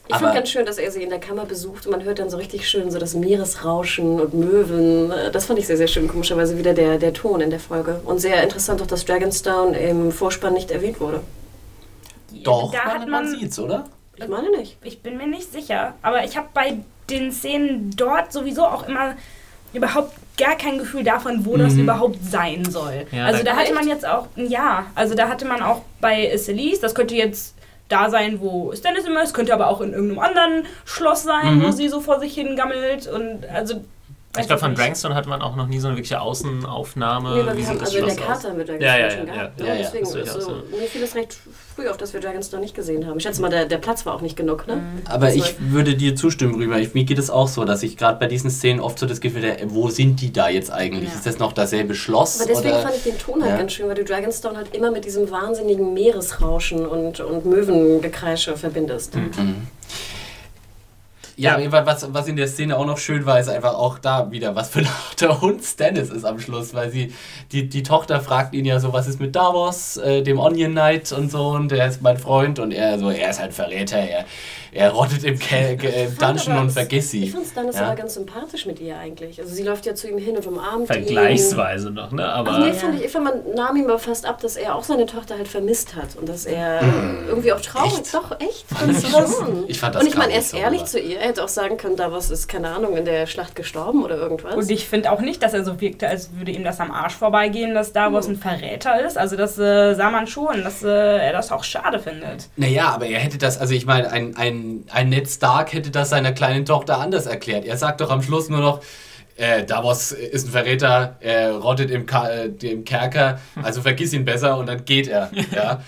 Ich 0.09 0.17
finde 0.17 0.35
ganz 0.35 0.49
schön, 0.51 0.65
dass 0.65 0.79
er 0.79 0.91
sie 0.91 1.03
in 1.03 1.11
der 1.11 1.19
Kammer 1.19 1.45
besucht 1.47 1.87
und 1.87 1.93
man 1.93 2.05
hört 2.05 2.19
dann 2.21 2.31
so 2.31 2.37
richtig 2.37 2.69
schön 2.69 2.91
so 2.91 2.99
das 2.99 3.15
Meeresrauschen 3.15 4.21
und 4.21 4.35
Möwen. 4.35 5.13
Das 5.33 5.47
fand 5.47 5.59
ich 5.59 5.67
sehr, 5.67 5.77
sehr 5.77 5.89
schön. 5.89 6.07
Komischerweise 6.07 6.57
wieder 6.57 6.75
der, 6.75 6.99
der 6.99 7.13
Ton 7.13 7.41
in 7.41 7.51
der 7.51 7.59
Folge. 7.61 8.01
Und 8.05 8.21
sehr 8.21 8.43
interessant 8.43 8.81
auch, 8.83 8.87
dass 8.87 9.05
Dragonstone 9.05 9.77
im 9.79 10.13
Vorspann 10.13 10.53
nicht 10.55 10.71
erwähnt 10.71 11.01
wurde. 11.01 11.21
Doch, 12.45 12.73
da 12.73 12.79
hat 12.85 13.01
man, 13.01 13.11
man, 13.11 13.29
sieht's, 13.29 13.59
oder? 13.59 13.87
Ich 14.17 14.29
meine 14.29 14.51
nicht. 14.51 14.77
ich 14.85 15.03
bin 15.03 15.17
mir 15.17 15.27
nicht 15.27 15.53
sicher, 15.53 15.95
aber 16.03 16.25
ich 16.25 16.37
habe 16.37 16.49
bei 16.55 16.79
den 17.11 17.33
Szenen 17.33 17.91
dort 17.97 18.33
sowieso 18.33 18.65
auch 18.65 18.87
immer 18.89 19.15
überhaupt 19.73 20.13
gar 20.39 20.57
kein 20.57 20.79
Gefühl 20.79 21.03
davon, 21.05 21.45
wo 21.45 21.57
das 21.57 21.75
überhaupt 21.75 22.19
sein 22.31 22.65
soll. 22.65 23.07
Ja, 23.11 23.27
also 23.27 23.39
da- 23.43 23.51
da 23.51 23.57
hatte 23.57 23.67
Echt? 23.67 23.75
man 23.75 23.89
jetzt 23.89 24.07
auch, 24.07 24.27
ja, 24.37 24.87
also 24.95 25.15
da 25.15 25.29
hatte 25.29 25.45
man 25.47 25.63
auch 25.63 25.83
bei 26.01 26.35
Celise, 26.39 26.81
das 26.81 26.95
könnte 26.95 27.15
jetzt 27.15 27.56
da 27.89 28.11
sein, 28.11 28.41
wo 28.41 28.73
Stannis 28.75 29.05
immer 29.05 29.23
ist, 29.23 29.35
könnte 29.35 29.55
aber 29.55 29.69
auch 29.69 29.81
in 29.81 29.93
irgendeinem 29.93 30.19
anderen 30.19 30.67
Schloss 30.85 31.23
sein, 31.23 31.63
wo 31.63 31.71
sie 31.71 31.89
so 31.89 32.01
vor 32.01 32.19
sich 32.21 32.35
hin 32.35 32.57
gammelt. 32.57 33.07
Und 33.07 33.47
also 33.47 33.85
ich 34.41 34.47
glaube, 34.47 34.61
von 34.61 34.75
Dragonstone 34.75 35.15
hat 35.15 35.27
man 35.27 35.43
auch 35.43 35.57
noch 35.57 35.67
nie 35.67 35.79
so 35.79 35.89
eine 35.89 35.97
wirkliche 35.97 36.21
Außenaufnahme. 36.21 37.35
Nee, 37.35 37.41
aber 37.41 37.57
wie 37.57 37.63
das 37.63 37.71
also 37.81 37.99
in 37.99 38.07
der? 38.07 38.17
Karte 38.17 38.49
haben 38.49 38.59
wir 38.59 38.65
Ja, 38.67 38.77
Dragonstone 38.79 39.01
ja, 39.03 39.11
schon 39.11 39.27
ja, 39.29 39.35
gehabt. 39.35 39.61
ja. 39.61 39.67
Ja, 39.67 39.75
ja, 39.75 39.83
Deswegen 39.83 40.05
das 40.05 40.15
ist 40.15 40.33
so, 40.33 40.51
durchaus, 40.51 40.71
mir 40.71 40.87
fiel 40.87 41.03
es 41.03 41.15
recht 41.15 41.37
früh 41.75 41.89
auf, 41.89 41.97
dass 41.97 42.13
wir 42.13 42.21
Dragonstone 42.21 42.63
nicht 42.63 42.75
gesehen 42.75 43.07
haben. 43.07 43.17
Ich 43.19 43.23
schätze 43.23 43.41
mal, 43.43 43.51
der, 43.51 43.67
der 43.67 43.79
Platz 43.79 44.07
war 44.07 44.15
auch 44.15 44.21
nicht 44.21 44.37
genug, 44.37 44.67
ne? 44.67 44.81
Aber 45.07 45.27
Das 45.27 45.35
ich 45.35 45.43
war- 45.61 45.71
würde 45.73 45.95
dir 45.95 46.17
zustimmen, 46.17 46.55
Rüber. 46.57 46.79
Ich, 46.79 46.95
mir 46.95 47.05
geht 47.05 47.19
es 47.19 47.31
auch 47.31 47.49
so, 47.49 47.65
dass 47.65 47.83
ich 47.83 47.97
gerade 47.97 48.19
bei 48.19 48.27
diesen 48.27 48.51
Szenen 48.51 48.81
oft 48.81 48.99
so 48.99 49.07
das 49.07 49.21
Gefühl 49.21 49.51
habe, 49.51 49.61
wo 49.69 49.89
sind 49.91 50.21
die 50.21 50.33
da 50.33 50.49
jetzt 50.49 50.71
eigentlich? 50.73 51.11
Ja. 51.11 51.15
Ist 51.17 51.27
das 51.27 51.39
noch 51.39 51.53
dasselbe 51.53 51.95
Schloss? 51.95 52.41
Aber 52.41 52.49
deswegen 52.51 52.71
oder? 52.75 52.83
fand 52.83 52.97
ich 52.97 53.03
den 53.05 53.19
Ton 53.19 53.43
halt 53.43 53.53
Ja. 53.53 53.59
ganz 53.59 53.73
schön, 53.73 53.89
weil 53.89 53.95
du 53.95 54.05
Dragonstone 54.05 54.57
halt 54.57 54.75
immer 54.75 54.91
mit 54.91 55.05
diesem 55.05 55.31
wahnsinnigen 55.31 55.93
Meeresrauschen 55.95 56.87
und, 56.87 57.21
und 57.21 57.45
Möwengekreische 57.47 58.57
verbindest. 58.57 59.15
Mhm. 59.17 59.67
Ja, 61.39 61.57
aber 61.57 61.85
was, 61.85 62.13
was 62.15 62.29
in 62.29 62.37
der 62.37 62.49
Szene 62.49 62.77
auch 62.79 62.87
noch 62.87 62.97
schön 62.97 63.27
war, 63.27 63.39
ist 63.39 63.49
einfach 63.51 63.75
auch 63.75 63.99
da 63.99 64.31
wieder, 64.31 64.55
was 64.57 64.71
für 64.71 64.79
ein 64.81 64.89
harter 65.11 65.41
Hund 65.43 65.63
Stannis 65.63 66.09
ist 66.11 66.25
am 66.25 66.39
Schluss, 66.41 66.73
weil 66.73 66.91
sie, 66.91 67.13
die, 67.53 67.69
die 67.69 67.83
Tochter 67.83 68.21
fragt 68.21 68.55
ihn 68.55 68.65
ja 68.65 68.81
so, 68.81 68.93
was 68.95 69.07
ist 69.07 69.21
mit 69.21 69.37
Davos, 69.37 69.99
äh, 69.99 70.23
dem 70.23 70.39
Onion 70.39 70.73
Knight 70.73 71.13
und 71.13 71.31
so, 71.31 71.49
und 71.49 71.73
er 71.73 71.89
ist 71.89 72.01
mein 72.01 72.17
Freund 72.17 72.59
und 72.59 72.73
er 72.73 72.99
so, 72.99 73.11
er 73.11 73.29
ist 73.31 73.39
halt 73.41 73.53
Verräter, 73.53 73.99
er, 73.99 74.25
er 74.73 74.91
rottet 74.93 75.25
im 75.25 75.39
Ke 75.39 75.73
äh, 75.77 76.09
Dungeon 76.19 76.53
aber- 76.53 76.61
und 76.63 76.71
vergiss 76.71 77.11
sie. 77.11 77.25
Ich 77.25 77.33
fand 77.33 77.47
Stannis 77.47 77.77
Ja. 77.77 77.87
aber 77.87 77.97
ganz 77.97 78.15
sympathisch 78.15 78.65
mit 78.65 78.81
ihr 78.81 78.97
eigentlich. 78.99 79.39
Also 79.41 79.55
sie 79.55 79.63
läuft 79.63 79.85
ja 79.85 79.95
zu 79.95 80.09
ihm 80.09 80.17
hin 80.19 80.37
und 80.37 80.47
umarmt 80.47 80.83
ihn. 80.83 80.87
Vergleichsweise 80.87 81.91
noch, 81.91 82.13
ne? 82.13 82.27
Aber 82.27 82.53
Ach 82.53 82.59
nee, 82.61 82.73
fand 82.73 82.95
ich, 82.99 83.05
ich 83.05 83.11
fand, 83.13 83.25
man 83.25 83.55
nahm 83.55 83.77
ihm 83.77 83.85
aber 83.85 83.99
fast 83.99 84.25
ab, 84.27 84.41
dass 84.41 84.57
er 84.57 84.75
auch 84.75 84.85
seine 84.85 85.05
Tochter 85.07 85.37
halt 85.37 85.49
vermisst 85.49 85.95
hat 85.97 86.17
und 86.19 86.29
dass 86.29 86.47
er 86.47 86.81
irgendwie 87.29 87.53
auch 87.53 87.61
traurig 87.61 87.93
Echt? 87.93 88.15
Doch, 88.15 88.39
echt. 88.41 88.65
Fand 88.75 88.99
ich 88.99 89.07
schon. 89.11 89.65
Ich 89.69 89.79
fand 89.79 89.95
das 89.95 90.03
Und 90.03 90.09
ich 90.09 90.17
meine, 90.17 90.33
er 90.33 90.39
ist 90.41 90.51
so, 90.51 90.57
ehrlich 90.57 90.81
aber- 90.81 90.89
zu 90.89 90.99
ihr. 91.01 91.26
Er 91.27 91.31
hätte 91.31 91.43
auch 91.43 91.49
sagen 91.49 91.77
können, 91.77 91.97
Davos 91.97 92.31
ist, 92.31 92.47
keine 92.47 92.69
Ahnung, 92.69 92.97
in 92.97 93.05
der 93.05 93.27
Schlacht 93.27 93.57
gestorben 93.57 94.05
oder 94.05 94.15
irgendwas. 94.15 94.55
Und 94.55 94.71
ich 94.71 94.87
finde 94.87 95.11
auch 95.11 95.21
nicht, 95.21 95.43
dass 95.43 95.55
er 95.55 95.65
so 95.65 95.81
wirkte, 95.81 96.07
als 96.07 96.31
würde 96.39 96.53
ihm 96.53 96.63
das 96.63 96.79
am 96.79 96.93
Arsch 96.93 97.15
vorbeigehen, 97.15 97.75
dass 97.75 97.93
Davos 97.93 98.29
ein 98.29 98.37
Verräter 98.37 99.05
ist. 99.05 99.19
Also 99.19 99.35
das 99.35 99.59
äh, 99.59 99.95
sah 99.95 100.11
man 100.11 100.29
schon, 100.29 100.63
dass 100.63 100.85
äh, 100.85 100.89
er 100.89 101.33
das 101.33 101.51
auch 101.51 101.65
schade 101.65 101.99
findet. 101.99 102.49
Naja, 102.55 102.91
aber 102.91 103.07
er 103.07 103.19
hätte 103.19 103.39
das, 103.39 103.59
also 103.59 103.75
ich 103.75 103.87
meine, 103.87 104.13
ein, 104.13 104.37
ein, 104.37 104.85
ein 104.93 105.09
Ned 105.09 105.29
Stark 105.29 105.73
hätte 105.73 105.91
das 105.91 106.11
seiner 106.11 106.31
kleinen 106.31 106.65
Tochter 106.65 107.01
anders 107.01 107.27
erklärt. 107.27 107.65
Er 107.65 107.77
sagt 107.77 108.01
doch 108.01 108.11
am 108.11 108.23
Schluss 108.23 108.49
nur 108.49 108.61
noch, 108.61 108.81
äh, 109.37 109.65
Davos 109.65 110.13
ist 110.13 110.47
ein 110.49 110.51
Verräter, 110.53 111.17
er 111.21 111.53
rottet 111.57 111.91
im, 111.91 112.07
Ka 112.07 112.29
äh, 112.29 112.47
im 112.63 112.85
Kerker, 112.85 113.39
also 113.63 113.83
vergiss 113.83 114.13
ihn 114.13 114.25
besser 114.25 114.57
und 114.57 114.67
dann 114.67 114.85
geht 114.85 115.09
er. 115.09 115.31
ja? 115.55 115.83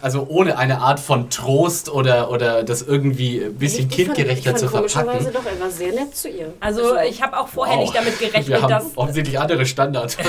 Also 0.00 0.26
ohne 0.28 0.56
eine 0.58 0.78
Art 0.80 1.00
von 1.00 1.30
Trost 1.30 1.90
oder, 1.90 2.30
oder 2.30 2.62
das 2.62 2.82
irgendwie 2.82 3.40
ein 3.42 3.54
bisschen 3.54 3.88
Ich- 3.90 3.98
ich 3.98 4.06
fand- 4.06 4.16
kindgerechter 4.16 4.50
ich 4.50 4.56
zu 4.56 4.68
fand 4.68 4.90
verpacken. 4.90 5.18
Komischerweise 5.18 5.48
doch, 5.48 5.52
er 5.52 5.60
war 5.60 5.70
sehr 5.70 5.92
nett 5.92 6.16
zu 6.16 6.28
ihr. 6.28 6.52
Also 6.60 6.96
ich 6.98 7.22
habe 7.22 7.38
auch 7.38 7.48
vorher 7.48 7.76
Wow. 7.76 7.82
nicht 7.82 7.96
damit 7.96 8.20
Wir 8.20 8.28
gerechnet, 8.28 8.62
haben 8.62 8.70
dass... 8.70 8.96
offensichtlich 8.96 9.38
andere 9.38 9.66
Standards. 9.66 10.16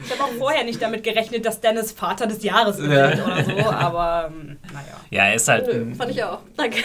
Ich 0.00 0.12
habe 0.12 0.24
auch 0.24 0.38
vorher 0.38 0.64
nicht 0.64 0.80
damit 0.80 1.02
gerechnet, 1.04 1.44
dass 1.44 1.60
Dennis 1.60 1.92
Vater 1.92 2.26
des 2.26 2.42
Jahres 2.42 2.78
wird 2.78 3.18
Ja. 3.18 3.24
oder 3.24 3.44
so, 3.44 3.70
aber 3.70 4.30
ähm, 4.32 4.56
naja. 4.72 4.84
ja, 5.10 5.24
er 5.28 5.34
ist 5.34 5.48
halt 5.48 5.66
Nö, 5.66 5.72
ein, 5.82 5.94
fand 5.94 6.10
ich 6.10 6.22
auch. 6.24 6.38
Danke. 6.56 6.78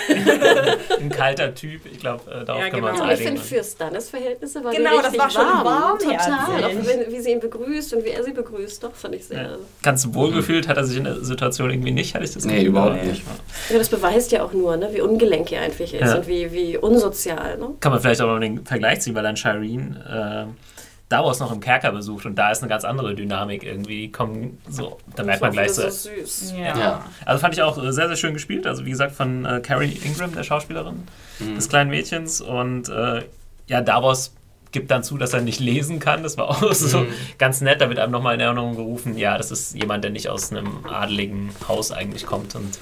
ein 0.99 1.09
kalter 1.09 1.53
Typ. 1.53 1.81
Ich 1.91 1.99
glaube, 1.99 2.29
äh, 2.31 2.45
darauf 2.45 2.61
Ja, 2.61 2.69
können 2.69 2.83
wir 2.83 2.89
uns 2.89 2.97
genau. 2.99 3.03
Aber 3.05 3.13
ich 3.13 3.19
einigen. 3.27 3.37
finde, 3.41 3.41
für 3.59 3.63
Stannis 3.63 4.09
Verhältnisse 4.47 4.63
war 4.63 4.71
die 4.71 4.77
Genau, 4.77 5.01
das 5.01 5.17
war 5.17 5.29
schon 5.29 5.41
warm. 5.41 5.65
warmherzig. 5.65 6.17
Total. 6.17 6.63
Auch 6.65 6.85
wenn, 6.85 7.11
wie 7.13 7.19
sie 7.21 7.31
ihn 7.31 7.39
begrüßt 7.39 7.93
und 7.93 8.03
wie 8.05 8.09
er 8.09 8.23
sie 8.23 8.31
begrüßt, 8.33 8.83
doch, 8.83 8.93
fand 8.93 9.15
ich 9.15 9.25
sehr. 9.25 9.41
Ja. 9.41 9.55
Ganz 9.81 10.07
wohlgefühlt 10.13 10.67
hat 10.67 10.77
er 10.77 10.83
sich 10.83 10.97
in 10.97 11.03
der 11.05 11.23
Situation 11.23 11.69
irgendwie 11.69 11.91
nicht, 11.91 12.13
hatte 12.15 12.25
ich 12.25 12.33
das 12.33 12.45
Nee, 12.45 12.53
Gefühl. 12.55 12.67
überhaupt 12.69 12.95
Aber- 12.99 13.03
nicht. 13.03 13.23
Ja, 13.69 13.77
das 13.77 13.89
beweist 13.89 14.31
ja 14.31 14.43
auch 14.43 14.53
nur, 14.53 14.75
ne, 14.77 14.89
wie 14.93 15.01
ungelenk 15.01 15.51
er 15.51 15.61
einfach 15.63 15.81
ist 15.85 15.91
Ja. 15.93 16.15
und 16.15 16.27
wie, 16.27 16.51
wie 16.51 16.77
unsozial. 16.77 17.57
Ne? 17.57 17.69
Kann 17.79 17.91
man 17.91 18.01
vielleicht 18.01 18.21
auch 18.21 18.27
noch 18.27 18.39
den 18.39 18.65
Vergleich 18.65 19.01
ziehen, 19.01 19.15
weil 19.15 19.23
dann 19.23 19.37
Shireen 19.37 19.97
äh, 19.97 20.45
Davos 21.09 21.39
noch 21.39 21.51
im 21.51 21.59
Kerker 21.59 21.91
besucht 21.91 22.25
und 22.25 22.35
da 22.35 22.49
ist 22.49 22.63
eine 22.63 22.69
ganz 22.69 22.83
andere 22.85 23.13
Dynamik 23.13 23.63
irgendwie. 23.63 24.11
Kommen 24.11 24.57
so, 24.67 24.97
da 25.15 25.23
merkt 25.23 25.41
man 25.41 25.53
Das 25.55 25.75
gleich 25.75 25.91
so. 25.91 26.09
so 26.09 26.09
süß. 26.15 26.53
Ja. 26.57 26.79
Ja. 26.79 27.05
Also 27.25 27.39
fand 27.39 27.53
ich 27.53 27.61
auch 27.61 27.75
sehr, 27.77 28.07
sehr 28.07 28.15
schön 28.15 28.33
gespielt. 28.33 28.65
Also 28.65 28.83
wie 28.85 28.89
gesagt 28.89 29.11
von 29.13 29.45
äh, 29.45 29.59
Carrie 29.61 29.95
Ingram, 30.03 30.33
der 30.33 30.41
Schauspielerin 30.43 31.03
des 31.55 31.69
kleinen 31.69 31.91
Mädchens. 31.91 32.41
Und 32.41 32.89
äh, 32.89 33.21
ja, 33.67 33.81
Davos 33.81 34.33
gibt 34.71 34.91
dann 34.91 35.03
zu, 35.03 35.17
dass 35.17 35.33
er 35.33 35.41
nicht 35.41 35.59
lesen 35.59 35.99
kann. 35.99 36.23
Das 36.23 36.37
war 36.37 36.49
auch 36.49 36.61
so 36.73 37.05
ganz 37.37 37.61
nett. 37.61 37.79
Da 37.79 37.89
wird 37.89 37.99
einem 37.99 38.11
nochmal 38.11 38.35
in 38.35 38.41
Erinnerung 38.41 38.75
gerufen, 38.75 39.17
ja, 39.17 39.37
das 39.37 39.51
ist 39.51 39.75
jemand, 39.75 40.03
der 40.03 40.11
nicht 40.11 40.29
aus 40.29 40.51
einem 40.51 40.85
adeligen 40.85 41.51
Haus 41.67 41.91
eigentlich 41.91 42.25
kommt 42.25 42.55
und 42.55 42.77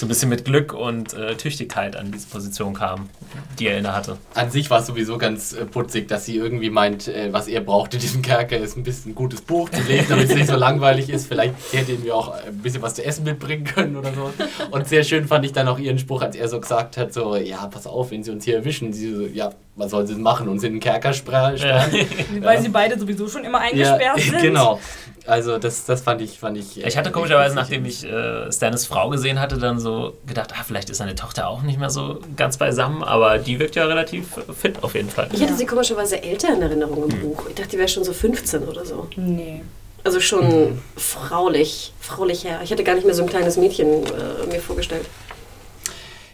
so 0.00 0.06
ein 0.06 0.08
bisschen 0.08 0.30
mit 0.30 0.46
Glück 0.46 0.72
und 0.72 1.12
äh, 1.12 1.34
Tüchtigkeit 1.36 1.94
an 1.94 2.10
diese 2.10 2.26
Position 2.26 2.72
kam, 2.72 3.10
die 3.58 3.66
er 3.66 3.76
inne 3.76 3.94
hatte. 3.94 4.16
An 4.32 4.50
sich 4.50 4.70
war 4.70 4.80
es 4.80 4.86
sowieso 4.86 5.18
ganz 5.18 5.52
äh, 5.52 5.66
putzig, 5.66 6.08
dass 6.08 6.24
sie 6.24 6.36
irgendwie 6.36 6.70
meint, 6.70 7.06
äh, 7.06 7.30
was 7.32 7.48
er 7.48 7.60
braucht 7.60 7.92
in 7.92 8.00
diesem 8.00 8.22
Kerker 8.22 8.56
ist 8.56 8.78
ein 8.78 8.82
bisschen 8.82 9.12
ein 9.12 9.14
gutes 9.14 9.42
Buch 9.42 9.68
zu 9.68 9.82
lesen, 9.82 10.06
damit 10.08 10.30
es 10.30 10.34
nicht 10.34 10.46
so 10.46 10.56
langweilig 10.56 11.10
ist. 11.10 11.26
Vielleicht 11.26 11.54
hätte 11.72 11.92
ihm 11.92 12.04
ja 12.06 12.14
auch 12.14 12.30
ein 12.32 12.56
bisschen 12.58 12.80
was 12.80 12.94
zu 12.94 13.04
essen 13.04 13.24
mitbringen 13.24 13.64
können 13.64 13.94
oder 13.94 14.10
so. 14.14 14.32
Und 14.70 14.88
sehr 14.88 15.04
schön 15.04 15.26
fand 15.26 15.44
ich 15.44 15.52
dann 15.52 15.68
auch 15.68 15.78
ihren 15.78 15.98
Spruch, 15.98 16.22
als 16.22 16.34
er 16.34 16.48
so 16.48 16.58
gesagt 16.58 16.96
hat, 16.96 17.12
so, 17.12 17.36
ja, 17.36 17.66
pass 17.66 17.86
auf, 17.86 18.10
wenn 18.10 18.24
sie 18.24 18.30
uns 18.30 18.44
hier 18.46 18.56
erwischen. 18.56 18.94
Sie 18.94 19.14
so, 19.14 19.26
ja, 19.26 19.50
was 19.76 19.90
sollen 19.90 20.06
sie 20.06 20.14
denn 20.14 20.22
machen? 20.22 20.48
Uns 20.48 20.62
in 20.62 20.72
den 20.72 20.80
Kerker 20.80 21.12
sperren? 21.12 21.58
Weil 22.40 22.62
sie 22.62 22.70
beide 22.70 22.98
sowieso 22.98 23.28
schon 23.28 23.44
immer 23.44 23.58
eingesperrt 23.58 24.18
sind. 24.20 24.40
genau. 24.40 24.80
Also 25.26 25.58
das, 25.58 25.84
das 25.84 26.00
fand 26.02 26.20
ich, 26.22 26.38
fand 26.38 26.56
ich. 26.58 26.82
äh, 26.82 26.88
Ich 26.88 26.96
hatte 26.96 27.10
komischerweise, 27.10 27.54
nachdem 27.54 27.84
ich 27.84 28.04
äh, 28.04 28.50
Stanis 28.50 28.86
Frau 28.86 29.10
gesehen 29.10 29.38
hatte, 29.40 29.58
dann 29.58 29.78
so 29.78 30.14
gedacht, 30.26 30.52
ah, 30.58 30.62
vielleicht 30.66 30.90
ist 30.90 30.98
seine 30.98 31.14
Tochter 31.14 31.48
auch 31.48 31.62
nicht 31.62 31.78
mehr 31.78 31.90
so 31.90 32.20
ganz 32.36 32.56
beisammen, 32.56 33.02
aber 33.02 33.38
die 33.38 33.58
wirkt 33.58 33.76
ja 33.76 33.84
relativ 33.86 34.26
fit 34.58 34.82
auf 34.82 34.94
jeden 34.94 35.10
Fall. 35.10 35.28
Ich 35.32 35.42
hatte 35.42 35.54
sie 35.54 35.66
komischerweise 35.66 36.22
älter 36.22 36.52
in 36.54 36.62
Erinnerung 36.62 37.08
im 37.10 37.20
Buch. 37.20 37.44
Ich 37.48 37.54
dachte, 37.54 37.70
die 37.70 37.78
wäre 37.78 37.88
schon 37.88 38.04
so 38.04 38.12
15 38.12 38.62
oder 38.64 38.84
so. 38.84 39.08
Nee. 39.16 39.62
Also 40.02 40.18
schon 40.20 40.80
fraulich, 40.96 41.92
fraulich 42.00 42.44
her. 42.44 42.60
Ich 42.64 42.70
hätte 42.70 42.84
gar 42.84 42.94
nicht 42.94 43.04
mehr 43.04 43.14
so 43.14 43.22
ein 43.22 43.28
kleines 43.28 43.56
Mädchen 43.58 44.04
äh, 44.04 44.46
mir 44.50 44.60
vorgestellt. 44.60 45.04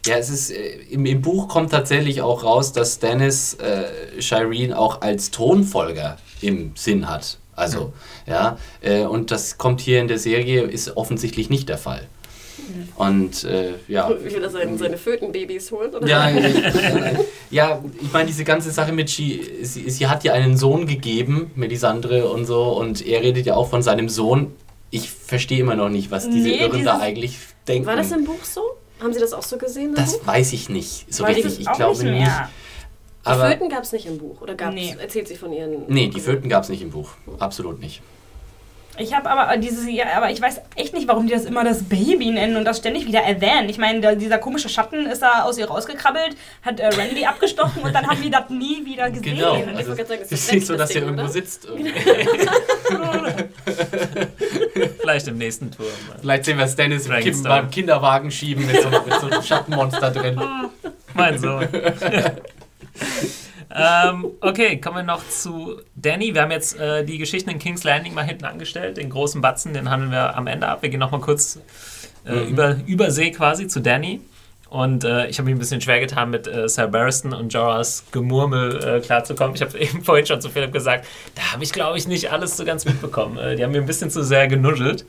Ja, 0.07 0.17
es 0.19 0.31
ist 0.31 0.53
äh, 0.53 0.77
im, 0.91 1.05
im 1.05 1.21
Buch 1.21 1.49
kommt 1.49 1.73
tatsächlich 1.73 2.23
auch 2.23 2.45
raus, 2.45 2.73
dass 2.73 2.95
Stannis 2.95 3.55
äh, 3.55 4.23
Shireen 4.23 4.73
auch 4.73 5.01
als 5.01 5.33
Thronfolger 5.33 6.17
im 6.41 6.73
Sinn 6.77 7.09
hat. 7.11 7.39
Also, 7.57 7.93
ja, 8.27 8.59
äh, 8.83 9.05
und 9.05 9.31
das 9.31 9.59
kommt 9.59 9.81
hier 9.81 10.01
in 10.01 10.09
der 10.09 10.19
Serie, 10.19 10.63
ist 10.63 10.97
offensichtlich 10.97 11.51
nicht 11.51 11.69
der 11.69 11.79
Fall. 11.79 12.07
Und 12.97 13.45
äh, 13.45 13.75
ja. 13.89 14.11
Wie 14.11 14.33
will 14.33 14.43
er 14.43 14.51
seine, 14.51 14.77
seine 14.77 14.99
Fötenbabys 14.99 15.71
holen? 15.71 15.95
Oder? 15.95 16.07
Ja, 16.07 16.29
ja, 16.29 16.51
ja, 17.51 17.85
ich 18.01 18.13
meine, 18.13 18.27
diese 18.27 18.45
ganze 18.45 18.71
Sache 18.71 18.93
mit 18.93 19.11
She, 19.11 19.41
sie, 19.63 19.89
sie 19.89 20.07
hat 20.07 20.25
ja 20.25 20.33
einen 20.33 20.57
Sohn 20.57 20.87
gegeben, 20.87 21.51
Melisandre 21.55 22.29
und 22.29 22.45
so, 22.45 22.77
und 22.77 23.07
er 23.07 23.23
redet 23.23 23.47
ja 23.47 23.55
auch 23.55 23.71
von 23.71 23.83
seinem 23.83 24.09
Sohn. 24.09 24.53
Ich 24.91 25.11
verstehe 25.11 25.61
immer 25.61 25.77
noch 25.77 25.89
nicht, 25.89 26.11
was 26.11 26.29
diese 26.29 26.49
Nee, 26.49 26.59
Irren 26.59 26.85
da 26.85 26.99
eigentlich 26.99 27.39
denken. 27.67 27.87
War 27.87 27.97
das 27.97 28.13
im 28.13 28.25
Buch 28.25 28.45
so? 28.45 28.63
Haben 29.01 29.13
Sie 29.13 29.21
das 29.21 29.33
auch 29.33 29.43
so 29.43 29.59
gesehen? 29.59 29.95
das 29.95 30.19
Buch? 30.19 30.27
weiß 30.27 30.53
ich 30.53 30.69
nicht 30.69 31.13
so 31.13 31.25
Weil 31.25 31.35
richtig. 31.35 31.61
Ich 31.61 31.69
auch 31.69 31.77
glaube 31.77 32.05
nicht 32.05 32.31
Die 33.27 33.33
Föten 33.35 33.69
gab 33.69 33.83
es 33.83 33.93
nicht 33.93 34.07
im 34.07 34.19
Buch. 34.19 34.41
Oder 34.41 34.55
gab's, 34.55 34.75
Nee. 34.75 34.95
erzählt 35.01 35.29
sie 35.29 35.37
von 35.37 35.53
ihren. 35.53 35.85
nee, 35.89 36.09
die 36.09 36.21
Föten 36.21 36.49
gab 36.49 36.63
es 36.63 36.69
nicht 36.69 36.83
im 36.83 36.91
Buch. 36.91 37.11
Absolut 37.39 37.81
nicht. 37.81 38.03
Ich 38.99 39.15
habe 39.15 39.29
aber 39.29 39.57
dieses 39.59 39.87
Jahr, 39.89 40.09
aber 40.17 40.31
ich 40.31 40.41
weiß 40.41 40.61
echt 40.75 40.95
nicht, 40.95 41.07
warum 41.07 41.27
die 41.27 41.33
das 41.35 41.45
immer 41.45 41.65
das 41.65 41.83
Baby 41.83 42.31
nennen 42.31 42.57
und 42.57 42.65
das 42.65 42.79
ständig 42.79 43.07
wieder 43.07 43.21
erwähnen. 43.21 43.69
Ich 43.69 43.77
meine, 43.79 44.17
dieser 44.17 44.39
komische 44.39 44.71
Schatten 44.71 45.05
ist 45.07 45.21
da 45.21 45.43
aus 45.43 45.59
ihr 45.59 45.67
rausgekrabbelt, 45.67 46.35
hat 46.63 46.81
äh, 46.81 46.87
Randy 46.87 47.27
abgestochen 47.27 47.83
und 47.83 47.95
dann 47.95 48.07
haben 48.07 48.23
die 48.23 48.31
das 48.31 48.49
nie 48.49 48.85
wieder 48.87 49.11
gesehen. 49.11 49.37
Genau, 49.37 49.53
also, 49.77 49.93
ich 49.93 50.07
sagen, 50.07 50.21
es 50.23 50.33
ist 50.33 50.53
nicht 50.53 50.67
so, 50.67 50.77
dass 50.77 50.91
er 50.93 51.03
irgendwo 51.03 51.27
sitzt. 51.27 51.69
Vielleicht 55.01 55.29
im 55.29 55.39
nächsten 55.39 55.71
Turm. 55.71 55.89
Vielleicht 56.21 56.45
sehen 56.47 56.59
wir 56.59 56.67
Stannis 56.67 57.07
im 57.07 57.43
beim 57.43 57.71
Kinderwagen 57.71 58.31
schieben 58.31 58.67
mit 58.67 58.81
so, 58.81 58.89
mit 58.89 59.21
so 59.21 59.27
einem 59.27 59.43
Schattenmonster 59.43 60.11
drin. 60.11 60.41
mein 61.15 61.39
Sohn. 61.39 61.69
ähm, 63.75 64.27
okay, 64.41 64.81
kommen 64.81 64.97
wir 64.97 65.03
noch 65.03 65.27
zu 65.29 65.81
Danny. 65.95 66.35
Wir 66.35 66.43
haben 66.43 66.51
jetzt 66.51 66.79
äh, 66.79 67.05
die 67.05 67.19
Geschichten 67.19 67.51
in 67.51 67.59
King's 67.59 67.85
Landing 67.85 68.15
mal 68.15 68.25
hinten 68.25 68.45
angestellt. 68.45 68.97
Den 68.97 69.11
großen 69.11 69.41
Batzen, 69.41 69.73
den 69.75 69.91
handeln 69.91 70.11
wir 70.11 70.37
am 70.37 70.47
Ende 70.47 70.69
ab. 70.69 70.83
Wir 70.83 70.89
gehen 70.89 71.01
nochmal 71.01 71.21
kurz 71.21 71.59
äh, 72.27 72.33
mhm. 72.33 72.49
über, 72.49 72.77
über 72.87 73.11
See 73.11 73.31
quasi 73.31 73.67
zu 73.67 73.81
Danny. 73.81 74.21
Und 74.69 75.05
äh, 75.05 75.29
ich 75.29 75.39
habe 75.39 75.47
mich 75.47 75.55
ein 75.55 75.59
bisschen 75.59 75.81
schwer 75.81 76.01
getan, 76.01 76.31
mit 76.31 76.49
äh, 76.49 76.69
Sir 76.69 76.89
Barristan 76.89 77.33
und 77.33 77.53
Jorahs 77.53 78.05
Gemurmel 78.11 78.83
äh, 78.85 79.01
klarzukommen. 79.01 79.55
Ich 79.55 79.63
habe 79.63 79.79
eben 79.79 80.03
vorhin 80.03 80.27
schon 80.27 80.41
zu 80.41 80.51
Philipp 80.51 80.73
gesagt, 80.73 81.07
da 81.35 81.53
habe 81.53 81.63
ich, 81.63 81.73
glaube 81.73 81.99
ich, 81.99 82.09
nicht 82.09 82.33
alles 82.33 82.57
so 82.57 82.65
ganz 82.65 82.85
mitbekommen. 82.85 83.39
Äh, 83.39 83.57
die 83.57 83.65
haben 83.65 83.73
mir 83.73 83.81
ein 83.81 83.87
bisschen 83.87 84.11
zu 84.11 84.25
sehr 84.25 84.49
genuschelt. 84.49 85.07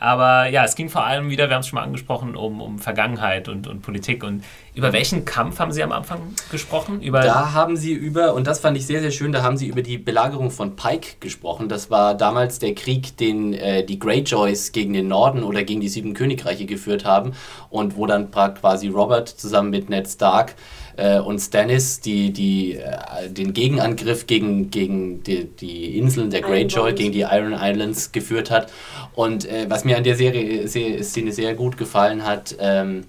Aber 0.00 0.48
ja, 0.48 0.64
es 0.64 0.74
ging 0.74 0.88
vor 0.88 1.04
allem 1.04 1.30
wieder, 1.30 1.48
wir 1.48 1.54
haben 1.54 1.60
es 1.60 1.68
schon 1.68 1.76
mal 1.76 1.84
angesprochen, 1.84 2.36
um, 2.36 2.60
um 2.60 2.78
Vergangenheit 2.78 3.48
und, 3.48 3.66
und 3.66 3.82
Politik. 3.82 4.22
Und 4.22 4.44
über 4.74 4.92
welchen 4.92 5.24
Kampf 5.24 5.58
haben 5.58 5.72
Sie 5.72 5.82
am 5.82 5.92
Anfang 5.92 6.20
gesprochen? 6.50 7.00
Über 7.00 7.20
da 7.20 7.52
haben 7.52 7.76
Sie 7.76 7.92
über, 7.92 8.34
und 8.34 8.46
das 8.46 8.60
fand 8.60 8.76
ich 8.76 8.86
sehr, 8.86 9.00
sehr 9.00 9.10
schön, 9.10 9.32
da 9.32 9.42
haben 9.42 9.56
Sie 9.56 9.66
über 9.66 9.82
die 9.82 9.98
Belagerung 9.98 10.50
von 10.50 10.76
Pike 10.76 11.16
gesprochen. 11.20 11.68
Das 11.68 11.90
war 11.90 12.14
damals 12.14 12.58
der 12.58 12.74
Krieg, 12.74 13.16
den 13.16 13.54
äh, 13.54 13.84
die 13.84 13.98
Greyjoys 13.98 14.72
gegen 14.72 14.92
den 14.92 15.08
Norden 15.08 15.42
oder 15.42 15.64
gegen 15.64 15.80
die 15.80 15.88
Sieben 15.88 16.14
Königreiche 16.14 16.66
geführt 16.66 17.04
haben. 17.04 17.32
Und 17.70 17.96
wo 17.96 18.06
dann 18.06 18.30
quasi 18.30 18.88
Robert 18.88 19.28
zusammen 19.28 19.70
mit 19.70 19.90
Ned 19.90 20.08
Stark 20.08 20.54
äh, 20.98 21.20
und 21.20 21.38
Stannis 21.38 22.00
die, 22.00 22.32
die, 22.32 22.74
äh, 22.74 23.30
den 23.30 23.52
Gegenangriff 23.52 24.26
gegen, 24.26 24.70
gegen 24.70 25.22
die, 25.22 25.44
die 25.44 25.96
Inseln 25.96 26.30
der 26.30 26.42
Greyjoy, 26.42 26.92
gegen 26.92 27.12
die 27.12 27.20
Iron 27.20 27.54
Islands 27.54 28.12
geführt 28.12 28.50
hat. 28.50 28.70
Und 29.14 29.46
äh, 29.46 29.66
was 29.70 29.84
mir 29.84 29.96
an 29.96 30.04
der 30.04 30.16
Serie, 30.16 30.68
Szene 30.68 31.32
sehr 31.32 31.54
gut 31.54 31.78
gefallen 31.78 32.24
hat, 32.24 32.56
ähm, 32.58 33.04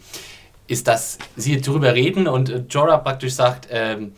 ist, 0.68 0.88
dass 0.88 1.18
sie 1.36 1.60
darüber 1.60 1.96
reden 1.96 2.28
und 2.28 2.50
äh, 2.50 2.64
Jorah 2.70 2.98
praktisch 2.98 3.34
sagt, 3.34 3.68
ähm, 3.72 4.14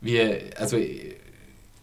wir, 0.00 0.40
also 0.58 0.76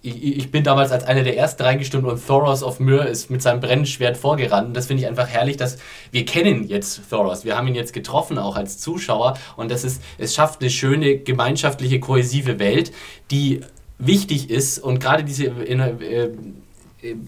ich, 0.01 0.37
ich, 0.37 0.51
bin 0.51 0.63
damals 0.63 0.91
als 0.91 1.03
einer 1.03 1.23
der 1.23 1.37
ersten 1.37 1.63
reingestimmt 1.63 2.05
und 2.05 2.25
Thoros 2.25 2.63
of 2.63 2.79
Myr 2.79 3.05
ist 3.05 3.29
mit 3.29 3.41
seinem 3.41 3.59
Brennschwert 3.59 4.15
vorgerannt. 4.15 4.69
Und 4.69 4.73
das 4.77 4.87
finde 4.87 5.03
ich 5.03 5.09
einfach 5.09 5.27
herrlich, 5.27 5.57
dass 5.57 5.77
wir 6.11 6.25
kennen 6.25 6.67
jetzt 6.67 7.09
Thoros. 7.09 7.43
Wir 7.43 7.57
haben 7.57 7.67
ihn 7.67 7.75
jetzt 7.75 7.91
getroffen, 7.91 8.37
auch 8.37 8.55
als 8.55 8.77
Zuschauer. 8.77 9.37
Und 9.57 9.71
das 9.71 9.83
ist, 9.83 10.01
es 10.17 10.33
schafft 10.33 10.61
eine 10.61 10.69
schöne, 10.69 11.17
gemeinschaftliche, 11.17 11.99
kohäsive 11.99 12.59
Welt, 12.59 12.93
die 13.29 13.61
wichtig 13.97 14.49
ist. 14.49 14.79
Und 14.79 14.99
gerade 14.99 15.25
diese 15.25 15.47
äh, 15.47 16.29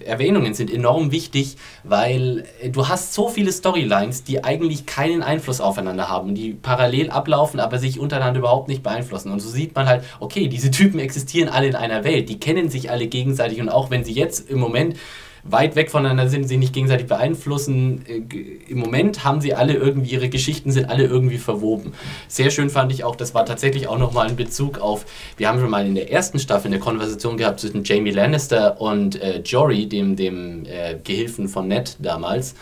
Erwähnungen 0.06 0.54
sind 0.54 0.74
enorm 0.74 1.12
wichtig, 1.12 1.56
weil 1.84 2.46
äh, 2.62 2.70
du 2.70 2.90
hast 2.90 3.14
so 3.14 3.30
viele 3.30 3.52
Storylines, 3.52 4.24
die 4.24 4.44
eigentlich 4.44 4.86
keinen 4.86 5.24
Einfluss 5.24 5.62
aufeinander 5.62 6.10
haben, 6.10 6.36
die 6.36 6.54
parallel 6.54 7.10
ablaufen, 7.10 7.60
aber 7.60 7.80
sich 7.80 8.00
untereinander 8.00 8.40
überhaupt 8.40 8.68
nicht 8.68 8.84
beeinflussen. 8.84 9.32
Und 9.32 9.40
so 9.40 9.50
sieht 9.50 9.74
man 9.76 9.88
halt, 9.88 10.04
okay, 10.20 10.48
diese 10.48 10.72
Typen 10.72 11.00
existieren 11.00 11.50
alle 11.50 11.68
in 11.68 11.76
einer 11.76 12.04
Welt, 12.04 12.30
die 12.30 12.40
kennen 12.40 12.70
sich 12.70 12.92
alle 12.92 13.08
gegenseitig 13.08 13.62
und 13.62 13.70
auch 13.70 13.90
wenn 13.90 14.04
sie 14.04 14.14
jetzt 14.14 14.50
im 14.50 14.60
Moment 14.60 14.98
weit 15.44 15.76
weg 15.76 15.90
voneinander 15.90 16.30
sind, 16.30 16.48
sie 16.48 16.58
nicht 16.58 16.74
gegenseitig 16.74 17.08
beeinflussen. 17.08 18.04
Äh, 18.08 18.72
Im 18.72 18.80
Moment 18.80 19.24
haben 19.24 19.42
sie 19.42 19.54
alle 19.54 19.74
irgendwie, 19.74 20.12
ihre 20.12 20.30
Geschichten 20.30 20.72
sind 20.72 20.90
alle 20.90 21.06
irgendwie 21.06 21.38
verwoben. 21.38 21.94
Sehr 22.28 22.52
schön 22.52 22.70
fand 22.70 22.92
ich 22.92 23.04
auch, 23.04 23.16
das 23.16 23.34
war 23.34 23.46
tatsächlich 23.46 23.88
auch 23.88 23.98
nochmal 23.98 24.28
ein 24.28 24.36
Bezug 24.36 24.80
auf, 24.80 25.06
wir 25.38 25.48
haben 25.48 25.60
schon 25.60 25.70
mal 25.70 25.86
in 25.86 25.96
der 25.96 26.12
ersten 26.12 26.40
Staffel 26.40 26.68
eine 26.68 26.80
Konversation 26.80 27.38
gehabt 27.38 27.60
zwischen 27.60 27.84
Jamie 27.84 28.12
Lannister 28.12 28.80
und 28.80 29.22
äh, 29.22 29.40
Jory, 29.40 29.88
dem, 29.88 30.16
dem 30.16 30.66
äh, 30.66 30.98
Gehilfen 31.04 31.48
von 31.48 31.68
Ned 31.68 31.98
damals. 32.00 32.56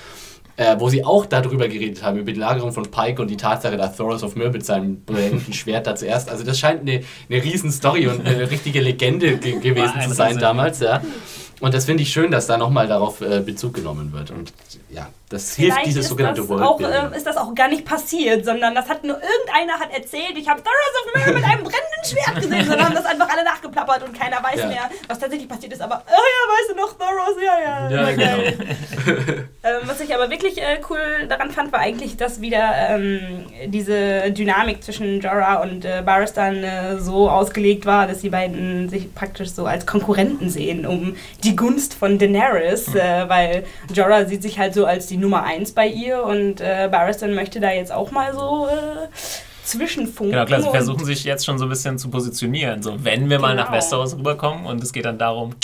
Äh, 0.60 0.78
wo 0.78 0.90
sie 0.90 1.06
auch 1.06 1.26
darüber 1.26 1.70
geredet 1.70 2.04
haben, 2.04 2.20
über 2.20 2.34
die 2.34 2.40
Lagerung 2.40 2.74
von 2.74 2.84
Pike 2.84 3.22
und 3.22 3.30
die 3.30 3.38
Tatsache, 3.38 3.78
dass 3.78 3.96
Thoros 3.96 4.24
of 4.24 4.36
Myr 4.36 4.50
mit 4.50 4.66
seinem 4.66 5.06
brennenden 5.06 5.54
Schwert 5.54 5.88
da 5.88 5.96
zuerst. 5.96 6.30
Also 6.30 6.44
das 6.44 6.60
scheint 6.60 6.82
eine, 6.82 7.02
eine 7.30 7.42
riesen 7.42 7.72
Story 7.72 8.08
und 8.08 8.28
eine 8.28 8.52
richtige 8.52 8.82
Legende 8.82 9.38
ge 9.38 9.58
gewesen 9.60 10.02
zu 10.02 10.14
sein 10.14 10.38
damals. 10.38 10.82
Ja. 10.82 11.02
Und 11.60 11.74
das 11.74 11.86
finde 11.86 12.04
ich 12.04 12.12
schön, 12.12 12.32
dass 12.32 12.48
da 12.48 12.58
nochmal 12.58 12.88
darauf 12.88 13.22
äh, 13.22 13.42
Bezug 13.42 13.74
genommen 13.74 14.14
wird. 14.14 14.32
Und 14.32 14.54
ja, 14.90 15.10
das 15.30 15.54
Vielleicht 15.54 15.76
hilft 15.76 15.88
dieses 15.88 16.10
sogenannte 16.10 16.50
Worldbuilding. 16.50 17.12
Äh, 17.14 17.16
ist 17.16 17.28
das 17.28 17.38
auch 17.38 17.54
gar 17.54 17.68
nicht 17.68 17.86
passiert, 17.86 18.44
sondern 18.44 18.74
das 18.74 18.90
hat 18.90 19.04
nur 19.04 19.16
irgendeiner 19.16 19.74
hat 19.80 19.94
erzählt, 19.94 20.36
ich 20.36 20.50
habe 20.50 20.62
Thoros 20.64 21.06
of 21.06 21.26
Myr 21.28 21.34
mit 21.36 21.44
einem 21.44 21.64
brennenden 21.64 22.04
Schwert 22.04 22.36
gesehen, 22.36 22.66
sondern 22.66 22.88
haben 22.88 22.96
das 22.96 23.06
einfach 23.06 23.30
alle 23.30 23.44
nachgeplappert 23.44 24.04
und 24.04 24.20
keiner 24.20 24.42
weiß 24.44 24.62
ja. 24.62 24.68
mehr, 24.68 24.90
was 25.08 25.20
tatsächlich 25.20 25.48
passiert 25.48 25.74
ist. 25.74 25.82
Aber, 25.82 26.02
oh 26.08 26.12
ja, 26.12 26.52
weißt 26.56 26.72
du 26.72 26.76
noch, 26.76 26.98
Thoros, 26.98 27.38
ja, 27.46 27.60
ja. 27.60 27.90
ja 27.92 28.12
genau. 28.12 28.44
ähm, 29.64 29.82
was 29.86 30.02
ich 30.02 30.16
aber 30.16 30.32
wirklich 30.32 30.60
äh, 30.60 30.82
cool 30.90 31.28
daran 31.30 31.52
fand, 31.52 31.72
war 31.72 31.80
eigentlich, 31.80 32.18
dass 32.18 32.42
wieder 32.42 32.74
ähm, 32.90 33.46
diese 33.68 34.32
Dynamik 34.32 34.84
zwischen 34.84 35.22
Jorah 35.22 35.62
und 35.62 35.86
äh, 35.86 36.02
Barristan 36.04 36.64
äh, 36.64 36.98
so 36.98 37.30
ausgelegt 37.30 37.86
war, 37.86 38.08
dass 38.08 38.22
die 38.22 38.32
beiden 38.32 38.90
sich 38.90 39.14
praktisch 39.14 39.52
so 39.52 39.68
als 39.68 39.86
Konkurrenten 39.86 40.50
sehen, 40.50 40.88
um 40.88 41.16
die 41.44 41.56
Gunst 41.56 41.94
von 41.94 42.18
Daenerys, 42.18 42.88
mhm. 42.88 43.00
weil 43.28 43.64
Jorah 43.94 44.26
sieht 44.26 44.42
sich 44.42 44.58
halt 44.58 44.74
so 44.74 44.86
als 44.86 45.06
die 45.06 45.19
Nummer 45.20 45.44
eins 45.44 45.72
bei 45.72 45.88
ihr 45.88 46.24
und 46.24 46.62
äh, 46.62 46.90
Barristan 46.92 47.34
möchte 47.34 47.60
da 47.60 47.72
jetzt 47.72 47.92
auch 47.92 48.12
mal 48.12 48.34
so 48.34 48.68
äh, 48.68 49.08
zwischenfunken. 49.64 50.32
Genau, 50.32 50.46
klar, 50.46 50.62
sie 50.62 50.70
versuchen 50.70 51.06
sich 51.06 51.24
jetzt 51.24 51.46
schon 51.46 51.58
so 51.58 51.66
ein 51.66 51.70
bisschen 51.70 51.98
zu 51.98 52.10
positionieren. 52.10 52.82
So, 52.82 53.04
wenn 53.04 53.30
wir 53.30 53.38
genau. 53.38 53.50
mal 53.50 53.56
nach 53.56 53.66
genau. 53.66 53.78
Westeros 53.78 54.16
rüberkommen 54.16 54.66
und 54.66 54.84
es 54.84 54.92
geht 54.92 55.06
dann 55.06 55.18
darum, 55.18 55.56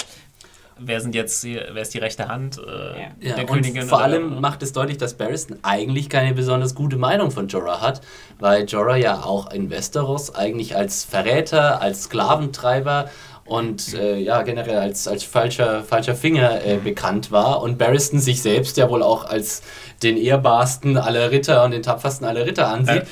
wer 0.78 1.00
sind 1.02 1.16
jetzt 1.16 1.44
wer 1.44 1.82
ist 1.82 1.94
die 1.94 2.00
rechte 2.00 2.28
Hand 2.28 2.60
äh, 2.60 3.28
ja. 3.28 3.36
der 3.36 3.46
Königin? 3.46 3.84
Vor 3.84 4.02
allem 4.02 4.34
oder? 4.34 4.42
macht 4.42 4.64
es 4.64 4.74
deutlich, 4.74 4.98
dass 4.98 5.16
Barristan 5.16 5.58
eigentlich 5.64 6.10
keine 6.10 6.34
besonders 6.34 6.76
gute 6.76 6.98
Meinung 6.98 7.32
von 7.32 7.48
Jorah 7.48 7.82
hat, 7.82 8.02
weil 8.40 8.66
Jorah 8.66 8.98
ja 8.98 9.24
auch 9.24 9.52
in 9.52 9.70
Westeros 9.70 10.36
eigentlich 10.36 10.76
als 10.76 11.04
Verräter, 11.04 11.82
als 11.82 12.04
Sklaventreiber 12.04 13.10
und 13.46 13.94
äh, 13.94 14.18
ja, 14.18 14.42
generell 14.42 14.78
als, 14.78 15.08
als 15.08 15.24
falscher, 15.24 15.84
falscher 15.84 16.16
Finger 16.16 16.66
äh, 16.66 16.78
bekannt 16.78 17.32
war 17.32 17.62
und 17.62 17.78
Barristan 17.78 18.20
sich 18.20 18.42
selbst 18.42 18.76
ja 18.78 18.90
wohl 18.90 19.04
auch 19.04 19.26
als 19.26 19.62
den 20.02 20.18
ehrbarsten 20.18 20.98
aller 20.98 21.32
Ritter 21.32 21.64
und 21.64 21.72
den 21.72 21.84
tapfersten 21.84 22.28
aller 22.28 22.46
Ritter 22.46 22.68
ansieht. 22.68 23.04
Äh. 23.04 23.06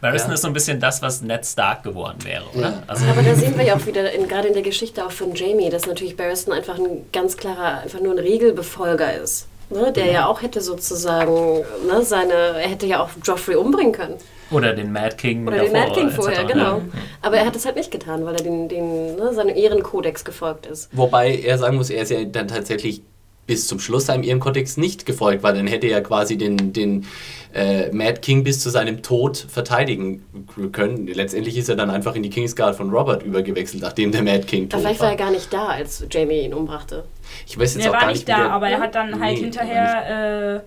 Barristan 0.00 0.30
ja. 0.30 0.34
ist 0.34 0.42
so 0.42 0.46
ein 0.46 0.54
bisschen 0.54 0.80
das, 0.80 1.02
was 1.02 1.20
Ned 1.20 1.44
Stark 1.44 1.82
geworden 1.82 2.18
wäre, 2.24 2.44
oder? 2.54 2.70
Ja. 2.70 2.82
Also 2.86 3.04
Aber 3.06 3.22
da 3.22 3.34
sehen 3.34 3.58
wir 3.58 3.64
ja 3.64 3.76
auch 3.76 3.84
wieder, 3.84 4.10
in, 4.12 4.28
gerade 4.28 4.48
in 4.48 4.54
der 4.54 4.62
Geschichte 4.62 5.04
auch 5.04 5.10
von 5.10 5.34
Jamie, 5.34 5.68
dass 5.68 5.86
natürlich 5.86 6.16
Barristan 6.16 6.54
einfach 6.54 6.78
ein 6.78 7.04
ganz 7.12 7.36
klarer, 7.36 7.80
einfach 7.80 8.00
nur 8.00 8.14
ein 8.14 8.18
Regelbefolger 8.18 9.14
ist. 9.20 9.46
Ne? 9.68 9.92
Der 9.92 10.06
ja. 10.06 10.12
ja 10.12 10.26
auch 10.26 10.40
hätte 10.40 10.62
sozusagen, 10.62 11.64
ne, 11.86 12.02
seine, 12.02 12.32
er 12.32 12.68
hätte 12.68 12.86
ja 12.86 13.02
auch 13.02 13.10
Joffrey 13.22 13.56
umbringen 13.56 13.92
können. 13.92 14.16
Oder 14.50 14.74
den 14.74 14.92
Mad 14.92 15.16
King. 15.16 15.46
Oder 15.46 15.58
den 15.58 15.72
Mad 15.72 15.92
King 15.92 16.10
vorher, 16.10 16.44
genau. 16.44 16.82
Aber 17.22 17.36
er 17.36 17.46
hat 17.46 17.56
es 17.56 17.64
halt 17.64 17.76
nicht 17.76 17.90
getan, 17.90 18.24
weil 18.24 18.34
er 18.34 18.42
den, 18.42 18.68
den, 18.68 19.16
ne, 19.16 19.32
seinem 19.32 19.56
Ehrenkodex 19.56 20.24
gefolgt 20.24 20.66
ist. 20.66 20.88
Wobei 20.92 21.36
er 21.36 21.58
sagen 21.58 21.76
muss, 21.76 21.90
er 21.90 22.02
ist 22.02 22.10
ja 22.10 22.24
dann 22.24 22.48
tatsächlich 22.48 23.02
bis 23.46 23.66
zum 23.66 23.80
Schluss 23.80 24.06
seinem 24.06 24.22
Ehrenkodex 24.22 24.76
nicht 24.76 25.06
gefolgt, 25.06 25.42
weil 25.42 25.54
dann 25.54 25.66
hätte 25.66 25.88
er 25.88 26.02
quasi 26.02 26.38
den, 26.38 26.72
den 26.72 27.06
äh, 27.52 27.90
Mad 27.90 28.20
King 28.20 28.44
bis 28.44 28.60
zu 28.60 28.70
seinem 28.70 29.02
Tod 29.02 29.36
verteidigen 29.36 30.24
können. 30.70 31.08
Letztendlich 31.08 31.56
ist 31.56 31.68
er 31.68 31.74
dann 31.74 31.90
einfach 31.90 32.14
in 32.14 32.22
die 32.22 32.30
Kingsguard 32.30 32.76
von 32.76 32.90
Robert 32.90 33.24
übergewechselt, 33.24 33.82
nachdem 33.82 34.12
der 34.12 34.22
Mad 34.22 34.44
King 34.46 34.68
tot 34.68 34.74
war. 34.74 34.80
Vielleicht 34.80 35.00
war 35.00 35.10
er 35.10 35.16
gar 35.16 35.30
nicht 35.32 35.52
da, 35.52 35.66
als 35.66 36.06
Jamie 36.08 36.42
ihn 36.42 36.54
umbrachte. 36.54 37.04
Ich 37.46 37.58
weiß 37.58 37.74
jetzt 37.74 37.86
er 37.86 37.90
auch 37.90 37.98
gar 37.98 38.12
nicht, 38.12 38.28
da, 38.28 38.50
aber 38.50 38.68
er 38.68 38.78
hat 38.80 38.94
dann 38.94 39.20
halt 39.20 39.38
hinterher... 39.38 40.64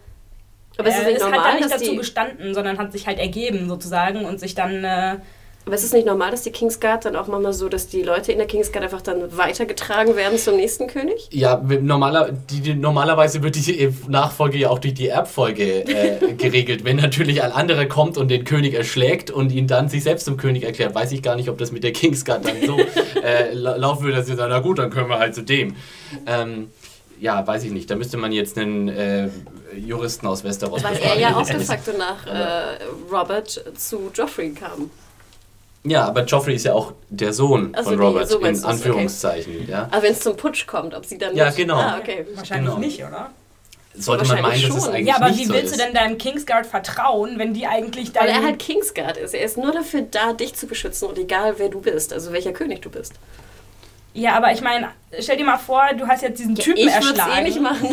Äh, 0.77 0.79
aber 0.79 0.89
es 0.89 0.97
ist 0.97 1.05
nicht 1.05 1.19
normal, 1.19 1.39
hat 1.39 1.47
dann 1.47 1.55
nicht 1.57 1.71
dazu 1.71 1.95
gestanden, 1.95 2.53
sondern 2.53 2.77
hat 2.77 2.91
sich 2.91 3.07
halt 3.07 3.19
ergeben 3.19 3.67
sozusagen 3.67 4.25
und 4.25 4.39
sich 4.39 4.55
dann. 4.55 4.83
Äh, 4.83 5.17
aber 5.65 5.75
ist 5.75 5.85
es 5.85 5.93
nicht 5.93 6.05
normal, 6.05 6.31
dass 6.31 6.41
die 6.41 6.51
Kingsguard 6.51 7.05
dann 7.05 7.15
auch 7.15 7.27
manchmal 7.27 7.53
so, 7.53 7.69
dass 7.69 7.87
die 7.87 8.01
Leute 8.01 8.33
in 8.33 8.37
der 8.37 8.47
Kingsguard 8.47 8.83
einfach 8.83 9.01
dann 9.01 9.37
weitergetragen 9.37 10.17
werden 10.17 10.37
zum 10.37 10.57
nächsten 10.57 10.87
König? 10.87 11.29
Ja, 11.31 11.55
normaler, 11.55 12.31
die, 12.33 12.59
die, 12.59 12.73
normalerweise 12.73 13.41
wird 13.43 13.55
die 13.55 13.89
Nachfolge 14.09 14.57
ja 14.57 14.69
auch 14.69 14.79
durch 14.79 14.93
die 14.93 15.07
Erbfolge 15.07 15.85
äh, 15.85 16.33
geregelt. 16.37 16.83
Wenn 16.83 16.97
natürlich 16.97 17.43
ein 17.43 17.53
anderer 17.53 17.85
kommt 17.85 18.17
und 18.17 18.27
den 18.27 18.43
König 18.43 18.73
erschlägt 18.73 19.31
und 19.31 19.53
ihn 19.53 19.67
dann 19.67 19.87
sich 19.87 20.03
selbst 20.03 20.25
zum 20.25 20.35
König 20.35 20.63
erklärt, 20.63 20.95
weiß 20.95 21.13
ich 21.13 21.21
gar 21.21 21.37
nicht, 21.37 21.47
ob 21.47 21.57
das 21.57 21.71
mit 21.71 21.85
der 21.85 21.93
Kingsguard 21.93 22.45
dann 22.45 22.57
so 22.65 22.77
äh, 23.23 23.53
laufen 23.53 24.03
würde, 24.03 24.17
dass 24.17 24.25
sie 24.25 24.35
sagen, 24.35 24.51
na 24.51 24.59
gut, 24.59 24.79
dann 24.79 24.89
können 24.89 25.07
wir 25.07 25.19
halt 25.19 25.33
zu 25.33 25.43
dem. 25.43 25.77
Ähm, 26.27 26.71
ja, 27.23 27.47
weiß 27.47 27.63
ich 27.63 27.71
nicht. 27.71 27.89
Da 27.89 27.95
müsste 27.95 28.17
man 28.17 28.33
jetzt 28.33 28.57
einen 28.57 28.89
äh, 28.89 29.29
Juristen 29.77 30.27
aus 30.27 30.43
Westeros 30.43 30.83
Weil 30.83 30.97
er 30.97 31.17
ja 31.17 31.35
auch 31.37 31.47
de 31.47 31.61
facto 31.61 31.93
nach 31.97 32.27
äh, 32.27 32.83
Robert 33.09 33.63
zu 33.77 34.11
Joffrey 34.13 34.51
kam. 34.51 34.91
Ja, 35.85 36.05
aber 36.05 36.25
Joffrey 36.25 36.55
ist 36.55 36.65
ja 36.65 36.73
auch 36.73 36.91
der 37.09 37.31
Sohn 37.31 37.73
also 37.73 37.91
von 37.91 37.99
Robert, 37.99 38.27
so 38.27 38.39
in 38.39 38.61
Anführungszeichen. 38.63 39.53
Okay. 39.61 39.71
Ja. 39.71 39.87
Aber 39.89 40.03
wenn 40.03 40.11
es 40.11 40.19
zum 40.19 40.35
Putsch 40.35 40.67
kommt, 40.67 40.93
ob 40.93 41.05
sie 41.05 41.17
dann. 41.17 41.33
Ja, 41.33 41.45
nicht, 41.45 41.55
genau. 41.55 41.77
Ah, 41.77 41.97
okay. 41.97 42.25
Wahrscheinlich 42.35 42.69
genau. 42.69 42.85
nicht, 42.85 43.03
oder? 43.03 43.29
sollte 43.95 44.25
man 44.25 44.41
meinen, 44.41 44.61
dass 44.61 44.75
es 44.75 44.87
eigentlich 44.87 45.07
Ja, 45.07 45.15
aber 45.17 45.29
nicht 45.29 45.39
wie 45.39 45.45
so 45.45 45.53
willst 45.53 45.65
ist. 45.73 45.79
du 45.79 45.85
denn 45.85 45.93
deinem 45.93 46.17
Kingsguard 46.17 46.65
vertrauen, 46.65 47.37
wenn 47.37 47.53
die 47.53 47.67
eigentlich 47.67 48.13
Weil 48.15 48.27
dein... 48.27 48.41
er 48.41 48.43
halt 48.43 48.59
Kingsguard 48.59 49.17
ist. 49.17 49.33
Er 49.33 49.45
ist 49.45 49.55
nur 49.55 49.71
dafür 49.71 50.01
da, 50.01 50.33
dich 50.33 50.55
zu 50.55 50.67
beschützen 50.67 51.07
und 51.07 51.17
egal 51.17 51.55
wer 51.57 51.69
du 51.69 51.79
bist, 51.79 52.11
also 52.11 52.33
welcher 52.33 52.53
König 52.53 52.81
du 52.81 52.89
bist. 52.89 53.13
Ja, 54.15 54.35
aber 54.35 54.51
ich 54.51 54.61
meine, 54.61 54.89
stell 55.19 55.37
dir 55.37 55.43
mal 55.43 55.57
vor, 55.57 55.81
du 55.97 56.07
hast 56.07 56.21
jetzt 56.21 56.37
diesen 56.39 56.53
Typen 56.53 56.77
ich 56.77 56.85
würde 56.85 56.99
es 56.99 57.17
erschlagen. 57.17 57.31
eh 57.39 57.43
nicht 57.43 57.59
machen. 57.61 57.89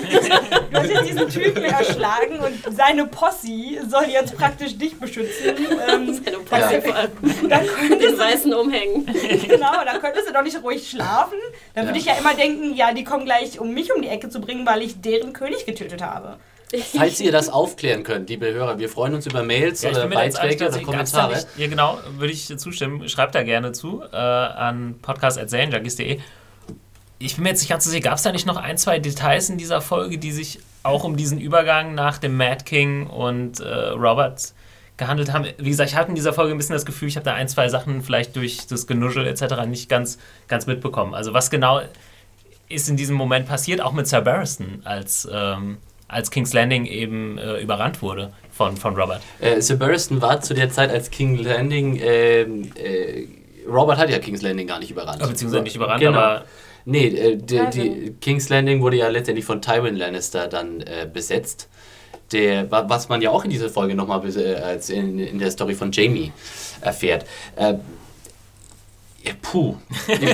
Du 0.70 0.78
hast 0.78 0.90
jetzt 0.90 1.08
diesen 1.08 1.28
Typen 1.30 1.64
erschlagen 1.64 2.38
und 2.40 2.76
seine 2.76 3.06
Posse 3.06 3.80
soll 3.88 4.04
jetzt 4.10 4.36
praktisch 4.36 4.76
dich 4.76 4.98
beschützen. 5.00 5.54
Ähm, 5.88 6.12
Seine 6.24 6.38
Posse 6.40 6.82
vor 6.82 6.94
allem. 6.94 7.10
dann 7.48 7.64
Den 7.98 8.18
weißen 8.18 8.52
Umhängen. 8.52 9.06
genau, 9.48 9.72
da 9.84 9.98
könntest 9.98 10.28
du 10.28 10.32
doch 10.34 10.42
nicht 10.42 10.62
ruhig 10.62 10.90
schlafen. 10.90 11.38
Dann 11.74 11.86
würde 11.86 11.98
Ja. 11.98 12.04
ich 12.04 12.04
ja 12.10 12.14
immer 12.20 12.34
denken, 12.34 12.74
ja, 12.74 12.92
die 12.92 13.04
kommen 13.04 13.24
gleich, 13.24 13.58
um 13.58 13.72
mich 13.72 13.90
um 13.94 14.02
die 14.02 14.08
Ecke 14.08 14.28
zu 14.28 14.42
bringen, 14.42 14.66
weil 14.66 14.82
ich 14.82 15.00
deren 15.00 15.32
König 15.32 15.64
getötet 15.64 16.02
habe. 16.02 16.36
Falls 16.96 17.20
ihr 17.20 17.32
das 17.32 17.48
aufklären 17.48 18.04
könnt, 18.04 18.28
liebe 18.28 18.52
Hörer, 18.52 18.78
wir 18.78 18.88
freuen 18.88 19.14
uns 19.14 19.26
über 19.26 19.42
Mails 19.42 19.82
Ja, 19.82 19.90
oder 19.90 20.06
Beiträge 20.06 20.68
oder 20.68 20.80
Kommentare. 20.80 21.34
Nicht, 21.34 21.48
ja, 21.56 21.66
genau, 21.66 21.98
würde 22.16 22.32
ich 22.32 22.56
zustimmen. 22.58 23.08
Schreibt 23.08 23.34
da 23.34 23.42
gerne 23.42 23.72
zu 23.72 24.02
äh, 24.12 24.16
an 24.16 24.96
podcast.serienjunkies.de. 25.02 26.20
Ich 27.18 27.34
bin 27.34 27.42
mir 27.42 27.50
jetzt 27.50 27.60
nicht 27.60 27.68
ganz 27.68 27.84
so 27.84 27.90
sicher, 27.90 28.02
gab 28.02 28.14
es 28.14 28.22
da 28.22 28.32
nicht 28.32 28.46
noch 28.46 28.56
ein, 28.56 28.78
zwei 28.78 28.98
Details 28.98 29.50
in 29.50 29.58
dieser 29.58 29.80
Folge, 29.80 30.18
die 30.18 30.32
sich 30.32 30.60
auch 30.82 31.04
um 31.04 31.16
diesen 31.16 31.38
Übergang 31.38 31.94
nach 31.94 32.18
dem 32.18 32.36
Mad 32.36 32.64
King 32.64 33.06
und 33.08 33.60
äh, 33.60 33.88
Robert 33.88 34.54
gehandelt 34.96 35.32
haben? 35.32 35.46
Wie 35.58 35.70
gesagt, 35.70 35.90
ich 35.90 35.96
hatte 35.96 36.10
in 36.10 36.14
dieser 36.14 36.32
Folge 36.32 36.54
ein 36.54 36.56
bisschen 36.56 36.74
das 36.74 36.86
Gefühl, 36.86 37.08
ich 37.08 37.16
habe 37.16 37.24
da 37.24 37.34
ein, 37.34 37.48
zwei 37.48 37.68
Sachen 37.68 38.02
vielleicht 38.02 38.36
durch 38.36 38.66
das 38.68 38.86
Genuschel 38.86 39.26
etc. 39.26 39.66
nicht 39.66 39.88
ganz, 39.88 40.18
ganz 40.46 40.66
mitbekommen. 40.66 41.14
Also 41.14 41.34
was 41.34 41.50
genau 41.50 41.80
ist 42.68 42.88
in 42.88 42.96
diesem 42.96 43.16
Moment 43.16 43.48
passiert, 43.48 43.80
auch 43.80 43.92
mit 43.92 44.06
Sir 44.06 44.20
Barristan, 44.20 44.82
als, 44.84 45.28
ähm, 45.30 45.78
als 46.10 46.30
King's 46.30 46.52
Landing 46.52 46.86
eben 46.86 47.38
äh, 47.38 47.60
überrannt 47.60 48.02
wurde 48.02 48.32
von, 48.52 48.76
von 48.76 48.94
Robert. 48.96 49.22
Äh, 49.40 49.60
Sir 49.60 49.76
Barristan 49.76 50.20
war 50.20 50.40
zu 50.40 50.54
der 50.54 50.70
Zeit, 50.70 50.90
als 50.90 51.10
King 51.10 51.38
Landing, 51.38 52.00
ähm, 52.02 52.70
äh, 52.74 53.24
Robert 53.68 53.98
hat 53.98 54.10
ja 54.10 54.18
King's 54.18 54.42
Landing 54.42 54.66
gar 54.66 54.78
nicht 54.80 54.90
überrannt. 54.90 55.20
Beziehungsweise 55.26 55.62
nicht 55.62 55.76
überrannt, 55.76 56.00
Genau. 56.00 56.18
aber 56.18 56.44
Nee, 56.86 57.06
äh, 57.08 57.36
die, 57.36 57.56
Tywin. 57.58 57.70
die 57.72 58.14
King's 58.20 58.48
Landing 58.48 58.80
wurde 58.80 58.96
ja 58.96 59.08
letztendlich 59.08 59.44
von 59.44 59.60
Tywin 59.60 59.96
Lannister 59.96 60.48
dann 60.48 60.80
äh, 60.80 61.06
besetzt. 61.12 61.68
Der, 62.32 62.70
wa- 62.70 62.84
was 62.88 63.08
man 63.08 63.20
ja 63.20 63.30
auch 63.30 63.44
in 63.44 63.50
dieser 63.50 63.68
Folge 63.68 63.94
nochmal 63.94 64.22
äh, 64.36 64.54
als 64.54 64.88
in, 64.88 65.18
in 65.18 65.38
der 65.38 65.50
Story 65.50 65.74
von 65.74 65.92
Jamie 65.92 66.32
erfährt. 66.80 67.26
Ja, 69.22 69.32
puh. 69.42 69.76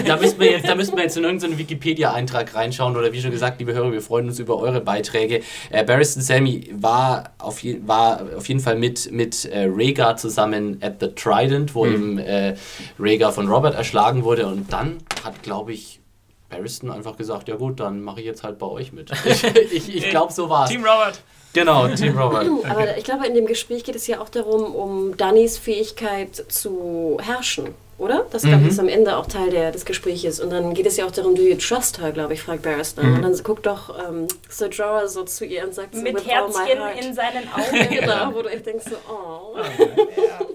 da, 0.06 0.16
müssen 0.16 0.38
wir 0.38 0.52
jetzt, 0.52 0.68
da 0.68 0.74
müssen 0.76 0.96
wir 0.96 1.02
jetzt 1.02 1.16
in 1.16 1.24
irgendeinen 1.24 1.58
Wikipedia-Eintrag 1.58 2.54
reinschauen 2.54 2.96
oder 2.96 3.12
wie 3.12 3.20
schon 3.20 3.32
gesagt, 3.32 3.58
liebe 3.58 3.74
Hörer, 3.74 3.90
wir 3.90 4.00
freuen 4.00 4.28
uns 4.28 4.38
über 4.38 4.58
eure 4.58 4.80
Beiträge. 4.80 5.42
Äh, 5.70 5.84
Barristan 5.84 6.22
Sammy 6.22 6.70
war 6.72 7.32
auf, 7.38 7.62
je, 7.64 7.80
war 7.84 8.22
auf 8.36 8.46
jeden 8.48 8.60
Fall 8.60 8.76
mit, 8.76 9.10
mit 9.10 9.44
äh, 9.46 9.64
Rhaegar 9.68 10.16
zusammen 10.16 10.78
at 10.82 11.00
the 11.00 11.08
Trident, 11.08 11.74
wo 11.74 11.84
eben 11.84 12.18
äh, 12.18 12.54
Rhaegar 12.98 13.32
von 13.32 13.48
Robert 13.48 13.74
erschlagen 13.74 14.22
wurde 14.22 14.46
und 14.46 14.72
dann 14.72 14.98
hat, 15.24 15.42
glaube 15.42 15.72
ich, 15.72 16.00
Barristan 16.48 16.92
einfach 16.92 17.16
gesagt, 17.16 17.48
ja 17.48 17.56
gut, 17.56 17.80
dann 17.80 18.02
mache 18.02 18.20
ich 18.20 18.26
jetzt 18.26 18.44
halt 18.44 18.58
bei 18.58 18.66
euch 18.66 18.92
mit. 18.92 19.10
Ich, 19.26 19.44
ich, 19.72 19.96
ich 19.96 20.10
glaube, 20.10 20.32
so 20.32 20.48
war 20.48 20.64
es. 20.64 20.70
Team 20.70 20.84
Robert. 20.84 21.20
Genau, 21.52 21.88
Team 21.88 22.16
Robert. 22.16 22.46
Aber 22.68 22.96
ich 22.96 23.04
glaube, 23.04 23.26
in 23.26 23.34
dem 23.34 23.46
Gespräch 23.46 23.82
geht 23.82 23.96
es 23.96 24.06
ja 24.06 24.20
auch 24.20 24.28
darum, 24.28 24.74
um 24.74 25.16
Dannys 25.16 25.58
Fähigkeit 25.58 26.36
zu 26.48 27.18
herrschen, 27.20 27.74
oder? 27.98 28.26
Das 28.30 28.42
glaube 28.42 28.62
ich 28.62 28.68
ist 28.68 28.78
am 28.80 28.88
Ende 28.88 29.16
auch 29.16 29.26
Teil 29.26 29.50
der, 29.50 29.72
des 29.72 29.84
Gesprächs. 29.84 30.40
Und 30.40 30.50
dann 30.50 30.74
geht 30.74 30.86
es 30.86 30.96
ja 30.96 31.06
auch 31.06 31.10
darum, 31.10 31.34
do 31.34 31.42
you 31.42 31.56
trust 31.56 32.00
her, 32.00 32.12
glaube 32.12 32.34
ich, 32.34 32.42
fragt 32.42 32.62
Barristan. 32.62 33.14
Und 33.14 33.22
dann 33.22 33.36
guckt 33.42 33.66
doch 33.66 33.96
ähm, 34.08 34.26
Sir 34.48 34.68
Jorah 34.68 35.08
so 35.08 35.24
zu 35.24 35.44
ihr 35.44 35.64
und 35.64 35.74
sagt 35.74 35.94
so, 35.94 36.02
Mit 36.02 36.14
"With 36.16 36.22
all 36.30 36.48
my 36.48 36.54
Herzchen 36.54 36.78
heart." 36.80 37.04
in 37.04 37.14
seinen 37.14 37.48
Augen. 37.54 37.94
Genau, 37.94 38.34
wo 38.34 38.42
du 38.42 38.48
echt 38.48 38.66
denkst 38.66 38.84
so, 38.90 38.96
oh. 39.12 39.56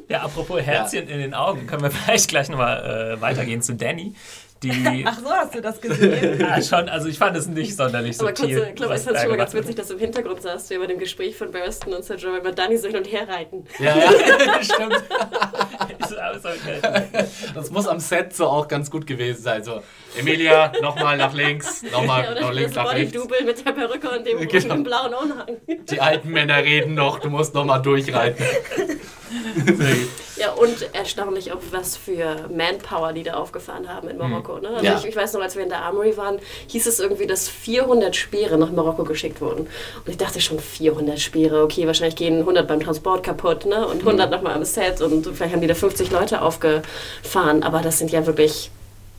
Ja, 0.07 0.21
apropos 0.23 0.61
Herzchen 0.61 1.07
in 1.07 1.19
den 1.19 1.33
Augen, 1.33 1.67
können 1.67 1.83
wir 1.83 1.91
vielleicht 2.05 2.27
gleich 2.29 2.49
nochmal 2.49 3.15
äh, 3.17 3.21
weitergehen 3.21 3.61
zu 3.61 3.73
Danny. 3.73 4.13
Die 4.63 5.03
Ach 5.07 5.17
so, 5.19 5.29
hast 5.29 5.55
du 5.55 5.61
das 5.61 5.81
gesehen? 5.81 6.39
ja, 6.39 6.61
schon, 6.61 6.87
also 6.87 7.07
ich 7.07 7.17
fand 7.17 7.35
es 7.35 7.47
nicht 7.47 7.75
sonderlich 7.75 8.19
Aber 8.19 8.29
subtil. 8.35 8.57
kurz, 8.57 8.69
ich 8.69 8.75
glaube, 8.75 8.93
es 8.93 9.05
da 9.05 9.19
schon 9.19 9.29
mal 9.29 9.37
ganz 9.37 9.53
witzig, 9.53 9.75
dass 9.75 9.87
du 9.87 9.93
im 9.95 9.99
Hintergrund 9.99 10.41
saßt, 10.41 10.69
wie 10.69 10.77
bei 10.77 10.85
dem 10.87 10.99
Gespräch 10.99 11.35
von 11.35 11.51
Barristan 11.51 11.93
und 11.93 12.03
Sir 12.05 12.15
Jorah 12.17 12.37
über 12.37 12.51
Danny 12.51 12.77
so 12.77 12.87
hin 12.87 12.97
und 12.97 13.11
her 13.11 13.27
reiten. 13.27 13.65
Ja, 13.79 13.97
ja. 13.97 14.11
Stimmt. 14.63 14.93
Ist. 15.99 16.15
Das 17.55 17.71
muss 17.71 17.87
am 17.87 17.99
Set 17.99 18.35
so 18.35 18.45
auch 18.47 18.67
ganz 18.67 18.91
gut 18.91 19.07
gewesen 19.07 19.41
sein. 19.41 19.63
So, 19.63 19.81
Emilia, 20.17 20.71
nochmal 20.81 21.17
nach 21.17 21.33
links, 21.33 21.83
nochmal 21.91 22.23
Ja, 22.23 22.41
nach 22.41 22.53
links, 22.53 22.75
nach 22.75 22.93
rechts. 22.93 23.13
Body-Double 23.13 23.45
mit 23.45 23.65
der 23.65 23.71
Perücke 23.71 24.09
und 24.09 24.27
dem, 24.27 24.47
Genau. 24.47 24.75
dem 24.75 24.83
blauen 24.83 25.13
Umhang. 25.13 25.57
Die 25.89 25.99
alten 25.99 26.29
Männer 26.29 26.57
reden 26.57 26.93
noch, 26.93 27.19
du 27.19 27.29
musst 27.29 27.53
nochmal 27.53 27.81
durchreiten. 27.81 28.45
Ja, 30.37 30.51
und 30.53 30.93
erstaunlich 30.93 31.51
auch, 31.51 31.59
was 31.71 31.97
für 31.97 32.49
Manpower 32.55 33.13
die 33.13 33.23
da 33.23 33.33
aufgefahren 33.35 33.87
haben 33.87 34.07
in 34.09 34.17
Marokko. 34.17 34.57
Ne? 34.59 34.69
Also 34.69 34.85
Ja. 34.85 34.97
ich, 34.97 35.05
ich 35.05 35.15
weiß 35.15 35.33
noch, 35.33 35.41
als 35.41 35.55
wir 35.55 35.63
in 35.63 35.69
der 35.69 35.83
Armory 35.83 36.17
waren, 36.17 36.39
hieß 36.67 36.87
es 36.87 36.99
irgendwie, 36.99 37.27
dass 37.27 37.47
400 37.47 38.15
Speere 38.15 38.57
nach 38.57 38.71
Marokko 38.71 39.03
geschickt 39.03 39.41
wurden. 39.41 39.61
Und 39.61 40.07
ich 40.07 40.17
dachte 40.17 40.41
schon, 40.41 40.59
400 40.59 41.19
Speere, 41.19 41.63
okay, 41.63 41.85
wahrscheinlich 41.87 42.15
gehen 42.15 42.39
100 42.39 42.67
beim 42.67 42.79
Transport 42.79 43.23
kaputt 43.23 43.65
ne? 43.65 43.87
und 43.87 43.99
100 43.99 44.31
nochmal 44.31 44.53
am 44.55 44.65
Set 44.65 45.01
und 45.01 45.25
vielleicht 45.27 45.53
haben 45.53 45.61
die 45.61 45.67
da 45.67 45.75
50 45.75 46.11
Leute 46.11 46.41
aufgefahren. 46.41 47.63
Aber 47.63 47.81
das 47.81 47.99
sind 47.99 48.11
ja 48.11 48.25
wirklich, 48.25 48.71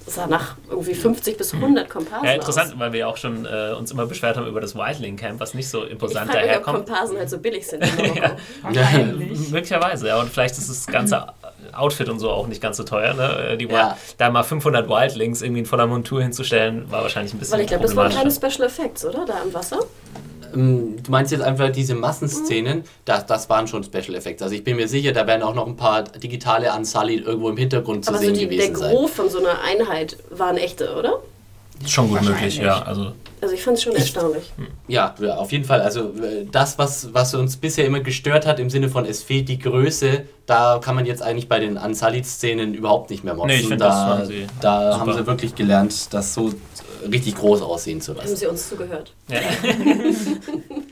sah 0.07 0.27
nach 0.27 0.57
irgendwie 0.69 0.95
50 0.95 1.37
bis 1.39 1.55
100 1.55 1.89
Komparsen 1.89 2.27
Ja, 2.27 2.35
interessant, 2.35 2.73
aus. 2.73 2.79
weil 2.79 2.93
wir 2.93 3.01
ja 3.01 3.07
auch 3.07 3.17
schon 3.17 3.47
äh, 3.47 3.73
uns 3.79 3.91
immer 3.91 4.07
beschwert 4.07 4.37
haben 4.37 4.47
über 4.47 4.61
das 4.61 4.75
Whiteling 4.75 5.17
Camp, 5.17 5.41
was 5.41 5.55
nicht 5.55 5.69
so 5.69 5.85
Ich 5.85 5.93
imposant 5.93 6.27
mich, 6.29 6.37
ob 6.37 6.43
daherkommt. 6.43 6.87
Komparsen 6.87 7.19
halt 7.19 7.31
so 7.31 7.39
billig 7.39 7.67
sind. 7.67 7.83
Wahrscheinlich. 8.63 9.51
Möglicherweise, 9.51 10.09
ja. 10.09 10.21
Und 10.21 10.31
vielleicht 10.31 10.59
ist 10.59 10.69
das 10.69 10.87
ganze 10.87 11.27
Outfit 11.73 12.09
und 12.09 12.19
so 12.19 12.31
auch 12.31 12.47
nicht 12.47 12.61
ganz 12.61 12.77
so 12.77 12.85
teuer. 12.85 13.15
Ne? 13.15 13.57
Die, 13.57 13.67
Ja. 13.67 13.97
Da 14.19 14.31
mal 14.31 14.43
500 14.43 14.89
Wildlings 14.89 15.43
irgendwie 15.43 15.61
in 15.61 15.67
voller 15.67 15.87
Montur 15.87 16.23
hinzustellen, 16.23 16.91
war 16.91 17.03
wahrscheinlich 17.03 17.33
ein 17.35 17.39
bisschen 17.39 17.55
Weil 17.55 17.61
ich 17.63 17.67
glaube, 17.69 17.83
das 17.85 17.97
waren 17.97 18.13
keine 18.13 18.31
Special 18.31 18.67
Effects, 18.67 19.05
oder? 19.05 19.25
Da 19.27 19.35
am 19.43 19.53
Wasser. 19.55 19.79
Ähm, 20.55 20.97
Du 21.03 21.11
meinst 21.11 21.33
jetzt 21.33 21.43
einfach 21.43 21.71
diese 21.71 21.95
Massenszenen, 21.95 22.85
das, 23.05 23.27
das 23.27 23.49
waren 23.51 23.67
schon 23.67 23.83
Special 23.85 24.15
Effects. 24.15 24.43
Also 24.43 24.55
ich 24.55 24.65
bin 24.65 24.77
mir 24.77 24.89
sicher, 24.89 25.13
da 25.13 25.27
werden 25.27 25.43
auch 25.43 25.55
noch 25.55 25.67
ein 25.67 25.77
paar 25.77 26.03
digitale 26.05 26.73
Unsullied 26.73 27.27
irgendwo 27.27 27.49
im 27.51 27.57
Hintergrund 27.57 28.05
zu 28.05 28.11
Aber 28.11 28.19
so 28.19 28.25
sehen 28.25 28.35
die, 28.35 28.41
der 28.47 28.69
gewesen 28.69 28.77
sein. 28.77 28.95
Gros 28.95 29.11
von 29.11 29.29
so 29.31 29.39
einer 29.39 29.61
Einheit 29.63 30.17
waren 30.31 30.57
echte, 30.57 30.95
oder? 30.95 31.21
Schon 31.87 32.09
gut 32.09 32.23
möglich, 32.23 32.59
ja. 32.59 32.81
Also, 32.83 33.13
Also 33.41 33.55
ich 33.55 33.63
fand 33.63 33.77
es 33.77 33.83
schon 33.83 33.97
erstaunlich. 33.97 34.53
Ja, 34.87 35.15
ja, 35.21 35.35
auf 35.37 35.51
jeden 35.51 35.65
Fall. 35.65 35.81
Also 35.81 36.01
äh, 36.23 36.47
das, 36.51 36.79
was, 36.79 37.13
was 37.13 37.35
uns 37.35 37.57
bisher 37.57 37.85
immer 37.85 37.99
gestört 38.01 38.47
hat, 38.47 38.61
im 38.61 38.71
Sinne 38.71 38.89
von 38.89 39.05
es 39.05 39.23
fehlt 39.25 39.49
die 39.49 39.59
Größe, 39.59 40.23
da 40.47 40.79
kann 40.81 40.95
man 40.95 41.07
jetzt 41.07 41.23
eigentlich 41.23 41.49
bei 41.49 41.59
den 41.59 41.77
Unsullied-Szenen 41.77 42.75
überhaupt 42.75 43.11
nicht 43.11 43.25
mehr 43.25 43.35
motzen. 43.35 43.49
Nee, 43.49 43.61
ich 43.63 43.67
find, 43.69 43.81
da 43.81 43.89
das 43.89 43.97
haben 43.97 44.27
sie 44.27 44.47
da 44.61 44.93
super. 44.93 45.01
haben 45.01 45.13
sie 45.15 45.27
wirklich 45.27 45.55
gelernt, 45.57 46.15
das 46.15 46.35
so 46.35 46.53
richtig 47.11 47.37
groß 47.37 47.63
aussehen 47.63 48.01
zu 48.01 48.13
Haben 48.13 48.21
lassen. 48.21 48.37
sie 48.37 48.47
uns 48.47 48.69
zugehört. 48.69 49.15
ja. 49.29 49.41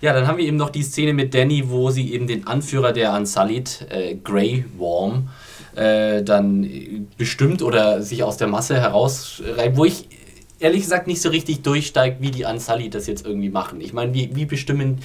Ja, 0.00 0.12
dann 0.12 0.28
haben 0.28 0.38
wir 0.38 0.44
eben 0.44 0.56
noch 0.56 0.70
die 0.70 0.82
Szene 0.84 1.12
mit 1.12 1.34
Danny, 1.34 1.68
wo 1.70 1.90
sie 1.90 2.12
eben 2.12 2.28
den 2.28 2.46
Anführer 2.46 2.92
der 2.92 3.12
Unsullied, 3.14 3.84
äh, 3.90 4.14
Grey 4.14 4.64
Worm, 4.76 5.28
äh, 5.74 6.22
dann 6.22 7.08
bestimmt 7.16 7.62
oder 7.62 8.00
sich 8.00 8.22
aus 8.22 8.36
der 8.36 8.46
Masse 8.46 8.80
herausreibt, 8.80 9.76
wo 9.76 9.84
ich 9.84 10.08
ehrlich 10.60 10.82
gesagt 10.82 11.08
nicht 11.08 11.20
so 11.20 11.30
richtig 11.30 11.62
durchsteige, 11.62 12.16
wie 12.20 12.30
die 12.30 12.44
Unsullied 12.44 12.94
das 12.94 13.08
jetzt 13.08 13.26
irgendwie 13.26 13.48
machen. 13.48 13.80
Ich 13.80 13.92
meine, 13.92 14.14
wie, 14.14 14.30
wie 14.36 14.44
bestimmen, 14.44 15.00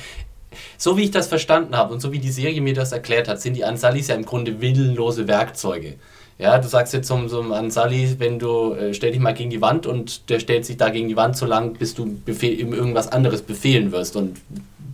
so 0.78 0.96
wie 0.96 1.06
ich 1.06 1.12
das 1.12 1.28
verstanden 1.28 1.76
habe 1.76 1.92
und 1.92 2.00
so 2.00 2.12
wie 2.12 2.20
die 2.20 2.32
Serie 2.32 2.62
mir 2.62 2.76
das 2.76 2.92
erklärt 2.92 3.28
hat, 3.28 3.42
sind 3.42 3.56
die 3.58 3.64
Unsullys 3.64 4.10
ja 4.10 4.16
im 4.16 4.26
Grunde 4.26 4.62
willenlose 4.62 5.28
Werkzeuge. 5.28 5.96
Ja, 6.40 6.58
du 6.58 6.68
sagst 6.68 6.94
jetzt 6.94 7.08
zum, 7.08 7.30
zum 7.30 7.52
Unsully, 7.52 8.16
wenn 8.18 8.40
du 8.40 8.74
äh, 8.74 8.94
stell 8.94 9.12
dich 9.12 9.20
mal 9.20 9.34
gegen 9.34 9.50
die 9.50 9.62
Wand 9.62 9.86
und 9.86 10.30
der 10.30 10.40
stellt 10.40 10.66
sich 10.66 10.78
da 10.78 10.90
gegen 10.90 11.08
die 11.08 11.16
Wand 11.16 11.38
so 11.38 11.46
lang, 11.46 11.74
bis 11.74 11.94
du 11.94 12.18
befehl, 12.26 12.60
ihm 12.60 12.74
irgendwas 12.74 13.12
anderes 13.12 13.42
befehlen 13.42 13.92
wirst 13.92 14.16
und 14.16 14.38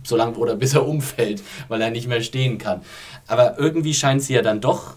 so 0.04 0.16
lang 0.16 0.36
oder 0.36 0.54
bis 0.54 0.74
er 0.74 0.86
umfällt, 0.88 1.42
weil 1.68 1.80
er 1.80 1.90
nicht 1.90 2.08
mehr 2.08 2.22
stehen 2.22 2.58
kann. 2.58 2.82
Aber 3.26 3.58
irgendwie 3.58 3.94
scheint 3.94 4.22
sie 4.22 4.34
ja 4.34 4.42
dann 4.42 4.60
doch 4.60 4.94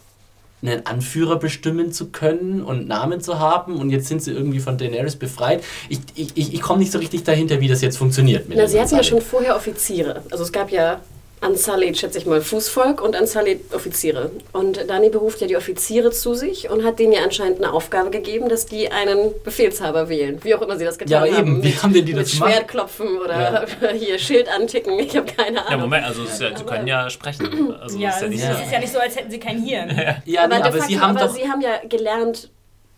einen 0.61 0.85
Anführer 0.85 1.37
bestimmen 1.39 1.91
zu 1.91 2.07
können 2.07 2.61
und 2.61 2.87
Namen 2.87 3.19
zu 3.19 3.39
haben 3.39 3.75
und 3.75 3.89
jetzt 3.89 4.07
sind 4.07 4.23
sie 4.23 4.31
irgendwie 4.31 4.59
von 4.59 4.77
Daenerys 4.77 5.17
befreit. 5.17 5.61
Ich, 5.89 5.99
ich, 6.15 6.53
ich, 6.53 6.61
komme 6.61 6.79
nicht 6.79 6.91
so 6.91 6.99
richtig 6.99 7.23
dahinter, 7.23 7.59
wie 7.59 7.67
das 7.67 7.81
jetzt 7.81 7.97
funktioniert. 7.97 8.47
Mit 8.47 8.57
Na, 8.57 8.67
sie 8.67 8.79
hatten 8.79 8.95
ja 8.95 9.03
schon 9.03 9.21
vorher 9.21 9.57
Offiziere. 9.57 10.23
Also 10.31 10.43
es 10.43 10.51
gab 10.53 10.71
ja 10.71 11.01
Unsullied, 11.47 11.97
schätze 11.97 12.17
ich 12.17 12.25
mal, 12.25 12.41
Fußvolk 12.41 13.01
und 13.01 13.19
Unsullied 13.19 13.73
Offiziere. 13.73 14.31
Und 14.51 14.89
Dani 14.89 15.09
beruft 15.09 15.41
ja 15.41 15.47
die 15.47 15.57
Offiziere 15.57 16.11
zu 16.11 16.33
sich 16.33 16.69
und 16.69 16.83
hat 16.83 16.99
denen 16.99 17.13
ja 17.13 17.21
anscheinend 17.23 17.63
eine 17.63 17.73
Aufgabe 17.73 18.09
gegeben, 18.09 18.49
dass 18.49 18.65
die 18.65 18.91
einen 18.91 19.31
Befehlshaber 19.43 20.09
wählen. 20.09 20.39
Wie 20.43 20.55
auch 20.55 20.61
immer 20.61 20.77
sie 20.77 20.85
das 20.85 20.97
getan 20.97 21.11
Ja, 21.11 21.19
aber 21.23 21.37
haben. 21.37 21.47
eben, 21.55 21.63
wie 21.63 21.71
haben 21.77 21.93
denn 21.93 22.05
die 22.05 22.13
mit 22.13 22.23
das 22.25 22.31
gemacht? 22.33 22.51
Schwert 22.53 22.67
klopfen 22.67 23.17
oder 23.19 23.65
hier 23.97 24.17
Schild 24.19 24.47
anticken. 24.49 24.97
Ich 24.99 25.15
habe 25.17 25.27
keine 25.31 25.57
ja, 25.57 25.63
Ahnung. 25.65 25.81
Moment, 25.81 26.05
also 26.05 26.23
es 26.23 26.33
ist 26.33 26.41
ja, 26.41 26.55
sie 26.57 26.63
können 26.63 26.87
ja 26.87 27.09
sprechen. 27.09 27.73
Also 27.81 27.97
Ja, 27.99 28.09
es 28.09 28.15
ist 28.15 28.21
ja 28.21 28.25
es 28.27 28.29
nicht 28.31 28.43
so. 28.43 28.51
es 28.51 28.65
ist 28.65 28.71
ja 28.71 28.79
nicht 28.79 28.93
so, 28.93 28.99
als 28.99 29.15
hätten 29.15 29.31
sie 29.31 29.39
kein 29.39 29.61
Hirn. 29.61 29.89
Ja, 30.25 30.47
nee, 30.47 30.55
aber 30.55 30.71
facto, 30.71 30.87
sie 30.87 30.99
haben 30.99 31.17
aber 31.17 31.27
doch. 31.27 31.35
sie 31.35 31.49
haben 31.49 31.61
ja 31.61 31.79
gelernt, 31.87 32.49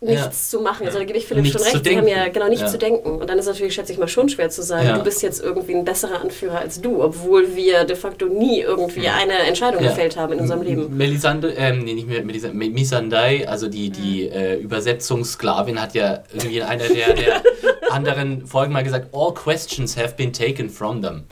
nichts 0.01 0.51
ja. 0.51 0.59
zu 0.59 0.61
machen. 0.61 0.85
Also 0.85 0.99
da 0.99 1.05
gebe 1.05 1.17
ich 1.17 1.25
Philipp 1.25 1.43
nichts 1.43 1.61
schon 1.61 1.71
recht, 1.71 1.85
sie 1.85 1.97
haben 1.97 2.07
ja 2.07 2.27
genau 2.27 2.47
nicht 2.47 2.61
ja. 2.61 2.67
zu 2.67 2.77
denken. 2.77 3.09
Und 3.21 3.29
dann 3.29 3.39
ist 3.39 3.45
natürlich, 3.45 3.73
schätze 3.73 3.93
ich 3.93 3.97
mal, 3.97 4.07
schon 4.07 4.29
schwer 4.29 4.49
zu 4.49 4.61
sagen, 4.61 4.87
ja. 4.87 4.97
du 4.97 5.03
bist 5.03 5.21
jetzt 5.21 5.41
irgendwie 5.41 5.75
ein 5.75 5.85
besserer 5.85 6.21
Anführer 6.21 6.59
als 6.59 6.81
du, 6.81 7.03
obwohl 7.03 7.55
wir 7.55 7.85
de 7.85 7.95
facto 7.95 8.27
nie 8.27 8.61
irgendwie 8.61 9.07
eine 9.07 9.33
Entscheidung 9.47 9.81
gefällt 9.81 10.17
haben 10.17 10.33
in 10.33 10.39
unserem 10.39 10.61
Leben. 10.61 10.95
Melisande, 10.95 11.53
ähm, 11.57 11.83
nee, 11.83 11.93
nicht 11.93 12.07
mehr 12.07 12.23
Melisande, 12.23 12.57
Misandai, 12.69 13.47
also 13.47 13.67
die, 13.67 13.89
die 13.89 14.27
äh, 14.27 14.57
Übersetzungssklavin, 14.57 15.81
hat 15.81 15.93
ja 15.93 16.23
irgendwie 16.33 16.57
in 16.57 16.63
einer 16.63 16.87
der, 16.87 17.13
der 17.13 17.41
anderen 17.89 18.45
Folgen 18.45 18.73
mal 18.73 18.83
gesagt, 18.83 19.07
all 19.13 19.33
questions 19.33 19.97
have 19.97 20.15
been 20.15 20.33
taken 20.33 20.69
from 20.69 21.01
them 21.01 21.23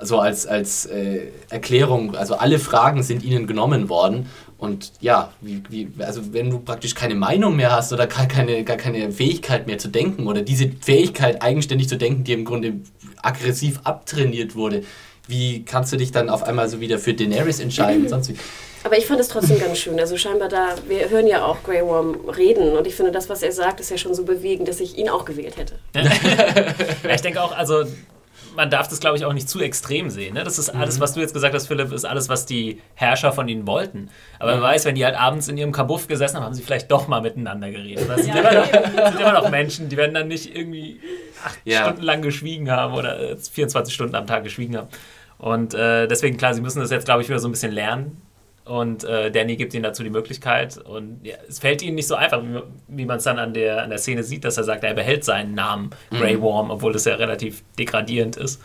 so 0.00 0.18
als, 0.18 0.46
als 0.46 0.86
äh, 0.86 1.28
Erklärung, 1.50 2.16
also 2.16 2.34
alle 2.34 2.58
Fragen 2.58 3.02
sind 3.02 3.22
ihnen 3.22 3.46
genommen 3.46 3.88
worden. 3.88 4.28
Und 4.64 4.92
ja, 5.00 5.32
wie, 5.40 5.62
wie, 5.68 5.88
also 5.98 6.32
wenn 6.32 6.50
du 6.50 6.58
praktisch 6.58 6.94
keine 6.94 7.14
Meinung 7.14 7.56
mehr 7.56 7.72
hast 7.72 7.92
oder 7.92 8.06
gar 8.06 8.26
keine, 8.26 8.64
gar 8.64 8.76
keine 8.76 9.12
Fähigkeit 9.12 9.66
mehr 9.66 9.78
zu 9.78 9.88
denken 9.88 10.26
oder 10.26 10.42
diese 10.42 10.70
Fähigkeit 10.80 11.42
eigenständig 11.42 11.88
zu 11.88 11.96
denken, 11.96 12.24
die 12.24 12.32
im 12.32 12.44
Grunde 12.44 12.74
aggressiv 13.22 13.80
abtrainiert 13.84 14.56
wurde, 14.56 14.82
wie 15.26 15.64
kannst 15.64 15.92
du 15.92 15.96
dich 15.96 16.12
dann 16.12 16.28
auf 16.28 16.42
einmal 16.42 16.68
so 16.68 16.80
wieder 16.80 16.98
für 16.98 17.14
Daenerys 17.14 17.60
entscheiden? 17.60 18.08
sonst 18.08 18.30
wie? 18.30 18.36
Aber 18.84 18.98
ich 18.98 19.06
fand 19.06 19.18
es 19.18 19.28
trotzdem 19.28 19.58
ganz 19.58 19.78
schön. 19.78 19.98
Also 19.98 20.18
scheinbar 20.18 20.50
da, 20.50 20.74
wir 20.86 21.08
hören 21.08 21.26
ja 21.26 21.44
auch 21.46 21.62
Grey 21.62 21.82
Worm 21.82 22.28
reden 22.28 22.76
und 22.76 22.86
ich 22.86 22.94
finde, 22.94 23.12
das, 23.12 23.30
was 23.30 23.42
er 23.42 23.50
sagt, 23.50 23.80
ist 23.80 23.90
ja 23.90 23.96
schon 23.96 24.14
so 24.14 24.24
bewegend, 24.24 24.68
dass 24.68 24.78
ich 24.80 24.98
ihn 24.98 25.08
auch 25.08 25.24
gewählt 25.24 25.56
hätte. 25.56 25.78
ja, 25.94 27.14
ich 27.14 27.22
denke 27.22 27.42
auch, 27.42 27.52
also 27.52 27.84
man 28.54 28.70
darf 28.70 28.88
das, 28.88 29.00
glaube 29.00 29.16
ich, 29.16 29.24
auch 29.24 29.32
nicht 29.32 29.48
zu 29.48 29.60
extrem 29.60 30.10
sehen. 30.10 30.34
Ne? 30.34 30.44
Das 30.44 30.58
ist 30.58 30.70
alles, 30.70 30.96
mhm. 30.96 31.02
was 31.02 31.14
du 31.14 31.20
jetzt 31.20 31.34
gesagt 31.34 31.54
hast, 31.54 31.66
Philipp, 31.66 31.92
ist 31.92 32.04
alles, 32.04 32.28
was 32.28 32.46
die 32.46 32.80
Herrscher 32.94 33.32
von 33.32 33.48
ihnen 33.48 33.66
wollten. 33.66 34.10
Aber 34.38 34.52
man 34.52 34.60
mhm. 34.60 34.64
weiß, 34.64 34.84
wenn 34.84 34.94
die 34.94 35.04
halt 35.04 35.16
abends 35.16 35.48
in 35.48 35.56
ihrem 35.56 35.72
Kabuff 35.72 36.06
gesessen 36.06 36.36
haben, 36.36 36.44
haben 36.44 36.54
sie 36.54 36.62
vielleicht 36.62 36.90
doch 36.90 37.08
mal 37.08 37.20
miteinander 37.20 37.70
geredet. 37.70 38.08
Das 38.08 38.22
sind, 38.22 38.34
ja, 38.34 38.40
immer, 38.40 38.54
noch, 38.54 39.10
sind 39.10 39.20
immer 39.20 39.32
noch 39.32 39.50
Menschen, 39.50 39.88
die 39.88 39.96
werden 39.96 40.14
dann 40.14 40.28
nicht 40.28 40.54
irgendwie 40.54 41.00
acht 41.44 41.58
ja. 41.64 41.84
Stunden 41.84 42.02
lang 42.02 42.22
geschwiegen 42.22 42.70
haben 42.70 42.94
oder 42.94 43.36
24 43.36 43.92
äh, 43.92 43.94
Stunden 43.94 44.14
am 44.14 44.26
Tag 44.26 44.44
geschwiegen 44.44 44.76
haben. 44.76 44.88
Und 45.38 45.74
äh, 45.74 46.06
deswegen, 46.06 46.36
klar, 46.36 46.54
sie 46.54 46.60
müssen 46.60 46.80
das 46.80 46.90
jetzt, 46.90 47.04
glaube 47.04 47.22
ich, 47.22 47.28
wieder 47.28 47.38
so 47.38 47.48
ein 47.48 47.52
bisschen 47.52 47.72
lernen. 47.72 48.22
Und 48.64 49.04
äh, 49.04 49.30
Danny 49.30 49.56
gibt 49.56 49.74
ihnen 49.74 49.82
dazu 49.82 50.02
die 50.02 50.10
Möglichkeit. 50.10 50.78
Und 50.78 51.20
ja, 51.22 51.36
es 51.48 51.58
fällt 51.58 51.82
ihnen 51.82 51.96
nicht 51.96 52.06
so 52.06 52.14
einfach, 52.14 52.42
wie, 52.42 52.62
wie 52.88 53.04
man 53.04 53.18
es 53.18 53.24
dann 53.24 53.38
an 53.38 53.52
der, 53.52 53.82
an 53.82 53.90
der 53.90 53.98
Szene 53.98 54.22
sieht, 54.22 54.44
dass 54.44 54.56
er 54.56 54.64
sagt, 54.64 54.84
er 54.84 54.94
behält 54.94 55.24
seinen 55.24 55.54
Namen 55.54 55.90
Grey 56.10 56.36
mhm. 56.36 56.42
Worm, 56.42 56.70
obwohl 56.70 56.92
das 56.92 57.04
ja 57.04 57.14
relativ 57.14 57.62
degradierend 57.78 58.36
ist. 58.36 58.62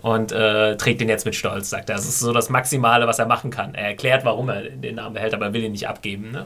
Und 0.00 0.32
äh, 0.32 0.76
trägt 0.76 1.00
den 1.00 1.08
jetzt 1.08 1.24
mit 1.24 1.34
Stolz, 1.34 1.70
sagt 1.70 1.88
er. 1.88 1.96
Das 1.96 2.04
ist 2.04 2.20
so 2.20 2.32
das 2.32 2.50
Maximale, 2.50 3.06
was 3.06 3.18
er 3.18 3.26
machen 3.26 3.50
kann. 3.50 3.74
Er 3.74 3.88
erklärt, 3.88 4.24
warum 4.24 4.50
er 4.50 4.62
den 4.62 4.96
Namen 4.96 5.14
behält, 5.14 5.32
aber 5.32 5.46
er 5.46 5.52
will 5.54 5.64
ihn 5.64 5.72
nicht 5.72 5.88
abgeben. 5.88 6.30
Ne? 6.30 6.44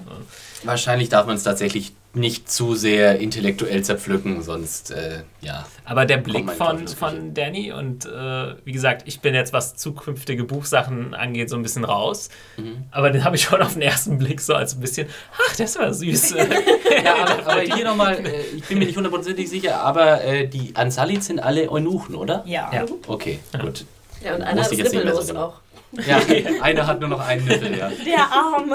Wahrscheinlich 0.62 1.08
darf 1.08 1.26
man 1.26 1.36
es 1.36 1.42
tatsächlich 1.42 1.92
nicht 2.14 2.50
zu 2.50 2.74
sehr 2.74 3.18
intellektuell 3.20 3.82
zerpflücken, 3.82 4.42
sonst 4.42 4.90
äh, 4.90 5.22
ja. 5.40 5.66
Aber 5.84 6.06
der 6.06 6.16
Blick 6.16 6.50
von, 6.50 6.88
von 6.88 7.34
Danny 7.34 7.70
und 7.72 8.06
äh, 8.06 8.54
wie 8.64 8.72
gesagt, 8.72 9.02
ich 9.06 9.20
bin 9.20 9.34
jetzt, 9.34 9.52
was 9.52 9.76
zukünftige 9.76 10.44
Buchsachen 10.44 11.14
angeht, 11.14 11.50
so 11.50 11.56
ein 11.56 11.62
bisschen 11.62 11.84
raus. 11.84 12.30
Mhm. 12.56 12.84
Aber 12.90 13.10
den 13.10 13.24
habe 13.24 13.36
ich 13.36 13.42
schon 13.42 13.60
auf 13.60 13.74
den 13.74 13.82
ersten 13.82 14.18
Blick 14.18 14.40
so 14.40 14.54
als 14.54 14.74
ein 14.74 14.80
bisschen, 14.80 15.08
ach, 15.34 15.56
das 15.56 15.78
war 15.78 15.92
süß. 15.92 16.30
ja, 17.04 17.14
aber, 17.14 17.52
aber 17.52 17.60
hier 17.60 17.84
nochmal, 17.84 18.24
äh, 18.26 18.40
ich 18.56 18.64
bin 18.64 18.78
mir 18.78 18.86
nicht 18.86 18.96
hundertprozentig 18.96 19.48
sicher, 19.48 19.80
aber 19.80 20.24
äh, 20.24 20.48
die 20.48 20.74
Ansalit 20.74 21.22
sind 21.24 21.40
alle 21.40 21.70
Eunuchen, 21.70 22.14
oder? 22.14 22.42
Ja. 22.46 22.70
ja. 22.72 22.86
Okay, 23.06 23.38
ja. 23.52 23.60
gut. 23.60 23.84
Ja, 24.24 24.34
und 24.34 24.42
einer 24.42 24.62
ist 24.62 24.72
nippellos 24.72 25.30
auch. 25.30 25.60
Ja, 26.06 26.20
einer 26.62 26.86
hat 26.86 27.00
nur 27.00 27.08
noch 27.08 27.20
einen 27.20 27.44
Nippel, 27.46 27.76
ja. 27.78 27.90
Der 28.04 28.32
Arm. 28.32 28.72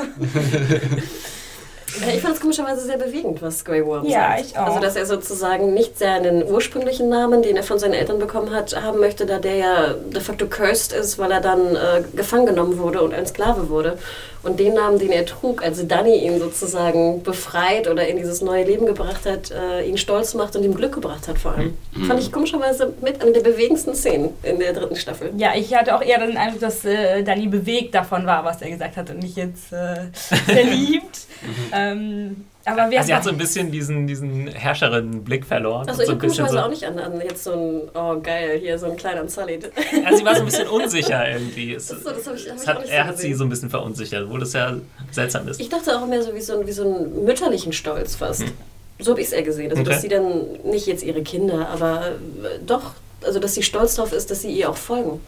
Ich 2.14 2.22
fand 2.22 2.36
es 2.36 2.42
komischerweise 2.42 2.82
sehr 2.86 2.98
bewegend, 2.98 3.42
was 3.42 3.64
Grey 3.64 3.86
Worm 3.86 4.06
ja, 4.06 4.36
sagt. 4.36 4.42
Ich 4.42 4.58
auch. 4.58 4.68
Also, 4.68 4.80
dass 4.80 4.96
er 4.96 5.06
sozusagen 5.06 5.74
nicht 5.74 5.98
seinen 6.00 6.44
ursprünglichen 6.44 7.10
Namen, 7.10 7.42
den 7.42 7.56
er 7.56 7.64
von 7.64 7.80
seinen 7.80 7.94
Eltern 7.94 8.20
bekommen 8.20 8.52
hat, 8.52 8.76
haben 8.82 9.00
möchte, 9.00 9.26
da 9.26 9.40
der 9.40 9.56
ja 9.56 9.94
de 9.94 10.22
facto 10.22 10.48
cursed 10.48 10.94
ist, 10.94 11.18
weil 11.20 11.32
er 11.32 11.42
dann 11.42 11.76
äh, 11.76 12.04
gefangen 12.16 12.46
genommen 12.46 12.78
wurde 12.78 13.02
und 13.02 13.14
ein 13.14 13.26
Sklave 13.26 13.70
wurde. 13.70 13.98
Und 14.44 14.60
den 14.60 14.74
Namen, 14.74 15.00
den 15.00 15.12
er 15.12 15.26
trug, 15.26 15.64
als 15.64 15.88
Danny 15.88 16.18
ihn 16.18 16.38
sozusagen 16.38 17.24
befreit 17.24 17.88
oder 17.88 18.06
in 18.06 18.18
dieses 18.18 18.42
neue 18.42 18.66
Leben 18.66 18.86
gebracht 18.86 19.26
hat, 19.26 19.52
äh, 19.52 19.88
ihn 19.88 19.98
stolz 19.98 20.34
macht 20.34 20.58
und 20.58 20.64
ihm 20.64 20.76
Glück 20.76 20.94
gebracht 20.94 21.30
hat 21.30 21.38
vor 21.38 21.54
allem. 21.54 21.78
Mhm. 21.94 22.06
Fand 22.06 22.20
ich 22.20 22.30
komischerweise 22.30 22.94
mit 23.02 23.22
einer 23.22 23.32
der 23.32 23.40
bewegendsten 23.40 23.96
Szenen 23.96 24.32
in 24.44 24.60
der 24.60 24.74
dritten 24.74 24.98
Staffel. 24.98 25.32
Ja, 25.38 25.52
ich 25.56 25.74
hatte 25.74 25.96
auch 25.96 26.02
eher 26.02 26.20
den 26.20 26.36
Eindruck, 26.36 26.60
dass 26.60 26.84
äh, 26.84 27.24
Danny 27.24 27.48
bewegt 27.48 27.96
davon 27.96 28.26
war, 28.26 28.44
was 28.44 28.62
er 28.62 28.70
gesagt 28.70 28.98
hat 28.98 29.10
und 29.10 29.20
nicht 29.20 29.38
jetzt 29.38 29.72
äh, 29.72 29.96
verliebt. 30.12 31.20
mhm. 31.42 31.74
Ähm, 31.92 32.46
aber 32.66 32.84
also 32.84 33.04
sie 33.04 33.14
hat 33.14 33.24
so 33.24 33.30
ein 33.30 33.38
bisschen 33.38 33.72
diesen, 33.72 34.08
diesen 34.08 34.48
Herrscherinnen-Blick 34.48 35.46
verloren. 35.46 35.88
Also 35.90 36.02
ich 36.02 36.08
so 36.08 36.18
gucke 36.18 36.30
so 36.30 36.44
auch 36.44 36.70
nicht 36.70 36.86
an, 36.86 36.98
an 36.98 37.20
jetzt 37.20 37.44
so 37.44 37.52
ein, 37.52 37.82
oh 37.94 38.20
geil, 38.22 38.58
hier 38.60 38.80
so 38.80 38.86
ein 38.86 38.96
kleiner 38.96 39.28
Sully. 39.28 39.60
Ja, 40.04 40.16
sie 40.16 40.24
war 40.24 40.36
so 40.36 40.42
ein 40.42 40.46
bisschen 40.46 40.68
unsicher 40.68 41.30
irgendwie. 41.30 41.74
Es, 41.74 41.90
so, 41.90 41.96
das 41.96 42.26
hab 42.26 42.36
ich, 42.36 42.50
hab 42.50 42.80
hat, 42.80 42.90
er 42.90 43.08
hat 43.08 43.18
sie 43.18 43.34
so 43.34 43.44
ein 43.44 43.50
bisschen 43.50 43.70
verunsichert, 43.70 44.24
obwohl 44.24 44.40
das 44.40 44.54
ja 44.54 44.78
seltsam 45.12 45.48
ist. 45.48 45.60
Ich 45.60 45.70
dachte 45.70 45.98
auch 45.98 46.08
mehr 46.08 46.24
so 46.24 46.34
wie 46.34 46.42
so, 46.42 46.60
ein, 46.60 46.68
wie 46.68 46.72
so 46.72 46.84
einen 46.84 47.26
mütterlichen 47.26 47.74
Stolz 47.74 48.16
fast. 48.16 48.44
Hm. 48.44 48.52
So 49.00 49.12
habe 49.12 49.22
ich 49.22 49.28
es 49.28 49.34
eher 49.34 49.44
gesehen. 49.44 49.70
Also 49.70 49.82
okay. 49.82 49.92
dass 49.92 50.02
sie 50.02 50.08
dann, 50.08 50.46
nicht 50.64 50.88
jetzt 50.88 51.04
ihre 51.04 51.22
Kinder, 51.22 51.68
aber 51.68 52.08
äh, 52.08 52.60
doch, 52.66 52.94
also 53.26 53.40
dass 53.40 53.56
sie 53.56 53.64
stolz 53.64 53.96
darauf 53.96 54.14
ist, 54.14 54.32
dass 54.32 54.42
sie 54.42 54.52
ihr 54.52 54.70
auch 54.70 54.78
folgen. 54.78 55.20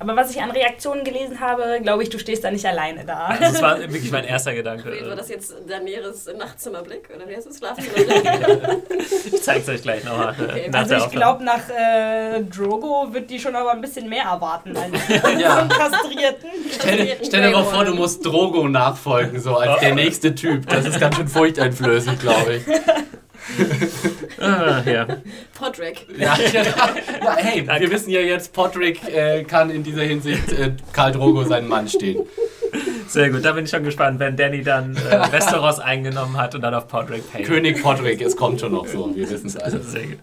Aber 0.00 0.16
was 0.16 0.30
ich 0.30 0.40
an 0.40 0.50
Reaktionen 0.50 1.04
gelesen 1.04 1.40
habe, 1.40 1.78
glaube 1.82 2.02
ich, 2.02 2.08
du 2.08 2.18
stehst 2.18 2.42
da 2.42 2.50
nicht 2.50 2.64
alleine 2.64 3.04
da. 3.04 3.26
Also 3.26 3.42
das 3.42 3.60
war 3.60 3.78
wirklich 3.92 4.10
mein 4.10 4.24
erster 4.24 4.54
Gedanke. 4.54 4.90
War 5.06 5.14
das 5.14 5.28
jetzt 5.28 5.54
Daenerys 5.68 6.26
Nachtzimmerblick? 6.38 7.10
Oder 7.14 7.28
wie 7.28 7.36
heißt 7.36 7.46
das? 7.46 7.58
Schlafzimmerblick? 7.58 8.82
ich 9.32 9.42
zeig's 9.42 9.68
euch 9.68 9.82
gleich 9.82 10.02
nochmal. 10.04 10.34
Okay. 10.40 10.70
Also 10.72 10.94
ich 10.94 11.10
glaube, 11.10 11.44
nach 11.44 11.68
äh, 11.68 12.42
Drogo 12.44 13.12
wird 13.12 13.28
die 13.28 13.38
schon 13.38 13.54
aber 13.54 13.72
ein 13.72 13.82
bisschen 13.82 14.08
mehr 14.08 14.24
erwarten 14.24 14.74
als 14.74 14.90
ja. 15.38 15.52
so 15.52 15.58
einen 15.58 15.68
Kastrierten. 15.68 16.48
Stell, 16.72 17.16
stell 17.22 17.42
dir 17.42 17.50
mal 17.50 17.64
vor, 17.64 17.84
du 17.84 17.92
musst 17.94 18.24
Drogo 18.24 18.66
nachfolgen, 18.68 19.38
so 19.38 19.56
als 19.56 19.80
der 19.80 19.94
nächste 19.94 20.34
Typ. 20.34 20.66
Das 20.66 20.86
ist 20.86 20.98
ganz 20.98 21.16
schön 21.16 21.28
furchteinflößend, 21.28 22.20
glaube 22.20 22.54
ich. 22.56 22.62
Ah, 24.40 24.82
ja. 24.84 25.06
Podrick. 25.54 26.06
Ja, 26.16 26.36
ja, 26.52 27.36
hey, 27.36 27.66
wir 27.66 27.90
wissen 27.90 28.10
ja 28.10 28.20
jetzt, 28.20 28.52
Podrick 28.52 29.02
äh, 29.08 29.44
kann 29.44 29.70
in 29.70 29.82
dieser 29.82 30.02
Hinsicht 30.02 30.52
äh, 30.52 30.72
Karl 30.92 31.12
Drogo 31.12 31.44
seinen 31.44 31.68
Mann 31.68 31.88
stehen. 31.88 32.26
Sehr 33.08 33.30
gut, 33.30 33.44
da 33.44 33.52
bin 33.52 33.64
ich 33.64 33.70
schon 33.70 33.82
gespannt, 33.82 34.20
wenn 34.20 34.36
Danny 34.36 34.62
dann 34.62 34.96
äh, 34.96 35.32
Westeros 35.32 35.80
eingenommen 35.80 36.36
hat 36.36 36.54
und 36.54 36.60
dann 36.60 36.74
auf 36.74 36.86
Podrick 36.86 37.30
payt. 37.32 37.44
König 37.44 37.82
Podrick, 37.82 38.20
es 38.20 38.36
kommt 38.36 38.60
schon 38.60 38.72
noch 38.72 38.86
so, 38.86 39.14
wir 39.14 39.28
wissen 39.28 39.48
es 39.48 39.56
alle. 39.56 39.82
Sehr 39.82 40.06
gut. 40.06 40.18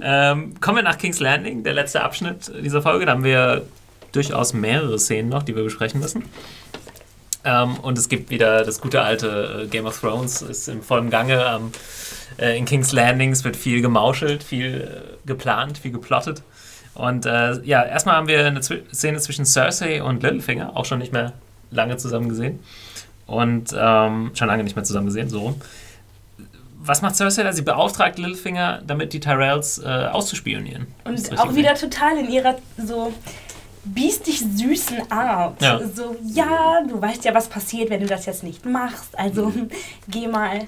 Ähm, 0.00 0.54
kommen 0.60 0.76
wir 0.76 0.82
nach 0.84 0.96
King's 0.96 1.18
Landing, 1.18 1.64
der 1.64 1.72
letzte 1.72 2.02
Abschnitt 2.02 2.52
dieser 2.62 2.82
Folge. 2.82 3.06
Da 3.06 3.12
haben 3.12 3.24
wir 3.24 3.62
durchaus 4.12 4.52
mehrere 4.52 4.98
Szenen 4.98 5.28
noch, 5.28 5.42
die 5.42 5.56
wir 5.56 5.64
besprechen 5.64 6.00
müssen. 6.00 6.24
Ähm, 7.44 7.76
und 7.80 7.98
es 7.98 8.08
gibt 8.08 8.30
wieder 8.30 8.64
das 8.64 8.80
gute 8.80 9.02
alte 9.02 9.62
äh, 9.64 9.66
Game 9.66 9.86
of 9.86 9.98
Thrones, 9.98 10.42
ist 10.42 10.68
im 10.68 10.82
vollen 10.82 11.10
Gange. 11.10 11.44
Ähm, 11.44 11.72
äh, 12.38 12.56
in 12.56 12.64
King's 12.64 12.92
Landings 12.92 13.44
wird 13.44 13.56
viel 13.56 13.82
gemauschelt, 13.82 14.42
viel 14.42 15.14
äh, 15.24 15.26
geplant, 15.26 15.78
viel 15.78 15.92
geplottet. 15.92 16.42
Und 16.94 17.26
äh, 17.26 17.60
ja, 17.62 17.84
erstmal 17.84 18.16
haben 18.16 18.28
wir 18.28 18.44
eine 18.44 18.60
Zw 18.60 18.82
Szene 18.92 19.18
zwischen 19.18 19.44
Cersei 19.46 20.02
und 20.02 20.22
Littlefinger, 20.22 20.76
auch 20.76 20.84
schon 20.84 20.98
nicht 20.98 21.12
mehr 21.12 21.32
lange 21.70 21.96
zusammen 21.96 22.28
gesehen. 22.28 22.60
Und 23.26 23.74
ähm, 23.78 24.32
schon 24.34 24.48
lange 24.48 24.64
nicht 24.64 24.74
mehr 24.74 24.84
zusammen 24.84 25.06
gesehen, 25.06 25.30
so 25.30 25.40
rum. 25.40 25.60
Was 26.82 27.02
macht 27.02 27.14
Cersei 27.14 27.42
da? 27.42 27.52
Sie 27.52 27.62
beauftragt 27.62 28.18
Littlefinger, 28.18 28.82
damit 28.86 29.12
die 29.12 29.20
Tyrells 29.20 29.78
äh, 29.78 29.86
auszuspionieren. 29.86 30.88
Und 31.04 31.38
auch 31.38 31.54
wieder 31.54 31.74
total 31.74 32.18
in 32.18 32.30
ihrer 32.30 32.56
so 32.76 33.12
biestig 33.84 34.40
süßen 34.40 35.10
Art. 35.12 35.60
Ja. 35.62 35.80
So, 35.94 36.16
ja, 36.22 36.82
du 36.88 37.00
weißt 37.00 37.24
ja, 37.24 37.34
was 37.34 37.48
passiert, 37.48 37.90
wenn 37.90 38.00
du 38.00 38.06
das 38.06 38.26
jetzt 38.26 38.42
nicht 38.42 38.66
machst. 38.66 39.18
Also 39.18 39.52
geh 40.08 40.26
mal 40.26 40.66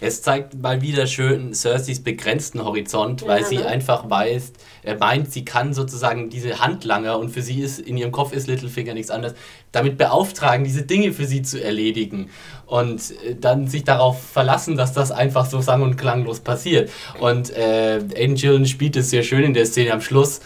es 0.00 0.22
zeigt 0.22 0.60
mal 0.60 0.82
wieder 0.82 1.06
schön 1.06 1.54
Cerseis 1.54 2.00
begrenzten 2.00 2.64
Horizont, 2.64 3.26
weil 3.26 3.42
ja, 3.42 3.46
sie 3.46 3.56
ne? 3.58 3.66
einfach 3.66 4.08
weiß, 4.08 4.52
er 4.82 4.98
meint, 4.98 5.32
sie 5.32 5.44
kann 5.44 5.74
sozusagen 5.74 6.30
diese 6.30 6.60
Handlanger 6.60 7.18
und 7.18 7.30
für 7.30 7.42
sie 7.42 7.60
ist, 7.60 7.78
in 7.80 7.96
ihrem 7.96 8.12
Kopf 8.12 8.32
ist 8.32 8.46
Littlefinger 8.46 8.94
nichts 8.94 9.10
anderes, 9.10 9.34
damit 9.72 9.98
beauftragen, 9.98 10.64
diese 10.64 10.82
Dinge 10.82 11.12
für 11.12 11.26
sie 11.26 11.42
zu 11.42 11.62
erledigen 11.62 12.30
und 12.66 13.12
äh, 13.24 13.34
dann 13.38 13.68
sich 13.68 13.84
darauf 13.84 14.22
verlassen, 14.22 14.76
dass 14.76 14.92
das 14.92 15.10
einfach 15.10 15.46
so 15.46 15.60
sang- 15.60 15.82
und 15.82 15.96
klanglos 15.96 16.40
passiert. 16.40 16.90
Und 17.18 17.50
äh, 17.56 18.00
Angel 18.16 18.66
spielt 18.66 18.96
es 18.96 19.10
sehr 19.10 19.22
schön 19.22 19.44
in 19.44 19.54
der 19.54 19.66
Szene 19.66 19.92
am 19.92 20.00
Schluss 20.00 20.40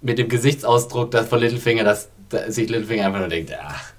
mit 0.00 0.18
dem 0.18 0.28
Gesichtsausdruck 0.28 1.10
dass 1.10 1.28
von 1.28 1.40
Littlefinger, 1.40 1.84
dass, 1.84 2.08
dass 2.28 2.54
sich 2.54 2.68
Littlefinger 2.68 3.06
einfach 3.06 3.20
nur 3.20 3.28
denkt, 3.28 3.52
ach, 3.60 3.92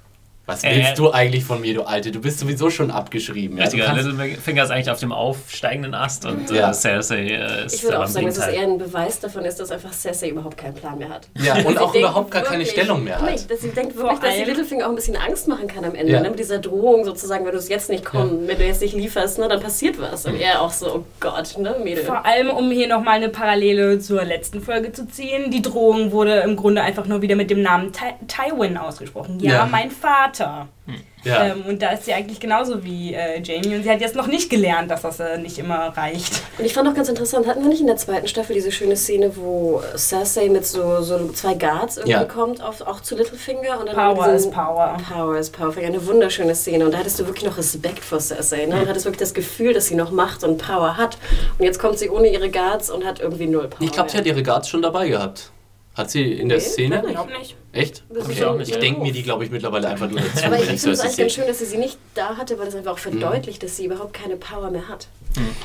Was 0.50 0.64
willst 0.64 0.92
äh, 0.92 0.94
du 0.94 1.12
eigentlich 1.12 1.44
von 1.44 1.60
mir, 1.60 1.74
du 1.74 1.82
Alte? 1.82 2.10
Du 2.10 2.20
bist 2.20 2.40
sowieso 2.40 2.70
schon 2.70 2.90
abgeschrieben. 2.90 3.56
Ja? 3.56 3.64
Richtiger, 3.64 3.92
Littlefinger 3.92 4.64
ist 4.64 4.70
eigentlich 4.70 4.90
auf 4.90 4.98
dem 4.98 5.12
aufsteigenden 5.12 5.94
Ast 5.94 6.26
und 6.26 6.50
ja. 6.50 6.70
äh, 6.70 6.74
Cersei 6.74 7.26
äh, 7.26 7.66
ist 7.66 7.76
Ich 7.76 7.84
würde 7.84 8.00
auch 8.00 8.06
sagen, 8.06 8.26
dass 8.26 8.38
es 8.38 8.46
eher 8.48 8.62
ein 8.62 8.78
Beweis 8.78 9.20
davon 9.20 9.44
ist, 9.44 9.60
dass 9.60 9.70
einfach 9.70 9.92
Cersei 9.92 10.30
überhaupt 10.30 10.56
keinen 10.56 10.74
Plan 10.74 10.98
mehr 10.98 11.08
hat. 11.08 11.28
Ja, 11.40 11.54
und 11.64 11.78
auch 11.78 11.94
überhaupt 11.94 12.32
gar 12.32 12.42
keine 12.42 12.66
Stellung 12.66 13.04
mehr 13.04 13.20
hat. 13.20 13.30
Nicht, 13.30 13.50
dass 13.50 13.60
sie 13.60 13.70
denkt 13.70 13.96
wirklich, 13.96 14.18
dass 14.18 14.34
sie 14.34 14.44
Littlefinger 14.44 14.86
auch 14.86 14.90
ein 14.90 14.96
bisschen 14.96 15.16
Angst 15.16 15.46
machen 15.46 15.68
kann 15.68 15.84
am 15.84 15.94
Ende. 15.94 16.12
Ja. 16.12 16.20
Ne? 16.20 16.30
Mit 16.30 16.38
dieser 16.40 16.58
Drohung 16.58 17.04
sozusagen, 17.04 17.44
wenn 17.44 17.52
du 17.52 17.58
es 17.58 17.68
jetzt 17.68 17.88
nicht 17.88 18.04
kommst, 18.04 18.48
wenn 18.48 18.58
du 18.58 18.66
jetzt 18.66 18.82
nicht 18.82 18.94
lieferst, 18.94 19.38
ne, 19.38 19.48
dann 19.48 19.60
passiert 19.60 20.00
was. 20.00 20.26
Und 20.26 20.40
er 20.40 20.62
auch 20.62 20.72
so, 20.72 20.94
oh 20.96 21.04
Gott, 21.20 21.56
ne, 21.58 21.76
Mädel. 21.82 22.04
Vor 22.04 22.26
allem, 22.26 22.50
um 22.50 22.70
hier 22.72 22.88
nochmal 22.88 23.16
eine 23.16 23.28
Parallele 23.28 24.00
zur 24.00 24.24
letzten 24.24 24.60
Folge 24.60 24.92
zu 24.92 25.06
ziehen, 25.06 25.50
die 25.50 25.62
Drohung 25.62 26.12
wurde 26.12 26.40
im 26.40 26.56
Grunde 26.56 26.82
einfach 26.82 27.06
nur 27.06 27.22
wieder 27.22 27.36
mit 27.36 27.50
dem 27.50 27.62
Namen 27.62 27.92
Ty 27.92 28.14
Tywin 28.26 28.76
ausgesprochen. 28.76 29.38
Ja, 29.40 29.68
mein 29.70 29.90
Vater. 29.90 30.39
Hm. 30.86 30.94
Ja. 31.24 31.46
Ähm, 31.46 31.64
und 31.68 31.82
da 31.82 31.90
ist 31.90 32.06
sie 32.06 32.14
eigentlich 32.14 32.40
genauso 32.40 32.82
wie 32.82 33.14
äh, 33.14 33.40
Jamie. 33.42 33.76
Und 33.76 33.82
sie 33.82 33.90
hat 33.90 34.00
jetzt 34.00 34.16
noch 34.16 34.26
nicht 34.26 34.48
gelernt, 34.48 34.90
dass 34.90 35.02
das 35.02 35.20
äh, 35.20 35.38
nicht 35.38 35.58
immer 35.58 35.88
reicht. 35.96 36.42
Und 36.58 36.64
ich 36.64 36.72
fand 36.72 36.88
auch 36.88 36.94
ganz 36.94 37.08
interessant, 37.08 37.46
hatten 37.46 37.62
wir 37.62 37.68
nicht 37.68 37.80
in 37.80 37.86
der 37.86 37.96
zweiten 37.96 38.26
Staffel 38.26 38.54
diese 38.54 38.72
schöne 38.72 38.96
Szene, 38.96 39.36
wo 39.36 39.82
Cersei 39.96 40.48
mit 40.48 40.66
so, 40.66 41.02
so 41.02 41.28
zwei 41.28 41.54
Guards 41.54 41.98
irgendwie 41.98 42.12
ja. 42.12 42.24
kommt, 42.24 42.62
auf, 42.62 42.80
auch 42.80 43.00
zu 43.02 43.16
Littlefinger? 43.16 43.80
Und 43.80 43.88
dann 43.88 43.94
Power 43.94 44.28
is 44.32 44.50
Power. 44.50 44.96
Power 45.12 45.36
is 45.36 45.50
Power. 45.50 45.76
Eine 45.76 46.06
wunderschöne 46.06 46.54
Szene. 46.54 46.86
Und 46.86 46.92
da 46.92 46.98
hattest 46.98 47.20
du 47.20 47.26
wirklich 47.26 47.44
noch 47.44 47.58
Respekt 47.58 48.04
vor 48.04 48.20
Cersei. 48.20 48.66
Ne? 48.66 48.80
Und 48.80 48.88
hattest 48.88 49.04
wirklich 49.04 49.20
das 49.20 49.34
Gefühl, 49.34 49.74
dass 49.74 49.86
sie 49.86 49.96
noch 49.96 50.10
Macht 50.10 50.42
und 50.42 50.56
Power 50.56 50.96
hat. 50.96 51.18
Und 51.58 51.64
jetzt 51.64 51.78
kommt 51.78 51.98
sie 51.98 52.08
ohne 52.08 52.28
ihre 52.28 52.50
Guards 52.50 52.90
und 52.90 53.04
hat 53.04 53.20
irgendwie 53.20 53.46
null 53.46 53.68
Power. 53.68 53.82
Ich 53.82 53.92
glaube, 53.92 54.10
sie 54.10 54.16
hat 54.16 54.26
ihre 54.26 54.42
Guards 54.42 54.68
schon 54.68 54.80
dabei 54.80 55.08
gehabt. 55.08 55.50
Hat 55.94 56.10
sie 56.10 56.32
in 56.32 56.48
der 56.48 56.58
nee, 56.58 56.64
Szene? 56.64 57.02
Ich 57.04 57.12
glaube 57.12 57.32
nicht. 57.32 57.56
Echt? 57.72 58.04
Ich, 58.30 58.44
auch 58.44 58.56
nicht. 58.56 58.70
ich 58.70 58.78
denke 58.78 59.00
mir 59.00 59.12
die, 59.12 59.22
glaube 59.22 59.44
ich, 59.44 59.50
mittlerweile 59.50 59.88
einfach 59.88 60.08
nur 60.08 60.20
dazu. 60.20 60.46
Aber 60.46 60.58
ich 60.58 60.64
finde 60.64 60.90
es 60.90 61.00
eigentlich 61.00 61.16
ganz 61.16 61.32
schön, 61.32 61.46
dass 61.46 61.58
sie 61.58 61.66
sie 61.66 61.78
nicht 61.78 61.98
da 62.14 62.36
hatte, 62.36 62.58
weil 62.58 62.66
das 62.66 62.74
einfach 62.76 62.92
auch 62.92 62.98
verdeutlicht, 62.98 63.60
mhm. 63.60 63.66
dass 63.66 63.76
sie 63.76 63.86
überhaupt 63.86 64.12
keine 64.12 64.36
Power 64.36 64.70
mehr 64.70 64.88
hat. 64.88 65.08
Mhm. 65.36 65.56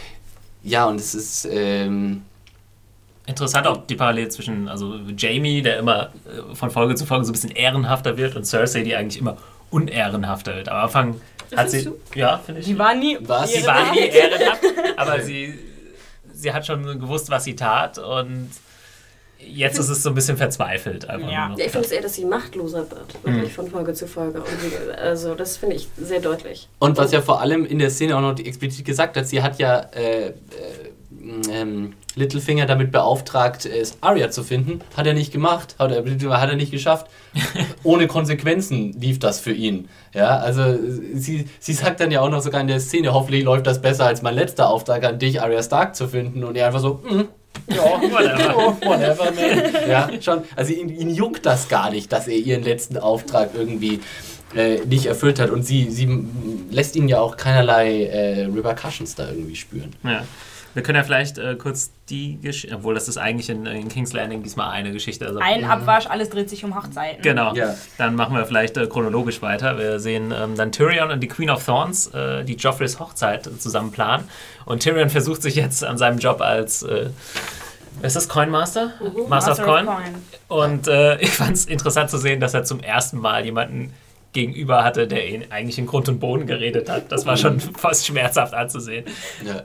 Ja, 0.64 0.86
und 0.86 1.00
es 1.00 1.16
ist... 1.16 1.48
Ähm 1.50 2.24
Interessant 3.28 3.66
auch 3.66 3.88
die 3.88 3.96
Parallele 3.96 4.30
zwischen 4.30 4.70
also 4.70 5.00
Jamie, 5.18 5.64
der 5.64 5.80
immer 5.80 6.12
äh, 6.26 6.54
von 6.54 6.70
Folge 6.70 6.94
zu 6.94 7.08
Folge 7.08 7.26
so 7.26 7.32
ein 7.32 7.34
bisschen 7.34 7.50
ehrenhafter 7.50 8.18
wird, 8.18 8.36
und 8.36 8.46
Cersei, 8.46 8.84
die 8.84 8.96
eigentlich 8.96 9.20
immer 9.20 9.38
unehrenhafter 9.72 10.56
wird. 10.56 10.70
Am 10.70 10.84
Anfang 10.84 11.22
hat 11.56 11.72
sie... 11.72 11.90
Ja, 12.14 12.38
finde 12.38 12.62
ich. 12.62 12.68
Die 12.68 12.78
war 12.78 12.94
nie... 12.94 13.18
Was? 13.22 13.52
Die 13.52 13.66
war 13.66 13.92
nie 13.92 14.00
ehrenhaft, 14.00 14.64
aber 14.96 15.22
sie, 15.24 15.58
sie 16.34 16.54
hat 16.54 16.68
schon 16.68 16.84
gewusst, 17.00 17.32
was 17.32 17.46
sie 17.46 17.56
tat 17.56 17.98
und 17.98 18.52
jetzt 19.48 19.80
ist 19.80 19.90
es 19.90 20.04
so 20.04 20.10
ein 20.10 20.16
bisschen 20.16 20.38
verzweifelt. 20.38 21.10
Einfach 21.10 21.32
ja. 21.32 21.54
ja 21.56 21.66
ich 21.66 21.72
finde 21.72 21.86
es 21.86 21.92
eher, 21.92 22.02
dass 22.02 22.16
sie 22.16 22.26
machtloser 22.26 22.90
wird, 22.90 23.24
wirklich 23.24 23.52
mhm. 23.52 23.56
von 23.56 23.68
Folge 23.70 23.94
zu 23.94 24.08
Folge. 24.08 24.40
Und 24.40 24.98
also 24.98 25.36
das 25.36 25.58
finde 25.58 25.76
ich 25.76 25.88
sehr 25.98 26.20
deutlich. 26.20 26.70
Und 26.80 26.98
was 26.98 27.12
ja 27.12 27.22
vor 27.22 27.42
allem 27.42 27.66
in 27.66 27.80
der 27.80 27.90
Szene 27.90 28.18
auch 28.18 28.22
noch 28.22 28.38
explizit 28.40 28.86
gesagt 28.86 29.18
hat, 29.18 29.28
sie 29.28 29.42
hat 29.42 29.60
ja 29.60 29.80
äh, 29.96 30.28
äh, 30.28 30.34
ähm, 31.52 31.94
Littlefinger 32.16 32.66
damit 32.66 32.92
beauftragt, 32.92 33.66
äh, 33.66 33.86
Arya 34.02 34.30
zu 34.32 34.44
finden. 34.44 34.80
Hat 34.96 35.08
er 35.08 35.14
nicht 35.14 35.32
gemacht, 35.32 35.76
hat 35.80 35.92
er, 35.92 36.04
hat 36.04 36.50
er 36.50 36.56
nicht 36.56 36.72
geschafft. 36.72 37.08
Ohne 37.84 38.08
Konsequenzen 38.08 38.94
lief 38.94 39.20
das 39.20 39.40
für 39.40 39.52
ihn. 39.52 39.90
Ja, 40.14 40.38
also 40.38 40.78
sie, 41.14 41.48
sie 41.60 41.74
sagt 41.74 42.00
dann 42.00 42.12
ja 42.12 42.22
auch 42.22 42.30
noch 42.30 42.42
sogar 42.42 42.62
in 42.62 42.68
der 42.68 42.80
Szene, 42.80 43.14
hoffentlich 43.14 43.44
läuft 43.44 43.68
das 43.68 43.82
besser 43.82 44.06
als 44.06 44.22
mein 44.22 44.36
letzter 44.36 44.70
Auftrag 44.70 45.04
an 45.04 45.20
dich, 45.20 45.42
Arya 45.42 45.62
Stark 45.62 45.96
zu 45.96 46.08
finden. 46.08 46.44
Und 46.44 46.56
er 46.56 46.68
einfach 46.68 46.80
so, 46.80 47.02
mm, 47.04 47.28
ja, 47.68 47.84
whatever. 47.84 48.78
whatever, 48.82 49.32
man. 49.32 49.90
Ja, 49.90 50.10
schon. 50.22 50.44
Also 50.56 50.74
ihn, 50.74 50.90
ihn 50.90 51.10
juckt 51.10 51.46
das 51.46 51.68
gar 51.68 51.92
nicht, 51.92 52.12
dass 52.12 52.28
er 52.28 52.36
ihren 52.36 52.64
letzten 52.64 52.98
Auftrag 52.98 53.52
irgendwie 53.54 54.02
äh, 54.56 54.80
nicht 54.86 55.06
erfüllt 55.06 55.40
hat. 55.40 55.50
Und 55.50 55.64
sie, 55.64 55.90
sie 55.90 56.26
lässt 56.72 56.96
ihn 56.96 57.08
ja 57.08 57.20
auch 57.20 57.38
keinerlei 57.38 58.06
äh, 58.06 58.46
Repercussions 58.46 59.16
da 59.16 59.30
irgendwie 59.30 59.56
spüren. 59.56 59.94
Ja. 60.04 60.24
Wir 60.76 60.84
können 60.84 60.98
ja 60.98 61.04
vielleicht 61.04 61.38
äh, 61.38 61.56
kurz 61.56 61.92
die 62.10 62.38
Geschichte, 62.42 62.76
obwohl 62.76 62.94
das 62.94 63.08
ist 63.08 63.18
eigentlich 63.18 63.50
in, 63.50 63.66
in, 63.66 63.88
King's 63.88 64.12
Landing 64.12 64.44
diesmal 64.44 64.72
eine 64.72 64.92
Geschichte. 64.92 65.26
Also, 65.26 65.40
Ein 65.40 65.64
Abwasch, 65.64 66.06
alles 66.06 66.30
dreht 66.30 66.50
sich 66.50 66.66
um 66.66 66.76
Hochzeiten. 66.76 67.22
Genau. 67.22 67.56
Ja. 67.56 67.76
Dann 67.98 68.16
machen 68.16 68.36
wir 68.36 68.46
vielleicht 68.46 68.76
äh, 68.76 68.86
chronologisch 68.86 69.42
weiter. 69.42 69.78
Wir 69.78 70.02
sehen 70.02 70.34
ähm, 70.38 70.56
dann 70.58 70.74
Tyrion 70.74 71.12
und 71.12 71.22
die 71.22 71.30
Queen 71.30 71.50
of 71.50 71.66
Thorns, 71.66 72.08
äh, 72.08 72.44
die 72.44 72.56
Joffreys 72.56 73.00
Hochzeit 73.00 73.50
zusammen 73.58 73.92
planen. 73.92 74.28
Und 74.66 74.84
Tyrion 74.84 75.10
versucht 75.10 75.42
sich 75.42 75.56
jetzt 75.56 75.82
an 75.82 75.98
seinem 75.98 76.20
Job 76.20 76.42
als 76.42 76.84
äh, 76.84 77.10
ist 78.02 78.18
das 78.18 78.28
Coin 78.28 78.50
Master? 78.50 78.92
Mhm. 79.00 79.30
Master, 79.30 79.52
Master, 79.52 79.52
of 79.52 79.64
Coin. 79.64 79.88
Of 79.88 79.96
Coin. 79.96 80.60
Und 80.60 80.88
äh, 80.90 81.18
ich 81.22 81.32
fand 81.32 81.54
es 81.54 81.66
interessant 81.66 82.10
zu 82.10 82.18
sehen, 82.18 82.42
dass 82.42 82.54
er 82.54 82.66
zum 82.66 82.82
ersten 82.82 83.20
Mal 83.20 83.46
jemanden 83.46 83.94
gegenüber 84.34 84.84
hatte, 84.84 85.08
der 85.08 85.30
ihn 85.30 85.46
eigentlich 85.50 85.80
in 85.80 85.86
Grund 85.86 86.10
und 86.10 86.20
Boden 86.20 86.46
geredet 86.46 86.90
hat. 86.90 87.10
Das 87.14 87.26
war 87.26 87.38
schon 87.38 87.62
fast 87.62 88.06
schmerzhaft 88.06 88.54
anzusehen. 88.54 89.06
Ja. 89.46 89.64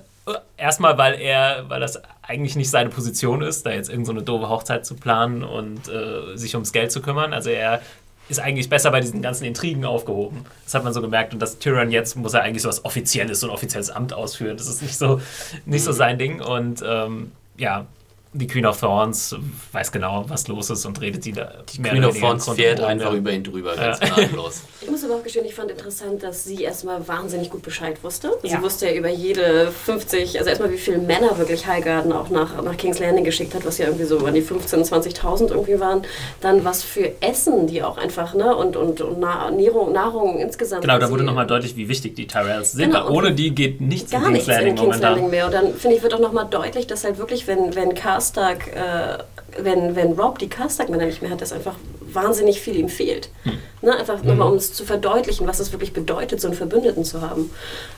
Erstmal, 0.57 0.99
weil 0.99 1.15
er, 1.21 1.65
weil 1.69 1.81
das 1.81 2.01
eigentlich 2.23 2.55
nicht 2.55 2.71
seine 2.71 2.91
Position 2.91 3.43
ist, 3.43 3.65
da 3.65 3.71
jetzt 3.73 3.89
irgendeine 3.89 4.21
so 4.21 4.25
doofe 4.25 4.49
Hochzeit 4.49 4.85
zu 4.87 4.95
planen 4.95 5.43
und 5.43 5.89
äh, 5.89 6.37
sich 6.37 6.55
ums 6.55 6.73
Geld 6.73 6.93
zu 6.93 7.01
kümmern. 7.01 7.33
Also 7.33 7.51
er 7.51 7.81
ist 8.29 8.39
eigentlich 8.39 8.69
besser 8.69 8.91
bei 8.91 9.01
diesen 9.01 9.23
ganzen 9.23 9.45
Intrigen 9.45 9.85
aufgehoben. 9.85 10.45
Das 10.65 10.75
hat 10.75 10.85
man 10.85 10.93
so 10.93 11.01
gemerkt. 11.01 11.33
Und 11.33 11.41
das 11.41 11.59
Tyrann 11.59 11.91
jetzt 11.91 12.17
muss 12.17 12.35
er 12.35 12.43
eigentlich 12.43 12.63
so 12.63 12.69
was 12.69 12.85
Offizielles, 12.85 13.41
so 13.41 13.49
ein 13.49 13.53
offizielles 13.53 13.91
Amt 13.91 14.13
ausführen. 14.13 14.57
Das 14.57 14.69
ist 14.69 14.83
nicht 14.83 14.97
so, 14.97 15.21
nicht 15.65 15.83
so 15.83 15.91
mhm. 15.91 15.97
sein 15.97 16.19
Ding. 16.19 16.41
Und 16.41 16.83
ähm, 16.87 17.33
ja, 17.57 17.87
die 18.33 18.47
Queen 18.47 18.65
of 18.65 18.79
Thorns 18.79 19.35
weiß 19.73 19.91
genau, 19.91 20.25
was 20.29 20.47
los 20.47 20.71
ist 20.71 20.87
und 20.87 21.01
redet 21.01 21.25
die 21.25 21.33
da. 21.33 21.53
Die 21.73 21.83
Queen 21.83 22.05
of 22.05 22.19
Thorns 22.19 22.49
fährt 22.49 22.81
einfach 22.81 23.13
über 23.13 23.33
ihn 23.33 23.43
drüber, 23.43 23.75
ganz 23.75 23.99
ja. 24.01 24.07
gnadenlos. 24.07 24.63
Ich 24.81 24.89
muss 24.89 25.03
aber 25.05 25.17
auch 25.17 25.23
gestehen, 25.23 25.45
ich 25.45 25.55
fand 25.55 25.71
interessant, 25.71 26.23
dass 26.23 26.45
sie 26.45 26.63
erstmal 26.63 27.07
wahnsinnig 27.09 27.51
gut 27.51 27.63
Bescheid 27.63 28.03
wusste. 28.05 28.33
Ja. 28.43 28.57
Sie 28.57 28.63
wusste 28.63 28.87
ja 28.87 28.95
über 28.95 29.09
jede 29.09 29.73
50, 29.73 30.39
also 30.39 30.49
erstmal 30.49 30.71
wie 30.71 30.79
viele 30.79 30.99
Männer 30.99 31.37
wirklich 31.39 31.67
Highgarden 31.67 32.13
auch 32.13 32.31
nach, 32.31 32.63
nach 32.63 32.77
King's 32.77 33.01
Landing 33.01 33.25
geschickt 33.25 33.53
hat, 33.55 33.65
was 33.65 33.79
ja 33.79 33.87
irgendwie 33.87 34.05
so 34.05 34.25
an 34.25 34.35
die 34.35 34.43
15.000, 34.43 35.21
20.000 35.21 35.49
irgendwie 35.49 35.81
waren. 35.81 36.03
Dann 36.41 36.65
was 36.65 36.85
für 36.85 37.21
Essen 37.21 37.67
die 37.67 37.83
auch 37.83 37.99
einfach, 37.99 38.35
ne, 38.35 38.55
und, 38.55 38.77
und, 38.77 39.01
und 39.01 39.19
Nahrung, 39.19 39.93
Nahrung 39.93 40.39
insgesamt. 40.39 40.83
Genau, 40.83 40.99
da 40.99 41.11
wurde 41.11 41.25
nochmal 41.25 41.49
deutlich, 41.49 41.77
wie 41.77 41.89
wichtig 41.89 42.15
die 42.15 42.29
Tyrells 42.29 42.73
sind, 42.73 42.93
genau, 42.93 43.11
ohne 43.11 43.33
die 43.33 43.55
geht 43.55 43.81
nichts 43.81 44.13
gar 44.13 44.25
in 44.27 44.35
King's 44.35 44.47
Landing, 44.47 44.69
in 44.69 44.77
King's 44.77 45.01
Landing 45.01 45.31
mehr. 45.31 45.47
Und 45.47 45.55
dann 45.55 45.75
finde 45.75 45.97
ich, 45.97 46.03
wird 46.03 46.15
auch 46.15 46.21
nochmal 46.21 46.47
deutlich, 46.49 46.87
dass 46.87 47.03
halt 47.03 47.19
wirklich, 47.19 47.49
wenn, 47.49 47.75
wenn 47.75 47.95
Karstark, 48.21 48.67
äh, 48.77 49.19
wenn, 49.63 49.97
wenn 49.97 50.13
Rob 50.13 50.39
die 50.39 50.49
Karstark-Männer 50.49 51.07
nicht 51.07 51.23
mehr 51.23 51.31
hat, 51.31 51.41
dass 51.41 51.53
einfach 51.53 51.77
wahnsinnig 52.01 52.61
viel 52.61 52.77
ihm 52.77 52.91
fehlt. 52.91 53.31
Hm. 53.45 53.53
Ne, 53.81 53.97
einfach 53.97 54.23
mhm. 54.23 54.29
nochmal, 54.29 54.51
um 54.51 54.57
es 54.57 54.75
zu 54.75 54.85
verdeutlichen, 54.85 55.47
was 55.47 55.59
es 55.59 55.73
wirklich 55.73 55.95
bedeutet, 55.95 56.39
so 56.39 56.49
einen 56.49 56.57
Verbündeten 56.57 57.03
zu 57.03 57.23
haben. 57.23 57.51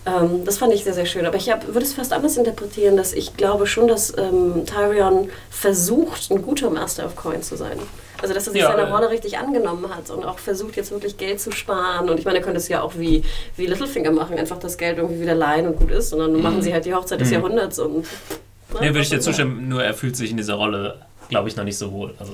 Ähm, 0.07 0.45
das 0.45 0.59
fand 0.59 0.73
ich 0.75 0.85
sehr, 0.85 0.95
sehr 0.95 1.07
schön. 1.07 1.27
Aber 1.27 1.37
ich 1.37 1.51
hab, 1.51 1.67
würde 1.67 1.81
es 1.81 1.95
fast 1.95 2.13
anders 2.13 2.37
interpretieren, 2.37 2.97
dass 2.97 3.13
ich 3.13 3.37
glaube 3.37 3.67
schon, 3.67 3.89
dass 3.89 4.17
ähm, 4.17 4.65
Tyrion 4.65 5.29
versucht, 5.51 6.31
ein 6.31 6.43
guter 6.43 6.71
Master 6.71 7.05
of 7.05 7.17
Coin 7.17 7.43
zu 7.43 7.57
sein. 7.57 7.79
Also, 8.21 8.33
dass 8.33 8.47
er 8.47 8.53
sich 8.53 8.63
ja, 8.63 8.71
seiner 8.71 8.93
Rolle 8.93 9.11
richtig 9.11 9.39
angenommen 9.39 9.93
hat 9.93 10.09
und 10.11 10.25
auch 10.25 10.39
versucht, 10.39 10.77
jetzt 10.77 10.93
wirklich 10.93 11.17
Geld 11.17 11.41
zu 11.41 11.51
sparen. 11.51 12.09
Und 12.09 12.21
ich 12.21 12.25
meine, 12.25 12.39
er 12.39 12.45
könnte 12.45 12.59
es 12.59 12.69
ja 12.69 12.81
auch 12.81 12.93
wie, 12.97 13.25
wie 13.57 13.67
Littlefinger 13.67 14.13
machen, 14.13 14.39
einfach 14.39 14.61
das 14.61 14.79
Geld 14.79 14.99
irgendwie 14.99 15.21
wieder 15.21 15.35
leihen 15.35 15.67
und 15.67 15.77
gut 15.77 15.91
ist. 15.91 16.13
Und 16.13 16.21
dann 16.21 16.33
mhm. 16.35 16.43
machen 16.43 16.63
sie 16.63 16.73
halt 16.73 16.85
die 16.85 16.95
Hochzeit 16.95 17.21
des 17.21 17.29
mhm. 17.29 17.35
Jahrhunderts 17.35 17.81
und 17.81 18.07
Nee, 18.81 18.89
würde 18.89 19.01
ich 19.01 19.11
dir 19.11 19.21
zustimmen, 19.21 19.69
nur 19.69 19.83
er 19.83 19.95
fühlt 19.95 20.17
sich 20.17 20.31
in 20.31 20.37
dieser 20.37 20.55
Rolle, 20.55 21.01
glaube 21.29 21.49
ich, 21.49 21.57
noch 21.57 21.65
nicht 21.65 21.79
so 21.79 21.93
wohl. 21.93 22.15
Also, 22.19 22.33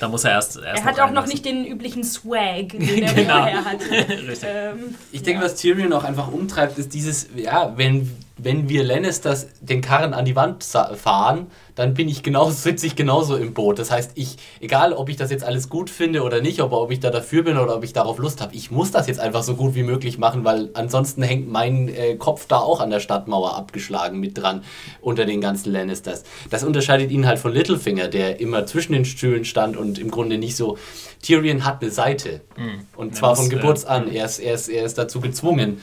da 0.00 0.08
muss 0.08 0.24
er 0.24 0.32
erst. 0.32 0.56
erst 0.56 0.82
er 0.82 0.84
hat 0.84 1.00
auch 1.00 1.12
noch 1.12 1.26
nicht 1.26 1.44
den 1.44 1.64
üblichen 1.64 2.02
Swag, 2.02 2.68
den 2.72 3.02
er 3.02 3.14
genau. 3.14 3.34
vorher 3.34 3.64
hatte. 3.64 3.84
ähm, 4.46 4.94
ich 5.12 5.22
denke, 5.22 5.40
ja. 5.40 5.46
was 5.46 5.56
Tyrion 5.56 5.92
auch 5.92 6.04
einfach 6.04 6.28
umtreibt, 6.30 6.78
ist 6.78 6.92
dieses, 6.92 7.28
ja, 7.36 7.72
wenn, 7.76 8.10
wenn 8.44 8.68
wir 8.68 8.82
Lannisters 8.82 9.46
den 9.60 9.80
Karren 9.80 10.14
an 10.14 10.24
die 10.24 10.34
Wand 10.34 10.64
fahren, 10.64 11.46
dann 11.74 11.94
bin 11.94 12.08
ich 12.08 12.22
genauso, 12.22 12.50
sitze 12.52 12.86
ich 12.86 12.96
genauso 12.96 13.36
im 13.36 13.54
Boot. 13.54 13.78
Das 13.78 13.90
heißt, 13.90 14.12
ich, 14.14 14.36
egal 14.60 14.92
ob 14.92 15.08
ich 15.08 15.16
das 15.16 15.30
jetzt 15.30 15.44
alles 15.44 15.68
gut 15.68 15.90
finde 15.90 16.22
oder 16.22 16.40
nicht, 16.40 16.60
ob, 16.60 16.72
ob 16.72 16.90
ich 16.90 17.00
da 17.00 17.10
dafür 17.10 17.42
bin 17.44 17.56
oder 17.56 17.76
ob 17.76 17.84
ich 17.84 17.92
darauf 17.92 18.18
Lust 18.18 18.40
habe, 18.40 18.54
ich 18.54 18.70
muss 18.70 18.90
das 18.90 19.06
jetzt 19.06 19.20
einfach 19.20 19.42
so 19.42 19.54
gut 19.54 19.74
wie 19.74 19.82
möglich 19.82 20.18
machen, 20.18 20.44
weil 20.44 20.70
ansonsten 20.74 21.22
hängt 21.22 21.50
mein 21.50 21.88
äh, 21.88 22.16
Kopf 22.16 22.46
da 22.46 22.58
auch 22.58 22.80
an 22.80 22.90
der 22.90 23.00
Stadtmauer 23.00 23.56
abgeschlagen 23.56 24.18
mit 24.18 24.38
dran 24.38 24.62
unter 25.00 25.24
den 25.24 25.40
ganzen 25.40 25.72
Lannisters. 25.72 26.24
Das 26.50 26.64
unterscheidet 26.64 27.10
ihn 27.10 27.26
halt 27.26 27.38
von 27.38 27.52
Littlefinger, 27.52 28.08
der 28.08 28.40
immer 28.40 28.66
zwischen 28.66 28.92
den 28.92 29.04
Stühlen 29.04 29.44
stand 29.44 29.76
und 29.76 29.98
im 29.98 30.10
Grunde 30.10 30.38
nicht 30.38 30.56
so. 30.56 30.78
Tyrion 31.22 31.64
hat 31.64 31.82
eine 31.82 31.90
Seite. 31.90 32.40
Mhm. 32.56 32.86
Und 32.96 33.14
zwar 33.14 33.36
von 33.36 33.48
Geburts 33.48 33.84
an. 33.84 34.10
Er 34.10 34.24
ist, 34.24 34.40
er, 34.40 34.54
ist, 34.54 34.68
er 34.68 34.84
ist 34.84 34.98
dazu 34.98 35.20
gezwungen. 35.20 35.80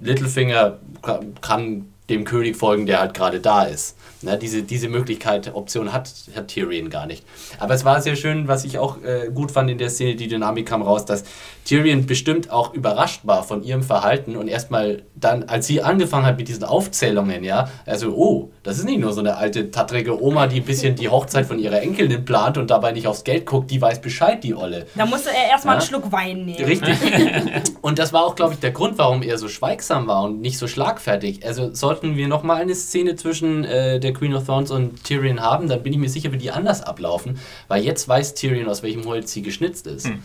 Littlefinger 0.00 0.78
kann 1.40 1.86
dem 2.08 2.24
König 2.24 2.56
folgen, 2.56 2.86
der 2.86 3.00
halt 3.00 3.14
gerade 3.14 3.40
da 3.40 3.64
ist. 3.64 3.96
Ne, 4.26 4.36
diese, 4.36 4.64
diese 4.64 4.88
Möglichkeit, 4.88 5.54
Option 5.54 5.92
hat, 5.92 6.10
hat 6.34 6.48
Tyrion 6.48 6.90
gar 6.90 7.06
nicht. 7.06 7.24
Aber 7.60 7.74
es 7.74 7.84
war 7.84 8.02
sehr 8.02 8.16
schön, 8.16 8.48
was 8.48 8.64
ich 8.64 8.76
auch 8.76 9.00
äh, 9.04 9.30
gut 9.32 9.52
fand 9.52 9.70
in 9.70 9.78
der 9.78 9.88
Szene, 9.88 10.16
die 10.16 10.26
Dynamik 10.26 10.66
kam 10.66 10.82
raus, 10.82 11.04
dass 11.04 11.22
Tyrion 11.64 12.06
bestimmt 12.06 12.50
auch 12.50 12.74
überrascht 12.74 13.20
war 13.22 13.44
von 13.44 13.62
ihrem 13.62 13.84
Verhalten 13.84 14.34
und 14.34 14.48
erstmal 14.48 15.04
dann, 15.14 15.44
als 15.44 15.68
sie 15.68 15.80
angefangen 15.80 16.26
hat 16.26 16.38
mit 16.38 16.48
diesen 16.48 16.64
Aufzählungen, 16.64 17.44
ja, 17.44 17.70
also, 17.86 18.16
oh, 18.16 18.50
das 18.64 18.78
ist 18.78 18.84
nicht 18.84 18.98
nur 18.98 19.12
so 19.12 19.20
eine 19.20 19.36
alte, 19.36 19.70
tattrige 19.70 20.20
Oma, 20.20 20.48
die 20.48 20.56
ein 20.56 20.64
bisschen 20.64 20.96
die 20.96 21.08
Hochzeit 21.08 21.46
von 21.46 21.60
ihrer 21.60 21.80
Enkelin 21.80 22.24
plant 22.24 22.58
und 22.58 22.68
dabei 22.68 22.90
nicht 22.90 23.06
aufs 23.06 23.22
Geld 23.22 23.46
guckt, 23.46 23.70
die 23.70 23.80
weiß 23.80 24.00
Bescheid, 24.00 24.42
die 24.42 24.56
Olle. 24.56 24.86
Da 24.96 25.06
musste 25.06 25.30
er 25.30 25.50
erstmal 25.50 25.76
ja? 25.76 25.80
einen 25.80 25.88
Schluck 25.88 26.10
Wein 26.10 26.46
nehmen. 26.46 26.64
Richtig. 26.64 26.96
und 27.80 28.00
das 28.00 28.12
war 28.12 28.24
auch, 28.24 28.34
glaube 28.34 28.54
ich, 28.54 28.58
der 28.58 28.72
Grund, 28.72 28.98
warum 28.98 29.22
er 29.22 29.38
so 29.38 29.46
schweigsam 29.46 30.08
war 30.08 30.24
und 30.24 30.40
nicht 30.40 30.58
so 30.58 30.66
schlagfertig. 30.66 31.46
Also 31.46 31.72
sollten 31.72 32.16
wir 32.16 32.26
nochmal 32.26 32.60
eine 32.60 32.74
Szene 32.74 33.14
zwischen 33.14 33.64
äh, 33.64 34.00
der 34.00 34.15
Queen 34.16 34.34
of 34.34 34.46
Thorns 34.46 34.70
und 34.70 35.04
Tyrion 35.04 35.40
haben, 35.40 35.68
dann 35.68 35.82
bin 35.82 35.92
ich 35.92 35.98
mir 35.98 36.08
sicher, 36.08 36.32
wird 36.32 36.42
die 36.42 36.50
anders 36.50 36.82
ablaufen, 36.82 37.38
weil 37.68 37.84
jetzt 37.84 38.08
weiß 38.08 38.34
Tyrion, 38.34 38.68
aus 38.68 38.82
welchem 38.82 39.04
Holz 39.04 39.32
sie 39.32 39.42
geschnitzt 39.42 39.86
ist. 39.86 40.06
Hm. 40.06 40.22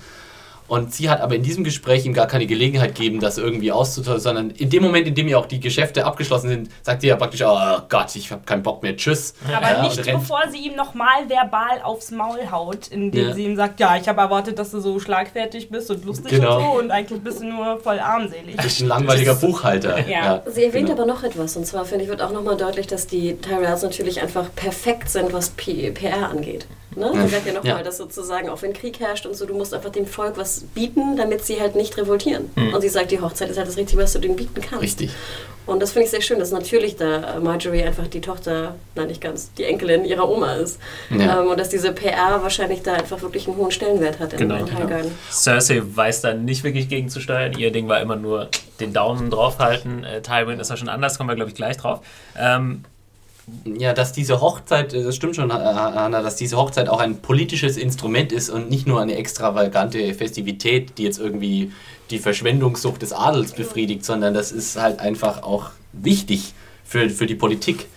Und 0.71 0.93
sie 0.93 1.09
hat 1.09 1.19
aber 1.19 1.35
in 1.35 1.43
diesem 1.43 1.65
Gespräch 1.65 2.05
ihm 2.05 2.13
gar 2.13 2.27
keine 2.27 2.45
Gelegenheit 2.45 2.95
gegeben, 2.95 3.19
das 3.19 3.37
irgendwie 3.37 3.73
auszutauschen, 3.73 4.21
sondern 4.21 4.51
in 4.51 4.69
dem 4.69 4.81
Moment, 4.81 5.05
in 5.05 5.15
dem 5.15 5.27
ja 5.27 5.37
auch 5.37 5.45
die 5.45 5.59
Geschäfte 5.59 6.05
abgeschlossen 6.05 6.47
sind, 6.47 6.69
sagt 6.81 7.01
sie 7.01 7.07
ja 7.07 7.17
praktisch, 7.17 7.41
oh 7.45 7.81
Gott, 7.89 8.15
ich 8.15 8.31
habe 8.31 8.43
keinen 8.45 8.63
Bock 8.63 8.81
mehr, 8.81 8.95
tschüss. 8.95 9.33
Aber 9.53 9.69
ja, 9.69 9.81
nicht 9.81 10.01
bevor 10.05 10.43
sie 10.49 10.59
ihm 10.59 10.77
nochmal 10.77 11.27
verbal 11.27 11.81
aufs 11.83 12.11
Maul 12.11 12.49
haut, 12.49 12.87
indem 12.87 13.27
ja. 13.27 13.33
sie 13.33 13.43
ihm 13.43 13.57
sagt, 13.57 13.81
ja, 13.81 13.97
ich 13.97 14.07
habe 14.07 14.21
erwartet, 14.21 14.57
dass 14.59 14.71
du 14.71 14.79
so 14.79 14.97
schlagfertig 15.01 15.69
bist 15.69 15.91
und 15.91 16.05
lustig 16.05 16.31
genau. 16.31 16.55
und 16.55 16.63
so 16.63 16.79
und 16.79 16.91
eigentlich 16.91 17.21
bist 17.21 17.41
du 17.41 17.47
nur 17.47 17.77
voll 17.81 17.99
armselig. 17.99 18.55
Du 18.55 18.63
bist 18.63 18.79
ein 18.79 18.87
langweiliger 18.87 19.35
Buchhalter. 19.35 19.99
Ja. 20.07 20.23
ja. 20.23 20.43
Sie 20.45 20.63
erwähnt 20.63 20.87
genau. 20.87 21.01
aber 21.01 21.05
noch 21.05 21.23
etwas 21.23 21.57
und 21.57 21.67
zwar 21.67 21.83
finde 21.83 22.05
ich, 22.05 22.09
wird 22.09 22.21
auch 22.21 22.31
nochmal 22.31 22.55
deutlich, 22.55 22.87
dass 22.87 23.07
die 23.07 23.35
Tyrells 23.35 23.83
natürlich 23.83 24.21
einfach 24.21 24.45
perfekt 24.55 25.09
sind, 25.09 25.33
was 25.33 25.49
PR 25.49 26.29
angeht. 26.29 26.65
Ne? 26.95 27.11
Sie 27.13 27.29
sagt 27.29 27.45
ja 27.45 27.53
nochmal, 27.53 27.77
ja. 27.77 27.83
dass 27.83 27.97
sozusagen, 27.97 28.49
auch 28.49 28.61
wenn 28.61 28.73
Krieg 28.73 28.99
herrscht 28.99 29.25
und 29.25 29.35
so, 29.35 29.45
du 29.45 29.53
musst 29.53 29.73
einfach 29.73 29.91
dem 29.91 30.05
Volk 30.05 30.37
was 30.37 30.61
bieten, 30.73 31.15
damit 31.15 31.45
sie 31.45 31.59
halt 31.59 31.75
nicht 31.75 31.97
revoltieren. 31.97 32.49
Mhm. 32.55 32.73
Und 32.73 32.81
sie 32.81 32.89
sagt, 32.89 33.11
die 33.11 33.21
Hochzeit 33.21 33.49
ist 33.49 33.57
halt 33.57 33.67
das 33.67 33.77
Richtige, 33.77 34.01
was 34.01 34.13
du 34.13 34.19
denen 34.19 34.35
bieten 34.35 34.59
kannst. 34.61 34.83
Richtig. 34.83 35.11
Und 35.65 35.81
das 35.81 35.91
finde 35.91 36.05
ich 36.05 36.11
sehr 36.11 36.21
schön, 36.21 36.39
dass 36.39 36.51
natürlich 36.51 36.95
da 36.97 37.39
Marjorie 37.41 37.83
einfach 37.83 38.07
die 38.07 38.19
Tochter, 38.19 38.75
nein, 38.95 39.07
nicht 39.07 39.21
ganz, 39.21 39.53
die 39.53 39.63
Enkelin 39.63 40.05
ihrer 40.05 40.27
Oma 40.27 40.55
ist. 40.55 40.79
Ja. 41.09 41.41
Ähm, 41.41 41.47
und 41.47 41.59
dass 41.59 41.69
diese 41.69 41.93
PR 41.93 42.41
wahrscheinlich 42.41 42.81
da 42.81 42.93
einfach 42.93 43.21
wirklich 43.21 43.47
einen 43.47 43.57
hohen 43.57 43.71
Stellenwert 43.71 44.19
hat 44.19 44.33
in, 44.33 44.39
genau, 44.39 44.55
in. 44.55 44.65
Genau. 44.65 45.11
Cersei 45.29 45.81
weiß 45.83 46.21
da 46.21 46.33
nicht 46.33 46.63
wirklich 46.63 46.89
gegenzusteuern. 46.89 47.57
Ihr 47.57 47.71
Ding 47.71 47.87
war 47.87 48.01
immer 48.01 48.15
nur 48.15 48.49
den 48.79 48.91
Daumen 48.91 49.29
draufhalten. 49.29 50.03
Äh, 50.03 50.21
Tywin 50.21 50.59
ist 50.59 50.69
ja 50.69 50.77
schon 50.77 50.89
anders, 50.89 51.17
kommen 51.17 51.29
wir, 51.29 51.35
glaube 51.35 51.51
ich, 51.51 51.55
gleich 51.55 51.77
drauf. 51.77 52.01
Ähm, 52.37 52.83
ja, 53.65 53.93
dass 53.93 54.11
diese 54.11 54.41
Hochzeit, 54.41 54.93
das 54.93 55.15
stimmt 55.15 55.35
schon, 55.35 55.51
Hanna, 55.51 56.21
dass 56.21 56.35
diese 56.35 56.57
Hochzeit 56.57 56.89
auch 56.89 56.99
ein 56.99 57.21
politisches 57.21 57.77
Instrument 57.77 58.31
ist 58.31 58.49
und 58.49 58.69
nicht 58.69 58.87
nur 58.87 59.01
eine 59.01 59.15
extravagante 59.15 60.13
Festivität, 60.13 60.97
die 60.97 61.03
jetzt 61.03 61.19
irgendwie 61.19 61.71
die 62.09 62.19
Verschwendungssucht 62.19 63.01
des 63.01 63.13
Adels 63.13 63.53
befriedigt, 63.53 64.03
sondern 64.05 64.33
das 64.33 64.51
ist 64.51 64.79
halt 64.79 64.99
einfach 64.99 65.43
auch 65.43 65.71
wichtig 65.93 66.53
für, 66.83 67.09
für 67.09 67.25
die 67.25 67.35
Politik. 67.35 67.87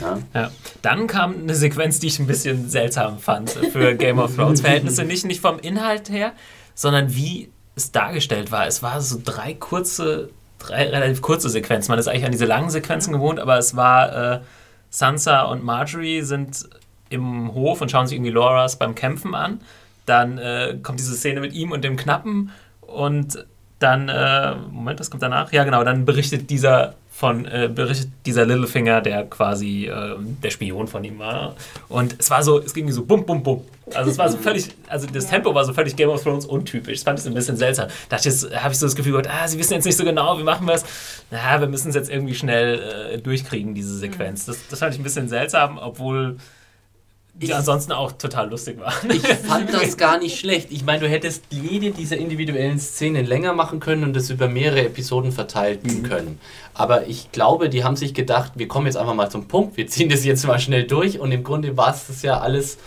Ja. 0.00 0.18
ja. 0.34 0.50
Dann 0.80 1.06
kam 1.06 1.42
eine 1.42 1.54
Sequenz, 1.54 2.00
die 2.00 2.08
ich 2.08 2.18
ein 2.18 2.26
bisschen 2.26 2.68
seltsam 2.68 3.18
fand 3.18 3.50
für 3.50 3.94
Game 3.94 4.18
of 4.18 4.34
Thrones 4.34 4.62
Verhältnisse. 4.62 5.04
Nicht, 5.04 5.24
nicht 5.26 5.40
vom 5.40 5.58
Inhalt 5.58 6.08
her, 6.10 6.32
sondern 6.74 7.14
wie 7.14 7.50
es 7.76 7.92
dargestellt 7.92 8.50
war. 8.50 8.66
Es 8.66 8.82
war 8.82 9.00
so 9.00 9.20
drei 9.22 9.54
kurze, 9.54 10.30
drei 10.58 10.88
relativ 10.88 11.20
kurze 11.20 11.50
Sequenzen. 11.50 11.92
Man 11.92 11.98
ist 11.98 12.08
eigentlich 12.08 12.24
an 12.24 12.32
diese 12.32 12.46
langen 12.46 12.70
Sequenzen 12.70 13.12
gewohnt, 13.12 13.38
aber 13.38 13.58
es 13.58 13.76
war. 13.76 14.34
Äh, 14.36 14.40
Sansa 14.92 15.42
und 15.44 15.64
Marjorie 15.64 16.20
sind 16.20 16.68
im 17.08 17.52
Hof 17.54 17.80
und 17.80 17.90
schauen 17.90 18.06
sich 18.06 18.16
irgendwie 18.16 18.30
Loras 18.30 18.76
beim 18.76 18.94
Kämpfen 18.94 19.34
an. 19.34 19.60
Dann 20.04 20.36
äh, 20.36 20.78
kommt 20.82 21.00
diese 21.00 21.14
Szene 21.14 21.40
mit 21.40 21.54
ihm 21.54 21.72
und 21.72 21.82
dem 21.82 21.96
Knappen 21.96 22.50
und 22.82 23.46
dann, 23.78 24.08
äh, 24.08 24.54
Moment, 24.70 25.00
was 25.00 25.10
kommt 25.10 25.22
danach? 25.22 25.50
Ja, 25.50 25.64
genau, 25.64 25.82
dann 25.82 26.04
berichtet 26.04 26.50
dieser 26.50 26.94
von, 27.12 27.44
äh, 27.44 27.70
berichtet 27.72 28.08
dieser 28.24 28.46
Littlefinger, 28.46 29.00
der 29.00 29.26
quasi 29.26 29.86
äh, 29.86 30.16
der 30.42 30.50
Spion 30.50 30.88
von 30.88 31.04
ihm 31.04 31.18
war. 31.18 31.54
Und 31.88 32.16
es 32.18 32.30
war 32.30 32.42
so, 32.42 32.58
es 32.58 32.72
ging 32.72 32.90
so 32.90 33.04
bum, 33.04 33.24
bum, 33.26 33.42
bum. 33.42 33.62
Also 33.94 34.10
es 34.10 34.18
war 34.18 34.28
so 34.28 34.38
völlig, 34.38 34.70
also 34.88 35.06
das 35.06 35.28
Tempo 35.28 35.54
war 35.54 35.64
so 35.64 35.72
völlig 35.72 35.94
Game 35.94 36.08
of 36.08 36.22
Thrones 36.22 36.46
untypisch. 36.46 36.98
Das 36.98 37.02
fand 37.04 37.18
ich 37.18 37.24
so 37.24 37.30
ein 37.30 37.34
bisschen 37.34 37.56
seltsam. 37.56 37.88
Da 38.08 38.16
habe 38.16 38.72
ich 38.72 38.78
so 38.78 38.86
das 38.86 38.96
Gefühl 38.96 39.12
gehabt, 39.12 39.28
ah, 39.30 39.46
sie 39.46 39.58
wissen 39.58 39.74
jetzt 39.74 39.84
nicht 39.84 39.96
so 39.96 40.04
genau, 40.04 40.38
wie 40.38 40.42
machen 40.42 40.66
wir 40.66 40.74
es. 40.74 40.84
Na, 41.30 41.60
wir 41.60 41.68
müssen 41.68 41.90
es 41.90 41.94
jetzt 41.94 42.10
irgendwie 42.10 42.34
schnell 42.34 43.12
äh, 43.12 43.18
durchkriegen, 43.18 43.74
diese 43.74 43.96
Sequenz. 43.98 44.46
Das, 44.46 44.56
das 44.68 44.78
fand 44.78 44.94
ich 44.94 45.00
ein 45.00 45.04
bisschen 45.04 45.28
seltsam, 45.28 45.78
obwohl 45.78 46.38
die 47.34 47.46
ich, 47.46 47.54
ansonsten 47.54 47.92
auch 47.92 48.12
total 48.12 48.50
lustig 48.50 48.78
war. 48.78 48.92
Ich 49.10 49.22
fand 49.46 49.72
das 49.72 49.96
gar 49.96 50.18
nicht 50.18 50.38
schlecht. 50.38 50.70
Ich 50.70 50.84
meine, 50.84 51.00
du 51.00 51.08
hättest 51.08 51.44
jede 51.50 51.90
dieser 51.90 52.16
individuellen 52.18 52.78
Szenen 52.78 53.24
länger 53.24 53.54
machen 53.54 53.80
können 53.80 54.04
und 54.04 54.14
das 54.14 54.28
über 54.28 54.48
mehrere 54.48 54.84
Episoden 54.84 55.32
verteilt 55.32 55.84
mhm. 55.84 56.02
können. 56.02 56.40
Aber 56.74 57.06
ich 57.06 57.32
glaube, 57.32 57.70
die 57.70 57.84
haben 57.84 57.96
sich 57.96 58.12
gedacht, 58.12 58.52
wir 58.56 58.68
kommen 58.68 58.86
jetzt 58.86 58.96
einfach 58.96 59.14
mal 59.14 59.30
zum 59.30 59.48
Punkt, 59.48 59.76
wir 59.76 59.86
ziehen 59.86 60.08
das 60.08 60.24
jetzt 60.24 60.46
mal 60.46 60.58
schnell 60.58 60.84
durch 60.84 61.20
und 61.20 61.32
im 61.32 61.42
Grunde 61.42 61.76
war 61.76 61.94
es 61.94 62.06
das 62.06 62.22
ja 62.22 62.40
alles 62.40 62.78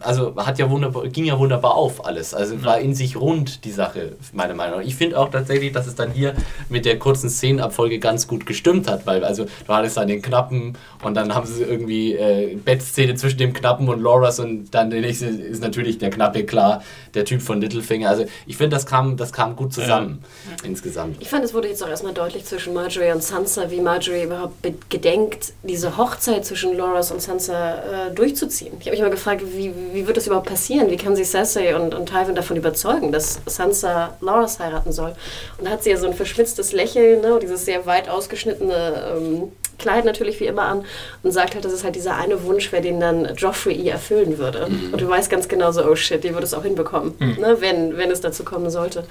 also 0.00 0.34
hat 0.36 0.58
ja 0.58 0.70
wunderbar, 0.70 1.08
ging 1.08 1.24
ja 1.24 1.38
wunderbar 1.38 1.74
auf 1.74 2.04
alles. 2.04 2.34
Also 2.34 2.54
ja. 2.54 2.64
war 2.64 2.78
in 2.78 2.94
sich 2.94 3.16
rund 3.16 3.64
die 3.64 3.70
Sache, 3.70 4.12
meiner 4.32 4.54
Meinung 4.54 4.80
nach. 4.80 4.86
Ich 4.86 4.94
finde 4.94 5.18
auch 5.18 5.30
tatsächlich, 5.30 5.72
dass 5.72 5.86
es 5.86 5.94
dann 5.94 6.12
hier 6.12 6.34
mit 6.68 6.84
der 6.84 6.98
kurzen 6.98 7.30
Szenenabfolge 7.30 7.98
ganz 7.98 8.26
gut 8.26 8.46
gestimmt 8.46 8.88
hat, 8.88 9.06
weil 9.06 9.24
also 9.24 9.44
du 9.44 9.72
hattest 9.72 9.96
dann 9.96 10.08
den 10.08 10.22
Knappen 10.22 10.76
und 11.02 11.14
dann 11.14 11.34
haben 11.34 11.46
sie 11.46 11.62
irgendwie 11.62 12.14
äh, 12.14 12.56
Bettszene 12.56 13.14
zwischen 13.14 13.38
dem 13.38 13.52
Knappen 13.52 13.88
und 13.88 14.00
Loras 14.00 14.38
und 14.38 14.70
dann 14.74 14.90
der 14.90 15.00
nächste 15.00 15.26
ist 15.26 15.62
natürlich 15.62 15.98
der 15.98 16.10
Knappe, 16.10 16.44
klar, 16.44 16.82
der 17.14 17.24
Typ 17.24 17.42
von 17.42 17.60
Littlefinger. 17.60 18.08
Also 18.08 18.24
ich 18.46 18.56
finde, 18.56 18.76
das 18.76 18.86
kam, 18.86 19.16
das 19.16 19.32
kam 19.32 19.56
gut 19.56 19.72
zusammen 19.72 20.22
ja. 20.62 20.68
insgesamt. 20.68 21.16
Ich 21.20 21.28
fand, 21.28 21.44
es 21.44 21.54
wurde 21.54 21.68
jetzt 21.68 21.82
auch 21.82 21.88
erstmal 21.88 22.12
deutlich 22.12 22.44
zwischen 22.44 22.74
Marjorie 22.74 23.12
und 23.12 23.22
Sansa, 23.22 23.70
wie 23.70 23.80
Marjorie 23.80 24.24
überhaupt 24.24 24.54
gedenkt, 24.88 25.52
diese 25.62 25.96
Hochzeit 25.96 26.44
zwischen 26.44 26.76
Loras 26.76 27.10
und 27.10 27.20
Sansa 27.22 28.08
äh, 28.08 28.14
durchzuziehen. 28.14 28.74
Ich 28.80 28.86
habe 28.86 28.92
mich 28.92 29.00
mal 29.00 29.10
gefragt, 29.10 29.42
wie, 29.56 29.69
wie 29.92 30.06
wird 30.06 30.16
das 30.16 30.26
überhaupt 30.26 30.48
passieren? 30.48 30.90
Wie 30.90 30.96
kann 30.96 31.16
sie 31.16 31.24
Cersei 31.24 31.76
und, 31.76 31.94
und 31.94 32.06
Tywin 32.06 32.34
davon 32.34 32.56
überzeugen, 32.56 33.12
dass 33.12 33.40
Sansa 33.46 34.16
Loras 34.20 34.58
heiraten 34.58 34.92
soll? 34.92 35.14
Und 35.58 35.66
da 35.66 35.70
hat 35.70 35.82
sie 35.82 35.90
ja 35.90 35.96
so 35.96 36.06
ein 36.06 36.14
verschwitztes 36.14 36.72
Lächeln, 36.72 37.20
ne, 37.20 37.38
dieses 37.40 37.64
sehr 37.64 37.86
weit 37.86 38.08
ausgeschnittene 38.08 39.14
ähm, 39.16 39.52
Kleid 39.80 40.04
natürlich 40.04 40.38
wie 40.40 40.44
immer 40.44 40.62
an 40.62 40.84
und 41.22 41.32
sagt 41.32 41.54
halt, 41.54 41.64
dass 41.64 41.72
es 41.72 41.82
halt 41.82 41.96
dieser 41.96 42.14
eine 42.16 42.44
Wunsch 42.44 42.70
wäre, 42.70 42.82
den 42.82 43.00
dann 43.00 43.34
Joffrey 43.34 43.74
ihr 43.74 43.92
erfüllen 43.92 44.38
würde. 44.38 44.68
Mhm. 44.68 44.92
Und 44.92 45.00
du 45.00 45.08
weißt 45.08 45.30
ganz 45.30 45.48
genau 45.48 45.72
so, 45.72 45.84
oh 45.84 45.96
shit, 45.96 46.22
die 46.22 46.32
würde 46.32 46.44
es 46.44 46.54
auch 46.54 46.62
hinbekommen, 46.62 47.14
mhm. 47.18 47.40
ne, 47.40 47.56
wenn, 47.60 47.96
wenn 47.96 48.10
es 48.10 48.20
dazu 48.20 48.44
kommen 48.44 48.70
sollte. 48.70 49.04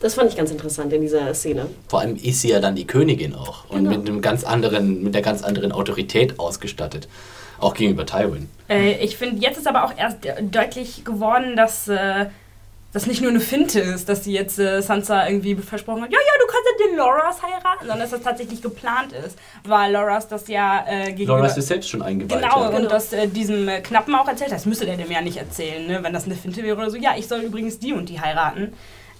Das 0.00 0.14
fand 0.14 0.30
ich 0.30 0.36
ganz 0.36 0.50
interessant 0.50 0.92
in 0.92 1.00
dieser 1.00 1.32
Szene. 1.32 1.66
Vor 1.88 2.00
allem 2.00 2.16
ist 2.16 2.42
sie 2.42 2.50
ja 2.50 2.60
dann 2.60 2.74
die 2.74 2.86
Königin 2.86 3.34
auch 3.34 3.70
und 3.70 3.84
genau. 3.84 3.90
mit 3.96 4.08
einem 4.08 4.20
ganz 4.20 4.44
anderen, 4.44 5.02
mit 5.02 5.14
der 5.14 5.22
ganz 5.22 5.42
anderen 5.42 5.72
Autorität 5.72 6.38
ausgestattet. 6.38 7.08
Auch 7.60 7.74
gegenüber 7.74 8.06
Tywin. 8.06 8.48
Äh, 8.68 9.04
ich 9.04 9.16
finde, 9.16 9.42
jetzt 9.42 9.58
ist 9.58 9.66
aber 9.66 9.84
auch 9.84 9.92
erst 9.96 10.18
deutlich 10.50 11.04
geworden, 11.04 11.56
dass 11.56 11.88
äh, 11.88 12.26
das 12.96 13.06
nicht 13.06 13.20
nur 13.20 13.30
eine 13.30 13.40
Finte 13.40 13.78
ist, 13.78 14.08
dass 14.08 14.24
sie 14.24 14.32
jetzt 14.32 14.58
äh, 14.58 14.80
Sansa 14.80 15.28
irgendwie 15.28 15.54
versprochen 15.56 16.02
hat, 16.02 16.10
ja, 16.10 16.18
ja, 16.18 16.32
du 16.40 16.46
kannst 16.46 16.68
ja 16.70 16.86
den 16.86 16.96
Loras 16.96 17.42
heiraten, 17.42 17.80
sondern 17.80 17.98
dass 17.98 18.10
das 18.10 18.22
tatsächlich 18.22 18.62
geplant 18.62 19.12
ist. 19.12 19.38
Weil 19.64 19.92
Loras 19.92 20.28
das 20.28 20.48
ja 20.48 20.84
äh, 20.88 21.12
gegenüber... 21.12 21.36
Loras 21.36 21.58
ist 21.58 21.68
selbst 21.68 21.90
schon 21.90 22.00
eingeweiht. 22.00 22.40
Genau, 22.40 22.62
ja. 22.62 22.68
und 22.70 22.90
das 22.90 23.12
äh, 23.12 23.28
diesem 23.28 23.68
äh, 23.68 23.80
Knappen 23.80 24.14
auch 24.14 24.26
erzählt 24.26 24.50
Das 24.50 24.64
müsste 24.64 24.86
der 24.86 24.96
dem 24.96 25.10
ja 25.10 25.20
nicht 25.20 25.36
erzählen, 25.36 25.86
ne? 25.86 26.02
wenn 26.02 26.14
das 26.14 26.24
eine 26.24 26.36
Finte 26.36 26.62
wäre 26.62 26.76
oder 26.76 26.90
so. 26.90 26.96
Ja, 26.96 27.14
ich 27.18 27.28
soll 27.28 27.40
übrigens 27.40 27.78
die 27.78 27.92
und 27.92 28.08
die 28.08 28.18
heiraten. 28.18 28.72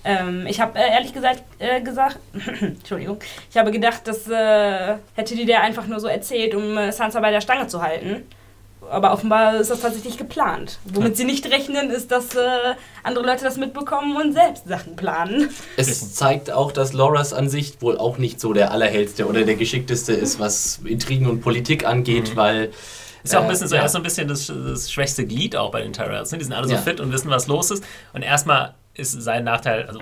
Ähm, 0.06 0.46
ich 0.46 0.60
habe 0.60 0.78
äh, 0.78 0.88
ehrlich 0.92 1.12
gesagt, 1.12 1.42
äh, 1.58 1.80
gesagt 1.80 2.18
Entschuldigung, 2.60 3.18
ich 3.50 3.56
habe 3.56 3.72
gedacht, 3.72 4.02
das 4.04 4.28
äh, 4.28 4.96
hätte 5.14 5.34
die 5.34 5.44
der 5.44 5.62
einfach 5.62 5.86
nur 5.86 5.98
so 5.98 6.06
erzählt, 6.06 6.54
um 6.54 6.78
äh, 6.78 6.92
Sansa 6.92 7.20
bei 7.20 7.32
der 7.32 7.40
Stange 7.40 7.66
zu 7.66 7.82
halten 7.82 8.22
aber 8.90 9.12
offenbar 9.12 9.56
ist 9.56 9.70
das 9.70 9.80
tatsächlich 9.80 10.16
geplant. 10.16 10.78
Womit 10.84 11.10
ja. 11.10 11.14
sie 11.16 11.24
nicht 11.24 11.50
rechnen, 11.50 11.90
ist, 11.90 12.10
dass 12.10 12.34
äh, 12.34 12.40
andere 13.02 13.24
Leute 13.24 13.44
das 13.44 13.56
mitbekommen 13.56 14.16
und 14.16 14.32
selbst 14.32 14.68
Sachen 14.68 14.96
planen. 14.96 15.50
Es 15.76 16.14
zeigt 16.14 16.50
auch, 16.50 16.72
dass 16.72 16.92
Loras 16.92 17.32
an 17.32 17.48
sich 17.48 17.80
wohl 17.82 17.98
auch 17.98 18.18
nicht 18.18 18.40
so 18.40 18.52
der 18.52 18.70
Allerhellste 18.70 19.26
oder 19.26 19.44
der 19.44 19.56
Geschickteste 19.56 20.12
ist, 20.12 20.38
was 20.38 20.80
Intrigen 20.84 21.26
und 21.26 21.40
Politik 21.40 21.86
angeht, 21.86 22.32
mhm. 22.32 22.36
weil. 22.36 22.70
Ist 23.22 23.32
ja 23.32 23.40
auch 23.40 23.44
ein 23.44 23.50
bisschen 23.50 23.66
so, 23.66 23.74
ja. 23.74 23.80
er 23.80 23.86
ist 23.86 23.92
so 23.92 23.98
ein 23.98 24.04
bisschen 24.04 24.28
das, 24.28 24.46
das 24.46 24.92
schwächste 24.92 25.26
Glied 25.26 25.56
auch 25.56 25.72
bei 25.72 25.82
den 25.82 25.92
Tyrells. 25.92 26.30
Ne? 26.30 26.38
Die 26.38 26.44
sind 26.44 26.52
alle 26.52 26.68
so 26.68 26.74
ja. 26.74 26.80
fit 26.80 27.00
und 27.00 27.12
wissen, 27.12 27.28
was 27.28 27.48
los 27.48 27.72
ist. 27.72 27.82
Und 28.12 28.22
erstmal 28.22 28.74
ist 28.96 29.12
sein 29.12 29.44
Nachteil, 29.44 29.84
also 29.86 30.00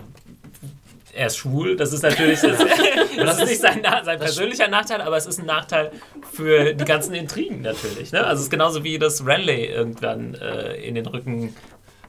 er 1.13 1.27
ist 1.29 1.37
schwul, 1.37 1.77
das 1.77 1.93
ist 1.93 2.03
natürlich 2.03 2.41
das, 2.41 2.59
das 3.17 3.39
ist 3.39 3.49
nicht 3.49 3.61
sein, 3.61 3.83
sein 4.05 4.19
persönlicher 4.19 4.69
Nachteil, 4.69 5.01
aber 5.01 5.17
es 5.17 5.27
ist 5.27 5.39
ein 5.39 5.47
Nachteil 5.47 5.93
für 6.33 6.75
die 6.75 6.85
ganzen 6.85 7.15
Intrigen 7.15 7.63
natürlich. 7.63 8.13
Ne? 8.13 8.25
Also 8.25 8.41
es 8.41 8.45
ist 8.45 8.51
genauso 8.51 8.83
wie 8.83 8.99
das 8.99 9.25
Renly 9.25 9.67
irgendwann 9.67 10.35
äh, 10.35 10.75
in 10.77 10.95
den 10.95 11.07
Rücken 11.07 11.55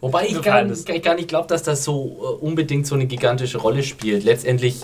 Wobei 0.02 0.28
ich 0.28 0.40
gar, 0.42 0.64
ich 0.70 1.02
gar 1.02 1.16
nicht 1.16 1.30
glaube, 1.30 1.48
dass 1.48 1.64
das 1.64 1.84
so 1.84 1.96
uh, 1.96 2.46
unbedingt 2.46 2.86
so 2.86 2.94
eine 2.94 3.08
gigantische 3.08 3.58
Rolle 3.58 3.82
spielt. 3.82 4.24
Letztendlich 4.24 4.84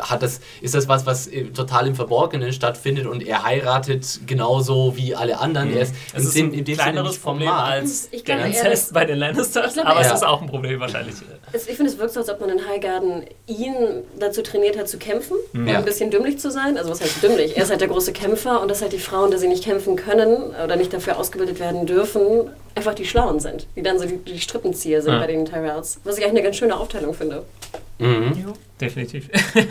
hat 0.00 0.22
das, 0.22 0.40
ist 0.60 0.74
das 0.74 0.88
was, 0.88 1.06
was 1.06 1.26
äh, 1.26 1.44
total 1.44 1.86
im 1.86 1.94
Verborgenen 1.94 2.52
stattfindet 2.52 3.06
und 3.06 3.26
er 3.26 3.44
heiratet 3.44 4.20
genauso 4.26 4.96
wie 4.96 5.14
alle 5.14 5.38
anderen. 5.38 5.70
Mhm. 5.70 5.76
Er 5.76 5.82
ist, 5.82 5.94
es 6.14 6.24
ist 6.24 6.36
dem, 6.36 6.52
ein 6.52 6.64
kleineres 6.64 7.18
Problem 7.18 7.50
als 7.50 8.10
der 8.10 8.46
Inzest 8.46 8.92
bei 8.92 9.04
den 9.04 9.18
Lannisters, 9.18 9.74
glaub, 9.74 9.86
aber 9.86 10.02
ja. 10.02 10.08
es 10.08 10.14
ist 10.14 10.24
auch 10.24 10.42
ein 10.42 10.48
Problem 10.48 10.80
wahrscheinlich. 10.80 11.14
Es, 11.52 11.68
ich 11.68 11.76
finde, 11.76 11.92
es 11.92 11.98
wirkt 11.98 12.12
so, 12.12 12.20
als 12.20 12.30
ob 12.30 12.40
man 12.40 12.50
in 12.50 12.66
Highgarden 12.66 13.24
ihn 13.46 13.74
dazu 14.18 14.42
trainiert 14.42 14.78
hat 14.78 14.88
zu 14.88 14.98
kämpfen 14.98 15.36
mhm. 15.52 15.68
und 15.68 15.74
ein 15.76 15.84
bisschen 15.84 16.10
dümmlich 16.10 16.38
zu 16.38 16.50
sein. 16.50 16.76
Also 16.78 16.90
was 16.90 17.00
heißt 17.00 17.22
dümmlich? 17.22 17.56
Er 17.56 17.64
ist 17.64 17.70
halt 17.70 17.80
der 17.80 17.88
große 17.88 18.12
Kämpfer 18.12 18.60
und 18.60 18.70
dass 18.70 18.82
halt 18.82 18.92
die 18.92 18.98
Frauen, 18.98 19.30
dass 19.30 19.40
sie 19.40 19.48
nicht 19.48 19.64
kämpfen 19.64 19.96
können 19.96 20.54
oder 20.64 20.76
nicht 20.76 20.92
dafür 20.92 21.18
ausgebildet 21.18 21.60
werden 21.60 21.86
dürfen, 21.86 22.50
einfach 22.74 22.94
die 22.94 23.04
Schlauen 23.04 23.40
sind, 23.40 23.66
die 23.76 23.82
dann 23.82 23.98
so 23.98 24.06
die, 24.06 24.18
die 24.18 24.40
Strippenzieher 24.40 25.02
sind 25.02 25.12
ja. 25.12 25.20
bei 25.20 25.26
den 25.26 25.44
Tyrells. 25.44 26.00
Was 26.04 26.18
ich 26.18 26.24
eigentlich 26.24 26.38
eine 26.38 26.42
ganz 26.42 26.56
schöne 26.56 26.76
Aufteilung 26.76 27.14
finde. 27.14 27.44
Mhm. 27.98 28.54
definitiv. 28.80 29.28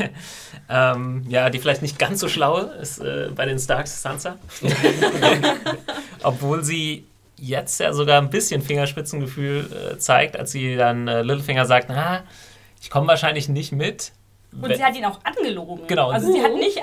ähm, 0.70 1.24
ja, 1.28 1.50
die 1.50 1.60
vielleicht 1.60 1.82
nicht 1.82 2.00
ganz 2.00 2.20
so 2.20 2.28
schlaue 2.30 2.74
ist 2.82 3.00
äh, 3.00 3.30
bei 3.36 3.46
den 3.46 3.60
Starks 3.60 4.02
Sansa. 4.02 4.38
Obwohl 6.24 6.64
sie 6.64 7.06
jetzt 7.38 7.80
ja 7.80 7.92
sogar 7.94 8.22
ein 8.22 8.30
bisschen 8.30 8.62
Fingerspitzengefühl 8.62 9.94
äh, 9.94 9.98
zeigt, 9.98 10.38
als 10.38 10.52
sie 10.52 10.76
dann 10.76 11.08
äh, 11.08 11.22
Littlefinger 11.22 11.66
sagt, 11.66 11.90
na, 11.90 12.24
ich 12.82 12.90
komme 12.90 13.08
wahrscheinlich 13.08 13.50
nicht 13.50 13.72
mit, 13.72 14.14
und 14.62 14.76
sie 14.76 14.84
hat 14.84 14.96
ihn 14.96 15.06
auch 15.06 15.20
angelogen. 15.24 15.88
Genau. 15.88 16.10
Also 16.10 16.32
sie 16.32 16.42
hat 16.42 16.54
nicht, 16.54 16.78
äh, 16.78 16.82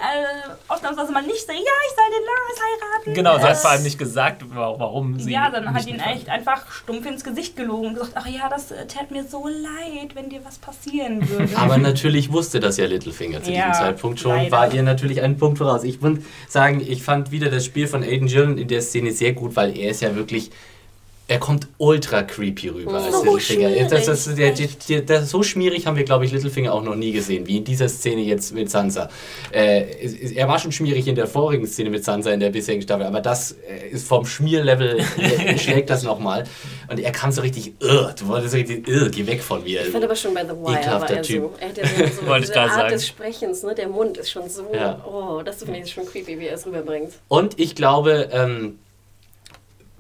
ausnahmsweise 0.69 1.13
mal 1.13 1.23
nicht 1.23 1.47
so, 1.47 1.53
ja, 1.53 1.59
ich 1.59 1.95
soll 1.95 2.05
den 2.11 2.25
Loris 2.27 2.61
heiraten. 2.61 3.15
Genau, 3.15 3.39
sie 3.39 3.45
hat 3.45 3.57
vor 3.57 3.71
allem 3.71 3.83
nicht 3.83 3.99
gesagt, 3.99 4.45
warum 4.49 5.19
sie. 5.19 5.33
Ja, 5.33 5.51
dann 5.51 5.73
hat 5.73 5.87
ihn 5.87 6.01
echt 6.01 6.29
einfach 6.29 6.71
stumpf 6.71 7.07
ins 7.07 7.25
Gesicht 7.25 7.57
gelogen 7.57 7.89
und 7.89 7.95
gesagt, 7.95 8.13
ach 8.15 8.27
ja, 8.27 8.49
das 8.49 8.71
äh, 8.71 8.87
tät 8.87 9.11
mir 9.11 9.25
so 9.25 9.47
leid, 9.47 10.15
wenn 10.15 10.29
dir 10.29 10.45
was 10.45 10.59
passieren 10.59 11.29
würde. 11.29 11.57
Aber 11.57 11.79
natürlich 11.79 12.33
wusste 12.33 12.61
das 12.61 12.77
ja 12.77 12.87
Littlefinger 12.87 13.43
zu 13.43 13.53
ja, 13.53 13.69
diesem 13.69 13.85
Zeitpunkt 13.85 14.21
schon, 14.21 14.37
leider. 14.37 14.53
war 14.53 14.73
ihr 14.73 14.83
natürlich 14.83 15.23
ein 15.23 15.37
Punkt 15.37 15.59
voraus. 15.59 15.85
Ich 15.85 16.01
muss 16.01 16.19
sagen, 16.49 16.81
ich 16.87 17.03
fand 17.03 17.31
wieder 17.31 17.51
das 17.51 17.65
Spiel 17.65 17.87
von 17.87 18.03
Aiden 18.03 18.29
Gillen 18.29 18.59
in 18.59 18.69
der 18.69 18.83
Szene 18.83 19.13
sehr 19.13 19.33
gut, 19.33 19.57
weil 19.57 19.77
er 19.77 19.91
ist 19.91 20.03
ja 20.03 20.15
wirklich 20.15 20.51
er 21.31 21.39
kommt 21.39 21.69
ultra 21.79 22.25
creepy 22.25 22.71
rüber 22.71 22.95
als 22.95 23.15
so 23.15 23.23
Littlefinger. 23.23 23.89
Das, 23.89 24.07
das, 24.07 24.35
der, 24.35 25.01
der, 25.01 25.23
so 25.23 25.45
schmierig 25.45 25.87
haben 25.87 25.97
wir, 25.97 26.03
glaube 26.03 26.25
ich, 26.25 26.33
Littlefinger 26.33 26.75
auch 26.75 26.83
noch 26.83 26.97
nie 26.97 27.13
gesehen, 27.13 27.47
wie 27.47 27.59
in 27.59 27.65
dieser 27.65 27.89
Szene 27.89 28.23
jetzt 28.23 28.53
mit 28.53 28.69
Sansa. 28.69 29.09
Äh, 29.53 30.35
er 30.35 30.49
war 30.49 30.59
schon 30.59 30.73
schmierig 30.73 31.07
in 31.07 31.15
der 31.15 31.29
vorigen 31.29 31.69
Szene 31.69 31.91
mit 31.91 32.05
Sansa 32.05 32.33
in 32.33 32.41
der 32.41 32.51
bisherigen 32.51 32.83
Staffel, 32.83 33.07
aber 33.07 33.21
das 33.21 33.53
äh, 33.53 33.91
ist 33.91 34.09
vom 34.09 34.27
Schmierlevel, 34.27 35.05
schlägt 35.57 35.89
das 35.89 36.03
nochmal. 36.03 36.43
Und 36.91 36.99
er 36.99 37.13
kann 37.13 37.31
so 37.31 37.43
richtig, 37.43 37.75
du 37.79 38.27
wolltest 38.27 38.51
so 38.51 38.57
richtig, 38.57 38.85
geh 38.85 39.27
weg 39.29 39.41
von 39.41 39.63
mir. 39.63 39.83
Ich 39.83 39.91
fand 39.91 40.03
aber 40.03 40.17
schon 40.17 40.35
bei 40.35 40.43
The 40.43 40.51
Wire 40.51 40.81
Ekelhafter 40.81 41.15
war 41.15 41.23
typ. 41.23 41.43
so. 41.43 41.53
Er 41.61 41.69
hat 41.69 41.79
ja 41.79 41.85
so, 41.87 42.27
so 42.27 42.35
diese 42.41 42.61
Art 42.61 42.73
sagen. 42.73 42.91
des 42.91 43.07
Sprechens, 43.07 43.63
ne? 43.63 43.73
der 43.77 43.89
Mund 43.89 44.17
ist 44.17 44.33
schon 44.33 44.49
so, 44.49 44.67
ja. 44.75 45.01
oh, 45.07 45.43
das 45.45 45.63
finde 45.63 45.79
ich 45.79 45.93
schon 45.93 46.07
creepy, 46.07 46.41
wie 46.41 46.47
er 46.47 46.57
es 46.57 46.67
rüberbringt. 46.67 47.13
Und 47.29 47.61
ich 47.61 47.77
glaube, 47.77 48.31
ähm, 48.33 48.81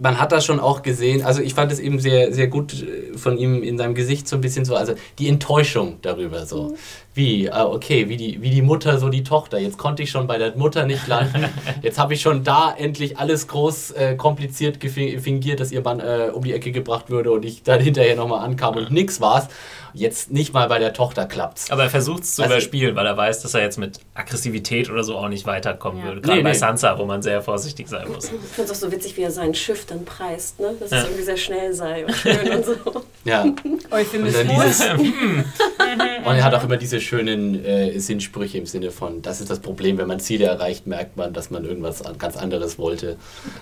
man 0.01 0.19
hat 0.19 0.33
das 0.33 0.45
schon 0.45 0.59
auch 0.59 0.83
gesehen, 0.83 1.23
also 1.23 1.43
ich 1.43 1.55
fand 1.55 1.71
es 1.71 1.79
eben 1.79 2.01
sehr, 2.01 2.33
sehr 2.33 2.49
gut 2.49 2.83
äh, 2.83 3.17
von 3.17 3.37
ihm 3.37 3.63
in 3.63 3.79
seinem 3.79 3.95
Gesicht 3.95 4.27
so 4.27 4.37
ein 4.37 4.41
bisschen 4.41 4.65
so, 4.65 4.75
also 4.75 4.95
die 5.19 5.29
Enttäuschung 5.29 5.99
darüber 6.03 6.47
so. 6.47 6.77
Wie, 7.13 7.51
ah, 7.51 7.67
okay, 7.67 8.09
wie 8.09 8.17
die, 8.17 8.41
wie 8.41 8.51
die 8.51 8.63
Mutter, 8.63 8.99
so 8.99 9.09
die 9.09 9.25
Tochter. 9.25 9.59
Jetzt 9.59 9.79
konnte 9.79 10.03
ich 10.03 10.11
schon 10.11 10.29
bei 10.29 10.39
der 10.39 10.57
Mutter 10.57 10.87
nicht 10.87 11.09
landen. 11.09 11.45
Jetzt 11.83 11.99
habe 11.99 12.15
ich 12.15 12.21
schon 12.21 12.45
da 12.45 12.73
endlich 12.77 13.19
alles 13.19 13.49
groß 13.49 13.91
äh, 13.91 14.15
kompliziert 14.15 14.79
fingiert, 14.81 15.59
dass 15.59 15.73
ihr 15.73 15.83
Mann 15.83 15.99
äh, 15.99 16.31
um 16.33 16.45
die 16.45 16.53
Ecke 16.53 16.71
gebracht 16.71 17.11
würde 17.11 17.33
und 17.33 17.45
ich 17.45 17.65
dann 17.65 17.81
hinterher 17.81 18.15
nochmal 18.15 18.45
ankam 18.45 18.77
und 18.77 18.93
nix 18.93 19.21
war's. 19.21 19.49
Jetzt 19.93 20.31
nicht 20.31 20.55
mal 20.55 20.69
bei 20.69 20.79
der 20.79 20.93
Tochter 20.93 21.27
klappt's. 21.27 21.71
Aber 21.71 21.83
er 21.83 21.91
versucht 21.91 22.23
es 22.23 22.37
zu 22.37 22.43
also, 22.43 22.55
überspielen, 22.55 22.95
weil 22.95 23.07
er 23.07 23.17
weiß, 23.17 23.43
dass 23.43 23.55
er 23.55 23.63
jetzt 23.63 23.77
mit 23.77 23.99
Aggressivität 24.15 24.89
oder 24.89 25.03
so 25.03 25.17
auch 25.17 25.29
nicht 25.29 25.47
weiterkommen 25.47 25.99
ja. 26.01 26.07
würde. 26.07 26.21
Gerade 26.21 26.39
nee, 26.39 26.45
bei 26.45 26.53
nee. 26.53 26.59
Sansa, 26.59 26.97
wo 26.97 27.07
man 27.07 27.23
sehr 27.23 27.43
vorsichtig 27.43 27.89
sein 27.89 28.07
muss. 28.09 28.27
Ich 28.27 28.31
finde 28.31 28.71
es 28.71 28.71
auch 28.71 28.87
so 28.87 28.93
witzig, 28.93 29.17
wie 29.17 29.23
er 29.23 29.33
sein 29.33 29.53
Schiff 29.53 29.87
dann 29.87 30.05
preist, 30.05 30.61
ne? 30.61 30.75
dass 30.79 30.91
ja. 30.91 30.99
es 30.99 31.05
irgendwie 31.05 31.25
sehr 31.25 31.37
schnell 31.37 31.75
sei 31.75 32.07
und 32.07 32.15
schön 32.15 32.51
und 32.51 32.65
so. 32.65 33.03
Ja. 33.25 33.45
Euphemistisch. 33.91 34.47
und 34.99 36.35
er 36.37 36.45
hat 36.45 36.55
auch 36.55 36.65
immer 36.65 36.77
diese 36.77 37.00
schönen 37.01 37.65
äh, 37.65 37.99
Sinnsprüche 37.99 38.59
im 38.59 38.67
Sinne 38.67 38.91
von, 38.91 39.23
das 39.23 39.41
ist 39.41 39.51
das 39.51 39.61
Problem, 39.61 39.99
wenn 39.99 40.07
man 40.07 40.21
Ziele 40.21 40.47
erreicht, 40.47 40.87
merkt 40.87 41.17
man, 41.17 41.33
dass 41.33 41.51
man 41.51 41.65
irgendwas 41.65 42.03
ganz 42.19 42.37
anderes 42.37 42.79
wollte. 42.79 43.17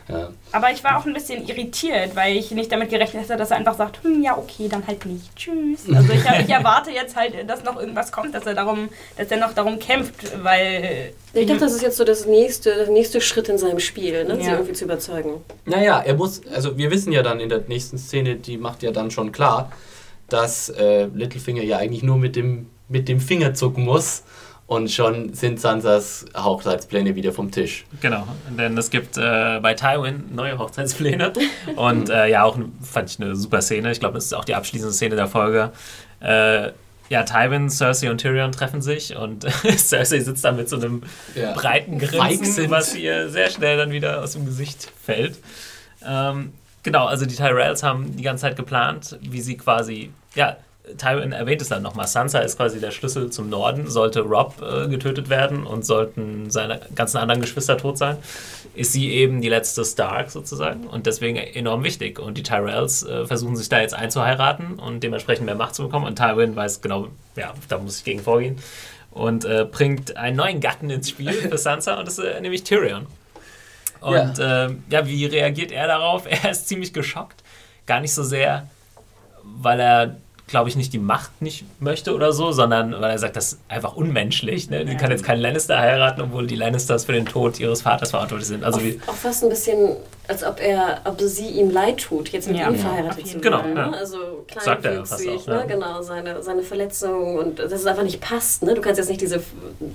Ja. 0.08 0.30
Aber 0.52 0.70
ich 0.72 0.82
war 0.84 0.98
auch 0.98 1.06
ein 1.06 1.12
bisschen 1.12 1.46
irritiert, 1.46 2.14
weil 2.14 2.36
ich 2.36 2.50
nicht 2.50 2.70
damit 2.70 2.90
gerechnet 2.90 3.24
hätte, 3.24 3.36
dass 3.36 3.50
er 3.50 3.58
einfach 3.58 3.76
sagt, 3.76 4.02
hm, 4.04 4.22
ja 4.22 4.36
okay, 4.36 4.68
dann 4.68 4.86
halt 4.86 5.06
nicht, 5.06 5.34
tschüss. 5.36 5.86
Also 5.92 6.12
ich, 6.12 6.28
hab, 6.28 6.40
ich 6.40 6.50
erwarte 6.50 6.90
jetzt 6.90 7.16
halt, 7.16 7.34
dass 7.48 7.64
noch 7.64 7.78
irgendwas 7.78 8.12
kommt, 8.12 8.34
dass 8.34 8.46
er 8.46 8.54
darum, 8.54 8.88
dass 9.16 9.30
er 9.30 9.38
noch 9.38 9.54
darum 9.54 9.78
kämpft, 9.78 10.42
weil... 10.42 11.12
Ich 11.34 11.46
dachte, 11.46 11.60
das 11.60 11.74
ist 11.74 11.82
jetzt 11.82 11.96
so 11.96 12.04
das 12.04 12.26
nächste, 12.26 12.74
der 12.74 12.88
nächste 12.88 13.20
Schritt 13.20 13.48
in 13.48 13.58
seinem 13.58 13.80
Spiel, 13.80 14.24
ne? 14.24 14.36
Ja. 14.38 14.42
sie 14.42 14.50
irgendwie 14.50 14.72
zu 14.72 14.84
überzeugen. 14.84 15.42
Naja, 15.66 16.00
er 16.00 16.14
muss, 16.14 16.40
also 16.52 16.76
wir 16.78 16.90
wissen 16.90 17.12
ja 17.12 17.22
dann 17.22 17.38
in 17.38 17.48
der 17.48 17.62
nächsten 17.68 17.98
Szene, 17.98 18.36
die 18.36 18.56
macht 18.56 18.82
ja 18.82 18.90
dann 18.90 19.10
schon 19.10 19.30
klar, 19.30 19.70
dass 20.28 20.68
äh, 20.68 21.06
Littlefinger 21.06 21.62
ja 21.62 21.78
eigentlich 21.78 22.02
nur 22.02 22.16
mit 22.16 22.36
dem 22.36 22.66
mit 22.88 23.08
dem 23.08 23.20
Finger 23.20 23.54
zucken 23.54 23.84
muss. 23.84 24.24
Und 24.66 24.90
schon 24.90 25.32
sind 25.32 25.58
Sansas 25.58 26.26
Hochzeitspläne 26.36 27.14
wieder 27.14 27.32
vom 27.32 27.50
Tisch. 27.50 27.86
Genau, 28.02 28.28
denn 28.50 28.76
es 28.76 28.90
gibt 28.90 29.16
äh, 29.16 29.60
bei 29.62 29.72
Tywin 29.72 30.24
neue 30.34 30.58
Hochzeitspläne. 30.58 31.32
Und 31.76 32.10
äh, 32.10 32.28
ja, 32.28 32.44
auch 32.44 32.58
fand 32.82 33.08
ich 33.08 33.18
eine 33.18 33.34
super 33.34 33.62
Szene. 33.62 33.90
Ich 33.90 33.98
glaube, 33.98 34.16
das 34.16 34.26
ist 34.26 34.34
auch 34.34 34.44
die 34.44 34.54
abschließende 34.54 34.92
Szene 34.92 35.16
der 35.16 35.26
Folge. 35.26 35.72
Äh, 36.20 36.72
ja, 37.08 37.22
Tywin, 37.22 37.70
Cersei 37.70 38.10
und 38.10 38.18
Tyrion 38.18 38.52
treffen 38.52 38.82
sich 38.82 39.16
und 39.16 39.46
Cersei 39.78 40.20
sitzt 40.20 40.44
da 40.44 40.52
mit 40.52 40.68
so 40.68 40.76
einem 40.76 41.02
ja. 41.34 41.54
breiten 41.54 41.98
Grinsen, 41.98 42.70
was 42.70 42.94
ihr 42.94 43.30
sehr 43.30 43.48
schnell 43.48 43.78
dann 43.78 43.90
wieder 43.90 44.22
aus 44.22 44.32
dem 44.32 44.44
Gesicht 44.44 44.92
fällt. 45.02 45.38
Ähm, 46.06 46.52
genau, 46.82 47.06
also 47.06 47.24
die 47.24 47.34
Tyrells 47.34 47.82
haben 47.82 48.14
die 48.16 48.22
ganze 48.22 48.42
Zeit 48.42 48.56
geplant, 48.56 49.18
wie 49.22 49.40
sie 49.40 49.56
quasi, 49.56 50.10
ja, 50.34 50.58
Tywin 50.96 51.32
erwähnt 51.32 51.60
es 51.60 51.68
dann 51.68 51.82
nochmal. 51.82 52.06
Sansa 52.06 52.38
ist 52.40 52.56
quasi 52.56 52.80
der 52.80 52.90
Schlüssel 52.90 53.30
zum 53.30 53.48
Norden. 53.48 53.88
Sollte 53.88 54.20
Rob 54.20 54.54
äh, 54.62 54.88
getötet 54.88 55.28
werden 55.28 55.66
und 55.66 55.84
sollten 55.84 56.50
seine 56.50 56.80
ganzen 56.94 57.18
anderen 57.18 57.40
Geschwister 57.40 57.76
tot 57.76 57.98
sein, 57.98 58.16
ist 58.74 58.92
sie 58.92 59.10
eben 59.10 59.40
die 59.40 59.48
letzte 59.48 59.84
Stark 59.84 60.30
sozusagen 60.30 60.86
und 60.86 61.06
deswegen 61.06 61.36
enorm 61.36 61.84
wichtig. 61.84 62.18
Und 62.18 62.38
die 62.38 62.42
Tyrells 62.42 63.02
äh, 63.02 63.26
versuchen 63.26 63.56
sich 63.56 63.68
da 63.68 63.80
jetzt 63.80 63.94
einzuheiraten 63.94 64.78
und 64.78 65.02
dementsprechend 65.02 65.46
mehr 65.46 65.54
Macht 65.54 65.74
zu 65.74 65.82
bekommen. 65.82 66.06
Und 66.06 66.16
Tywin 66.16 66.56
weiß 66.56 66.80
genau, 66.80 67.08
ja, 67.36 67.52
da 67.68 67.78
muss 67.78 67.98
ich 67.98 68.04
gegen 68.04 68.20
vorgehen. 68.20 68.58
Und 69.10 69.44
äh, 69.44 69.66
bringt 69.70 70.16
einen 70.16 70.36
neuen 70.36 70.60
Gatten 70.60 70.90
ins 70.90 71.10
Spiel 71.10 71.32
für 71.32 71.58
Sansa 71.58 71.98
und 71.98 72.06
das 72.06 72.18
ist 72.18 72.24
äh, 72.24 72.40
nämlich 72.40 72.64
Tyrion. 72.64 73.06
Und 74.00 74.38
ja. 74.38 74.66
Ähm, 74.66 74.84
ja, 74.90 75.06
wie 75.06 75.26
reagiert 75.26 75.72
er 75.72 75.86
darauf? 75.86 76.26
Er 76.30 76.50
ist 76.50 76.68
ziemlich 76.68 76.92
geschockt. 76.92 77.42
Gar 77.86 78.00
nicht 78.00 78.14
so 78.14 78.22
sehr, 78.22 78.68
weil 79.42 79.80
er 79.80 80.16
glaube 80.48 80.68
ich, 80.68 80.76
nicht 80.76 80.92
die 80.92 80.98
Macht 80.98 81.40
nicht 81.40 81.64
möchte 81.80 82.14
oder 82.14 82.32
so, 82.32 82.50
sondern 82.50 82.92
weil 82.92 83.10
er 83.10 83.18
sagt, 83.18 83.36
das 83.36 83.52
ist 83.52 83.60
einfach 83.68 83.94
unmenschlich. 83.94 84.68
Ne? 84.70 84.86
Sie 84.86 84.96
kann 84.96 85.10
jetzt 85.10 85.22
keinen 85.22 85.40
Lannister 85.40 85.78
heiraten, 85.78 86.22
obwohl 86.22 86.46
die 86.46 86.56
Lannisters 86.56 87.04
für 87.04 87.12
den 87.12 87.26
Tod 87.26 87.60
ihres 87.60 87.82
Vaters 87.82 88.10
verantwortlich 88.10 88.48
sind. 88.48 88.64
Also 88.64 88.80
auch, 88.80 88.84
wie 88.84 88.98
auch 89.06 89.14
fast 89.14 89.44
ein 89.44 89.50
bisschen, 89.50 89.96
als 90.28 90.44
ob 90.44 90.60
er, 90.60 91.00
ob 91.04 91.18
sie 91.22 91.48
ihm 91.48 91.70
leid 91.70 91.98
tut, 91.98 92.28
jetzt 92.28 92.48
mit 92.48 92.58
ja, 92.58 92.68
ihm 92.68 92.76
verheiratet 92.76 93.26
zu 93.26 93.40
genau, 93.40 93.58
werden. 93.58 93.74
Genau, 93.74 93.90
ja. 93.92 93.96
Also 93.96 94.18
kleinwüchsig, 94.46 95.46
ne? 95.46 95.64
genau, 95.66 96.02
seine, 96.02 96.42
seine 96.42 96.62
Verletzung 96.62 97.36
und 97.36 97.58
dass 97.58 97.72
es 97.72 97.86
einfach 97.86 98.02
nicht 98.02 98.20
passt. 98.20 98.62
Ne? 98.62 98.74
Du 98.74 98.82
kannst 98.82 98.98
jetzt 98.98 99.08
nicht 99.08 99.22
diese 99.22 99.42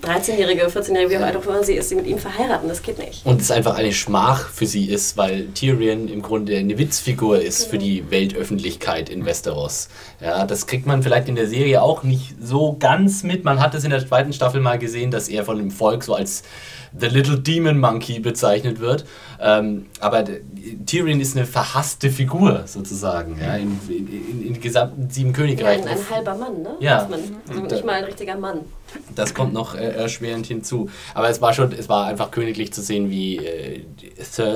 13-jährige, 0.01 0.65
14-jährige, 0.65 1.11
wie 1.11 1.18
auch 1.18 1.22
alt 1.22 1.38
auch 1.38 1.45
immer 1.45 1.64
sie 1.64 1.76
ist, 1.76 1.89
sie 1.89 1.95
mit 1.95 2.07
ihm 2.07 2.18
verheiraten, 2.18 2.68
das 2.68 2.81
geht 2.81 2.97
nicht. 2.97 3.23
Und 3.27 3.41
es 3.41 3.51
einfach 3.51 3.77
eine 3.77 3.93
Schmach 3.93 4.49
für 4.49 4.65
sie 4.65 4.89
ist, 4.89 5.18
weil 5.18 5.49
Tyrion 5.49 6.07
im 6.07 6.23
Grunde 6.23 6.57
eine 6.57 6.80
Witzfigur 6.80 7.39
ist 7.39 7.60
genau. 7.60 7.69
für 7.69 7.77
die 7.77 8.10
Weltöffentlichkeit 8.10 9.10
in 9.10 9.26
Westeros. 9.26 9.89
Ja, 10.19 10.47
das 10.47 10.65
kriegt 10.65 10.88
man 10.88 11.03
vielleicht 11.03 11.30
in 11.30 11.35
der 11.35 11.47
Serie 11.47 11.84
auch 11.84 12.01
nicht 12.01 12.34
so 12.41 12.76
ganz 12.80 13.22
mit. 13.22 13.43
Man 13.43 13.60
hat 13.60 13.76
es 13.76 13.84
in 13.84 13.91
der 13.91 14.05
zweiten 14.05 14.34
Staffel 14.34 14.61
mal 14.61 14.80
gesehen, 14.80 15.11
dass 15.11 15.30
er 15.30 15.45
von 15.45 15.57
dem 15.57 15.69
Volk 15.69 16.03
so 16.03 16.15
als 16.15 16.43
The 16.97 17.07
Little 17.07 17.39
Demon 17.39 17.80
Monkey 17.80 18.19
bezeichnet 18.19 18.80
wird. 18.80 19.05
Ähm, 19.41 19.88
aber 19.99 20.23
Tyrion 20.86 21.20
ist 21.20 21.36
eine 21.36 21.45
verhasste 21.45 22.10
Figur 22.10 22.64
sozusagen 22.66 23.38
ja, 23.40 23.56
in, 23.56 23.80
in, 23.88 24.08
in, 24.08 24.48
in 24.48 24.62
gesamten 24.62 25.10
sieben 25.10 25.34
Königreichen. 25.34 25.86
Ja, 25.86 25.91
ein, 25.91 26.10
halber 26.10 26.36
Mann, 26.36 26.62
ne? 26.62 26.76
Ja. 26.80 27.00
Also 27.00 27.62
nicht 27.62 27.86
mal 27.86 27.94
ein 27.94 28.04
richtiger 28.06 28.38
Mann. 28.38 28.62
Das 29.15 29.34
kommt 29.34 29.53
noch 29.53 29.76
äh, 29.76 29.89
erschwerend 29.89 30.45
hinzu. 30.45 30.89
Aber 31.14 31.30
es 31.30 31.41
war 31.41 31.53
schon, 31.53 31.72
es 31.72 31.89
war 31.89 32.07
einfach 32.07 32.31
königlich 32.31 32.73
zu 32.73 32.81
sehen, 32.81 33.10
wie 33.10 33.38
äh, 33.38 33.84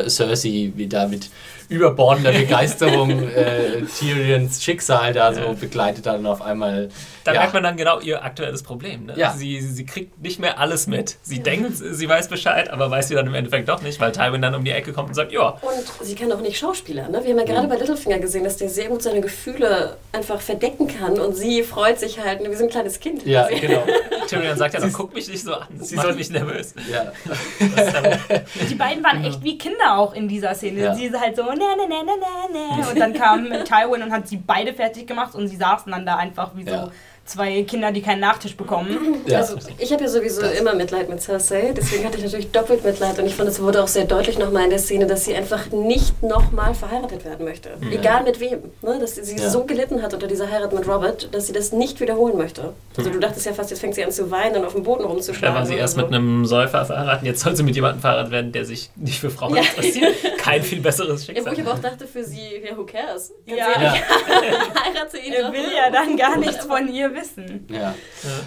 Cersei 0.08 0.72
wie 0.76 0.88
da 0.88 1.08
mit 1.08 1.30
überbordender 1.70 2.32
Begeisterung 2.38 3.30
äh, 3.30 3.82
Tyrions 4.00 4.64
Schicksal 4.64 5.14
da 5.14 5.34
so 5.34 5.54
begleitet 5.60 6.06
dann 6.06 6.26
auf 6.26 6.42
einmal. 6.42 6.90
Da 7.24 7.34
ja. 7.34 7.42
merkt 7.42 7.54
man 7.54 7.64
dann 7.64 7.76
genau 7.76 8.00
ihr 8.00 8.24
aktuelles 8.24 8.64
Problem. 8.64 9.08
Ne? 9.08 9.14
Ja. 9.18 9.34
Sie, 9.34 9.60
sie 9.60 9.86
kriegt 9.86 10.22
nicht 10.22 10.40
mehr 10.40 10.60
alles 10.60 10.88
mit. 10.88 11.18
Sie 11.24 11.40
denkt, 11.40 11.76
sie 11.76 12.08
weiß 12.08 12.30
Bescheid, 12.30 12.70
aber 12.70 12.90
weiß 12.90 13.10
sie 13.10 13.16
dann 13.16 13.28
im 13.28 13.36
Endeffekt 13.36 13.68
doch 13.68 13.82
nicht, 13.82 14.00
weil 14.00 14.14
Tywin 14.14 14.42
dann 14.42 14.56
um 14.56 14.64
die 14.64 14.72
Ecke 14.72 14.94
kommt 14.94 15.10
und 15.10 15.16
sagt, 15.16 15.34
ja. 15.34 15.50
Und 15.50 16.06
sie 16.06 16.16
kann 16.16 16.32
auch 16.32 16.40
nicht 16.40 16.58
Schauspieler. 16.58 17.10
Ne? 17.10 17.22
Wir 17.24 17.32
haben 17.32 17.40
ja 17.40 17.46
gerade 17.46 17.68
mhm. 17.68 17.72
bei 17.72 17.78
Littlefinger 17.78 18.20
gesehen, 18.20 18.46
dass 18.46 18.58
der 18.58 18.70
sehr 18.70 18.88
gut 18.88 19.04
seine 19.04 19.20
Gefühle 19.20 19.98
einfach 20.14 20.40
verdecken 20.40 20.88
kann 20.88 21.20
und 21.20 21.36
sie 21.36 21.64
freut 21.64 22.00
sich 22.00 22.20
halt 22.20 22.40
wie 22.50 22.56
so 22.56 22.64
ein 22.64 22.70
kleines 22.70 23.00
Kind. 23.00 23.26
Ja, 23.26 23.48
genau. 23.50 23.84
Tyrion 24.26 24.58
sagt 24.58 24.74
ja, 24.74 24.80
dann 24.80 24.94
guck 24.94 25.14
mich 25.14 25.28
nicht 25.28 25.44
so 25.44 25.54
an. 25.54 25.68
Sie 25.80 25.96
soll 25.96 26.16
nicht 26.16 26.32
nervös. 26.32 26.74
Ja. 26.92 27.12
Die 28.70 28.76
beiden 28.76 29.04
waren 29.04 29.24
echt 29.24 29.44
wie 29.44 29.58
Kinder 29.58 29.98
auch 29.98 30.14
in 30.14 30.28
dieser 30.28 30.56
Szene. 30.56 30.82
Ja. 30.82 30.96
Sie 30.96 31.06
ist 31.06 31.20
halt 31.20 31.36
so, 31.36 31.44
ne, 31.44 31.56
ne, 31.56 31.88
ne, 31.88 32.04
ne, 32.04 32.78
ne. 32.80 32.90
Und 32.90 33.00
dann 33.00 33.14
kam 33.14 33.46
Tywin 33.66 34.04
und 34.04 34.12
hat 34.12 34.28
sie 34.28 34.38
beide 34.38 34.74
fertig 34.74 35.08
gemacht 35.08 35.36
und 35.36 35.48
sie 35.48 35.58
saßen 35.58 35.92
dann 35.92 36.06
da 36.06 36.16
einfach 36.18 36.56
wie 36.56 36.64
so. 36.64 36.92
Ja 37.28 37.38
zwei 37.38 37.64
Kinder, 37.64 37.92
die 37.92 38.02
keinen 38.02 38.20
Nachtisch 38.20 38.56
bekommen. 38.56 39.22
Ja. 39.28 39.40
Also 39.40 39.58
ich 39.78 39.92
habe 39.92 40.04
ja 40.04 40.10
sowieso 40.10 40.42
das. 40.42 40.60
immer 40.60 40.74
Mitleid 40.74 41.10
mit 41.10 41.22
Cersei, 41.22 41.74
deswegen 41.76 42.06
hatte 42.06 42.18
ich 42.18 42.24
natürlich 42.24 42.52
doppelt 42.52 42.84
Mitleid 42.84 43.20
und 43.20 43.26
ich 43.26 43.36
fand, 43.36 43.50
es 43.50 43.62
wurde 43.62 43.84
auch 43.84 43.88
sehr 43.88 44.06
deutlich 44.06 44.40
nochmal 44.40 44.64
in 44.64 44.70
der 44.70 44.80
Szene, 44.80 45.06
dass 45.06 45.26
sie 45.26 45.36
einfach 45.36 45.70
nicht 45.72 46.24
nochmal 46.24 46.74
verheiratet 46.74 47.26
werden 47.26 47.46
möchte. 47.46 47.70
Ja. 47.82 48.00
Egal 48.00 48.24
mit 48.24 48.40
wem. 48.40 48.60
Ne? 48.82 48.98
Dass 49.00 49.16
sie 49.16 49.36
ja. 49.36 49.50
so 49.50 49.66
gelitten 49.66 50.02
hat 50.02 50.14
unter 50.14 50.28
dieser 50.28 50.50
Heirat 50.50 50.74
mit 50.74 50.88
Robert, 50.88 51.34
dass 51.34 51.48
sie 51.48 51.54
das 51.54 51.72
nicht 51.72 52.00
wiederholen 52.00 52.38
möchte. 52.38 52.74
Also 52.96 53.10
du 53.10 53.20
dachtest 53.20 53.46
ja 53.46 53.54
fast, 53.54 53.70
jetzt 53.70 53.80
fängt 53.80 53.96
sie 53.96 54.04
an 54.04 54.12
zu 54.12 54.32
weinen 54.32 54.58
und 54.58 54.66
auf 54.66 54.74
dem 54.74 54.84
Boden 54.84 55.04
rumzuschlagen. 55.04 55.54
Da 55.54 55.60
war 55.60 55.66
sie 55.66 55.76
erst 55.76 55.96
so. 55.96 56.02
mit 56.02 56.14
einem 56.14 56.46
Säufer 56.46 56.86
verheiratet, 56.86 57.26
jetzt 57.26 57.42
soll 57.42 57.56
sie 57.56 57.64
mit 57.64 57.76
jemandem 57.76 58.02
verheiratet 58.02 58.32
werden, 58.32 58.52
der 58.52 58.66
sich 58.66 58.90
nicht 58.96 59.20
für 59.20 59.30
Frauen 59.30 59.58
interessiert. 59.58 60.16
Kein 60.38 60.64
viel 60.64 60.80
besseres 60.80 61.26
Schicksal. 61.26 61.46
Ja, 61.46 61.52
wo 61.52 61.62
ich 61.62 61.68
aber 61.68 61.78
auch 61.78 61.82
dachte, 61.82 62.08
für 62.08 62.24
sie, 62.24 62.62
ja, 62.64 62.78
who 62.78 62.86
cares? 62.86 63.34
Ganz 63.46 63.60
ja. 63.60 63.82
ja. 63.82 63.94
Heirate 64.98 65.18
ihn 65.18 65.34
Er 65.34 65.52
will 65.52 65.72
ja 65.76 65.90
dann 65.92 66.16
gar 66.16 66.38
nichts 66.38 66.66
von 66.66 66.88
ihr 66.88 67.17
wissen. 67.18 67.66
Ja. 67.70 67.94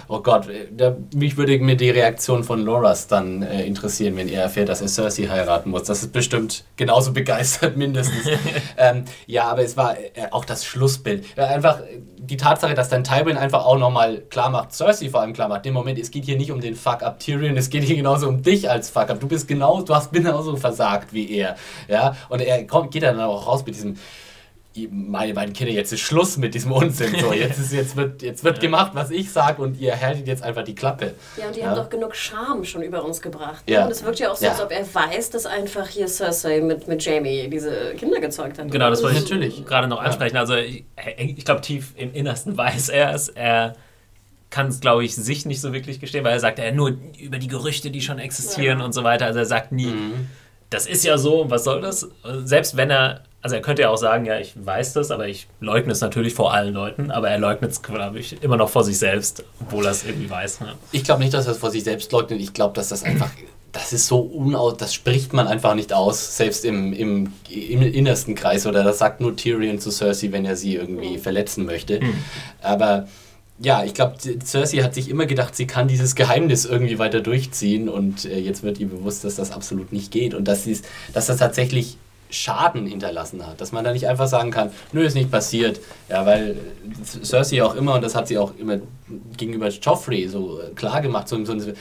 Oh 0.07 0.21
Gott, 0.21 0.47
da, 0.71 0.95
mich 1.13 1.37
würde 1.37 1.57
mir 1.59 1.75
die 1.75 1.89
Reaktion 1.89 2.43
von 2.43 2.61
Loras 2.61 3.07
dann 3.07 3.43
äh, 3.43 3.65
interessieren, 3.65 4.15
wenn 4.15 4.27
er 4.27 4.43
erfährt, 4.43 4.69
dass 4.69 4.81
er 4.81 4.87
Cersei 4.87 5.27
heiraten 5.27 5.69
muss. 5.69 5.83
Das 5.83 6.01
ist 6.01 6.13
bestimmt 6.13 6.63
genauso 6.75 7.13
begeistert, 7.13 7.77
mindestens. 7.81 8.27
ähm, 8.77 9.05
ja, 9.27 9.45
aber 9.45 9.63
es 9.63 9.77
war 9.77 9.97
äh, 9.97 10.27
auch 10.31 10.45
das 10.45 10.65
Schlussbild. 10.65 11.25
Äh, 11.35 11.41
einfach 11.41 11.79
die 12.17 12.37
Tatsache, 12.37 12.73
dass 12.73 12.89
dann 12.89 13.03
Tywin 13.03 13.37
einfach 13.37 13.65
auch 13.65 13.77
nochmal 13.77 14.21
klar 14.29 14.49
macht, 14.49 14.73
Cersei 14.73 15.09
vor 15.09 15.21
allem 15.21 15.33
klar 15.33 15.49
macht, 15.49 15.65
im 15.65 15.73
Moment, 15.73 15.99
es 15.99 16.11
geht 16.11 16.25
hier 16.25 16.37
nicht 16.37 16.51
um 16.51 16.61
den 16.61 16.75
Fuck-up 16.75 17.19
Tyrion, 17.19 17.57
es 17.57 17.69
geht 17.69 17.83
hier 17.83 17.95
genauso 17.95 18.27
um 18.27 18.41
dich 18.41 18.69
als 18.69 18.89
Fuck-up. 18.89 19.19
Du 19.19 19.27
bist 19.27 19.47
genau, 19.47 19.81
du 19.81 19.93
hast 19.93 20.13
genauso 20.13 20.55
versagt 20.55 21.13
wie 21.13 21.29
er. 21.31 21.55
Ja, 21.87 22.15
und 22.29 22.41
er 22.41 22.65
kommt, 22.65 22.91
geht 22.91 23.03
dann 23.03 23.19
auch 23.19 23.47
raus 23.47 23.65
mit 23.65 23.75
diesem 23.75 23.97
meine 24.89 25.33
beiden 25.33 25.53
Kinder, 25.53 25.73
jetzt 25.73 25.91
ist 25.91 25.99
Schluss 25.99 26.37
mit 26.37 26.53
diesem 26.53 26.71
Unsinn. 26.71 27.13
So, 27.19 27.33
jetzt, 27.33 27.59
ist, 27.59 27.73
jetzt 27.73 27.97
wird, 27.97 28.21
jetzt 28.21 28.43
wird 28.43 28.61
gemacht, 28.61 28.91
was 28.93 29.11
ich 29.11 29.29
sage 29.31 29.61
und 29.61 29.77
ihr 29.77 29.99
haltet 29.99 30.27
jetzt 30.27 30.43
einfach 30.43 30.63
die 30.63 30.75
Klappe. 30.75 31.13
Ja, 31.35 31.47
und 31.47 31.55
die 31.55 31.59
ja. 31.59 31.67
haben 31.67 31.75
doch 31.75 31.89
genug 31.89 32.15
Charme 32.15 32.63
schon 32.63 32.81
über 32.81 33.03
uns 33.03 33.21
gebracht. 33.21 33.63
Ja. 33.69 33.83
Und 33.83 33.91
es 33.91 34.03
wirkt 34.05 34.19
ja 34.19 34.31
auch 34.31 34.35
so, 34.35 34.45
ja. 34.45 34.51
als 34.51 34.61
ob 34.61 34.71
er 34.71 34.85
weiß, 34.93 35.29
dass 35.31 35.45
einfach 35.45 35.87
hier 35.87 36.07
Cersei 36.07 36.61
mit, 36.61 36.87
mit 36.87 37.03
Jamie 37.03 37.49
diese 37.49 37.95
Kinder 37.97 38.21
gezeugt 38.21 38.59
hat. 38.59 38.71
Genau, 38.71 38.89
das 38.89 39.03
wollte 39.03 39.17
ich 39.17 39.23
natürlich 39.23 39.65
gerade 39.65 39.89
noch 39.89 40.01
ansprechen. 40.01 40.37
Also 40.37 40.55
ich, 40.55 40.85
ich 41.17 41.43
glaube, 41.43 41.61
tief 41.61 41.93
im 41.97 42.13
Innersten 42.13 42.55
weiß 42.57 42.89
er 42.89 43.13
es. 43.13 43.27
Er 43.27 43.75
kann 44.51 44.67
es, 44.67 44.79
glaube 44.79 45.03
ich, 45.03 45.15
sich 45.15 45.45
nicht 45.45 45.59
so 45.59 45.73
wirklich 45.73 45.99
gestehen, 45.99 46.23
weil 46.23 46.33
er 46.33 46.39
sagt 46.39 46.59
ja 46.59 46.71
nur 46.71 46.97
über 47.19 47.39
die 47.39 47.47
Gerüchte, 47.47 47.91
die 47.91 48.01
schon 48.01 48.19
existieren 48.19 48.81
und 48.81 48.93
so 48.93 49.03
weiter. 49.03 49.25
Also 49.25 49.39
er 49.39 49.45
sagt 49.45 49.73
nie, 49.73 49.87
mhm. 49.87 50.29
das 50.69 50.85
ist 50.85 51.03
ja 51.03 51.17
so, 51.17 51.49
was 51.49 51.65
soll 51.65 51.81
das? 51.81 52.09
Selbst 52.43 52.77
wenn 52.77 52.89
er 52.89 53.23
also 53.41 53.55
er 53.55 53.61
könnte 53.61 53.81
ja 53.81 53.89
auch 53.89 53.97
sagen, 53.97 54.25
ja, 54.25 54.39
ich 54.39 54.53
weiß 54.55 54.93
das, 54.93 55.09
aber 55.09 55.27
ich 55.27 55.47
leugne 55.59 55.91
es 55.91 56.01
natürlich 56.01 56.33
vor 56.33 56.53
allen 56.53 56.73
Leuten, 56.73 57.09
aber 57.09 57.29
er 57.29 57.39
leugnet 57.39 57.71
es, 57.71 57.81
glaube 57.81 58.19
ich, 58.19 58.41
immer 58.43 58.57
noch 58.57 58.69
vor 58.69 58.83
sich 58.83 58.99
selbst, 58.99 59.43
obwohl 59.59 59.85
er 59.85 59.91
es 59.91 60.05
irgendwie 60.05 60.29
weiß. 60.29 60.61
Ne? 60.61 60.73
Ich 60.91 61.03
glaube 61.03 61.21
nicht, 61.21 61.33
dass 61.33 61.47
er 61.47 61.53
es 61.53 61.57
vor 61.57 61.71
sich 61.71 61.83
selbst 61.83 62.11
leugnet. 62.11 62.39
Ich 62.39 62.53
glaube, 62.53 62.75
dass 62.75 62.89
das 62.89 63.03
einfach, 63.03 63.31
das 63.71 63.93
ist 63.93 64.05
so 64.05 64.19
unaus, 64.19 64.77
das 64.77 64.93
spricht 64.93 65.33
man 65.33 65.47
einfach 65.47 65.73
nicht 65.73 65.91
aus, 65.91 66.37
selbst 66.37 66.65
im, 66.65 66.93
im, 66.93 67.33
im 67.49 67.81
innersten 67.81 68.35
Kreis. 68.35 68.67
Oder 68.67 68.83
das 68.83 68.99
sagt 68.99 69.21
nur 69.21 69.35
Tyrion 69.35 69.79
zu 69.79 69.89
Cersei, 69.89 70.31
wenn 70.31 70.45
er 70.45 70.55
sie 70.55 70.75
irgendwie 70.75 71.17
verletzen 71.17 71.65
möchte. 71.65 71.99
Mhm. 71.99 72.13
Aber 72.61 73.07
ja, 73.57 73.83
ich 73.83 73.95
glaube, 73.95 74.17
Cersei 74.43 74.83
hat 74.83 74.93
sich 74.93 75.09
immer 75.09 75.25
gedacht, 75.25 75.55
sie 75.55 75.65
kann 75.65 75.87
dieses 75.87 76.13
Geheimnis 76.13 76.65
irgendwie 76.65 76.99
weiter 76.99 77.21
durchziehen 77.21 77.89
und 77.89 78.25
äh, 78.25 78.37
jetzt 78.39 78.61
wird 78.61 78.79
ihr 78.79 78.87
bewusst, 78.87 79.23
dass 79.23 79.35
das 79.35 79.51
absolut 79.51 79.91
nicht 79.91 80.11
geht 80.11 80.35
und 80.35 80.47
dass, 80.47 80.67
dass 81.13 81.25
das 81.25 81.37
tatsächlich 81.37 81.97
Schaden 82.31 82.85
hinterlassen 82.85 83.45
hat. 83.45 83.61
Dass 83.61 83.71
man 83.71 83.83
da 83.83 83.93
nicht 83.93 84.07
einfach 84.07 84.27
sagen 84.27 84.51
kann, 84.51 84.71
nö, 84.91 85.03
ist 85.03 85.15
nicht 85.15 85.31
passiert. 85.31 85.79
Ja, 86.09 86.25
weil 86.25 86.57
Cersei 87.23 87.63
auch 87.63 87.75
immer, 87.75 87.95
und 87.95 88.03
das 88.03 88.15
hat 88.15 88.27
sie 88.27 88.37
auch 88.37 88.53
immer 88.57 88.79
gegenüber 89.37 89.69
Joffrey 89.69 90.27
so 90.27 90.59
äh, 90.59 90.73
klar 90.73 91.01
gemacht, 91.01 91.27
so, 91.27 91.43
so 91.45 91.73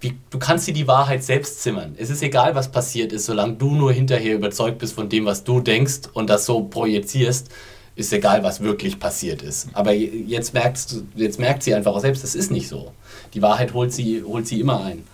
wie, 0.00 0.14
du 0.30 0.38
kannst 0.38 0.68
dir 0.68 0.74
die 0.74 0.86
Wahrheit 0.86 1.24
selbst 1.24 1.62
zimmern. 1.62 1.94
Es 1.96 2.10
ist 2.10 2.22
egal, 2.22 2.54
was 2.54 2.70
passiert 2.70 3.12
ist, 3.12 3.24
solange 3.24 3.54
du 3.54 3.74
nur 3.74 3.92
hinterher 3.92 4.34
überzeugt 4.34 4.78
bist 4.78 4.94
von 4.94 5.08
dem, 5.08 5.24
was 5.24 5.44
du 5.44 5.60
denkst 5.60 6.10
und 6.12 6.28
das 6.28 6.44
so 6.44 6.62
projizierst, 6.62 7.48
ist 7.96 8.12
egal, 8.12 8.42
was 8.42 8.60
wirklich 8.60 8.98
passiert 8.98 9.42
ist. 9.42 9.68
Aber 9.72 9.92
jetzt, 9.92 10.52
merkst, 10.52 11.04
jetzt 11.14 11.38
merkt 11.38 11.62
sie 11.62 11.74
einfach 11.74 11.92
auch 11.92 12.00
selbst, 12.00 12.22
das 12.22 12.34
ist 12.34 12.50
nicht 12.50 12.68
so. 12.68 12.92
Die 13.34 13.40
Wahrheit 13.40 13.72
holt 13.72 13.92
sie, 13.92 14.22
holt 14.22 14.46
sie 14.46 14.60
immer 14.60 14.84
ein. 14.84 15.04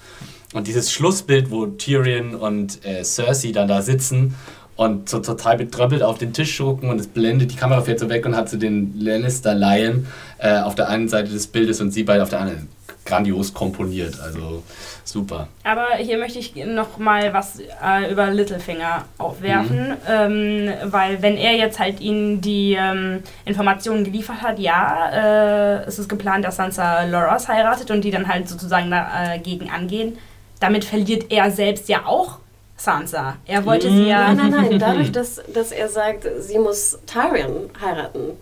Und 0.55 0.67
dieses 0.67 0.91
Schlussbild, 0.91 1.51
wo 1.51 1.67
Tyrion 1.67 2.35
und 2.35 2.85
äh, 2.85 3.05
Cersei 3.05 3.53
dann 3.53 3.69
da 3.69 3.83
sitzen 3.83 4.35
und 4.81 5.11
so 5.11 5.19
total 5.19 5.59
betröppelt 5.59 6.03
auf 6.03 6.17
den 6.17 6.33
Tisch 6.33 6.57
gucken 6.57 6.89
und 6.89 6.99
es 6.99 7.07
blendet, 7.07 7.53
die 7.53 7.57
Kamera 7.57 7.83
fährt 7.83 7.99
so 7.99 8.09
weg 8.09 8.25
und 8.25 8.35
hat 8.35 8.49
so 8.49 8.57
den 8.57 8.99
Lannister-Lion 8.99 10.07
äh, 10.39 10.61
auf 10.61 10.75
der 10.75 10.89
einen 10.89 11.07
Seite 11.07 11.31
des 11.31 11.49
Bildes 11.49 11.83
und 11.83 11.91
sie 11.91 12.03
beide 12.03 12.23
auf 12.23 12.31
der 12.31 12.41
anderen. 12.41 12.69
Grandios 13.05 13.53
komponiert, 13.53 14.19
also 14.23 14.63
super. 15.05 15.49
Aber 15.65 15.97
hier 15.99 16.17
möchte 16.17 16.39
ich 16.39 16.55
noch 16.65 16.97
mal 16.97 17.31
was 17.35 17.61
äh, 17.61 18.11
über 18.11 18.31
Littlefinger 18.31 19.05
aufwerfen, 19.19 19.91
mhm. 19.91 19.97
ähm, 20.09 20.73
weil 20.85 21.21
wenn 21.21 21.37
er 21.37 21.57
jetzt 21.57 21.79
halt 21.79 22.01
ihnen 22.01 22.41
die 22.41 22.73
ähm, 22.81 23.23
Informationen 23.45 24.05
geliefert 24.05 24.41
hat, 24.41 24.59
ja, 24.59 25.11
äh, 25.13 25.85
es 25.85 25.99
ist 25.99 26.09
geplant, 26.09 26.47
dass 26.47 26.57
Sansa 26.57 27.05
Loras 27.05 27.49
heiratet 27.49 27.91
und 27.91 28.03
die 28.03 28.11
dann 28.11 28.27
halt 28.27 28.49
sozusagen 28.49 28.91
dagegen 28.91 29.67
äh, 29.67 29.73
angehen. 29.73 30.17
Damit 30.59 30.87
verliert 30.87 31.31
er 31.31 31.51
selbst 31.51 31.91
ja 31.91 32.07
auch 32.07 32.39
Sansa. 32.81 33.37
Er 33.47 33.65
wollte 33.67 33.91
sie 33.91 34.07
ja. 34.07 34.33
Nein, 34.33 34.51
nein, 34.51 34.69
nein. 34.71 34.79
Dadurch, 34.79 35.13
dass, 35.13 35.41
dass 35.53 35.71
er 35.73 35.89
sagt, 35.89 36.27
sie 36.41 36.59
muss 36.59 36.99
Tyrion 37.07 37.71
heiraten, 37.81 38.33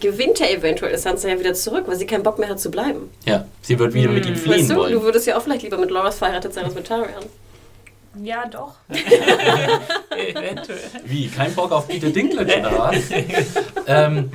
gewinnt 0.00 0.40
er 0.40 0.52
eventuell 0.52 0.96
Sansa 0.98 1.28
ja 1.28 1.38
wieder 1.38 1.54
zurück, 1.54 1.84
weil 1.86 1.96
sie 1.96 2.06
keinen 2.06 2.22
Bock 2.22 2.38
mehr 2.38 2.48
hat 2.48 2.60
zu 2.60 2.70
bleiben. 2.70 3.10
Ja, 3.24 3.44
sie 3.62 3.78
wird 3.78 3.94
wieder 3.94 4.08
hm. 4.08 4.14
mit 4.14 4.26
ihm 4.26 4.36
fliehen 4.36 4.60
weißt 4.60 4.70
du, 4.70 4.76
wollen. 4.76 4.92
Du 4.92 5.02
würdest 5.02 5.26
ja 5.26 5.36
auch 5.36 5.42
vielleicht 5.42 5.62
lieber 5.62 5.78
mit 5.78 5.90
Loras 5.90 6.18
verheiratet 6.18 6.54
sein 6.54 6.64
als 6.64 6.74
mit 6.74 6.86
Tyrion. 6.86 7.24
Ja, 8.22 8.46
doch. 8.46 8.74
Eventuell. 8.88 10.78
Wie? 11.04 11.28
Kein 11.28 11.54
Bock 11.54 11.72
auf 11.72 11.88
Peter 11.88 12.08
Dinklage 12.08 12.60
oder 12.60 12.78
was? 12.78 12.96
ähm, 13.86 14.30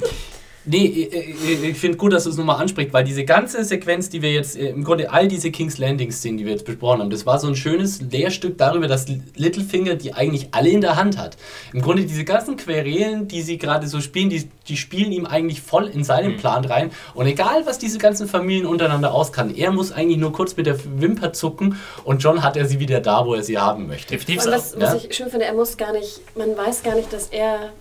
Nee, 0.63 0.85
ich 0.85 1.77
finde 1.77 1.97
gut, 1.97 2.13
dass 2.13 2.25
du 2.25 2.29
es 2.29 2.37
nochmal 2.37 2.61
ansprichst, 2.61 2.93
weil 2.93 3.03
diese 3.03 3.25
ganze 3.25 3.63
Sequenz, 3.63 4.09
die 4.09 4.21
wir 4.21 4.31
jetzt, 4.31 4.55
äh, 4.55 4.69
im 4.69 4.83
Grunde 4.83 5.11
all 5.11 5.27
diese 5.27 5.49
King's 5.49 5.79
Landing-Szenen, 5.79 6.37
die 6.37 6.45
wir 6.45 6.51
jetzt 6.51 6.65
besprochen 6.65 7.01
haben, 7.01 7.09
das 7.09 7.25
war 7.25 7.39
so 7.39 7.47
ein 7.47 7.55
schönes 7.55 7.99
Lehrstück 8.01 8.59
darüber, 8.59 8.87
dass 8.87 9.07
Littlefinger 9.35 9.95
die 9.95 10.13
eigentlich 10.13 10.49
alle 10.51 10.69
in 10.69 10.81
der 10.81 10.97
Hand 10.97 11.17
hat. 11.17 11.35
Im 11.73 11.81
Grunde 11.81 12.05
diese 12.05 12.23
ganzen 12.25 12.57
Querelen, 12.57 13.27
die 13.27 13.41
sie 13.41 13.57
gerade 13.57 13.87
so 13.87 14.01
spielen, 14.01 14.29
die, 14.29 14.49
die 14.67 14.77
spielen 14.77 15.11
ihm 15.11 15.25
eigentlich 15.25 15.61
voll 15.61 15.87
in 15.87 16.03
seinen 16.03 16.33
mhm. 16.33 16.37
Plan 16.37 16.63
rein. 16.65 16.91
Und 17.15 17.25
egal, 17.25 17.65
was 17.65 17.79
diese 17.79 17.97
ganzen 17.97 18.27
Familien 18.27 18.67
untereinander 18.67 19.13
auskann, 19.13 19.55
er 19.55 19.71
muss 19.71 19.91
eigentlich 19.91 20.19
nur 20.19 20.31
kurz 20.31 20.55
mit 20.57 20.67
der 20.67 20.77
Wimper 20.99 21.33
zucken 21.33 21.77
und 22.03 22.21
John 22.21 22.43
hat 22.43 22.55
er 22.55 22.67
sie 22.67 22.79
wieder 22.79 22.99
da, 22.99 23.25
wo 23.25 23.33
er 23.33 23.43
sie 23.43 23.57
haben 23.57 23.87
möchte. 23.87 24.13
Und 24.13 24.37
was, 24.37 24.79
was 24.79 24.93
ja? 24.93 24.95
ich 24.95 25.15
schön 25.15 25.29
finde, 25.29 25.45
er 25.45 25.53
muss 25.53 25.75
gar 25.75 25.91
nicht, 25.91 26.21
man 26.35 26.55
weiß 26.55 26.83
gar 26.83 26.95
nicht, 26.95 27.11
dass 27.11 27.29
er 27.29 27.71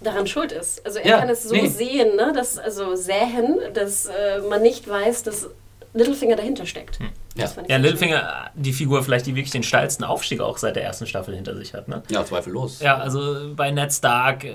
daran 0.00 0.26
schuld 0.26 0.52
ist. 0.52 0.84
Also 0.86 0.98
er 0.98 1.06
ja, 1.06 1.18
kann 1.18 1.28
es 1.28 1.44
so 1.44 1.54
nee. 1.54 1.66
sehen, 1.66 2.16
ne, 2.16 2.32
dass, 2.34 2.58
also 2.58 2.94
sähen, 2.94 3.58
dass 3.74 4.06
äh, 4.06 4.40
man 4.48 4.62
nicht 4.62 4.88
weiß, 4.88 5.22
dass 5.24 5.48
Littlefinger 5.94 6.36
dahinter 6.36 6.66
steckt. 6.66 6.98
Hm. 6.98 7.08
Ja, 7.34 7.48
ja 7.68 7.76
Littlefinger, 7.76 8.50
die 8.54 8.72
Figur 8.72 9.02
vielleicht, 9.02 9.26
die 9.26 9.34
wirklich 9.34 9.52
den 9.52 9.62
steilsten 9.62 10.04
Aufstieg 10.04 10.40
auch 10.40 10.58
seit 10.58 10.76
der 10.76 10.84
ersten 10.84 11.06
Staffel 11.06 11.34
hinter 11.34 11.56
sich 11.56 11.72
hat. 11.72 11.88
Ne? 11.88 12.02
Ja, 12.10 12.24
zweifellos. 12.24 12.80
Ja, 12.80 12.98
also 12.98 13.54
bei 13.54 13.70
Ned 13.70 13.92
Stark 13.92 14.44
äh, 14.44 14.54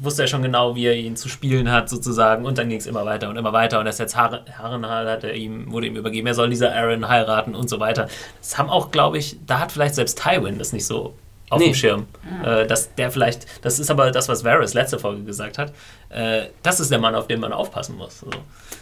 wusste 0.00 0.22
er 0.22 0.28
schon 0.28 0.42
genau, 0.42 0.74
wie 0.74 0.86
er 0.86 0.96
ihn 0.96 1.16
zu 1.16 1.28
spielen 1.28 1.70
hat, 1.70 1.88
sozusagen. 1.88 2.44
Und 2.44 2.58
dann 2.58 2.68
ging 2.68 2.78
es 2.78 2.86
immer 2.86 3.04
weiter 3.04 3.28
und 3.28 3.36
immer 3.36 3.52
weiter. 3.52 3.78
Und 3.78 3.84
das 3.84 3.98
jetzt 3.98 4.16
Harrenhal 4.16 5.08
hat 5.10 5.24
er 5.24 5.34
ihm, 5.34 5.70
wurde 5.70 5.86
ihm 5.86 5.96
übergeben, 5.96 6.26
er 6.26 6.34
soll 6.34 6.50
dieser 6.50 6.74
Aaron 6.74 7.08
heiraten 7.08 7.54
und 7.54 7.68
so 7.68 7.78
weiter. 7.80 8.08
Das 8.40 8.58
haben 8.58 8.70
auch, 8.70 8.90
glaube 8.90 9.18
ich, 9.18 9.36
da 9.46 9.60
hat 9.60 9.72
vielleicht 9.72 9.94
selbst 9.94 10.20
Tywin 10.20 10.58
das 10.58 10.72
nicht 10.72 10.86
so 10.86 11.14
auf 11.52 11.58
nee. 11.58 11.66
dem 11.66 11.74
Schirm. 11.74 12.06
Äh, 12.44 12.66
dass 12.66 12.94
der 12.94 13.10
vielleicht, 13.10 13.46
das 13.62 13.78
ist 13.78 13.90
aber 13.90 14.10
das, 14.10 14.28
was 14.28 14.42
Varys 14.42 14.72
letzte 14.72 14.98
Folge 14.98 15.22
gesagt 15.22 15.58
hat, 15.58 15.72
äh, 16.08 16.46
das 16.62 16.80
ist 16.80 16.90
der 16.90 16.98
Mann, 16.98 17.14
auf 17.14 17.26
den 17.26 17.40
man 17.40 17.52
aufpassen 17.52 17.96
muss. 17.96 18.20
So. 18.20 18.30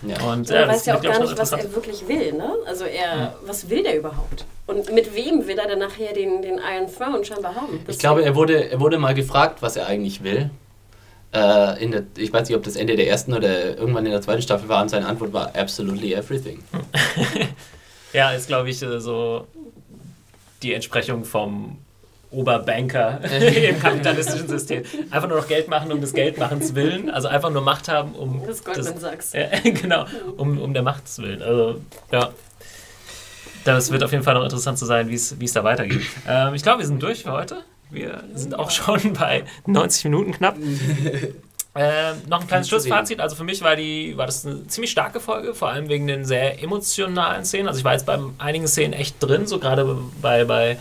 Ja. 0.07 0.23
Und, 0.23 0.49
er 0.51 0.69
weiß 0.69 0.87
ja 0.87 0.97
auch 0.97 1.03
gar 1.03 1.19
nicht, 1.19 1.37
was 1.37 1.53
er 1.53 1.75
wirklich 1.75 2.07
will. 2.07 2.33
Ne? 2.33 2.49
Also 2.67 2.85
er, 2.85 3.17
ja. 3.17 3.35
was 3.45 3.69
will 3.69 3.83
der 3.83 3.99
überhaupt? 3.99 4.45
Und 4.67 4.93
mit 4.93 5.15
wem 5.17 5.47
will 5.49 5.59
er 5.59 5.67
dann 5.67 5.81
nachher 5.81 6.13
den, 6.13 6.43
den 6.43 6.59
Iron 6.59 6.89
Throne 6.93 7.25
scheinbar 7.25 7.57
haben? 7.57 7.81
Das 7.87 7.97
ich 7.97 8.01
glaube, 8.01 8.25
er 8.25 8.37
wurde, 8.37 8.71
er 8.71 8.79
wurde 8.79 8.99
mal 8.99 9.15
gefragt, 9.15 9.63
was 9.63 9.77
er 9.77 9.89
eigentlich 9.89 10.23
will. 10.23 10.51
Äh, 11.35 11.83
in 11.83 11.91
der, 11.91 12.05
ich 12.17 12.33
weiß 12.33 12.49
nicht, 12.49 12.57
ob 12.57 12.63
das 12.63 12.77
Ende 12.77 12.95
der 12.95 13.09
ersten 13.09 13.35
oder 13.35 13.77
irgendwann 13.77 14.07
in 14.07 14.13
der 14.13 14.23
zweiten 14.23 14.43
Staffel 14.43 14.69
war 14.69 14.81
und 14.81 14.91
seine 14.91 15.07
Antwort 15.07 15.33
war 15.33 15.57
absolutely 15.57 16.15
everything. 16.15 16.63
ja, 18.13 18.31
ist 18.31 18.47
glaube 18.47 18.71
ich 18.71 18.81
äh, 18.83 19.01
so 19.01 19.47
die 20.63 20.73
Entsprechung 20.75 21.25
vom 21.25 21.79
Oberbanker 22.31 23.21
im 23.41 23.81
kapitalistischen 23.81 24.49
System. 24.49 24.85
Einfach 25.11 25.29
nur 25.29 25.39
noch 25.39 25.49
Geld 25.49 25.69
machen 25.69 25.91
um 25.91 26.01
des 26.01 26.13
Geldmachens 26.13 26.75
willen. 26.75 27.11
Also 27.11 27.29
einfach 27.29 27.51
nur 27.51 27.63
Macht 27.63 27.89
haben 27.89 28.13
um. 28.13 28.43
Das 28.47 28.63
Goldman 28.65 28.99
Sachs. 28.99 29.35
Äh, 29.35 29.49
genau, 29.73 30.07
um, 30.37 30.59
um 30.59 30.73
der 30.73 30.83
Macht 30.83 31.05
willen. 31.19 31.43
Also, 31.43 31.81
ja. 32.13 32.31
Das 33.65 33.91
wird 33.91 34.03
auf 34.03 34.13
jeden 34.13 34.25
Fall 34.25 34.35
noch 34.35 34.45
interessant 34.45 34.79
zu 34.79 34.87
sein, 34.87 35.09
wie 35.09 35.15
es 35.15 35.53
da 35.53 35.65
weitergeht. 35.65 36.03
Ähm, 36.27 36.55
ich 36.55 36.63
glaube, 36.63 36.79
wir 36.79 36.87
sind 36.87 37.03
durch 37.03 37.25
für 37.25 37.33
heute. 37.33 37.63
Wir 37.91 38.23
sind 38.35 38.59
auch 38.59 38.71
schon 38.71 39.13
bei 39.19 39.45
90 39.67 40.05
Minuten 40.05 40.33
knapp. 40.33 40.57
Äh, 41.75 42.15
noch 42.29 42.41
ein 42.41 42.47
kleines 42.49 42.69
Schlussfazit. 42.69 43.21
Also 43.21 43.37
für 43.37 43.45
mich 43.45 43.63
war, 43.63 43.77
die, 43.77 44.17
war 44.17 44.27
das 44.27 44.47
eine 44.47 44.67
ziemlich 44.67 44.91
starke 44.91 45.21
Folge, 45.21 45.55
vor 45.55 45.69
allem 45.69 45.89
wegen 45.89 46.07
den 46.07 46.25
sehr 46.25 46.63
emotionalen 46.63 47.45
Szenen. 47.45 47.69
Also 47.69 47.79
ich 47.79 47.85
war 47.85 47.93
jetzt 47.93 48.07
bei 48.07 48.19
einigen 48.39 48.67
Szenen 48.67 48.93
echt 48.93 49.17
drin, 49.23 49.47
so 49.47 49.59
gerade 49.59 49.99
bei, 50.23 50.45
bei 50.45 50.79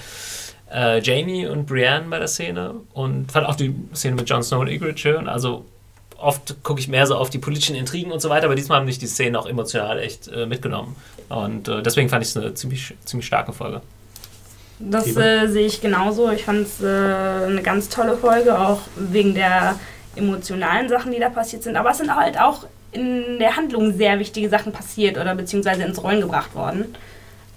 äh, 0.73 0.99
Jamie 1.01 1.47
und 1.47 1.65
Brienne 1.65 2.05
bei 2.09 2.19
der 2.19 2.27
Szene 2.27 2.75
und 2.93 3.31
fand 3.31 3.47
auch 3.47 3.55
die 3.55 3.75
Szene 3.93 4.15
mit 4.15 4.29
Jon 4.29 4.43
Snow 4.43 4.61
und 4.61 4.67
Ygritte 4.67 4.97
schön. 4.97 5.27
Also 5.27 5.65
oft 6.17 6.63
gucke 6.63 6.79
ich 6.79 6.87
mehr 6.87 7.07
so 7.07 7.15
auf 7.15 7.29
die 7.29 7.39
politischen 7.39 7.75
Intrigen 7.75 8.11
und 8.11 8.21
so 8.21 8.29
weiter, 8.29 8.45
aber 8.45 8.55
diesmal 8.55 8.79
haben 8.79 8.85
mich 8.85 8.99
die 8.99 9.07
Szenen 9.07 9.35
auch 9.35 9.45
emotional 9.45 9.99
echt 9.99 10.27
äh, 10.27 10.45
mitgenommen. 10.45 10.95
Und 11.29 11.67
äh, 11.67 11.81
deswegen 11.81 12.09
fand 12.09 12.23
ich 12.23 12.29
es 12.29 12.37
eine 12.37 12.53
ziemlich, 12.53 12.93
ziemlich 13.05 13.27
starke 13.27 13.53
Folge. 13.53 13.81
Das 14.79 15.15
äh, 15.17 15.47
sehe 15.47 15.65
ich 15.65 15.81
genauso. 15.81 16.31
Ich 16.31 16.45
fand 16.45 16.65
es 16.65 16.81
äh, 16.81 16.87
eine 16.87 17.61
ganz 17.61 17.89
tolle 17.89 18.15
Folge, 18.15 18.57
auch 18.57 18.81
wegen 18.95 19.33
der 19.33 19.75
emotionalen 20.15 20.87
Sachen, 20.87 21.11
die 21.11 21.19
da 21.19 21.29
passiert 21.29 21.63
sind. 21.63 21.75
Aber 21.75 21.91
es 21.91 21.97
sind 21.97 22.15
halt 22.15 22.39
auch 22.39 22.65
in 22.91 23.39
der 23.39 23.55
Handlung 23.55 23.95
sehr 23.95 24.19
wichtige 24.19 24.49
Sachen 24.49 24.71
passiert 24.71 25.17
oder 25.17 25.35
beziehungsweise 25.35 25.83
ins 25.83 26.01
Rollen 26.01 26.21
gebracht 26.21 26.55
worden. 26.55 26.95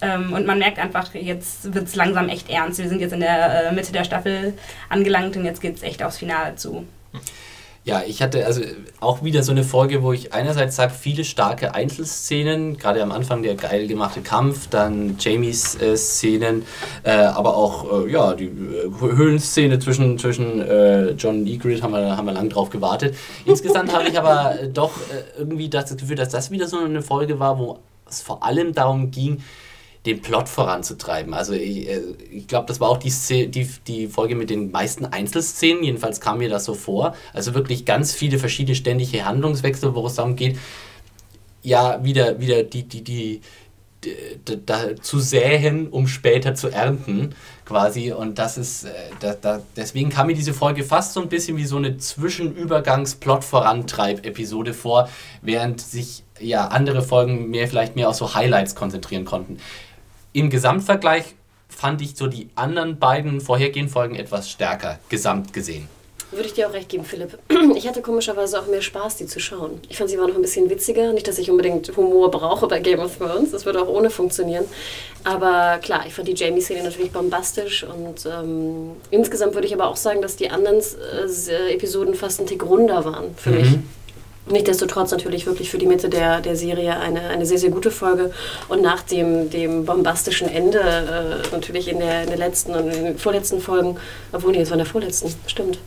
Ähm, 0.03 0.33
und 0.33 0.47
man 0.47 0.59
merkt 0.59 0.79
einfach, 0.79 1.15
jetzt 1.15 1.73
wird 1.73 1.87
es 1.87 1.95
langsam 1.95 2.29
echt 2.29 2.51
ernst. 2.51 2.81
Wir 2.81 2.89
sind 2.89 3.01
jetzt 3.01 3.13
in 3.13 3.21
der 3.21 3.69
äh, 3.69 3.73
Mitte 3.73 3.93
der 3.93 4.05
Staffel 4.05 4.55
angelangt 4.89 5.37
und 5.37 5.45
jetzt 5.45 5.61
geht 5.61 5.77
es 5.77 5.83
echt 5.83 6.03
aufs 6.03 6.19
Finale 6.19 6.57
zu. 6.57 6.85
Ja, 7.85 8.03
ich 8.07 8.23
hatte 8.23 8.47
also 8.47 8.63
auch 9.01 9.25
wieder 9.25 9.43
so 9.43 9.51
eine 9.51 9.65
Folge, 9.65 10.05
wo 10.05 10.13
ich 10.13 10.33
einerseits 10.33 10.77
sage, 10.77 10.93
viele 10.93 11.25
starke 11.25 11.75
Einzelszenen, 11.75 12.77
gerade 12.77 13.03
am 13.03 13.11
Anfang 13.11 13.43
der 13.43 13.57
geil 13.57 13.89
gemachte 13.89 14.21
Kampf, 14.21 14.69
dann 14.69 15.17
Jamies 15.19 15.81
äh, 15.81 15.97
Szenen, 15.97 16.65
äh, 17.03 17.11
aber 17.11 17.57
auch 17.57 18.07
äh, 18.07 18.11
ja, 18.11 18.35
die 18.35 18.45
äh, 18.45 19.01
Höhlenszene 19.01 19.81
zwischen, 19.81 20.17
zwischen 20.17 20.61
äh, 20.61 21.11
John 21.13 21.41
und 21.41 21.49
Egrid 21.49 21.83
haben 21.83 21.93
wir, 21.93 22.17
haben 22.17 22.27
wir 22.27 22.35
lang 22.35 22.51
drauf 22.51 22.71
gewartet. 22.71 23.17
Insgesamt 23.47 23.93
habe 23.93 24.09
ich 24.09 24.17
aber 24.17 24.55
doch 24.73 24.93
äh, 24.97 25.39
irgendwie 25.41 25.69
das 25.69 25.97
Gefühl, 25.97 26.17
dass 26.17 26.29
das 26.29 26.53
wieder 26.53 26.69
so 26.69 26.79
eine 26.79 27.03
Folge 27.03 27.41
war, 27.41 27.59
wo 27.59 27.81
es 28.09 28.23
vor 28.23 28.45
allem 28.45 28.75
darum 28.75 29.11
ging, 29.11 29.43
den 30.07 30.21
Plot 30.21 30.49
voranzutreiben. 30.49 31.33
Also 31.33 31.53
ich, 31.53 31.89
äh, 31.89 32.01
ich 32.31 32.49
glaube, 32.49 32.67
das 32.67 32.81
war 32.81 32.89
auch 32.89 32.99
die, 32.99 33.13
die, 33.51 33.69
die 33.87 34.09
Folge 34.09 34.35
mit 34.35 34.51
den 34.51 34.71
meisten 34.71 35.07
Einzelszenen, 35.07 35.85
jedenfalls 35.85 36.21
kam 36.21 36.39
mir 36.39 36.49
das 36.49 36.65
so 36.65 36.75
vor. 36.75 37.15
Also 37.33 37.55
wirklich 37.55 37.85
ganz 37.85 38.13
viele 38.13 38.39
verschiedene 38.39 38.75
ständige 38.75 39.25
Handlungswechsel, 39.25 39.95
wo 39.95 40.07
es 40.07 40.15
darum 40.15 40.37
geht, 40.37 40.59
ja, 41.63 42.03
wieder, 42.03 42.41
wieder 42.41 42.65
die, 42.65 42.83
die, 42.83 43.05
die, 43.05 43.41
die 44.05 44.67
da, 44.67 44.97
zu 45.01 45.21
säen, 45.21 45.89
um 45.89 46.09
später 46.09 46.57
zu 46.57 46.69
ernten, 46.69 47.37
quasi. 47.65 48.13
Und 48.13 48.39
das 48.39 48.59
ist, 48.59 48.85
äh, 48.85 48.91
da, 49.21 49.35
da, 49.35 49.63
deswegen 49.77 50.11
kam 50.11 50.27
mir 50.27 50.35
diese 50.35 50.53
Folge 50.53 50.83
fast 50.83 51.13
so 51.13 51.23
ein 51.23 51.29
bisschen 51.29 51.57
wie 51.57 51.65
so 51.65 51.77
eine 51.77 51.99
Zwischenübergangs-Plot-Vorantreib-Episode 51.99 54.75
vor, 54.75 55.09
während 55.41 55.81
sich 55.81 56.25
ja 56.41 56.67
andere 56.67 57.03
Folgen 57.03 57.51
mehr 57.51 57.69
vielleicht 57.69 57.95
mehr 57.95 58.09
auf 58.09 58.17
so 58.17 58.35
Highlights 58.35 58.75
konzentrieren 58.75 59.25
konnten. 59.25 59.59
Im 60.33 60.49
Gesamtvergleich 60.49 61.35
fand 61.69 62.01
ich 62.01 62.17
so 62.17 62.27
die 62.27 62.49
anderen 62.55 62.99
beiden 62.99 63.41
vorhergehenden 63.41 63.93
Folgen 63.93 64.15
etwas 64.15 64.51
stärker, 64.51 64.99
gesamt 65.09 65.53
gesehen. 65.53 65.89
Würde 66.31 66.47
ich 66.47 66.55
dir 66.55 66.67
auch 66.67 66.73
recht 66.73 66.89
geben, 66.89 67.05
Philipp. 67.05 67.39
Ich 67.77 67.87
hatte 67.87 68.01
komischerweise 68.01 68.61
auch 68.61 68.67
mehr 68.67 68.81
Spaß, 68.81 69.17
die 69.17 69.27
zu 69.27 69.41
schauen. 69.41 69.81
Ich 69.89 69.99
fand 69.99 70.09
sie 70.09 70.19
war 70.19 70.29
noch 70.29 70.35
ein 70.35 70.43
bisschen 70.43 70.71
witziger. 70.71 71.13
Nicht, 71.13 71.29
dass 71.29 71.39
ich 71.39 71.51
unbedingt 71.51 71.95
Humor 71.97 72.31
brauche 72.31 72.67
bei 72.69 72.81
Game 72.81 73.01
of 73.01 73.19
Thrones. 73.19 73.51
Das 73.51 73.67
würde 73.67 73.83
auch 73.83 73.89
ohne 73.89 74.09
funktionieren. 74.09 74.65
Aber 75.25 75.79
klar, 75.83 76.05
ich 76.07 76.15
fand 76.15 76.29
die 76.29 76.35
Jamie-Szene 76.35 76.83
natürlich 76.85 77.13
bombastisch. 77.13 77.85
Und 77.85 78.25
ähm, 78.27 78.93
insgesamt 79.11 79.55
würde 79.55 79.67
ich 79.67 79.75
aber 79.75 79.89
auch 79.89 79.97
sagen, 79.97 80.23
dass 80.23 80.37
die 80.37 80.49
anderen 80.49 80.79
äh, 80.79 81.75
Episoden 81.75 82.15
fast 82.15 82.41
ein 82.41 82.47
Tick 82.47 82.65
runder 82.65 83.05
waren 83.05 83.35
für 83.37 83.51
mhm. 83.51 83.57
mich. 83.57 83.79
Nichtsdestotrotz 84.47 85.13
natürlich 85.13 85.47
wirklich 85.47 85.71
für 85.71 85.79
die 85.79 85.87
Mitte 85.87 86.09
der, 86.09 86.41
der 86.41 86.57
Serie 86.57 86.97
eine, 86.99 87.29
eine 87.29 87.47
sehr, 87.47 87.59
sehr 87.59 87.71
gute 87.71 87.91
Folge. 87.91 88.33
Und 88.69 88.83
nach 88.83 89.03
dem, 89.03 89.51
dem 89.51 89.85
bombastischen 89.85 90.49
Ende, 90.49 90.81
äh, 90.81 91.55
natürlich 91.55 91.89
in 91.89 92.01
der, 92.01 92.23
in 92.23 92.29
der 92.29 92.39
letzten 92.39 92.75
und 92.75 92.89
in 92.89 93.05
den 93.05 93.19
vorletzten 93.19 93.61
Folgen, 93.61 93.99
obwohl, 94.33 94.53
nee, 94.53 94.61
es 94.61 94.71
war 94.71 94.75
in 94.75 94.85
der 94.85 94.87
vorletzten, 94.87 95.33
stimmt. 95.47 95.79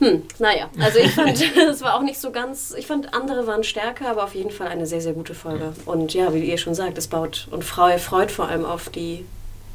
Hm, 0.00 0.22
naja, 0.38 0.70
also 0.80 0.98
ich 0.98 1.12
fand, 1.12 1.40
es 1.70 1.82
war 1.82 1.94
auch 1.94 2.02
nicht 2.02 2.20
so 2.20 2.32
ganz, 2.32 2.74
ich 2.76 2.86
fand, 2.86 3.14
andere 3.14 3.46
waren 3.46 3.62
stärker, 3.62 4.08
aber 4.08 4.24
auf 4.24 4.34
jeden 4.34 4.50
Fall 4.50 4.66
eine 4.66 4.86
sehr, 4.86 5.00
sehr 5.00 5.12
gute 5.12 5.34
Folge. 5.34 5.72
Und 5.84 6.12
ja, 6.12 6.34
wie 6.34 6.40
ihr 6.40 6.58
schon 6.58 6.74
sagt, 6.74 6.98
es 6.98 7.06
baut 7.06 7.46
und 7.50 7.64
freut 7.64 8.30
vor 8.32 8.48
allem 8.48 8.64
auf 8.64 8.88
die 8.88 9.24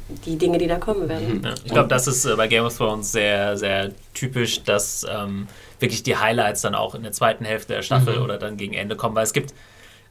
die 0.08 0.36
Dinge, 0.36 0.58
die 0.58 0.66
da 0.66 0.78
kommen 0.78 1.08
werden. 1.08 1.42
Ja, 1.44 1.54
ich 1.64 1.72
glaube, 1.72 1.88
das 1.88 2.06
ist 2.06 2.24
äh, 2.24 2.36
bei 2.36 2.46
Game 2.48 2.64
of 2.64 2.76
Thrones 2.76 3.12
sehr, 3.12 3.56
sehr 3.56 3.92
typisch, 4.14 4.62
dass 4.62 5.04
ähm, 5.08 5.48
wirklich 5.80 6.02
die 6.02 6.16
Highlights 6.16 6.62
dann 6.62 6.74
auch 6.74 6.94
in 6.94 7.02
der 7.02 7.12
zweiten 7.12 7.44
Hälfte 7.44 7.74
der 7.74 7.82
Staffel 7.82 8.16
mhm. 8.16 8.22
oder 8.22 8.38
dann 8.38 8.56
gegen 8.56 8.74
Ende 8.74 8.96
kommen, 8.96 9.14
weil 9.14 9.24
es 9.24 9.32
gibt 9.32 9.52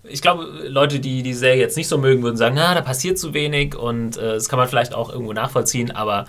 ich 0.07 0.21
glaube, 0.21 0.43
Leute, 0.67 0.99
die 0.99 1.23
die 1.23 1.33
Serie 1.33 1.59
jetzt 1.59 1.77
nicht 1.77 1.87
so 1.87 1.97
mögen, 1.97 2.23
würden 2.23 2.37
sagen, 2.37 2.55
na, 2.55 2.75
da 2.75 2.81
passiert 2.81 3.17
zu 3.17 3.33
wenig. 3.33 3.75
Und 3.75 4.17
äh, 4.17 4.35
das 4.35 4.49
kann 4.49 4.59
man 4.59 4.67
vielleicht 4.67 4.93
auch 4.93 5.09
irgendwo 5.09 5.33
nachvollziehen, 5.33 5.91
aber 5.91 6.27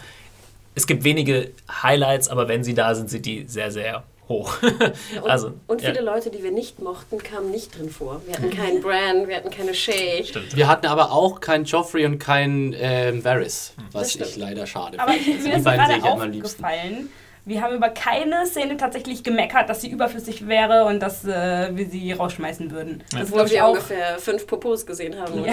es 0.74 0.86
gibt 0.86 1.04
wenige 1.04 1.50
Highlights, 1.82 2.28
aber 2.28 2.48
wenn 2.48 2.64
sie 2.64 2.74
da 2.74 2.94
sind, 2.94 3.10
sind 3.10 3.26
die 3.26 3.44
sehr, 3.46 3.70
sehr 3.70 4.04
hoch. 4.28 4.62
und, 4.62 5.30
also, 5.30 5.52
und 5.66 5.80
viele 5.80 5.96
ja. 5.96 6.02
Leute, 6.02 6.30
die 6.30 6.42
wir 6.42 6.50
nicht 6.50 6.80
mochten, 6.80 7.18
kamen 7.18 7.50
nicht 7.50 7.78
drin 7.78 7.90
vor. 7.90 8.22
Wir 8.26 8.34
hatten 8.34 8.50
keinen 8.50 8.80
Bran, 8.82 9.28
wir 9.28 9.36
hatten 9.36 9.50
keine 9.50 9.74
Shay. 9.74 10.24
Stimmt. 10.24 10.56
Wir 10.56 10.68
hatten 10.68 10.86
aber 10.86 11.12
auch 11.12 11.40
keinen 11.40 11.64
Joffrey 11.64 12.04
und 12.06 12.18
keinen 12.18 12.74
ähm, 12.78 13.24
Varys, 13.24 13.74
was 13.92 14.14
ich 14.14 14.36
leider 14.36 14.66
schade 14.66 14.98
finde. 14.98 15.02
Aber 15.02 15.12
mir 15.12 15.56
ist 15.56 15.64
gerade 15.64 16.02
aufgefallen, 16.02 17.10
wir 17.46 17.62
haben 17.62 17.76
über 17.76 17.90
keine 17.90 18.44
Szene 18.44 18.76
tatsächlich 18.76 19.22
gemeckert, 19.22 19.70
dass 19.70 19.80
sie 19.80 19.88
überflüssig 19.88 20.48
wäre 20.48 20.84
und 20.84 20.98
dass 20.98 21.24
äh, 21.24 21.70
wir 21.72 21.86
sie 21.86 22.10
rausschmeißen 22.10 22.72
würden. 22.72 23.04
Ja. 23.12 23.20
Das 23.20 23.30
wo 23.30 23.36
wir 23.36 23.64
auch 23.64 23.70
ungefähr 23.70 24.18
fünf 24.18 24.48
Popos 24.48 24.84
gesehen 24.84 25.16
haben. 25.16 25.44
Ja. 25.44 25.52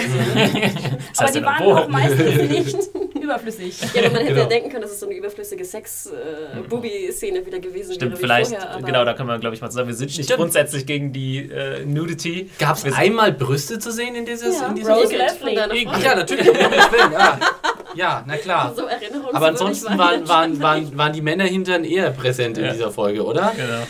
das 1.10 1.20
aber 1.20 1.30
die 1.30 1.44
waren 1.44 1.62
auch 1.62 1.88
meistens 1.88 2.50
nicht 2.50 2.76
überflüssig. 3.22 3.80
Ja, 3.94 4.02
aber 4.02 4.10
man 4.10 4.22
hätte 4.22 4.32
genau. 4.32 4.42
ja 4.42 4.48
denken 4.48 4.70
können, 4.70 4.82
dass 4.82 4.90
es 4.90 4.98
so 4.98 5.06
eine 5.06 5.14
überflüssige 5.14 5.64
Sex-Booby-Szene 5.64 7.38
äh, 7.38 7.46
wieder 7.46 7.60
gewesen 7.60 7.94
Stimmt, 7.94 8.00
wäre. 8.00 8.16
Stimmt, 8.16 8.18
vielleicht, 8.18 8.50
vorher, 8.50 8.82
genau, 8.82 9.04
da 9.04 9.14
können 9.14 9.28
wir, 9.28 9.38
glaube 9.38 9.54
ich, 9.54 9.62
mal 9.62 9.70
sagen, 9.70 9.86
wir 9.86 9.94
sind 9.94 10.18
nicht 10.18 10.34
grundsätzlich 10.34 10.86
gegen 10.86 11.12
die 11.12 11.48
äh, 11.48 11.86
Nudity. 11.86 12.50
Gab 12.58 12.76
es 12.76 12.92
einmal 12.92 13.32
Brüste 13.32 13.78
zu 13.78 13.92
sehen 13.92 14.16
in, 14.16 14.26
dieses, 14.26 14.60
ja. 14.60 14.66
in 14.66 14.74
dieser 14.74 14.94
Rose 14.94 15.16
Leslie. 15.16 15.86
Ach 15.88 16.02
ja, 16.02 16.16
natürlich. 16.16 16.46
ja. 16.46 17.38
ja, 17.94 18.24
na 18.26 18.36
klar. 18.36 18.74
So 18.74 18.82
aber 19.32 19.46
ansonsten 19.46 19.98
waren, 19.98 20.28
waren, 20.28 20.60
waren, 20.60 20.96
waren 20.96 21.12
die 21.12 21.22
Männer 21.22 21.44
hintern 21.44 21.84
eher 21.84 22.10
präsent 22.10 22.58
in 22.58 22.70
dieser 22.72 22.90
Folge, 22.90 23.24
oder? 23.24 23.52
Genau. 23.56 23.86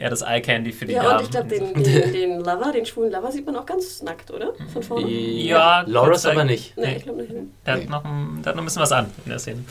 Ja, 0.00 0.08
das 0.08 0.22
Eye 0.22 0.40
Candy 0.40 0.72
für 0.72 0.86
die 0.86 0.94
Ja, 0.94 1.02
Damen. 1.02 1.18
und 1.18 1.24
ich 1.24 1.30
glaube, 1.30 1.48
den, 1.48 1.74
den, 1.74 1.84
den, 2.12 2.38
Lover, 2.40 2.72
den 2.72 2.86
schwulen 2.86 3.12
Lover, 3.12 3.30
sieht 3.30 3.44
man 3.44 3.54
auch 3.56 3.66
ganz 3.66 4.00
nackt, 4.00 4.30
oder? 4.30 4.54
Von 4.72 4.82
vorne? 4.82 5.06
Ja, 5.10 5.82
Loris 5.86 6.24
aber 6.24 6.44
nicht. 6.44 6.74
Nee, 6.78 6.96
ich 6.96 7.02
glaube 7.02 7.20
nicht. 7.20 7.34
Der, 7.66 7.76
nee. 7.76 7.82
hat 7.82 7.90
noch 7.90 8.04
ein, 8.06 8.40
der 8.42 8.50
hat 8.50 8.56
noch 8.56 8.62
ein 8.62 8.64
bisschen 8.64 8.80
was 8.80 8.92
an 8.92 9.10
in 9.26 9.30
der 9.30 9.38
Szene. 9.38 9.62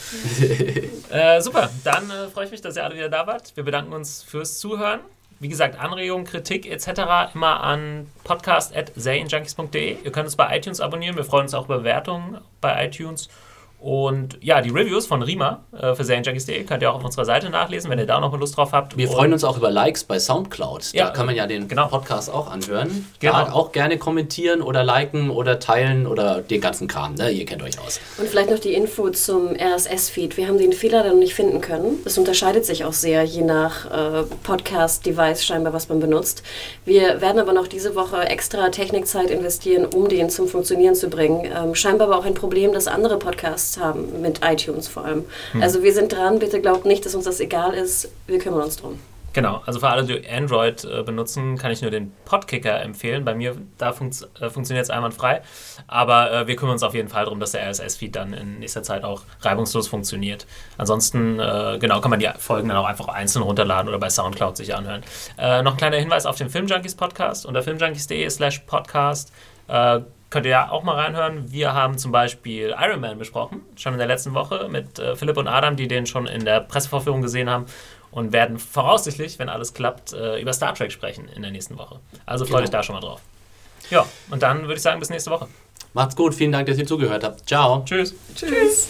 äh, 1.10 1.42
super, 1.42 1.72
dann 1.84 2.12
äh, 2.12 2.28
freue 2.32 2.46
ich 2.46 2.52
mich, 2.52 2.62
dass 2.62 2.76
ihr 2.76 2.84
alle 2.84 2.94
wieder 2.94 3.10
da 3.10 3.26
wart. 3.26 3.56
Wir 3.56 3.64
bedanken 3.64 3.92
uns 3.92 4.22
fürs 4.22 4.60
Zuhören. 4.60 5.00
Wie 5.40 5.48
gesagt, 5.48 5.80
Anregungen, 5.80 6.26
Kritik 6.26 6.70
etc. 6.70 7.34
immer 7.34 7.64
an 7.64 8.08
podcast.serienjunkies.de. 8.26 9.98
Ihr 10.04 10.12
könnt 10.12 10.26
uns 10.26 10.36
bei 10.36 10.58
iTunes 10.58 10.82
abonnieren. 10.82 11.16
Wir 11.16 11.24
freuen 11.24 11.44
uns 11.44 11.54
auch 11.54 11.66
über 11.66 11.80
Bewertungen 11.80 12.40
bei 12.60 12.86
iTunes. 12.86 13.30
Und 13.80 14.38
ja, 14.42 14.60
die 14.62 14.72
Reviews 14.72 15.06
von 15.06 15.22
Rima 15.22 15.64
äh, 15.72 15.96
für 15.96 16.04
Serienjunkies.de 16.04 16.66
könnt 16.66 16.82
ihr 16.82 16.92
auch 16.92 16.96
auf 16.96 17.06
unserer 17.06 17.24
Seite 17.24 17.50
nachlesen, 17.50 17.90
wenn 17.90 17.98
ihr 17.98 18.06
da 18.06 18.20
noch 18.20 18.32
mal 18.32 18.38
Lust 18.38 18.58
drauf 18.58 18.74
habt. 18.74 18.98
Wir 18.98 19.08
und 19.08 19.16
freuen 19.16 19.32
uns 19.32 19.46
auch 19.46 19.56
über 19.56 19.72
Likes 19.72 20.04
bei 20.04 20.20
Soundcloud. 20.20 20.92
Ja, 20.92 21.06
da 21.06 21.12
kann 21.12 21.26
man 21.26 21.36
ja 21.36 21.48
den 21.48 21.70
genau. 21.70 21.88
Podcast 21.88 22.30
auch 22.30 22.52
anhören. 22.52 23.08
Genau. 23.20 23.34
Da 23.34 23.54
auch 23.54 23.72
gerne 23.72 23.98
kommentieren 23.98 24.62
oder 24.62 24.84
liken 24.84 25.30
oder 25.30 25.60
teilen 25.60 26.08
oder 26.08 26.42
den 26.42 26.60
ganzen 26.60 26.90
Kram. 26.90 27.16
Ne? 27.16 27.32
Ihr 27.32 27.46
kennt 27.46 27.64
euch 27.64 27.80
aus. 27.80 28.02
Und 28.18 28.28
vielleicht 28.28 28.50
noch 28.50 28.60
die 28.60 28.74
Info 28.74 29.10
zum 29.12 29.56
RSS-Feed. 29.56 30.36
Wir 30.36 30.50
haben 30.50 30.58
den 30.58 30.74
Fehler 30.74 31.04
dann 31.04 31.20
nicht 31.20 31.34
finden 31.34 31.62
können. 31.62 32.00
Das 32.04 32.18
unterscheidet 32.18 32.66
sich 32.66 32.84
auch 32.84 32.94
sehr, 32.94 33.24
je 33.24 33.44
nach 33.44 33.86
äh, 33.86 34.24
Podcast-Device 34.44 35.46
scheinbar, 35.46 35.72
was 35.72 35.88
man 35.88 36.02
benutzt. 36.02 36.44
Wir 36.84 37.22
werden 37.22 37.40
aber 37.40 37.54
noch 37.54 37.68
diese 37.68 37.96
Woche 37.96 38.18
extra 38.24 38.70
Technikzeit 38.70 39.32
investieren, 39.32 39.86
um 39.86 40.10
den 40.10 40.30
zum 40.30 40.50
Funktionieren 40.50 40.96
zu 40.96 41.10
bringen. 41.10 41.46
Ähm, 41.46 41.76
scheinbar 41.76 42.08
aber 42.08 42.18
auch 42.18 42.26
ein 42.26 42.34
Problem, 42.34 42.74
dass 42.74 42.88
andere 42.88 43.18
Podcasts 43.18 43.69
Podcasts 43.70 43.78
haben, 43.78 44.22
mit 44.22 44.42
iTunes 44.44 44.88
vor 44.88 45.06
allem. 45.06 45.26
Hm. 45.52 45.62
Also 45.62 45.84
wir 45.84 45.94
sind 45.94 46.12
dran, 46.12 46.40
bitte 46.40 46.62
glaubt 46.62 46.86
nicht, 46.86 47.06
dass 47.06 47.16
uns 47.16 47.26
das 47.26 47.40
egal 47.40 47.74
ist, 47.74 48.12
wir 48.28 48.40
kümmern 48.40 48.64
uns 48.64 48.78
drum. 48.78 49.00
Genau, 49.32 49.62
also 49.68 49.80
für 49.80 49.90
alle, 49.90 50.04
die 50.06 50.28
Android 50.28 50.84
äh, 50.84 51.04
benutzen, 51.04 51.56
kann 51.60 51.70
ich 51.72 51.84
nur 51.84 51.92
den 51.92 52.12
Podkicker 52.26 52.82
empfehlen. 52.82 53.24
Bei 53.24 53.36
mir, 53.36 53.56
da 53.78 53.94
funkt, 53.94 54.28
äh, 54.42 54.50
funktioniert 54.50 54.86
es 54.86 54.90
einwandfrei. 54.90 55.44
Aber 55.86 56.32
äh, 56.32 56.48
wir 56.48 56.56
kümmern 56.56 56.74
uns 56.74 56.82
auf 56.82 56.96
jeden 56.96 57.10
Fall 57.10 57.26
darum, 57.26 57.40
dass 57.40 57.52
der 57.52 57.70
RSS-Feed 57.70 58.16
dann 58.16 58.34
in 58.34 58.58
nächster 58.58 58.82
Zeit 58.82 59.04
auch 59.04 59.22
reibungslos 59.42 59.88
funktioniert. 59.88 60.48
Ansonsten, 60.80 61.40
äh, 61.40 61.78
genau, 61.80 62.02
kann 62.02 62.10
man 62.10 62.20
die 62.20 62.28
Folgen 62.40 62.70
dann 62.70 62.78
auch 62.78 62.88
einfach 62.88 63.08
einzeln 63.08 63.44
runterladen 63.44 63.88
oder 63.88 64.00
bei 64.00 64.10
Soundcloud 64.10 64.58
sich 64.58 64.74
anhören. 64.74 65.04
Äh, 65.38 65.62
noch 65.62 65.74
ein 65.74 65.78
kleiner 65.78 65.98
Hinweis 65.98 66.26
auf 66.26 66.38
den 66.38 66.50
Filmjunkies 66.50 66.96
Podcast 66.96 67.46
unter 67.46 67.62
filmjunkies.de 67.62 68.28
slash 68.32 68.60
podcast. 68.66 69.32
Äh, 70.30 70.32
könnt 70.32 70.46
ihr 70.46 70.52
ja 70.52 70.72
auch 70.72 70.84
mal 70.84 70.96
reinhören. 70.96 71.52
Wir 71.52 71.74
haben 71.74 71.98
zum 71.98 72.12
Beispiel 72.12 72.76
Iron 72.80 73.02
Man 73.02 73.18
besprochen, 73.18 73.62
schon 73.76 73.94
in 73.94 74.00
der 74.00 74.08
letzten 74.08 74.34
Woche 74.34 74.68
mit 74.70 75.02
Philipp 75.16 75.38
und 75.38 75.48
Adam, 75.48 75.76
die 75.76 75.88
den 75.88 76.06
schon 76.06 76.28
in 76.28 76.46
der 76.46 76.62
Pressevorführung 76.62 77.22
gesehen 77.22 77.50
haben 77.50 77.66
und 78.12 78.34
werden 78.34 78.60
voraussichtlich, 78.60 79.40
wenn 79.40 79.50
alles 79.50 79.74
klappt, 79.74 80.14
äh, 80.14 80.40
über 80.42 80.54
Star 80.54 80.74
Trek 80.74 80.92
sprechen 80.92 81.28
in 81.36 81.42
der 81.42 81.52
nächsten 81.52 81.78
Woche. 81.78 82.00
Also 82.26 82.46
freut 82.46 82.58
genau. 82.58 82.64
euch 82.64 82.70
da 82.70 82.84
schon 82.84 82.96
mal 82.96 83.02
drauf. 83.02 83.22
Ja, 83.90 84.06
und 84.30 84.44
dann 84.44 84.64
würde 84.64 84.76
ich 84.76 84.82
sagen, 84.82 85.00
bis 85.00 85.10
nächste 85.10 85.32
Woche. 85.32 85.48
Macht's 85.94 86.16
gut, 86.16 86.36
vielen 86.36 86.52
Dank, 86.52 86.68
dass 86.68 86.78
ihr 86.78 86.86
zugehört 86.86 87.24
habt. 87.24 87.48
Ciao. 87.48 87.84
Tschüss. 87.86 88.14
Tschüss. 88.36 88.88